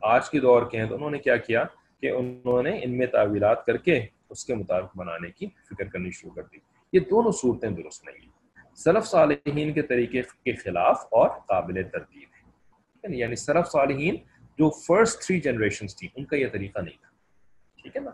آج 0.00 0.30
کے 0.30 0.40
دور 0.40 0.70
کے 0.70 0.80
ہیں، 0.80 0.88
تو 0.88 0.94
انہوں 0.94 1.10
نے 1.10 1.18
کیا 1.18 1.36
کیا 1.36 1.64
کہ 2.00 2.10
انہوں 2.10 2.62
نے 2.62 2.80
ان 2.82 2.98
میں 2.98 3.06
تعویلات 3.06 3.66
کر 3.66 3.76
کے 3.76 4.06
اس 4.30 4.44
کے 4.44 4.54
مطابق 4.54 4.96
بنانے 4.96 5.30
کی 5.30 5.46
فکر 5.46 5.84
کرنی 5.84 6.10
شروع 6.10 6.32
کر 6.32 6.42
دی۔ 6.42 6.58
یہ 6.92 7.00
دونوں 7.00 7.32
صورتیں 7.32 7.70
درست 7.70 8.04
نہیں 8.04 8.22
ہیں۔ 8.22 8.32
صرف 8.74 9.06
صالحین 9.06 9.72
کے 9.72 9.82
طریقے 9.82 10.22
کے 10.22 10.52
خلاف 10.52 11.06
اور 11.10 11.28
قابل 11.28 11.82
تردید 11.92 12.22
ہے 12.22 13.16
یعنی 13.16 13.36
صرف 13.36 13.70
صالحین 13.70 14.16
جو 14.58 14.70
فرسٹ 14.70 15.26
تھری 15.26 15.40
جنریشنز 15.40 15.96
تھیں، 15.96 16.08
ان 16.14 16.24
کا 16.24 16.36
یہ 16.36 16.46
طریقہ 16.52 16.78
نہیں 16.78 17.00
تھا۔ 17.00 17.08
ٹھیک 17.82 17.96
ہے 17.96 18.00
نا؟ 18.00 18.10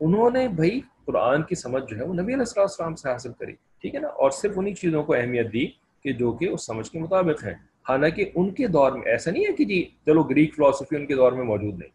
انہوں 0.00 0.30
نے 0.30 0.48
بھائی 0.48 0.80
قرآن 1.04 1.42
کی 1.42 1.54
سمجھ 1.54 1.84
جو 1.88 1.96
ہے، 1.96 2.02
وہ 2.02 2.14
نبی 2.14 2.34
علیہ 2.34 2.60
السلام 2.60 2.94
سے 2.94 3.10
حاصل 3.10 3.32
کری۔ 3.32 3.52
ٹھیک 3.52 3.94
ہے 3.94 4.00
نا؟ 4.00 4.08
اور 4.08 4.30
صرف 4.30 4.52
انہیں 4.56 4.74
چیزوں 4.74 5.02
کو 5.02 5.14
اہمیت 5.14 5.52
دی 5.52 5.66
کہ 6.02 6.12
جو 6.12 6.32
کہ 6.32 6.48
اس 6.48 6.66
سمجھ 6.66 6.90
کے 6.90 6.98
مطابق 6.98 7.44
ہیں۔ 7.44 7.54
حالانکہ 7.88 8.30
ان 8.34 8.50
کے 8.50 8.66
دور 8.66 8.92
میں 8.92 9.06
ایسا 9.06 9.30
نہیں 9.30 9.44
ہے 9.44 9.52
کہ 9.52 9.64
جی 9.64 9.90
چلو 10.06 10.22
گریک 10.22 10.54
فلاسفی 10.54 10.96
ان 10.96 11.06
کے 11.06 11.14
دور 11.14 11.32
میں 11.32 11.44
موجود 11.44 11.78
نہیں۔ 11.78 11.90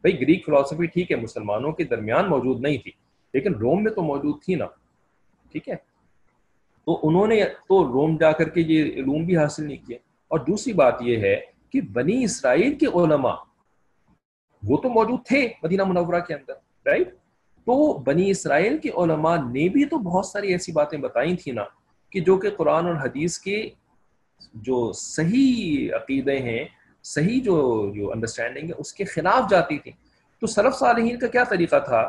بھائی 0.00 0.20
گریک 0.20 0.44
فلاسفی 0.44 0.86
ٹھیک 0.86 1.10
ہے، 1.10 1.16
مسلمانوں 1.16 1.72
کے 1.72 1.84
درمیان 1.84 2.28
موجود 2.28 2.60
نہیں 2.60 2.78
تھی، 2.78 2.92
لیکن 3.34 3.54
روم 3.54 3.84
میں 3.84 3.92
تو 3.92 4.02
موجود 4.02 4.42
تھی 4.42 4.54
نا۔ 4.54 4.66
ٹھیک 5.52 5.68
ہے؟ 5.68 5.74
تو 6.86 7.00
انہوں 7.02 7.26
نے 7.26 7.44
تو 7.44 7.92
روم 7.92 8.16
جا 8.16 8.32
کر 8.32 8.48
کے 8.48 8.60
یہ 8.60 8.92
علوم 8.92 9.24
بھی 9.24 9.36
حاصل 9.36 9.64
نہیں 9.64 9.86
کیے۔ 9.86 9.96
اور 10.28 10.38
دوسری 10.38 10.72
بات 10.72 10.94
یہ 11.00 11.16
ہے 11.16 11.40
کہ 11.74 11.80
بنی 11.80 12.24
اسرائیل 12.24 12.78
کے 12.78 12.86
علماء 12.86 13.36
وہ 14.62 14.76
تو 14.76 14.88
موجود 14.88 15.26
تھے 15.26 15.48
مدینہ 15.62 15.84
منورہ 15.84 16.20
کے 16.20 16.34
اندر 16.34 16.52
رائٹ 16.86 17.14
تو 17.66 17.98
بنی 17.98 18.30
اسرائیل 18.30 18.78
کے 18.78 18.90
علماء 18.96 19.36
نے 19.36 19.68
بھی 19.68 19.84
تو 19.84 19.98
بہت 19.98 20.26
ساری 20.26 20.52
ایسی 20.52 20.72
باتیں 20.72 20.98
بتائی 20.98 21.36
تھیں 21.36 21.54
نا 21.54 21.64
کہ 22.10 22.20
جو 22.20 22.36
کہ 22.36 22.50
قرآن 22.50 22.86
اور 22.86 22.96
حدیث 22.96 23.38
کے 23.38 23.70
جو 24.54 24.92
صحیح 24.92 25.94
عقیدے 25.96 26.38
ہیں، 26.38 26.64
صحیح 27.04 27.40
جو 27.44 27.56
جو 27.94 28.10
انڈرسٹینڈنگ 28.12 28.68
ہے، 28.68 28.74
اس 28.78 28.92
کے 28.94 29.04
خلاف 29.04 29.50
جاتی 29.50 29.78
تھی 29.78 29.90
تو 30.42 30.46
صرف 30.46 30.78
صالحین 30.78 31.18
کا 31.18 31.26
کیا 31.26 31.44
طریقہ 31.44 31.78
تھا 31.78 32.02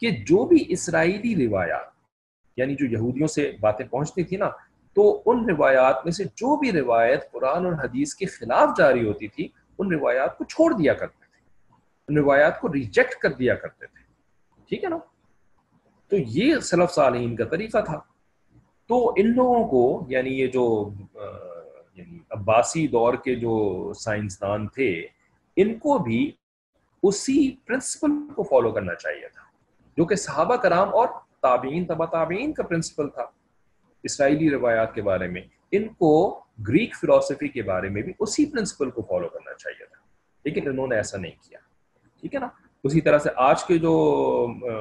کہ 0.00 0.10
جو 0.10 0.44
بھی 0.44 0.64
اسرائیلی 0.68 1.34
روایات 1.46 1.90
یعنی 2.56 2.74
جو 2.74 2.86
یہودیوں 2.86 3.28
سے 3.28 3.50
باتیں 3.60 3.86
پہنچتی 3.86 4.22
تھی 4.22 4.36
نا 4.36 4.48
تو 4.94 5.22
ان 5.26 5.50
روایات 5.50 5.96
میں 6.04 6.12
سے 6.12 6.24
جو 6.24 6.56
بھی 6.56 6.72
روایت 6.72 7.32
قرآن 7.32 7.64
اور 7.64 7.72
حدیث 7.72 8.14
کے 8.14 8.26
خلاف 8.26 8.68
جاری 8.78 9.08
ہوتی 9.08 9.28
تھی، 9.28 9.48
ان 9.78 9.92
روایات 9.92 10.38
کو 10.38 10.44
چھوڑ 10.44 10.72
دیا 10.72 10.94
کرتے 10.94 11.24
تھے۔ 11.24 11.40
ان 12.08 12.16
روایات 12.16 12.60
کو 12.60 12.72
ریجیکٹ 12.72 13.14
کر 13.14 13.32
دیا 13.32 13.54
کرتے 13.54 13.86
تھے۔ 13.86 14.02
ٹھیک 14.68 14.84
ہے 14.84 14.88
نا؟ 14.88 14.98
تو 16.08 16.16
یہ 16.16 16.58
صلف 16.58 16.94
صالحین 16.94 17.36
کا 17.36 17.44
طریقہ 17.44 17.78
تھا۔ 17.80 18.00
تو 18.88 19.12
ان 19.16 19.34
لوگوں 19.34 19.68
کو 19.68 20.06
یعنی 20.08 20.30
یہ 20.30 20.46
جو 20.46 20.90
یعنی 21.94 22.18
عباسی 22.30 22.88
دور 22.88 23.14
کے 23.14 23.34
جو 23.34 23.92
سائنسدان 23.94 24.68
تھے، 24.68 25.06
ان 25.56 25.78
کو 25.78 25.98
بھی 25.98 26.32
اسی 27.02 27.56
پرنسپل 27.66 28.10
کو 28.36 28.42
فالو 28.42 28.70
کرنا 28.70 28.94
چاہیے 28.94 29.28
تھا۔ 29.28 29.42
جو 29.96 30.04
کہ 30.04 30.14
صحابہ 30.14 30.56
کرام 30.56 30.88
اور 30.88 31.08
تابعین 31.42 31.84
تبا 31.84 32.06
تابعین 32.06 32.52
کا 32.52 32.62
پرنسپل 32.62 33.08
تھا۔ 33.08 33.24
اسرائیلی 34.02 34.50
روایات 34.50 34.94
کے 34.94 35.02
بارے 35.02 35.28
میں، 35.28 35.42
ان 35.72 35.88
کو 35.88 36.40
گریک 36.68 36.96
فلاسفی 36.96 37.48
کے 37.48 37.62
بارے 37.62 37.88
میں 37.88 38.02
بھی 38.02 38.12
اسی 38.18 38.46
پرنسپل 38.46 38.90
کو 38.90 39.02
فالو 39.02 39.28
کرنا 39.28 39.54
چاہیے 39.54 39.84
تھا۔ 39.86 40.02
لیکن 40.44 40.68
انہوں 40.68 40.86
نے 40.86 40.96
ایسا 40.96 41.18
نہیں 41.18 41.48
کیا۔ 41.48 41.58
ٹھیک 42.20 42.34
ہے 42.34 42.40
نا؟ 42.40 42.48
اسی 42.84 43.00
طرح 43.00 43.18
سے 43.18 43.30
آج 43.36 43.64
کے 43.64 43.78
جو 43.78 43.92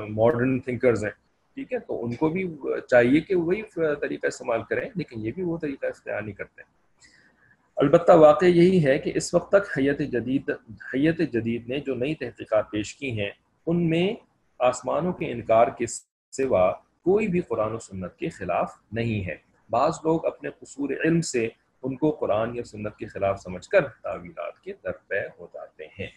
ماڈرن 0.09 0.59
تھنکرز 0.59 1.03
ہیں، 1.03 1.11
ٹھیک 1.53 1.73
ہے؟ 1.73 1.79
تو 1.79 2.05
ان 2.05 2.15
کو 2.15 2.29
بھی 2.29 2.55
چاہیے 2.89 3.21
کہ 3.21 3.35
وہی 3.35 3.61
طریقہ 4.01 4.27
استعمال 4.27 4.63
کریں، 4.69 4.89
لیکن 4.95 5.25
یہ 5.25 5.31
بھی 5.31 5.43
وہ 5.43 5.57
طریقہ 5.57 5.85
اختیار 5.85 6.21
نہیں 6.21 6.35
کرتے۔ 6.35 6.61
البتہ 7.75 8.11
واقع 8.11 8.45
یہی 8.45 8.85
ہے 8.85 8.97
کہ 8.97 9.11
اس 9.15 9.33
وقت 9.33 9.51
تک 9.51 9.77
حیت 9.77 9.99
جدید 9.99 10.49
حیت 10.93 11.17
جدید 11.17 11.69
نے 11.69 11.79
جو 11.79 11.95
نئی 11.95 12.15
تحقیقات 12.15 12.71
پیش 12.71 12.95
کی 12.95 13.19
ہیں، 13.19 13.29
ان 13.65 13.89
میں 13.89 14.13
آسمانوں 14.59 15.13
کے 15.13 15.31
انکار 15.31 15.67
کے 15.67 15.85
سوا 16.31 16.73
کوئی 17.03 17.27
بھی 17.27 17.39
قرآن 17.39 17.73
و 17.73 17.79
سنت 17.79 18.15
کے 18.15 18.29
خلاف 18.29 18.73
نہیں 18.91 19.27
ہے۔ 19.27 19.35
بعض 19.69 19.93
لوگ 20.03 20.25
اپنے 20.25 20.49
قصور 20.49 20.89
علم 20.89 21.21
سے 21.21 21.49
ان 21.83 21.97
کو 21.97 22.11
قرآن 22.11 22.55
یا 22.55 22.63
سنت 22.63 22.95
کے 22.95 23.05
خلاف 23.05 23.39
سمجھ 23.39 23.69
کر 23.69 23.87
تعویلات 23.87 24.59
کے 24.59 24.73
درپے 24.83 25.19
ہو 25.19 25.47
جاتے 25.53 25.85
ہیں۔ 25.85 26.07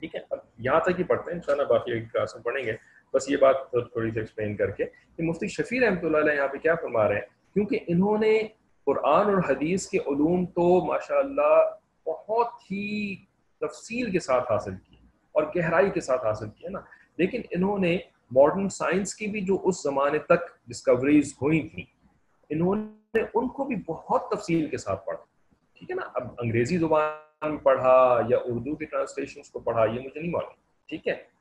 ٹھیک 0.00 0.14
ہے، 0.14 0.20
اب 0.30 0.38
یہاں 0.58 0.80
تک 0.80 0.98
ہی 0.98 1.04
پڑھتے 1.04 1.30
ہیں۔ 1.30 1.38
انشاءاللہ 1.38 1.64
باقی 1.64 2.00
کلاس 2.00 2.34
میں 2.34 2.42
پڑھیں 2.42 2.64
گے۔ 2.66 2.72
بس 3.14 3.30
یہ 3.30 3.36
بات 3.36 3.70
تھوڑی 3.70 4.10
سی 4.10 4.20
ایکسپلین 4.20 4.56
کر 4.56 4.70
کے 4.70 4.84
کہ 5.16 5.22
مفتی 5.22 5.48
شفیع 5.48 5.86
رحمۃ 5.86 6.02
اللہ 6.02 6.16
علیہ 6.16 6.32
یہاں 6.32 6.48
پہ 6.48 6.56
کیا 6.58 6.74
فرما 6.74 7.08
رہے 7.08 7.14
ہیں۔ 7.14 7.54
کیونکہ 7.54 7.78
انہوں 7.86 8.18
نے 8.18 8.42
قرآن 8.84 9.26
اور 9.26 9.38
حدیث 9.48 9.88
کے 9.88 9.98
علوم 9.98 10.46
تو 10.46 10.84
ماشاء 10.84 11.16
اللہ 11.16 11.70
بہت 12.06 12.46
ہی 12.70 13.16
تفصیل 13.60 14.10
کے 14.10 14.20
ساتھ 14.20 14.52
حاصل 14.52 14.74
کی 14.76 14.96
اور 15.32 15.42
گہرائی 15.56 15.90
کے 15.90 16.00
ساتھ 16.00 16.26
حاصل 16.26 16.50
کی 16.50 16.64
ہے 16.64 16.70
نا۔ 16.70 16.80
لیکن 17.16 17.42
انہوں 17.50 17.78
نے 17.78 17.98
ماڈرن 18.34 18.68
سائنس 18.68 19.14
کی 19.14 19.26
بھی 19.26 19.40
جو 19.40 19.60
اس 19.64 19.82
زمانے 19.82 20.18
تک 20.18 20.68
ڈسکوریز 20.68 21.34
ہوئی 21.42 21.68
تھیں، 21.68 21.84
انہوں 22.50 22.74
نے 22.74 23.22
ان 23.34 23.48
کو 23.48 23.64
بھی 23.64 23.76
بہت 23.86 24.30
تفصیل 24.30 24.68
کے 24.68 24.76
ساتھ 24.76 25.06
پڑھا۔ 25.06 25.24
ٹھیک 25.78 25.90
ہے 25.90 25.94
نا؟ 25.94 26.02
اب 26.14 26.28
انگریزی 26.38 26.78
زبان 26.78 27.50
میں 27.50 27.58
پڑھا 27.58 28.20
یا 28.28 28.38
اردو 28.44 28.76
کے 28.76 28.84
ٹرانسلیشن 28.84 29.40
کو 29.52 29.58
پڑھا، 29.58 29.84
یہ 29.84 30.00
مجھے 30.00 30.20
نہیں 30.20 30.30
معلوم۔ 30.30 30.54
ٹھیک 30.88 31.08
ہے؟ 31.08 31.34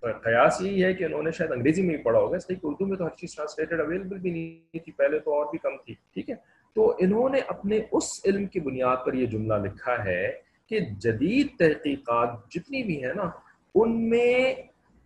قیاس 0.00 0.60
یہی 0.60 0.84
ہے 0.84 0.94
کہ 0.94 1.04
انہوں 1.04 1.22
نے 1.22 1.30
شاید 1.30 1.52
انگریزی 1.52 1.82
میں 1.82 1.96
بھی 1.96 2.04
پڑھا 2.04 2.18
ہوگا، 2.18 2.36
اس 2.36 2.50
لیے 2.50 2.58
اردو 2.62 2.86
میں 2.86 2.96
تو 2.96 3.04
ہر 3.04 3.10
چیز 3.10 3.34
ٹرانسلیٹڈ 3.34 3.80
اویلیبل 3.80 4.18
بھی 4.18 4.30
نہیں 4.30 4.78
تھی، 4.78 4.92
پہلے 4.92 5.18
تو 5.18 5.34
اور 5.34 5.46
بھی 5.46 5.58
کم 5.58 5.76
تھی۔ 5.86 5.94
ٹھیک 5.94 6.30
ہے؟ 6.30 6.34
تو 6.74 6.94
انہوں 6.98 7.28
نے 7.28 7.38
اپنے 7.48 7.80
اس 7.92 8.20
علم 8.24 8.46
کی 8.46 8.60
بنیاد 8.60 8.96
پر 9.06 9.14
یہ 9.14 9.26
جملہ 9.26 9.54
لکھا 9.54 10.04
ہے 10.04 10.32
کہ 10.66 10.80
جدید 10.80 11.46
تحقیقات 11.58 12.28
جتنی 12.50 12.82
بھی 12.82 13.04
ہیں 13.04 13.14
نا، 13.14 13.30
ان 13.74 14.10
میں 14.10 14.54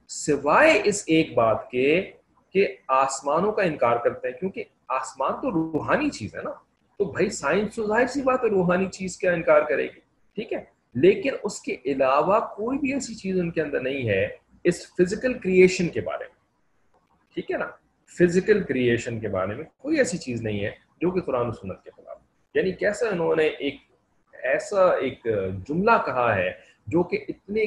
سوائے 0.08 0.80
اس 0.84 1.04
ایک 1.06 1.34
بات 1.34 1.70
کے 1.70 2.10
کہ 2.52 2.76
آسمانوں 2.88 3.52
کا 3.52 3.62
انکار 3.62 3.96
کرتے 3.96 4.28
ہیں، 4.28 4.38
کیونکہ 4.38 4.64
آسمان 4.88 5.32
تو 5.32 5.50
روحانی 5.50 6.10
چیز 6.10 6.34
ہے 6.34 6.42
نا۔ 6.42 6.50
تو 6.98 7.04
بھائی 7.04 7.30
سائنس 7.30 7.74
تو 7.74 7.86
ظاہر 7.86 8.06
سی 8.06 8.22
بات 8.22 8.44
ہے، 8.44 8.48
روحانی 8.48 8.86
چیز 8.86 9.18
کا 9.18 9.32
انکار 9.32 9.60
کرے 9.60 9.82
گی؟ 9.82 10.00
ٹھیک 10.34 10.52
ہے۔ 10.52 10.64
لیکن 10.94 11.30
اس 11.42 11.60
کے 11.60 11.76
علاوہ 11.84 12.40
کوئی 12.40 12.78
بھی 12.78 12.92
ایسی 12.92 13.14
چیز 13.14 13.38
ان 13.40 13.50
کے 13.50 13.62
اندر 13.62 13.80
نہیں 13.80 14.08
ہے 14.08 14.28
اس 14.64 14.86
فزیکل 14.86 15.32
کریشن 15.32 15.88
کے 15.88 16.00
بارے 16.00 16.24
میں۔ 16.24 16.34
ٹھیک 17.34 17.50
ہے 17.50 17.58
نا؟ 17.58 17.66
فزیکل 18.18 18.62
کریشن 18.62 19.20
کے 19.20 19.28
بارے 19.28 19.54
میں 19.54 19.64
کوئی 19.78 19.98
ایسی 19.98 20.18
چیز 20.18 20.42
نہیں 20.42 20.64
ہے 20.64 20.70
جو 21.00 21.10
کہ 21.10 21.20
قرآن 21.20 21.46
و 21.46 21.52
سنت 21.52 21.82
کے 21.84 21.90
خلاف۔ 21.96 22.16
یعنی 22.54 22.72
کیسا 22.72 23.08
انہوں 23.08 23.36
نے 23.36 23.46
ایک 23.46 23.76
ایسا 24.42 24.92
ایک 24.92 25.26
جملہ 25.68 25.90
کہا 26.06 26.34
ہے 26.36 26.52
جو 26.86 27.02
کہ 27.02 27.24
اتنے 27.28 27.64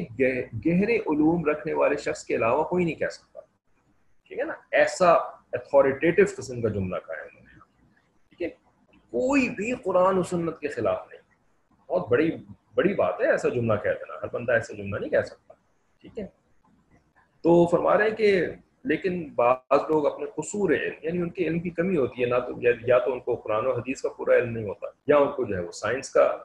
گہرے 0.66 0.96
علوم 0.96 1.46
رکھنے 1.46 1.74
والے 1.74 1.98
شخص 1.98 2.24
کے 2.24 2.36
علاوہ 2.36 2.64
کوئی 2.64 2.86
نہیں 2.86 2.96
کہہ 2.96 3.08
سکتا۔ 3.08 3.40
ٹھیک 4.28 4.40
ہے 4.40 4.44
نا؟ 4.44 4.54
ایسا 4.72 5.14
اتھارٹیو 5.54 6.26
قسم 6.38 6.62
کا 6.62 6.70
جملہ 6.70 6.96
کہا 7.08 7.16
ہے 7.16 7.22
انہوں 7.22 7.42
نے۔ 7.42 7.60
ٹھیک 8.30 8.42
ہے؟ 8.42 8.50
کوئی 8.90 9.50
بھی 9.50 9.74
قرآن 9.84 10.18
و 10.18 10.24
سنت 10.24 10.60
کے 10.60 10.68
خلاف 10.68 11.08
نہیں۔ 11.10 11.22
بہت 11.92 12.10
بڑی 12.10 12.32
بڑی 12.76 12.94
بات 12.94 13.22
ہے 13.22 13.32
ایسا 13.32 13.50
جملہ 13.50 13.80
کہہ 13.84 13.90
دینا۔ 13.90 14.14
ہر 14.14 14.28
بندہ 14.34 14.52
ایسا 14.52 14.74
جملہ 14.74 15.00
نہیں 15.00 15.10
کہہ 15.10 15.22
سکتا۔ 15.22 15.54
ٹھیک 16.02 16.20
ہے؟ 16.20 16.28
تو 17.42 17.68
فرما 17.68 17.98
رہے 17.98 18.10
ہیں 18.10 18.16
کہ 18.16 18.46
لیکن 18.84 19.30
بعض 19.36 19.80
لوگ 19.90 20.06
اپنے 20.06 20.26
قصور 20.26 20.70
علم 20.72 20.94
یعنی 21.02 21.22
ان 21.22 21.30
کے 21.30 21.48
علم 21.48 21.60
کی 21.60 21.70
کمی 21.70 21.98
ہوتی 21.98 22.22
ہے، 22.22 22.28
نہ 22.28 22.36
تو 22.36 22.52
یا 22.86 23.00
تو 23.00 23.14
ان 23.14 23.20
کو 23.20 23.36
قرآن 23.36 23.66
و 23.66 23.72
حدیث 23.72 24.02
کا 24.02 24.10
پورا 24.10 24.38
علم 24.38 24.52
نہیں 24.52 24.68
ہوتا، 24.68 24.88
یا 25.08 25.18
ان 25.18 25.28
کو 25.32 25.46
جو 25.46 25.56
ہے 25.56 25.62
وہ 25.62 25.72
سائنس 25.72 26.10
کا 26.10 26.38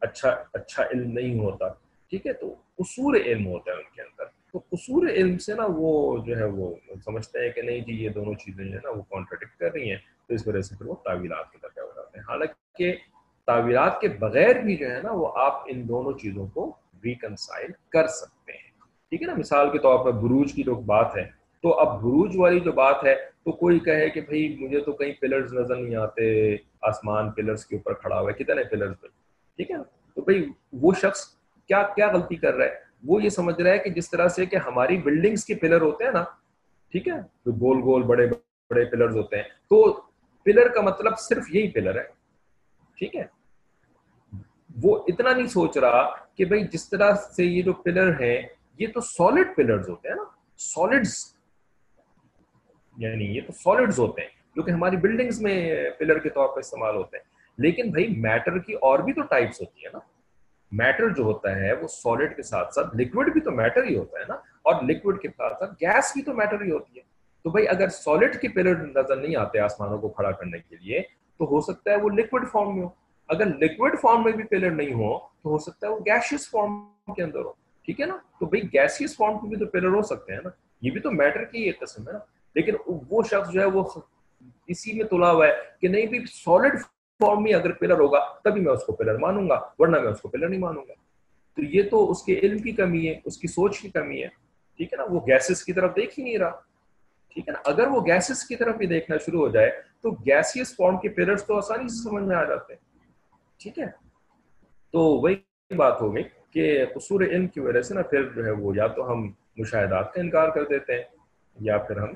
اچھا 0.00 0.44
اچھا 0.52 0.84
علم 0.84 1.12
نہیں 1.12 1.38
ہوتا۔ 1.38 1.68
ٹھیک 2.10 2.26
ہے، 2.26 2.32
تو 2.32 2.54
قصور 2.78 3.14
علم 3.14 3.46
ہوتا 3.46 3.70
ہے 3.72 3.76
ان 3.76 3.94
کے 3.94 4.02
اندر۔ 4.02 4.24
تو 4.52 4.58
قصور 4.70 5.06
علم 5.08 5.38
سے 5.38 5.54
نا 5.54 5.66
وہ 5.68 6.18
جو 6.26 6.36
ہے 6.36 6.44
وہ 6.44 6.74
سمجھتے 7.04 7.38
ہیں 7.38 7.50
کہ 7.52 7.62
نہیں 7.62 7.80
جی 7.80 7.94
یہ 7.94 8.08
دونوں 8.08 8.34
چیزیں 8.34 8.64
جو 8.64 8.72
ہے 8.72 8.80
نا 8.84 8.90
وہ 8.90 9.02
کانٹرڈکٹ 9.10 9.58
کر 9.58 9.72
رہی 9.72 9.90
ہیں، 9.90 9.98
تو 10.26 10.34
اس 10.34 10.46
وجہ 10.46 10.60
سے 10.60 10.76
پھر 10.76 10.86
وہ 10.86 10.94
تعویلات 11.04 11.52
کے 11.52 11.58
درجہ 11.62 11.80
ہو 11.80 11.90
جاتے 11.96 12.18
ہیں۔ 12.18 12.24
حالانکہ 12.28 12.94
تعویلات 13.46 14.00
کے 14.00 14.08
بغیر 14.08 14.60
بھی 14.60 14.76
جو 14.76 14.90
ہے 14.90 15.00
نا 15.02 15.12
وہ 15.12 15.32
آپ 15.36 15.62
ان 15.66 15.88
دونوں 15.88 16.12
چیزوں 16.18 16.46
کو 16.46 16.72
ریکنسائل 17.04 17.70
کر 17.88 18.06
سکتے 18.06 18.52
ہیں۔ 18.52 18.70
ٹھیک 19.10 19.22
ہے 19.22 19.26
نا، 19.26 19.34
مثال 19.34 19.70
کے 19.70 19.78
طور 19.78 20.04
پر 20.04 20.12
بروج 20.12 20.52
کی 20.52 20.62
جو 20.62 20.74
بات 20.74 21.16
ہے، 21.16 21.24
تو 21.64 21.78
اب 21.78 22.00
بروج 22.00 22.36
والی 22.36 22.60
جو 22.60 22.72
بات 22.72 23.04
ہے، 23.04 23.14
تو 23.14 23.52
کوئی 23.52 23.78
کہے 23.78 24.08
کہ 24.10 24.20
بھائی 24.20 24.56
مجھے 24.60 24.80
تو 24.80 24.92
کہیں 24.92 25.12
پلرز 25.12 25.52
نظر 25.54 25.76
نہیں 25.76 25.96
آتے، 25.96 26.56
آسمان 26.80 27.30
پلرز 27.30 27.66
کے 27.66 27.76
اوپر 27.76 27.94
کھڑا 27.94 28.20
ہوا 28.20 28.30
ہے، 28.30 28.44
کتنے 28.44 28.64
پلرز 28.64 28.94
پہ 29.00 29.06
ٹھیک 29.58 29.70
ہے 29.70 29.76
نا، 29.76 29.82
تو 30.14 30.20
بھائی 30.20 30.44
وہ 30.72 30.92
شخص 31.02 31.26
کیا 31.68 31.82
کیا 31.82 32.12
غلطی 32.12 32.36
کر 32.36 32.54
رہا 32.54 32.64
ہے؟ 32.64 32.74
وہ 33.04 33.22
یہ 33.22 33.28
سمجھ 33.28 33.60
رہا 33.60 33.70
ہے 33.70 33.78
کہ 33.78 33.90
جس 33.90 34.10
طرح 34.10 34.28
سے 34.28 34.46
کہ 34.46 34.56
ہماری 34.56 34.96
بلڈنگز 34.96 35.44
کے 35.44 35.54
پلر 35.54 35.80
ہوتے 35.80 36.04
ہیں 36.04 36.12
نا، 36.12 36.24
ٹھیک 36.90 37.08
ہے؟ 37.08 37.18
جو 37.46 37.52
گول 37.52 37.82
گول 37.82 38.02
بڑے 38.02 38.26
بڑے 38.70 38.84
پلرز 38.84 39.16
ہوتے 39.16 39.36
ہیں۔ 39.36 39.42
تو 39.42 40.00
پلر 40.42 40.68
کا 40.68 40.80
مطلب 40.80 41.18
صرف 41.18 41.44
یہی 41.48 41.70
پلر 41.70 41.98
ہے، 41.98 42.04
ٹھیک 42.98 43.16
ہے؟ 43.16 43.24
وہ 44.82 45.04
اتنا 45.08 45.32
نہیں 45.32 45.46
سوچ 45.46 45.76
رہا 45.76 46.10
کہ 46.34 46.44
بھائی 46.44 46.64
جس 46.72 46.90
طرح 46.90 47.14
سے 47.14 47.44
یہ 47.44 47.62
جو 47.62 47.72
پلر 47.72 48.20
ہیں، 48.20 48.42
یہ 48.78 48.86
تو 48.94 49.00
سالڈ 49.00 49.56
پلرز 49.56 49.88
ہوتے 49.88 50.08
ہیں 50.08 50.14
نا 50.14 50.24
سالڈز 50.56 51.34
یعنی 52.96 53.24
یہ 53.24 53.40
تو 53.46 53.52
سالڈز 53.52 53.98
ہوتے 53.98 54.20
ہیں، 54.20 54.28
جو 54.56 54.62
کہ 54.62 54.70
ہماری 54.70 54.96
بلڈنگز 54.96 55.40
میں 55.40 55.90
پلر 55.98 56.18
کے 56.18 56.28
طور 56.28 56.48
پر 56.48 56.58
استعمال 56.58 56.96
ہوتے 56.96 57.16
ہیں۔ 57.16 57.24
لیکن 57.58 57.90
بھائی 57.90 58.06
میٹر 58.08 58.58
کی 58.58 58.72
اور 58.72 58.98
بھی 58.98 59.12
تو 59.12 59.22
ٹائپس 59.22 59.60
ہوتی 59.60 59.80
ہیں 59.80 59.90
نا۔ 59.92 59.98
میٹر 60.74 61.08
جو 61.08 61.22
ہوتا 61.22 61.56
ہے 61.56 61.72
وہ 61.72 61.86
سالڈ 61.88 62.36
کے 62.36 62.42
ساتھ 62.42 62.74
ساتھ 62.74 62.96
لکوڈ 62.96 63.32
بھی 63.32 63.40
تو 63.40 63.50
میٹر 63.50 63.84
ہی 63.84 63.96
ہوتا 63.96 64.18
ہے 64.18 64.24
نا 64.28 64.34
اور 64.34 64.82
لکوڈ 64.82 65.20
کے 65.20 65.28
ساتھ 65.28 65.54
ساتھ 65.58 65.72
گیس 65.80 66.12
بھی 66.14 66.22
تو 66.22 66.34
میٹر 66.34 66.62
ہی 66.62 66.70
ہوتی 66.70 66.98
ہے۔ 66.98 67.02
تو 67.42 67.50
بھائی 67.50 67.68
اگر 67.68 67.88
سالڈ 67.88 68.40
کے 68.40 68.48
پلر 68.48 68.76
نظر 68.76 69.16
نہیں 69.16 69.36
آتے 69.36 69.58
آسمانوں 69.58 69.98
کو 69.98 70.08
کھڑا 70.08 70.30
کرنے 70.30 70.58
کے 70.58 70.76
لیے 70.76 71.00
تو 71.38 71.44
ہو 71.44 71.60
سکتا 71.60 71.90
ہے 71.90 71.96
وہ 71.96 72.10
لکوڈ 72.10 72.48
فارم 72.52 72.74
میں 72.74 72.84
ہو۔ 72.84 72.88
اگر 73.28 73.46
لکوڈ 73.46 74.00
فارم 74.00 74.24
میں 74.24 74.32
بھی 74.32 74.44
پلر 74.44 74.70
نہیں 74.70 74.92
ہو 74.92 75.18
تو 75.18 75.48
ہو 75.48 75.58
سکتا 75.58 75.86
ہے 75.86 75.92
وہ 75.92 75.98
گیشیس 75.98 76.50
فارم 76.50 76.84
کے 77.16 77.22
اندر 77.22 77.38
ہو۔ 77.38 77.52
ٹھیک 77.84 78.00
ہے 78.00 78.06
نا؟ 78.06 78.16
تو 78.40 78.46
بھائی 78.46 78.62
گیسیس 78.62 79.16
فارم 79.16 79.38
کے 79.38 79.48
بھی 79.48 79.56
تو 79.56 79.66
پلر 79.66 79.88
ہو 79.88 80.02
سکتے 80.02 80.32
ہیں 80.32 80.40
نا۔ 80.44 80.50
یہ 80.80 80.90
بھی 80.90 81.00
تو 81.00 81.10
میٹر 81.10 81.44
کی 81.44 81.62
ایک 81.62 81.80
قسم 81.80 82.08
ہے 82.08 82.12
نا۔ 82.12 82.18
لیکن 82.54 82.72
وہ 82.86 83.22
شخص 83.22 83.50
جو 83.52 83.60
ہے 83.60 83.66
وہ 83.66 83.84
اسی 84.66 84.92
میں 84.92 85.04
تلا 85.04 85.30
ہوا 85.30 85.46
ہے 85.46 85.52
کہ 85.80 85.88
نہیں 85.88 86.06
بھی 86.06 86.18
سالڈ 86.32 86.78
فارم 87.20 87.42
میں 87.42 87.52
اگر 87.52 87.72
پلر 87.72 87.98
ہوگا، 87.98 88.18
تبھی 88.44 88.60
میں 88.60 88.72
اس 88.72 88.84
کو 88.84 88.92
پلر 88.92 89.18
مانوں 89.18 89.48
گا، 89.48 89.60
ورنہ 89.78 90.00
میں 90.00 90.08
اس 90.08 90.20
کو 90.20 90.28
پلر 90.28 90.48
نہیں 90.48 90.60
مانوں 90.60 90.82
گا۔ 90.88 90.92
تو 91.56 91.62
یہ 91.62 91.82
تو 91.90 92.10
اس 92.10 92.22
کے 92.22 92.38
علم 92.38 92.58
کی 92.58 92.72
کمی 92.72 93.08
ہے، 93.08 93.20
اس 93.24 93.38
کی 93.38 93.48
سوچ 93.48 93.80
کی 93.80 93.90
کمی 93.90 94.22
ہے۔ 94.22 94.28
ٹھیک 94.76 94.92
ہے 94.92 94.96
نا؟ 94.96 95.04
وہ 95.10 95.20
گیسز 95.20 95.64
کی 95.64 95.72
طرف 95.72 95.96
دیکھ 95.96 96.18
ہی 96.18 96.24
نہیں 96.24 96.38
رہا۔ 96.38 96.60
ٹھیک 97.34 97.48
ہے 97.48 97.52
نا؟ 97.52 97.58
اگر 97.64 97.86
وہ 97.86 98.00
گیسز 98.06 98.44
کی 98.44 98.56
طرف 98.56 98.74
بھی 98.74 98.86
دیکھنا 98.86 99.16
شروع 99.26 99.40
ہو 99.40 99.48
جائے، 99.48 99.82
تو 100.00 100.10
گیسیس 100.10 100.76
فارم 100.76 100.98
کے 100.98 101.08
پلرس 101.08 101.44
تو 101.44 101.56
آسانی 101.56 101.88
سے 101.88 102.02
سمجھ 102.02 102.24
میں 102.24 102.36
آ 102.36 102.44
جاتے 102.44 102.72
ہیں۔ 102.72 103.08
ٹھیک 103.58 103.78
ہے؟ 103.78 103.86
تو 104.92 105.00
وہی 105.00 105.74
بات 105.76 106.00
ہو 106.00 106.14
گئی 106.14 106.24
کہ 106.50 106.84
قصور 106.94 107.20
علم 107.20 107.46
کی 107.46 107.60
وجہ 107.60 107.82
سے 107.82 107.94
نا 107.94 108.02
پھر 108.02 108.28
جو 108.28 108.44
ہے 108.44 108.50
وہ 108.50 108.76
یا 108.76 108.86
تو 108.86 109.12
ہم 109.12 109.32
مشاہدات 109.56 110.14
کا 110.14 110.20
انکار 110.20 110.48
کر 110.48 110.64
دیتے 110.64 110.94
ہیں، 110.94 111.02
یا 111.60 111.78
پھر 111.78 111.96
ہم 111.96 112.12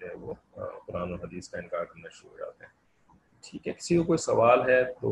جو 0.00 0.08
ہے 0.08 0.14
وہ 0.14 0.34
قرآن 0.86 1.12
و 1.12 1.16
حدیث 1.16 1.48
کا 1.48 1.58
انکار 1.58 1.84
کرنا 1.84 2.08
شروع 2.12 2.30
ہو 2.30 2.36
جاتے 2.38 2.64
ہیں۔ 2.64 2.83
ٹھیک 3.44 3.66
ہے، 3.68 3.72
کسی 3.72 3.96
کو 3.96 4.02
کوئی 4.04 4.18
سوال 4.18 4.60
ہے 4.70 4.82
تو 5.00 5.10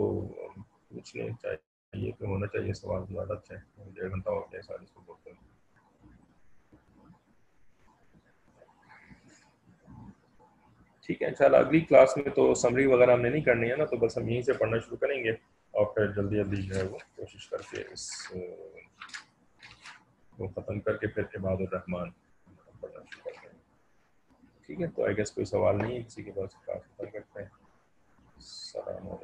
پوچھنے 0.89 1.29
چاہیے 1.43 2.11
کہ 2.19 2.25
ہونا 2.25 2.47
چاہیے 2.53 2.73
سوال، 2.75 3.03
زیادہ 3.09 3.33
اچھا 3.33 3.55
ہے۔ 3.55 3.91
ڈیڑھ 3.95 4.11
گھنٹہ 4.11 4.31
ہو 4.31 4.41
گیا 4.53 4.63
سال 4.63 4.79
اس 4.83 4.91
کو 4.91 5.01
بولتے 5.07 5.31
ہیں 5.31 5.41
ٹھیک 11.07 11.23
ہے، 11.23 11.27
انشاءاللہ 11.27 11.57
اگلی 11.57 11.81
کلاس 11.81 12.17
میں 12.17 12.31
تو 12.35 12.55
سمری 12.55 12.87
وغیرہ 12.87 13.13
ہم 13.13 13.21
نے 13.21 13.31
نہیں 13.31 13.43
کرنی 13.45 13.71
ہے 13.71 13.77
نا، 13.77 13.85
تو 13.85 13.97
بس 13.97 14.17
ہم 14.19 14.29
یہیں 14.29 14.43
سے 14.43 14.53
پڑھنا 14.59 14.79
شروع 14.79 14.97
کریں 15.01 15.23
گے 15.25 15.31
اور 15.75 15.87
پھر 15.95 16.13
جلدی 16.13 16.37
جلدی 16.37 16.63
جو 16.63 16.75
ہے 16.75 16.83
وہ 16.83 16.99
کوشش 17.17 17.49
کر 17.49 17.63
کے 17.71 17.83
اس 17.93 18.11
کو 20.37 20.49
ختم 20.49 20.81
کر 20.81 20.97
کے 20.97 21.07
پھر 21.07 21.23
عباد 21.37 21.57
الرحمان 21.61 22.11
پڑھنا 22.81 23.01
شروع 23.11 23.23
کرتے 23.25 23.49
ہیں۔ 23.49 23.59
ٹھیک 24.67 24.81
ہے، 24.81 24.87
تو 24.87 25.05
آئی 25.05 25.17
گیس 25.17 25.31
کوئی 25.33 25.45
سوال 25.45 25.77
نہیں 25.79 25.97
ہے، 25.97 26.03
کسی 26.03 26.23
کے 26.23 26.33
پاس 26.33 26.55
کلاس 26.65 26.83
ختم 26.83 27.11
کرتے 27.13 27.43
ہیں۔ 27.43 27.49
Selamun 28.43 29.23